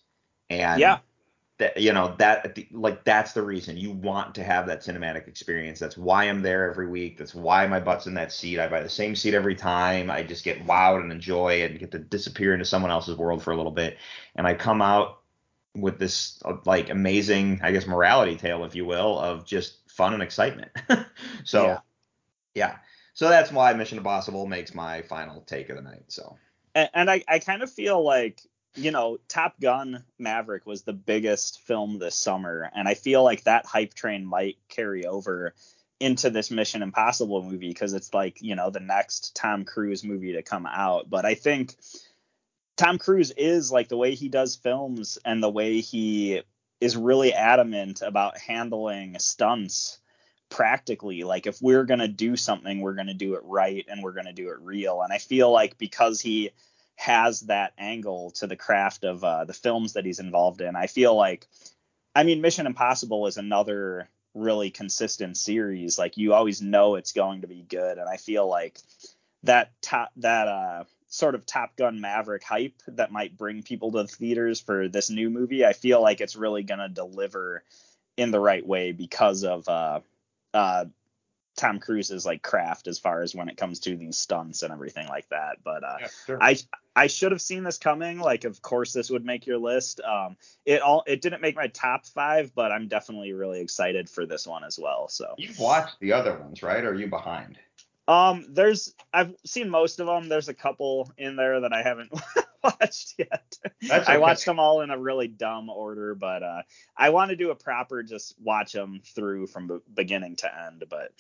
And 0.49 0.79
Yeah. 0.79 0.99
That 1.59 1.77
you 1.79 1.93
know 1.93 2.15
that 2.17 2.57
like 2.71 3.03
that's 3.03 3.33
the 3.33 3.41
reason 3.43 3.77
you 3.77 3.91
want 3.91 4.35
to 4.35 4.43
have 4.43 4.67
that 4.67 4.81
cinematic 4.81 5.27
experience. 5.27 5.79
That's 5.79 5.97
why 5.97 6.25
i'm 6.25 6.41
there 6.41 6.69
every 6.69 6.87
week. 6.87 7.17
That's 7.17 7.35
why 7.35 7.67
my 7.67 7.79
butt's 7.79 8.07
in 8.07 8.15
that 8.15 8.31
seat. 8.31 8.59
I 8.59 8.67
buy 8.67 8.81
the 8.81 8.89
same 8.89 9.15
seat 9.15 9.33
every 9.33 9.55
time. 9.55 10.09
I 10.09 10.23
just 10.23 10.43
get 10.43 10.65
wowed 10.65 11.01
and 11.01 11.11
enjoy 11.11 11.61
it 11.61 11.71
and 11.71 11.79
get 11.79 11.91
to 11.91 11.99
disappear 11.99 12.53
into 12.53 12.65
someone 12.65 12.91
else's 12.91 13.17
world 13.17 13.43
for 13.43 13.51
a 13.51 13.57
little 13.57 13.71
bit. 13.71 13.97
And 14.35 14.47
i 14.47 14.53
come 14.55 14.81
out 14.81 15.19
with 15.75 15.97
this 15.99 16.39
uh, 16.45 16.53
like 16.65 16.89
amazing 16.91 17.59
i 17.63 17.71
guess 17.71 17.87
morality 17.87 18.35
tale 18.35 18.63
if 18.63 18.75
you 18.75 18.85
will 18.85 19.17
of 19.19 19.45
just 19.45 19.89
fun 19.89 20.13
and 20.13 20.23
excitement. 20.23 20.71
So 21.45 21.65
Yeah. 21.67 21.79
yeah. 22.55 22.77
so 23.13 23.29
that's 23.29 23.51
why 23.51 23.73
mission 23.73 23.97
impossible 23.97 24.47
makes 24.47 24.73
my 24.73 25.01
final 25.03 25.41
take 25.41 25.69
of 25.69 25.75
the 25.77 25.81
night 25.83 26.05
so. 26.07 26.37
And, 26.75 26.89
and 26.93 27.11
I, 27.11 27.23
I 27.27 27.39
kind 27.39 27.61
of 27.63 27.71
feel 27.71 28.03
like 28.03 28.41
you 28.75 28.91
know 28.91 29.17
top 29.27 29.59
gun 29.59 30.03
maverick 30.17 30.65
was 30.65 30.83
the 30.83 30.93
biggest 30.93 31.61
film 31.61 31.99
this 31.99 32.15
summer 32.15 32.71
and 32.75 32.87
i 32.87 32.93
feel 32.93 33.23
like 33.23 33.43
that 33.43 33.65
hype 33.65 33.93
train 33.93 34.25
might 34.25 34.57
carry 34.67 35.05
over 35.05 35.53
into 36.03 36.29
this 36.29 36.51
mission 36.51 36.81
impossible 36.83 37.41
movie 37.43 37.69
because 37.69 37.93
it's 37.93 38.13
like 38.13 38.41
you 38.41 38.55
know 38.55 38.69
the 38.69 38.81
next 38.81 39.33
tom 39.35 39.63
cruise 39.63 40.03
movie 40.03 40.33
to 40.33 40.41
come 40.41 40.65
out. 40.65 41.09
But 41.09 41.25
i 41.25 41.33
think 41.33 41.75
tom 42.75 42.97
cruise 42.97 43.31
is 43.31 43.71
like 43.71 43.87
the 43.87 43.95
way 43.95 44.13
he 44.13 44.27
does 44.27 44.57
films 44.57 45.17
and 45.23 45.41
the 45.41 45.49
way 45.49 45.79
he 45.79 46.41
is 46.81 46.97
really 46.97 47.33
adamant 47.33 48.01
about 48.01 48.37
handling 48.37 49.17
stunts 49.19 49.99
practically. 50.49 51.23
Like 51.23 51.47
if 51.47 51.61
we're 51.61 51.85
going 51.85 52.01
to 52.01 52.09
do 52.09 52.35
something 52.35 52.81
we're 52.81 52.95
going 52.95 53.07
to 53.07 53.13
do 53.13 53.35
it 53.35 53.41
right 53.45 53.85
and 53.87 54.03
we're 54.03 54.11
going 54.11 54.25
to 54.25 54.33
do 54.33 54.49
it 54.49 54.59
real. 54.59 55.03
And 55.03 55.13
i 55.13 55.19
feel 55.19 55.51
like 55.51 55.77
because 55.77 56.19
he 56.19 56.51
has 56.95 57.41
that 57.41 57.73
angle 57.77 58.31
to 58.31 58.47
the 58.47 58.55
craft 58.55 59.03
of 59.03 59.23
uh, 59.23 59.45
the 59.45 59.53
films 59.53 59.93
that 59.93 60.05
he's 60.05 60.19
involved 60.19 60.61
in. 60.61 60.75
I 60.75 60.87
feel 60.87 61.15
like 61.15 61.47
i 62.15 62.23
mean 62.23 62.41
mission 62.41 62.67
impossible 62.67 63.27
is 63.27 63.37
another 63.37 64.07
really 64.35 64.71
consistent 64.71 65.37
series. 65.37 65.97
Like 65.97 66.17
you 66.17 66.33
always 66.33 66.61
know 66.61 66.95
it's 66.95 67.11
going 67.13 67.41
to 67.41 67.47
be 67.47 67.65
good 67.67 67.97
and 67.97 68.07
i 68.07 68.17
feel 68.17 68.47
like 68.47 68.79
that 69.43 69.71
top 69.81 70.11
that 70.17 70.47
uh 70.47 70.83
sort 71.07 71.35
of 71.35 71.45
top 71.45 71.75
gun 71.75 72.01
maverick 72.01 72.43
hype 72.43 72.81
that 72.87 73.11
might 73.11 73.37
bring 73.37 73.61
people 73.61 73.91
to 73.91 74.03
the 74.03 74.07
theaters 74.07 74.59
for 74.59 74.87
this 74.87 75.09
new 75.09 75.29
movie 75.29 75.63
i 75.63 75.73
feel 75.73 76.01
like 76.01 76.21
it's 76.21 76.35
really 76.35 76.63
to 76.79 76.89
deliver 76.89 77.63
in 78.17 78.31
the 78.31 78.39
right 78.39 78.65
way 78.65 78.91
because 78.91 79.43
of 79.43 79.67
uh 79.67 79.99
uh 80.53 80.85
Tom 81.55 81.79
Cruise's 81.79 82.25
like 82.25 82.41
craft 82.41 82.87
as 82.87 82.99
far 82.99 83.21
as 83.21 83.35
when 83.35 83.49
it 83.49 83.57
comes 83.57 83.79
to 83.81 83.95
these 83.95 84.17
stunts 84.17 84.63
and 84.63 84.73
everything 84.73 85.07
like 85.07 85.29
that. 85.29 85.57
But 85.63 85.83
uh, 85.83 85.97
sure. 86.25 86.37
I 86.41 86.57
I 86.95 87.07
should 87.07 87.31
have 87.31 87.41
seen 87.41 87.63
this 87.63 87.77
coming. 87.77 88.19
Like, 88.19 88.43
of 88.43 88.61
course, 88.61 88.93
this 88.93 89.09
would 89.09 89.25
make 89.25 89.45
your 89.45 89.57
list. 89.57 90.01
Um, 90.01 90.37
it 90.65 90.81
all 90.81 91.03
it 91.05 91.21
didn't 91.21 91.41
make 91.41 91.55
my 91.55 91.67
top 91.67 92.05
five, 92.07 92.53
but 92.55 92.71
I'm 92.71 92.87
definitely 92.87 93.33
really 93.33 93.61
excited 93.61 94.09
for 94.09 94.25
this 94.25 94.47
one 94.47 94.63
as 94.63 94.79
well. 94.79 95.07
So 95.07 95.35
you've 95.37 95.59
watched 95.59 95.99
the 95.99 96.13
other 96.13 96.37
ones 96.37 96.63
right 96.63 96.83
or 96.83 96.91
are 96.91 96.95
you 96.95 97.07
behind 97.07 97.57
um, 98.07 98.45
there's 98.49 98.93
I've 99.13 99.33
seen 99.45 99.69
most 99.69 99.99
of 99.99 100.07
them. 100.07 100.27
There's 100.27 100.49
a 100.49 100.53
couple 100.53 101.11
in 101.17 101.35
there 101.35 101.61
that 101.61 101.73
I 101.73 101.83
haven't 101.83 102.11
watched 102.63 103.15
yet. 103.17 103.57
That's 103.81 104.09
I 104.09 104.17
watched 104.17 104.45
them 104.45 104.59
all 104.59 104.81
in 104.81 104.89
a 104.89 104.97
really 104.97 105.27
dumb 105.27 105.69
order, 105.69 106.13
but 106.13 106.43
uh, 106.43 106.61
I 106.97 107.11
want 107.11 107.29
to 107.29 107.37
do 107.37 107.51
a 107.51 107.55
proper 107.55 108.03
just 108.03 108.35
watch 108.41 108.73
them 108.73 109.01
through 109.15 109.47
from 109.47 109.67
be- 109.67 109.79
beginning 109.93 110.35
to 110.37 110.65
end. 110.65 110.83
But 110.89 111.11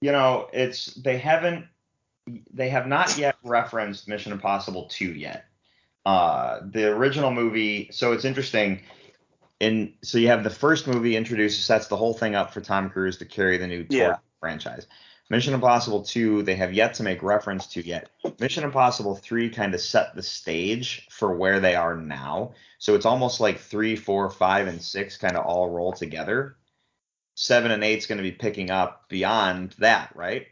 you 0.00 0.12
know, 0.12 0.48
it's 0.52 0.94
they 0.94 1.18
haven't 1.18 1.66
they 2.52 2.68
have 2.68 2.86
not 2.86 3.16
yet 3.18 3.36
referenced 3.44 4.08
Mission 4.08 4.32
Impossible 4.32 4.86
2 4.86 5.12
yet. 5.12 5.46
Uh 6.04 6.60
the 6.70 6.88
original 6.88 7.30
movie, 7.30 7.88
so 7.92 8.12
it's 8.12 8.24
interesting 8.24 8.82
in 9.60 9.94
so 10.02 10.18
you 10.18 10.28
have 10.28 10.44
the 10.44 10.50
first 10.50 10.86
movie 10.86 11.16
introduces 11.16 11.64
sets 11.64 11.86
the 11.88 11.96
whole 11.96 12.14
thing 12.14 12.34
up 12.34 12.52
for 12.52 12.60
Tom 12.60 12.90
Cruise 12.90 13.16
to 13.18 13.24
carry 13.24 13.56
the 13.58 13.66
new 13.66 13.86
Yeah. 13.88 14.16
franchise. 14.40 14.86
Mission 15.30 15.54
Impossible 15.54 16.02
2 16.02 16.42
they 16.42 16.54
have 16.54 16.72
yet 16.72 16.94
to 16.94 17.02
make 17.02 17.22
reference 17.22 17.66
to 17.68 17.84
yet. 17.84 18.10
Mission 18.38 18.62
Impossible 18.64 19.16
3 19.16 19.50
kind 19.50 19.74
of 19.74 19.80
set 19.80 20.14
the 20.14 20.22
stage 20.22 21.08
for 21.10 21.34
where 21.34 21.58
they 21.58 21.74
are 21.74 21.96
now. 21.96 22.52
So 22.78 22.94
it's 22.94 23.06
almost 23.06 23.40
like 23.40 23.58
3, 23.58 23.96
4, 23.96 24.30
5 24.30 24.66
and 24.68 24.80
6 24.80 25.16
kind 25.16 25.36
of 25.36 25.44
all 25.44 25.70
roll 25.70 25.92
together. 25.92 26.56
7 27.36 27.70
and 27.70 27.84
8 27.84 27.98
is 27.98 28.06
going 28.06 28.18
to 28.18 28.22
be 28.22 28.32
picking 28.32 28.70
up 28.70 29.08
beyond 29.08 29.76
that, 29.78 30.10
right? 30.16 30.46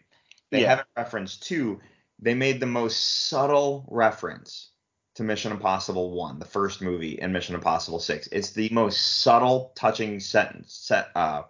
They 0.50 0.60
Yeah. 0.60 0.68
haven't 0.68 0.88
referenced 0.96 1.42
2. 1.44 1.80
They 2.20 2.34
made 2.34 2.60
the 2.60 2.66
most 2.66 3.26
subtle 3.28 3.84
reference 3.90 4.70
to 5.16 5.24
Mission 5.24 5.50
Impossible 5.50 6.12
1, 6.12 6.38
the 6.38 6.44
first 6.44 6.80
movie, 6.82 7.20
and 7.20 7.32
Mission 7.32 7.54
Impossible 7.56 7.98
6. 7.98 8.28
It's 8.30 8.50
the 8.50 8.68
most 8.70 9.20
subtle, 9.22 9.72
touching 9.74 10.20
sentence 10.20 10.74
set 10.74 11.08
uh, 11.16 11.42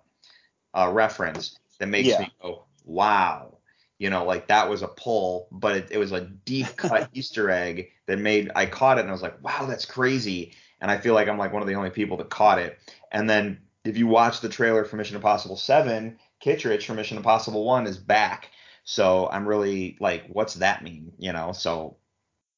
uh 0.72 0.90
reference 0.92 1.58
that 1.78 1.88
makes 1.88 2.08
Yeah. 2.08 2.20
me 2.20 2.32
go, 2.40 2.64
"Wow." 2.84 3.58
you 3.98 4.10
know, 4.10 4.24
like 4.24 4.48
that 4.48 4.68
was 4.68 4.82
a 4.82 4.88
pull, 4.88 5.48
but 5.50 5.76
it, 5.76 5.88
it 5.92 5.98
was 5.98 6.12
a 6.12 6.20
deep 6.20 6.66
cut 6.76 7.08
Easter 7.12 7.50
egg 7.50 7.90
that 8.06 8.18
made 8.18 8.50
I 8.54 8.66
caught 8.66 8.98
it 8.98 9.02
and 9.02 9.08
I 9.08 9.12
was 9.12 9.22
like, 9.22 9.42
wow, 9.42 9.66
that's 9.66 9.86
crazy. 9.86 10.54
And 10.80 10.90
I 10.90 10.98
feel 10.98 11.14
like 11.14 11.28
I'm 11.28 11.38
like 11.38 11.52
one 11.52 11.62
of 11.62 11.68
the 11.68 11.74
only 11.74 11.90
people 11.90 12.16
that 12.18 12.28
caught 12.30 12.58
it. 12.58 12.78
And 13.12 13.30
then 13.30 13.60
if 13.84 13.96
you 13.98 14.06
watch 14.06 14.40
the 14.40 14.48
trailer 14.48 14.84
for 14.84 14.96
Mission 14.96 15.16
Impossible 15.16 15.56
7, 15.56 16.18
Kittridge 16.40 16.86
from 16.86 16.96
Mission 16.96 17.16
Impossible 17.16 17.64
1 17.64 17.86
is 17.86 17.98
back. 17.98 18.50
So 18.84 19.28
I'm 19.30 19.46
really 19.46 19.96
like, 20.00 20.26
what's 20.28 20.54
that 20.54 20.82
mean? 20.82 21.12
You 21.18 21.32
know, 21.32 21.52
so 21.52 21.96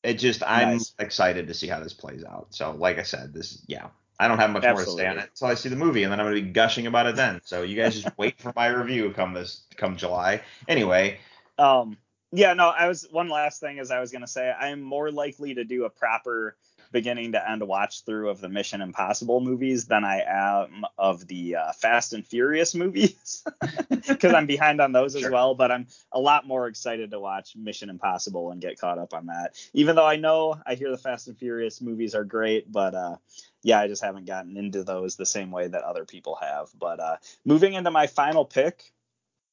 it 0.02 0.14
just 0.14 0.42
I'm 0.44 0.70
Nice. 0.70 0.94
excited 0.98 1.48
to 1.48 1.54
see 1.54 1.66
how 1.66 1.80
this 1.80 1.92
plays 1.92 2.24
out. 2.24 2.48
So 2.50 2.72
like 2.72 2.98
I 2.98 3.02
said, 3.02 3.32
this 3.34 3.62
yeah. 3.66 3.88
I 4.18 4.28
don't 4.28 4.38
have 4.38 4.50
much 4.50 4.62
more 4.62 4.82
to 4.82 4.86
say 4.86 5.06
on 5.06 5.18
it 5.18 5.28
until 5.28 5.48
I 5.48 5.54
see 5.54 5.68
the 5.68 5.76
movie, 5.76 6.02
and 6.02 6.10
then 6.10 6.20
I'm 6.20 6.26
gonna 6.26 6.36
be 6.40 6.50
gushing 6.50 6.86
about 6.86 7.06
it 7.06 7.16
then. 7.16 7.40
So 7.44 7.62
you 7.62 7.76
guys 7.76 8.00
just 8.00 8.16
wait 8.16 8.40
for 8.40 8.52
my 8.56 8.68
review 8.68 9.12
come 9.12 9.34
this 9.34 9.64
come 9.76 9.96
July. 9.96 10.40
Anyway, 10.68 11.18
Um, 11.58 11.98
yeah, 12.32 12.54
no, 12.54 12.70
I 12.70 12.88
was 12.88 13.06
one 13.10 13.28
last 13.28 13.60
thing 13.60 13.78
is 13.78 13.90
I 13.90 14.00
was 14.00 14.12
gonna 14.12 14.26
say 14.26 14.50
I 14.50 14.68
am 14.68 14.80
more 14.80 15.10
likely 15.10 15.54
to 15.54 15.64
do 15.64 15.84
a 15.84 15.90
proper 15.90 16.56
beginning 16.92 17.32
to 17.32 17.50
end 17.50 17.62
watch 17.62 18.04
through 18.04 18.30
of 18.30 18.40
the 18.40 18.48
Mission 18.48 18.80
Impossible 18.80 19.40
movies 19.40 19.86
than 19.86 20.04
I 20.04 20.22
am 20.26 20.84
of 20.98 21.26
the 21.26 21.56
uh, 21.56 21.72
Fast 21.72 22.12
and 22.12 22.26
Furious 22.26 22.74
movies 22.74 23.44
because 23.90 24.32
I'm 24.32 24.46
behind 24.46 24.80
on 24.80 24.92
those 24.92 25.14
as 25.16 25.28
well. 25.28 25.54
But 25.54 25.70
I'm 25.70 25.86
a 26.12 26.20
lot 26.20 26.46
more 26.46 26.68
excited 26.68 27.10
to 27.10 27.20
watch 27.20 27.56
Mission 27.56 27.90
Impossible 27.90 28.50
and 28.50 28.60
get 28.60 28.78
caught 28.78 28.98
up 28.98 29.14
on 29.14 29.26
that. 29.26 29.54
Even 29.72 29.96
though 29.96 30.06
I 30.06 30.16
know 30.16 30.60
I 30.66 30.74
hear 30.74 30.90
the 30.90 30.98
Fast 30.98 31.28
and 31.28 31.38
Furious 31.38 31.80
movies 31.80 32.14
are 32.14 32.24
great, 32.24 32.70
but 32.70 32.94
uh, 32.94 33.16
yeah, 33.62 33.80
I 33.80 33.88
just 33.88 34.04
haven't 34.04 34.26
gotten 34.26 34.56
into 34.56 34.84
those 34.84 35.16
the 35.16 35.26
same 35.26 35.50
way 35.50 35.68
that 35.68 35.82
other 35.82 36.04
people 36.04 36.38
have. 36.40 36.68
But 36.78 37.00
uh, 37.00 37.16
moving 37.44 37.74
into 37.74 37.90
my 37.90 38.06
final 38.06 38.44
pick. 38.44 38.92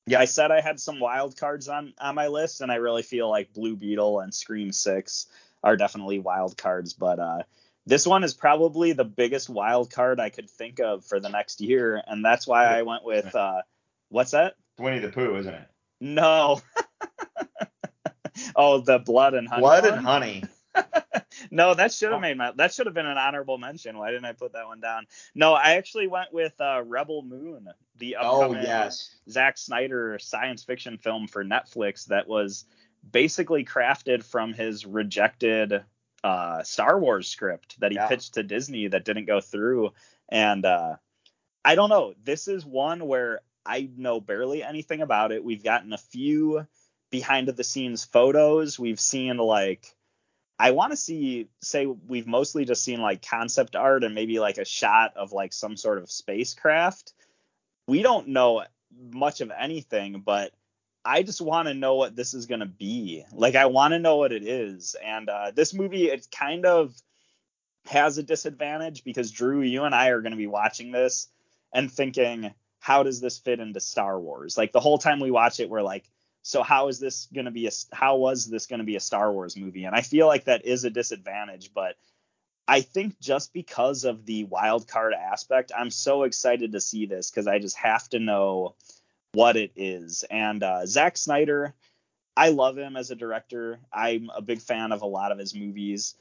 Yeah. 0.06 0.20
I 0.20 0.26
said 0.26 0.52
I 0.52 0.60
had 0.60 0.82
some 0.82 1.00
wild 1.00 1.38
cards 1.38 1.70
on 1.70 1.94
on 1.98 2.14
my 2.16 2.28
list, 2.28 2.60
and 2.60 2.70
I 2.70 2.76
really 2.76 3.04
feel 3.04 3.30
like 3.30 3.54
Blue 3.54 3.78
Beetle 3.78 4.20
and 4.20 4.34
Scream 4.34 4.74
Six 4.74 5.28
are 5.64 5.78
definitely 5.78 6.20
wild 6.20 6.58
cards. 6.58 6.94
But 6.94 7.20
uh, 7.20 7.44
this 7.86 8.06
one 8.06 8.24
is 8.24 8.34
probably 8.34 8.94
the 8.94 9.06
biggest 9.06 9.50
wild 9.50 9.92
card 9.92 10.20
I 10.20 10.30
could 10.30 10.50
think 10.50 10.80
of 10.80 11.06
for 11.06 11.20
the 11.20 11.30
next 11.30 11.62
year, 11.62 12.02
and 12.06 12.24
that's 12.24 12.46
why 12.48 12.66
I 12.66 12.82
went 12.84 13.04
with 13.04 13.34
uh, 13.36 13.62
what's 14.10 14.32
that? 14.32 14.56
Winnie 14.80 15.00
the 15.00 15.10
Pooh, 15.10 15.36
isn't 15.38 15.54
it? 15.54 15.68
No. 16.02 16.62
oh, 18.56 18.82
the 18.82 19.00
blood 19.00 19.34
and 19.34 19.48
honey. 19.48 19.62
Blood 19.62 19.84
one? 19.86 19.94
and 19.94 20.06
honey. 20.06 20.44
no, 21.52 21.74
that 21.76 21.92
should 21.94 22.10
Oh. 22.10 22.14
have 22.14 22.22
made 22.22 22.38
my 22.38 22.52
that 22.56 22.74
should 22.74 22.88
have 22.88 22.96
been 22.96 23.06
an 23.06 23.18
honorable 23.18 23.58
mention. 23.58 23.98
Why 23.98 24.10
didn't 24.10 24.26
I 24.26 24.34
put 24.34 24.54
that 24.54 24.66
one 24.66 24.80
down? 24.80 25.06
No, 25.36 25.54
I 25.54 25.76
actually 25.76 26.08
went 26.08 26.34
with 26.34 26.60
uh, 26.60 26.82
Rebel 26.84 27.22
Moon, 27.22 27.70
the 27.98 28.16
Oh 28.20 28.42
upcoming 28.42 28.64
yes. 28.64 29.16
Zack 29.30 29.58
Snyder 29.58 30.18
science 30.20 30.64
fiction 30.64 30.98
film 30.98 31.28
for 31.28 31.44
Netflix 31.46 32.06
that 32.08 32.28
was 32.28 32.66
basically 33.10 33.66
crafted 33.66 34.24
from 34.24 34.54
his 34.54 34.86
rejected 34.86 35.84
uh, 36.24 36.64
Star 36.64 37.00
Wars 37.00 37.28
script 37.28 37.80
that 37.80 37.92
he 37.92 37.96
Yeah. 37.96 38.08
pitched 38.08 38.36
to 38.36 38.44
Disney 38.44 38.88
that 38.88 39.06
didn't 39.06 39.26
go 39.26 39.42
through. 39.42 39.92
And 40.30 40.66
uh, 40.66 40.96
I 41.66 41.76
don't 41.76 41.90
know. 41.90 42.14
This 42.24 42.48
is 42.48 42.66
one 42.66 43.06
where 43.06 43.42
I 43.66 43.90
know 43.96 44.20
barely 44.20 44.64
anything 44.64 45.02
about 45.02 45.32
it. 45.32 45.44
We've 45.44 45.64
gotten 45.64 45.94
a 45.94 45.98
few 45.98 46.66
behind 47.12 47.48
the 47.48 47.64
scenes 47.64 48.04
photos. 48.06 48.80
We've 48.80 49.00
seen 49.00 49.38
like 49.38 49.96
I 50.60 50.72
want 50.72 50.92
to 50.92 50.98
see 50.98 51.50
say 51.62 51.86
we've 51.86 52.28
mostly 52.28 52.66
just 52.66 52.84
seen 52.84 53.02
like 53.02 53.26
concept 53.26 53.76
art 53.76 54.04
and 54.04 54.16
maybe 54.16 54.40
like 54.40 54.58
a 54.58 54.66
shot 54.66 55.16
of 55.18 55.32
like 55.32 55.54
some 55.54 55.78
sort 55.78 55.98
of 55.98 56.12
spacecraft. 56.12 57.14
We 57.88 58.02
don't 58.02 58.30
know 58.30 58.64
much 59.12 59.42
of 59.42 59.52
anything, 59.52 60.22
but 60.26 60.54
I 61.06 61.24
just 61.24 61.42
want 61.42 61.68
to 61.68 61.74
know 61.74 61.96
what 61.96 62.16
this 62.16 62.34
is 62.34 62.46
going 62.46 62.62
to 62.62 62.66
be. 62.66 63.26
Like 63.34 63.56
I 63.56 63.66
want 63.66 63.94
to 63.94 64.00
know 64.00 64.18
what 64.18 64.32
it 64.32 64.48
is. 64.48 64.96
And 65.04 65.30
uh, 65.30 65.52
this 65.54 65.74
movie 65.74 66.06
it 66.06 66.28
kind 66.32 66.66
of 66.66 66.94
has 67.86 68.18
a 68.18 68.24
disadvantage 68.24 69.04
because 69.04 69.32
Drew, 69.32 69.62
you 69.62 69.84
and 69.84 69.94
I 69.94 70.10
are 70.10 70.22
going 70.22 70.32
to 70.32 70.38
be 70.38 70.48
watching 70.48 70.92
this 70.92 71.28
and 71.74 71.92
thinking, 71.92 72.54
how 72.80 73.04
does 73.04 73.20
this 73.20 73.38
fit 73.38 73.60
into 73.60 73.80
Star 73.80 74.20
Wars? 74.20 74.58
Like 74.58 74.72
the 74.72 74.80
whole 74.80 74.98
time 74.98 75.20
we 75.20 75.32
watch 75.32 75.60
it, 75.60 75.70
we're 75.70 75.82
like, 75.82 76.10
so 76.42 76.64
how 76.64 76.90
is 76.90 77.00
this 77.00 77.28
going 77.34 77.46
to 77.46 77.52
be 77.52 77.68
a 77.68 77.72
how 77.94 78.18
was 78.18 78.50
this 78.50 78.66
going 78.66 78.80
to 78.80 78.86
be 78.86 78.98
a 78.98 79.02
Star 79.02 79.32
Wars 79.32 79.56
movie? 79.56 79.86
And 79.86 79.96
I 79.96 80.02
feel 80.02 80.28
like 80.28 80.46
that 80.46 80.66
is 80.66 80.84
a 80.84 80.90
disadvantage, 80.90 81.72
but 81.74 81.96
I 82.68 82.82
think 82.82 83.20
just 83.20 83.54
because 83.54 84.04
of 84.04 84.26
the 84.26 84.46
wild 84.46 84.88
card 84.88 85.14
aspect, 85.14 85.72
I'm 85.78 85.90
so 85.90 86.24
excited 86.24 86.74
to 86.74 86.82
see 86.82 87.06
this 87.06 87.30
because 87.30 87.48
I 87.48 87.60
just 87.60 87.78
have 87.78 88.08
to 88.10 88.20
know 88.20 88.76
what 89.34 89.58
it 89.58 89.72
is. 89.76 90.24
And 90.30 90.64
uh, 90.64 90.86
Zack 90.86 91.18
Snyder, 91.18 91.74
I 92.38 92.50
love 92.50 92.78
him 92.78 92.96
as 92.96 93.12
a 93.12 93.16
director. 93.16 93.80
I'm 93.92 94.30
a 94.36 94.42
big 94.42 94.62
fan 94.62 94.92
of 94.92 95.02
a 95.02 95.08
lot 95.08 95.32
of 95.32 95.38
his 95.38 95.54
movies. 95.54 96.16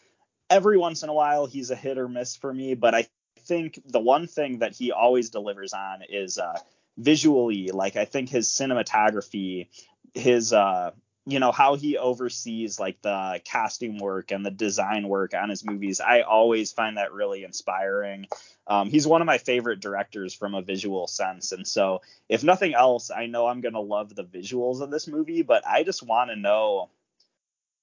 Every 0.51 0.77
once 0.77 1.03
in 1.03 1.09
a 1.09 1.15
while, 1.15 1.47
he's 1.47 1.71
a 1.71 1.77
hit 1.77 1.99
or 1.99 2.09
miss 2.09 2.37
for 2.37 2.53
me, 2.53 2.75
but 2.75 2.95
I 2.95 3.07
think 3.41 3.81
the 3.87 4.01
one 4.01 4.27
thing 4.27 4.59
that 4.59 4.75
he 4.75 4.93
always 4.93 5.31
delivers 5.31 5.73
on 5.73 6.03
is 6.09 6.39
uh, 6.39 6.59
visually. 6.99 7.69
Like 7.69 7.97
I 7.97 8.05
think 8.05 8.29
his 8.29 8.49
cinematography, 8.49 9.69
his 10.15 10.53
uh, 10.53 10.91
you 11.25 11.39
know 11.39 11.53
how 11.53 11.77
he 11.77 11.97
oversees 11.99 12.81
like 12.81 13.01
the 13.03 13.41
casting 13.45 13.99
work 13.99 14.33
and 14.33 14.45
the 14.45 14.51
design 14.51 15.09
work 15.09 15.35
on 15.35 15.51
his 15.51 15.65
movies. 15.65 16.01
I 16.01 16.23
always 16.23 16.73
find 16.73 16.97
that 16.97 17.13
really 17.13 17.45
inspiring. 17.45 18.27
Um, 18.67 18.91
he's 18.91 19.07
one 19.07 19.21
of 19.23 19.27
my 19.27 19.39
favorite 19.39 19.81
directors 19.81 20.35
from 20.35 20.55
a 20.55 20.63
visual 20.63 21.07
sense, 21.07 21.53
and 21.53 21.67
so 21.67 22.03
if 22.29 22.43
nothing 22.43 22.75
else, 22.75 23.11
I 23.11 23.27
know 23.27 23.47
I'm 23.47 23.61
gonna 23.61 23.81
love 23.81 24.15
the 24.15 24.25
visuals 24.25 24.81
of 24.81 24.91
this 24.91 25.07
movie, 25.07 25.43
but 25.43 25.67
I 25.67 25.85
just 25.85 26.03
want 26.03 26.31
to 26.31 26.37
know 26.37 26.91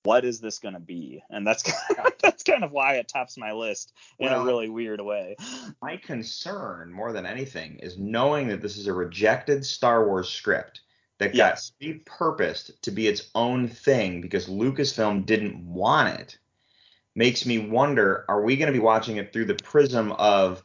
what 0.03 0.23
is 0.25 0.39
this 0.39 0.59
gonna 0.59 0.79
be, 0.79 1.23
and 1.29 1.45
that's 1.47 1.63
that's 2.21 2.43
kind 2.43 2.63
of 2.63 2.71
why 2.71 2.95
it 2.95 3.07
tops 3.07 3.37
my 3.37 3.53
list 3.53 3.93
in 4.17 4.29
Well- 4.29 4.41
a 4.41 4.45
really 4.45 4.69
weird 4.69 4.99
way. 5.01 5.37
My 5.81 5.95
concern 5.97 6.91
more 6.91 7.13
than 7.13 7.25
anything 7.25 7.79
is 7.79 7.97
knowing 7.97 8.47
that 8.49 8.61
this 8.61 8.77
is 8.77 8.87
a 8.87 8.93
rejected 8.93 9.65
Star 9.65 10.05
Wars 10.05 10.29
script 10.29 10.81
that 11.19 11.35
Yes. 11.35 11.71
got 11.79 11.87
repurposed 11.87 12.79
to 12.81 12.91
be 12.91 13.07
its 13.07 13.29
own 13.35 13.67
thing 13.67 14.21
because 14.21 14.47
Lucasfilm 14.47 15.25
didn't 15.25 15.63
want 15.65 16.19
it. 16.19 16.37
Makes 17.15 17.45
me 17.45 17.59
wonder, 17.59 18.25
are 18.29 18.41
we 18.41 18.55
going 18.55 18.67
to 18.67 18.73
be 18.73 18.83
watching 18.83 19.17
it 19.17 19.31
through 19.31 19.45
the 19.45 19.55
prism 19.55 20.11
of 20.13 20.63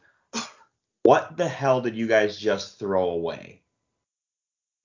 what 1.03 1.37
the 1.37 1.47
hell 1.47 1.81
did 1.81 1.95
you 1.95 2.07
guys 2.07 2.37
just 2.37 2.79
throw 2.79 3.09
away? 3.09 3.61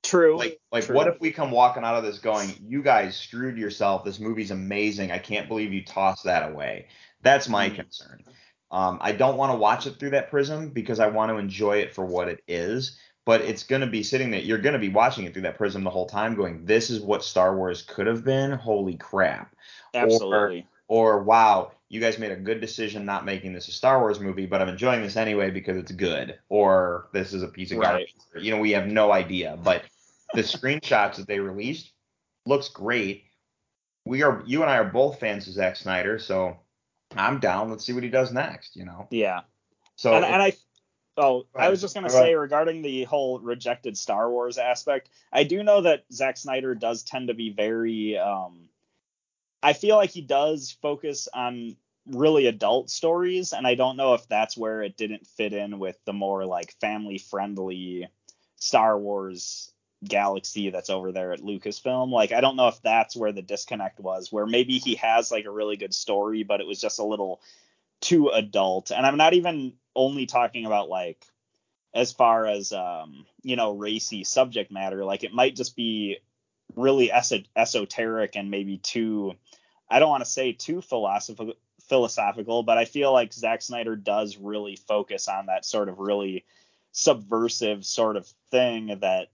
True. 0.03 0.37
Like, 0.37 0.61
like 0.73 0.87
True. 0.87 0.97
what 0.97 1.07
if 1.07 1.21
we 1.21 1.31
come 1.31 1.51
walking 1.51 1.85
out 1.85 1.95
of 1.95 2.03
this 2.05 2.19
going, 2.19 2.53
you 2.61 2.83
guys 2.83 3.17
screwed 3.17 3.57
yourself. 3.57 4.05
This 4.05 4.19
movie's 4.19 4.51
amazing. 4.51 5.13
I 5.13 5.19
can't 5.19 5.49
believe 5.49 5.73
you 5.73 5.85
tossed 5.85 6.25
that 6.25 6.51
away. 6.51 6.89
That's 7.23 7.49
my 7.49 7.69
Hmm. 7.69 7.77
concern. 7.77 8.25
Um, 8.73 8.99
I 9.01 9.13
don't 9.13 9.37
want 9.37 9.53
to 9.53 9.59
watch 9.59 9.87
it 9.87 9.99
through 9.99 10.11
that 10.11 10.31
prism 10.31 10.71
because 10.71 11.01
I 11.01 11.09
want 11.09 11.31
to 11.31 11.37
enjoy 11.37 11.79
it 11.79 11.95
for 11.95 12.05
what 12.05 12.29
it 12.29 12.43
is. 12.49 12.99
But 13.31 13.43
it's 13.43 13.63
going 13.63 13.83
to 13.83 13.87
be 13.87 14.03
sitting 14.03 14.33
there. 14.33 14.41
You're 14.41 14.59
going 14.59 14.73
to 14.73 14.81
be 14.81 14.89
watching 14.89 15.25
it 15.25 15.33
through 15.33 15.43
that 15.43 15.57
prism 15.57 15.85
the 15.85 15.91
whole 15.91 16.07
time, 16.07 16.35
going, 16.35 16.65
"This 16.65 16.91
is 16.91 16.99
what 17.01 17.23
Star 17.23 17.55
Wars 17.55 17.81
could 17.81 18.09
have 18.09 18.25
been. 18.25 18.51
Holy 18.51 18.97
crap!" 18.97 19.55
Absolutely. 19.95 20.67
Or 20.89 21.23
"Wow, 21.23 21.71
you 21.89 22.01
guys 22.01 22.19
made 22.19 22.33
a 22.33 22.37
good 22.37 22.61
decision 22.61 23.05
not 23.05 23.25
making 23.25 23.53
this 23.53 23.69
a 23.69 23.71
Star 23.71 24.01
Wars 24.01 24.19
movie, 24.19 24.47
but 24.47 24.61
I'm 24.61 24.69
enjoying 24.69 25.01
this 25.01 25.17
anyway 25.17 25.53
because 25.53 25.77
it's 25.77 25.93
good." 25.93 26.41
Or 26.49 27.09
"This 27.13 27.33
is 27.33 27.45
a 27.45 27.47
piece 27.47 27.71
of 27.71 27.79
Right. 27.79 28.09
garbage." 28.33 28.45
You 28.45 28.51
know, 28.51 28.59
we 28.59 28.73
have 28.73 28.89
no 28.89 29.13
idea. 29.13 29.57
But 29.63 29.85
the 30.35 30.43
screenshots 30.43 31.15
that 31.15 31.29
they 31.29 31.39
released 31.39 31.93
looks 32.47 32.69
great. 32.69 33.27
We 34.07 34.25
are, 34.25 34.43
you 34.45 34.63
and 34.63 34.71
I 34.73 34.79
are 34.79 34.91
both 34.91 35.21
fans 35.21 35.47
of 35.47 35.55
Zack 35.55 35.77
Snyder, 35.77 36.19
so 36.19 36.59
I'm 37.15 37.39
down. 37.39 37.71
Let's 37.71 37.85
see 37.85 37.93
what 37.93 38.03
he 38.03 38.11
does 38.11 38.33
next. 38.33 38.75
You 38.75 38.87
know. 38.87 39.07
yeah. 39.13 39.43
So 39.95 40.15
and, 40.15 40.25
and 40.25 40.43
I 40.43 40.55
oh 41.21 41.47
I 41.55 41.69
was 41.69 41.81
just 41.81 41.95
gonna 41.95 42.09
Go 42.09 42.15
say 42.15 42.35
regarding 42.35 42.83
the 42.83 43.05
whole 43.05 43.39
rejected 43.39 43.97
Star 43.97 44.31
Wars 44.31 44.59
aspect, 44.59 45.09
I 45.33 45.45
do 45.45 45.63
know 45.63 45.83
that 45.83 46.05
Zack 46.13 46.37
Snyder 46.37 46.75
does 46.75 47.03
tend 47.03 47.29
to 47.29 47.35
be 47.35 47.51
very 47.51 48.19
um 48.19 48.69
I 49.63 49.75
feel 49.75 49.97
like 49.97 50.11
he 50.11 50.23
does 50.23 50.77
focus 50.81 51.29
on 51.33 51.77
really 52.07 52.47
adult 52.47 52.91
stories 52.91 53.53
and 53.53 53.67
I 53.67 53.75
don't 53.75 53.97
know 53.97 54.15
if 54.15 54.27
that's 54.29 54.57
where 54.57 54.83
it 54.83 54.97
didn't 54.97 55.27
fit 55.27 55.53
in 55.53 55.79
with 55.79 55.99
the 56.07 56.13
more 56.13 56.45
like 56.47 56.75
family 56.81 57.19
friendly 57.19 58.09
Star 58.57 58.99
Wars 58.99 59.73
galaxy 60.03 60.71
that's 60.71 60.89
over 60.89 61.13
there 61.13 61.33
at 61.33 61.41
Lucasfilm. 61.41 62.11
Like 62.11 62.33
I 62.33 62.41
don't 62.41 62.57
know 62.57 62.69
if 62.69 62.81
that's 62.83 63.15
where 63.15 63.33
the 63.33 63.43
disconnect 63.43 64.01
was 64.01 64.33
where 64.33 64.47
maybe 64.47 64.79
he 64.79 64.95
has 64.97 65.31
like 65.31 65.45
a 65.45 65.51
really 65.51 65.77
good 65.77 65.95
story 65.95 66.43
but 66.43 66.61
it 66.61 66.67
was 66.67 66.81
just 66.81 66.99
a 66.99 67.05
little 67.05 67.41
too 68.01 68.29
adult. 68.29 68.91
And 68.91 69.07
I'm 69.07 69.17
not 69.17 69.35
even 69.35 69.75
only 69.95 70.27
talking 70.27 70.67
about 70.67 70.89
like 70.89 71.25
as 71.95 72.13
far 72.13 72.47
as 72.47 72.73
um, 72.73 73.27
you 73.43 73.57
know, 73.57 73.73
racy 73.73 74.25
subject 74.25 74.71
matter. 74.71 75.05
Like 75.05 75.25
it 75.25 75.35
might 75.35 75.57
just 75.57 75.77
be 75.77 76.19
really 76.77 77.11
eso- 77.11 77.43
esoteric 77.57 78.37
and 78.37 78.51
maybe 78.51 78.79
too 78.79 79.35
I 79.91 79.99
don't 79.99 80.11
want 80.11 80.25
to 80.25 80.31
say 80.31 80.53
too 80.53 80.81
philosophical 80.81 81.55
philosophical, 81.89 82.63
but 82.63 82.79
I 82.79 82.85
feel 82.85 83.13
like 83.13 83.33
Zack 83.33 83.63
Snyder 83.63 83.97
does 83.97 84.37
really 84.37 84.77
focus 84.77 85.27
on 85.27 85.47
that 85.47 85.65
sort 85.65 85.89
of 85.89 85.99
really 85.99 86.45
subversive 86.93 87.85
sort 87.85 88.17
of 88.17 88.27
thing 88.51 88.99
that 89.01 89.29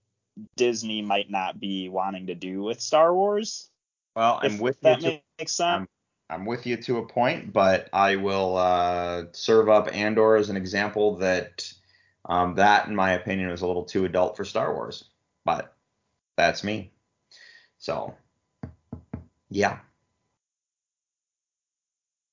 Disney 0.56 1.02
might 1.02 1.30
not 1.30 1.60
be 1.60 1.88
wanting 1.90 2.28
to 2.28 2.34
do 2.34 2.62
with 2.62 2.80
Star 2.80 3.14
Wars. 3.14 3.68
Well, 4.14 4.38
I'm 4.43 4.59
with 4.59 4.76
you. 4.76 4.88
that 4.88 5.01
To, 5.01 5.20
makes 5.38 5.52
sense. 5.52 5.80
I'm 5.82 5.88
with 6.44 6.66
you 6.66 6.76
to 6.76 6.98
a 6.98 7.06
point, 7.06 7.52
but 7.52 7.88
I 7.92 8.16
will 8.16 8.56
uh, 8.56 9.24
serve 9.32 9.68
up 9.68 9.94
Andor 9.94 10.36
as 10.36 10.50
an 10.50 10.56
example 10.56 11.16
that 11.16 11.72
um, 12.24 12.54
that, 12.56 12.88
in 12.88 12.94
my 12.94 13.12
opinion, 13.12 13.50
was 13.50 13.62
a 13.62 13.66
little 13.66 13.84
too 13.84 14.04
adult 14.04 14.36
for 14.36 14.44
Star 14.44 14.74
Wars. 14.74 15.04
But 15.44 15.74
that's 16.36 16.64
me. 16.64 16.92
So, 17.78 18.14
yeah. 19.48 19.78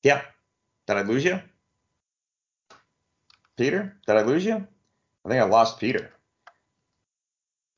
Yeah. 0.01 0.21
Did 0.87 0.97
I 0.97 1.01
lose 1.03 1.23
you? 1.23 1.39
Peter? 3.55 3.95
Did 4.07 4.17
I 4.17 4.23
lose 4.23 4.43
you? 4.43 4.67
I 5.25 5.29
think 5.29 5.41
I 5.41 5.45
lost 5.45 5.79
Peter. 5.79 6.11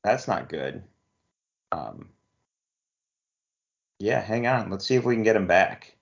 That's 0.02 0.26
not 0.26 0.48
good. 0.48 0.82
Um, 1.70 2.08
yeah, 3.98 4.20
hang 4.20 4.46
on. 4.46 4.70
Let's 4.70 4.86
see 4.86 4.94
if 4.94 5.04
we 5.04 5.14
can 5.14 5.22
get 5.22 5.36
him 5.36 5.46
back. 5.46 5.95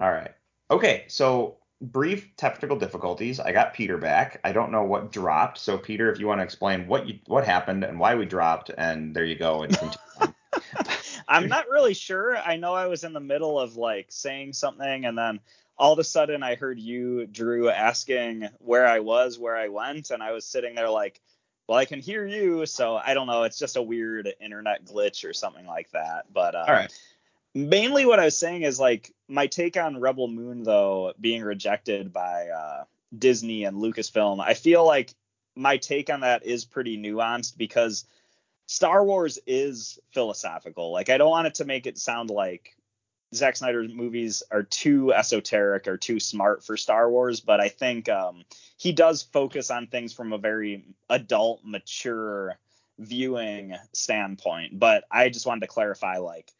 All 0.00 0.10
right. 0.10 0.32
Okay, 0.70 1.04
so 1.08 1.58
brief 1.80 2.34
technical 2.36 2.78
difficulties. 2.78 3.40
I 3.40 3.52
got 3.52 3.74
Peter 3.74 3.98
back. 3.98 4.40
I 4.44 4.52
don't 4.52 4.70
know 4.70 4.84
what 4.84 5.12
dropped. 5.12 5.58
So 5.58 5.76
Peter, 5.78 6.10
if 6.10 6.18
you 6.18 6.26
want 6.26 6.40
to 6.40 6.44
explain 6.44 6.86
what 6.86 7.06
you 7.06 7.18
what 7.26 7.44
happened 7.44 7.84
and 7.84 7.98
why 7.98 8.14
we 8.14 8.24
dropped, 8.24 8.70
and 8.76 9.14
there 9.14 9.24
you 9.24 9.36
go. 9.36 9.66
I'm 11.28 11.48
not 11.48 11.68
really 11.68 11.94
sure. 11.94 12.36
I 12.36 12.56
know 12.56 12.74
I 12.74 12.86
was 12.86 13.04
in 13.04 13.12
the 13.12 13.20
middle 13.20 13.58
of 13.58 13.76
like 13.76 14.06
saying 14.10 14.52
something 14.52 15.04
and 15.04 15.16
then 15.16 15.40
all 15.80 15.94
of 15.94 15.98
a 15.98 16.04
sudden 16.04 16.42
I 16.42 16.56
heard 16.56 16.78
you, 16.78 17.26
Drew, 17.26 17.70
asking 17.70 18.48
where 18.58 18.86
I 18.86 19.00
was, 19.00 19.38
where 19.38 19.56
I 19.56 19.68
went, 19.68 20.10
and 20.10 20.22
I 20.22 20.32
was 20.32 20.44
sitting 20.44 20.74
there 20.74 20.90
like, 20.90 21.22
well, 21.66 21.78
I 21.78 21.86
can 21.86 22.00
hear 22.00 22.26
you. 22.26 22.66
So 22.66 22.96
I 22.96 23.14
don't 23.14 23.26
know. 23.26 23.44
It's 23.44 23.58
just 23.58 23.76
a 23.76 23.82
weird 23.82 24.28
internet 24.40 24.84
glitch 24.84 25.28
or 25.28 25.32
something 25.32 25.66
like 25.66 25.90
that. 25.92 26.26
But 26.32 26.54
uh, 26.54 26.64
All 26.68 26.74
right. 26.74 26.92
Mainly 27.54 28.06
what 28.06 28.20
I 28.20 28.26
was 28.26 28.36
saying 28.36 28.62
is 28.62 28.78
like 28.78 29.12
my 29.28 29.46
take 29.46 29.76
on 29.76 30.00
Rebel 30.00 30.28
Moon 30.28 30.62
though 30.62 31.12
being 31.20 31.42
rejected 31.42 32.12
by 32.12 32.48
uh, 32.48 32.84
Disney 33.16 33.64
and 33.64 33.76
Lucasfilm. 33.76 34.40
I 34.40 34.54
feel 34.54 34.86
like 34.86 35.14
my 35.56 35.76
take 35.76 36.10
on 36.10 36.20
that 36.20 36.46
is 36.46 36.64
pretty 36.64 36.96
nuanced 36.96 37.56
because 37.56 38.04
Star 38.66 39.04
Wars 39.04 39.38
is 39.46 39.98
philosophical. 40.12 40.92
Like 40.92 41.10
I 41.10 41.18
don't 41.18 41.30
want 41.30 41.48
it 41.48 41.54
to 41.56 41.64
make 41.64 41.86
it 41.86 41.98
sound 41.98 42.30
like 42.30 42.76
Zack 43.34 43.56
Snyder's 43.56 43.92
movies 43.92 44.42
are 44.50 44.64
too 44.64 45.12
esoteric 45.12 45.86
or 45.86 45.96
too 45.96 46.18
smart 46.18 46.64
for 46.64 46.76
Star 46.76 47.10
Wars, 47.10 47.40
but 47.40 47.60
I 47.60 47.68
think 47.68 48.08
um, 48.08 48.44
he 48.76 48.92
does 48.92 49.22
focus 49.22 49.70
on 49.70 49.86
things 49.86 50.12
from 50.12 50.32
a 50.32 50.38
very 50.38 50.84
adult, 51.08 51.60
mature 51.64 52.58
viewing 52.98 53.76
standpoint. 53.92 54.78
But 54.78 55.04
I 55.10 55.28
just 55.28 55.46
wanted 55.46 55.60
to 55.60 55.68
clarify, 55.68 56.16
like 56.18 56.50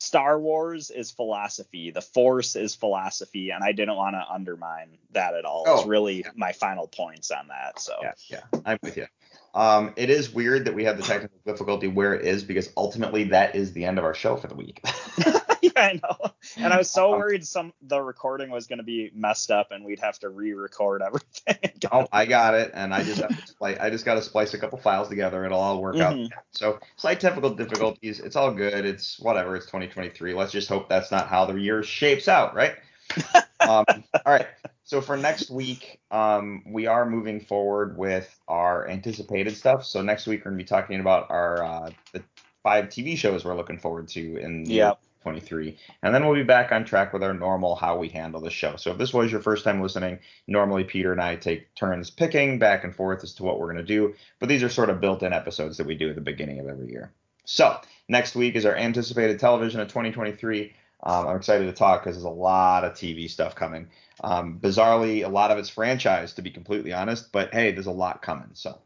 Star 0.00 0.38
Wars 0.38 0.90
is 0.90 1.10
philosophy, 1.10 1.90
the 1.90 2.00
Force 2.00 2.54
is 2.54 2.74
philosophy, 2.74 3.50
and 3.50 3.64
I 3.64 3.72
didn't 3.72 3.96
want 3.96 4.14
to 4.14 4.24
undermine 4.32 4.96
that 5.12 5.34
at 5.34 5.44
all. 5.44 5.64
it's 5.66 5.84
Oh, 5.84 5.88
really 5.88 6.24
my 6.36 6.52
final 6.52 6.86
points 6.86 7.30
on 7.30 7.48
that. 7.48 7.80
So 7.80 7.94
Yeah, 8.02 8.12
yeah, 8.28 8.60
I'm 8.64 8.78
with 8.82 8.96
you. 8.96 9.06
Um, 9.54 9.92
it 9.96 10.10
is 10.10 10.32
weird 10.32 10.66
that 10.66 10.74
we 10.74 10.84
have 10.84 10.96
the 10.98 11.02
technical 11.02 11.38
difficulty 11.44 11.88
where 11.88 12.14
it 12.14 12.24
is 12.24 12.44
because 12.44 12.70
ultimately 12.76 13.24
that 13.24 13.54
is 13.56 13.72
the 13.72 13.84
end 13.84 13.98
of 13.98 14.04
our 14.04 14.14
show 14.14 14.36
for 14.36 14.46
the 14.46 14.54
week. 14.54 14.80
yeah, 15.62 15.70
I 15.76 16.00
know. 16.02 16.30
And 16.56 16.72
I 16.72 16.78
was 16.78 16.90
so 16.90 17.12
Um, 17.14 17.18
worried 17.18 17.46
some 17.46 17.72
the 17.82 18.00
recording 18.00 18.50
was 18.50 18.66
going 18.66 18.78
to 18.78 18.84
be 18.84 19.10
messed 19.14 19.50
up 19.50 19.70
and 19.72 19.84
we'd 19.84 20.00
have 20.00 20.18
to 20.20 20.28
re-record 20.28 21.02
everything. 21.02 21.72
oh, 21.90 22.06
I 22.12 22.26
got 22.26 22.54
it, 22.54 22.70
and 22.74 22.94
I 22.94 23.02
just 23.02 23.20
have 23.20 23.30
to 23.30 23.46
splice, 23.46 23.78
I 23.80 23.90
just 23.90 24.04
got 24.04 24.14
to 24.14 24.22
splice 24.22 24.54
a 24.54 24.58
couple 24.58 24.78
files 24.78 25.08
together. 25.08 25.44
It'll 25.44 25.58
all 25.60 25.80
work 25.80 25.96
out. 25.96 26.14
Mhm. 26.14 26.30
So 26.52 26.78
slight 26.96 27.18
technical 27.20 27.50
difficulties. 27.50 28.20
It's 28.20 28.36
all 28.36 28.52
good. 28.52 28.84
It's 28.84 29.18
whatever. 29.18 29.56
It's 29.56 29.66
2023. 29.66 30.34
Let's 30.34 30.52
just 30.52 30.68
hope 30.68 30.88
that's 30.88 31.10
not 31.10 31.28
how 31.28 31.46
the 31.46 31.54
year 31.54 31.82
shapes 31.82 32.28
out, 32.28 32.54
right? 32.54 32.76
um, 33.60 33.84
all 34.14 34.32
right. 34.32 34.46
So 34.88 35.02
for 35.02 35.18
next 35.18 35.50
week, 35.50 36.00
um, 36.10 36.62
we 36.64 36.86
are 36.86 37.04
moving 37.04 37.40
forward 37.40 37.98
with 37.98 38.34
our 38.48 38.88
anticipated 38.88 39.54
stuff. 39.54 39.84
So 39.84 40.00
next 40.00 40.26
week 40.26 40.40
we're 40.40 40.50
gonna 40.50 40.62
be 40.62 40.64
talking 40.64 40.98
about 40.98 41.30
our 41.30 41.62
uh, 41.62 41.90
the 42.14 42.22
five 42.62 42.86
TV 42.86 43.14
shows 43.14 43.44
we're 43.44 43.54
looking 43.54 43.78
forward 43.78 44.08
to 44.08 44.38
in 44.38 44.64
the 44.64 44.70
year 44.70 44.84
Yep. 44.86 45.00
23, 45.24 45.76
and 46.02 46.14
then 46.14 46.24
we'll 46.24 46.36
be 46.36 46.42
back 46.42 46.72
on 46.72 46.86
track 46.86 47.12
with 47.12 47.22
our 47.22 47.34
normal 47.34 47.74
how 47.74 47.98
we 47.98 48.08
handle 48.08 48.40
the 48.40 48.48
show. 48.48 48.76
So 48.76 48.92
if 48.92 48.96
this 48.96 49.12
was 49.12 49.30
your 49.30 49.42
first 49.42 49.62
time 49.62 49.82
listening, 49.82 50.20
normally 50.46 50.84
Peter 50.84 51.12
and 51.12 51.20
I 51.20 51.36
take 51.36 51.74
turns 51.74 52.08
picking 52.08 52.58
back 52.58 52.82
and 52.82 52.96
forth 52.96 53.22
as 53.22 53.34
to 53.34 53.42
what 53.42 53.60
we're 53.60 53.68
gonna 53.70 53.82
do, 53.82 54.14
but 54.40 54.48
these 54.48 54.62
are 54.62 54.70
sort 54.70 54.88
of 54.88 55.02
built-in 55.02 55.34
episodes 55.34 55.76
that 55.76 55.86
we 55.86 55.96
do 55.96 56.08
at 56.08 56.14
the 56.14 56.22
beginning 56.22 56.60
of 56.60 56.66
every 56.66 56.88
year. 56.88 57.12
So 57.44 57.78
next 58.08 58.34
week 58.34 58.56
is 58.56 58.64
our 58.64 58.74
anticipated 58.74 59.38
television 59.38 59.80
of 59.80 59.88
2023. 59.88 60.72
Um, 61.02 61.26
I'm 61.28 61.36
excited 61.36 61.66
to 61.66 61.72
talk 61.72 62.02
because 62.02 62.16
there's 62.16 62.24
a 62.24 62.28
lot 62.28 62.84
of 62.84 62.92
TV 62.92 63.30
stuff 63.30 63.54
coming. 63.54 63.88
Um, 64.24 64.58
bizarrely, 64.60 65.24
a 65.24 65.28
lot 65.28 65.50
of 65.50 65.58
it's 65.58 65.68
franchise, 65.68 66.32
to 66.34 66.42
be 66.42 66.50
completely 66.50 66.92
honest. 66.92 67.30
But 67.30 67.52
hey, 67.52 67.70
there's 67.70 67.86
a 67.86 67.92
lot 67.92 68.20
coming. 68.22 68.50
So, 68.54 68.78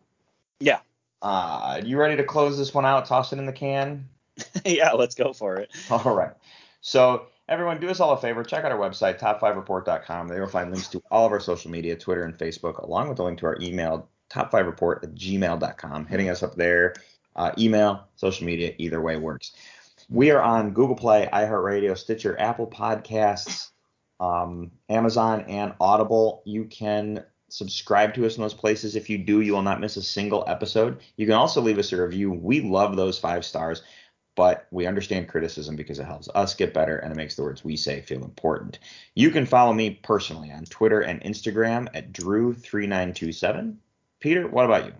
Yeah. 0.60 0.80
uh, 1.22 1.80
you 1.84 1.98
ready 1.98 2.16
to 2.16 2.24
close 2.24 2.58
this 2.58 2.74
one 2.74 2.84
out? 2.84 3.06
Toss 3.06 3.32
it 3.32 3.38
in 3.38 3.46
the 3.46 3.52
can. 3.52 4.08
yeah, 4.64 4.92
let's 4.92 5.14
go 5.14 5.32
for 5.32 5.56
it. 5.56 5.70
All 5.90 6.14
right. 6.14 6.32
So, 6.82 7.26
everyone, 7.48 7.80
do 7.80 7.88
us 7.88 8.00
all 8.00 8.12
a 8.12 8.16
favor. 8.20 8.42
Check 8.44 8.64
out 8.64 8.72
our 8.72 8.78
website, 8.78 9.18
top5report.com. 9.18 10.28
There 10.28 10.38
you'll 10.38 10.48
find 10.48 10.70
links 10.70 10.88
to 10.88 11.02
all 11.10 11.26
of 11.26 11.32
our 11.32 11.40
social 11.40 11.70
media, 11.70 11.96
Twitter 11.96 12.24
and 12.24 12.36
Facebook, 12.36 12.82
along 12.82 13.08
with 13.08 13.18
a 13.18 13.22
link 13.22 13.38
to 13.38 13.46
our 13.46 13.56
email, 13.60 14.08
top5report 14.30 15.02
at 15.04 15.14
gmail.com. 15.14 16.06
Hitting 16.06 16.28
us 16.28 16.42
up 16.42 16.56
there, 16.56 16.94
uh, 17.36 17.52
email, 17.58 18.04
social 18.16 18.44
media, 18.46 18.74
either 18.78 19.00
way 19.00 19.16
works. 19.16 19.52
We 20.08 20.30
are 20.30 20.42
on 20.42 20.72
Google 20.72 20.96
Play, 20.96 21.28
iHeartRadio, 21.32 21.96
Stitcher, 21.96 22.38
Apple 22.38 22.66
Podcasts, 22.66 23.70
um, 24.20 24.70
Amazon, 24.88 25.42
and 25.42 25.74
Audible. 25.80 26.42
You 26.44 26.64
can 26.64 27.24
subscribe 27.48 28.14
to 28.14 28.26
us 28.26 28.36
in 28.36 28.42
those 28.42 28.54
places. 28.54 28.96
If 28.96 29.10
you 29.10 29.18
do, 29.18 29.40
you 29.40 29.52
will 29.52 29.62
not 29.62 29.80
miss 29.80 29.96
a 29.96 30.02
single 30.02 30.44
episode. 30.46 31.00
You 31.16 31.26
can 31.26 31.34
also 31.34 31.60
leave 31.60 31.78
us 31.78 31.92
a 31.92 32.02
review. 32.02 32.32
We 32.32 32.60
love 32.60 32.96
those 32.96 33.18
five 33.18 33.44
stars 33.44 33.82
but 34.34 34.66
we 34.70 34.86
understand 34.86 35.28
criticism 35.28 35.76
because 35.76 35.98
it 35.98 36.06
helps 36.06 36.28
us 36.34 36.54
get 36.54 36.74
better 36.74 36.98
and 36.98 37.12
it 37.12 37.16
makes 37.16 37.36
the 37.36 37.42
words 37.42 37.64
we 37.64 37.76
say 37.76 38.00
feel 38.00 38.24
important. 38.24 38.78
You 39.14 39.30
can 39.30 39.46
follow 39.46 39.72
me 39.72 39.90
personally 40.02 40.50
on 40.50 40.64
Twitter 40.64 41.00
and 41.00 41.20
Instagram 41.22 41.88
at 41.94 42.12
Drew3927. 42.12 43.76
Peter, 44.20 44.48
what 44.48 44.64
about 44.64 44.86
you? 44.86 44.94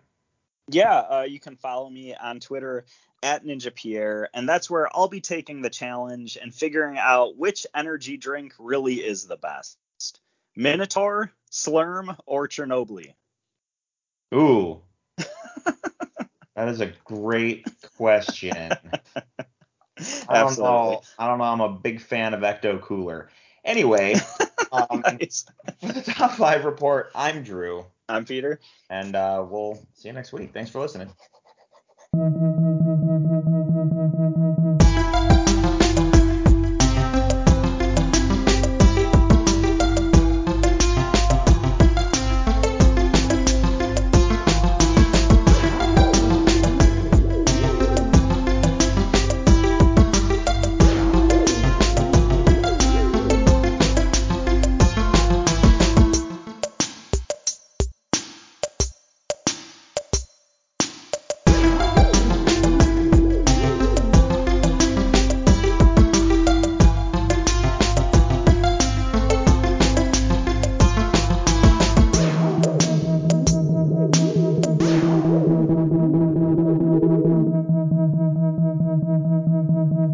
Yeah, 0.69 0.99
uh, 0.99 1.27
you 1.29 1.41
can 1.41 1.57
follow 1.57 1.91
me 1.91 2.15
on 2.15 2.41
Twitter 2.41 2.85
at 3.23 3.45
Ninja 3.45 3.75
Pierre, 3.75 4.29
and 4.35 4.49
that's 4.49 4.71
where 4.71 4.89
I'll 4.97 5.09
be 5.09 5.21
taking 5.21 5.63
the 5.63 5.71
challenge 5.71 6.39
and 6.41 6.55
figuring 6.55 6.99
out 6.99 7.37
which 7.37 7.67
energy 7.75 8.17
drink 8.17 8.55
really 8.59 8.97
is 8.97 9.27
the 9.27 9.37
best. 9.37 9.79
Minotaur, 10.57 11.33
Slurm, 11.51 12.17
or 12.27 12.47
Chernobyl. 12.49 13.15
Ooh. 14.35 14.81
that 16.55 16.69
is 16.69 16.81
a 16.81 16.93
great 17.05 17.67
question. 17.97 18.71
I 20.29 20.41
don't 20.41 20.59
know. 20.59 21.03
I 21.19 21.27
don't 21.27 21.39
know. 21.39 21.45
I'm 21.45 21.61
a 21.61 21.71
big 21.73 22.01
fan 22.01 22.35
of 22.35 22.41
Ecto 22.41 22.81
Cooler. 22.81 23.29
Anyway, 23.65 24.15
um, 24.73 25.03
Nice. 25.05 25.45
for 25.81 25.93
the 25.93 26.03
top 26.03 26.33
five 26.33 26.65
report, 26.65 27.11
I'm 27.15 27.43
Drew, 27.43 27.87
I'm 28.13 28.25
Peter. 28.25 28.61
and 28.91 29.17
uh, 29.17 29.45
we'll 29.49 29.79
see 29.95 30.09
you 30.09 30.15
next 30.15 30.33
week. 30.33 30.53
Thanks 30.53 30.71
for 30.71 30.81
listening. 30.81 31.11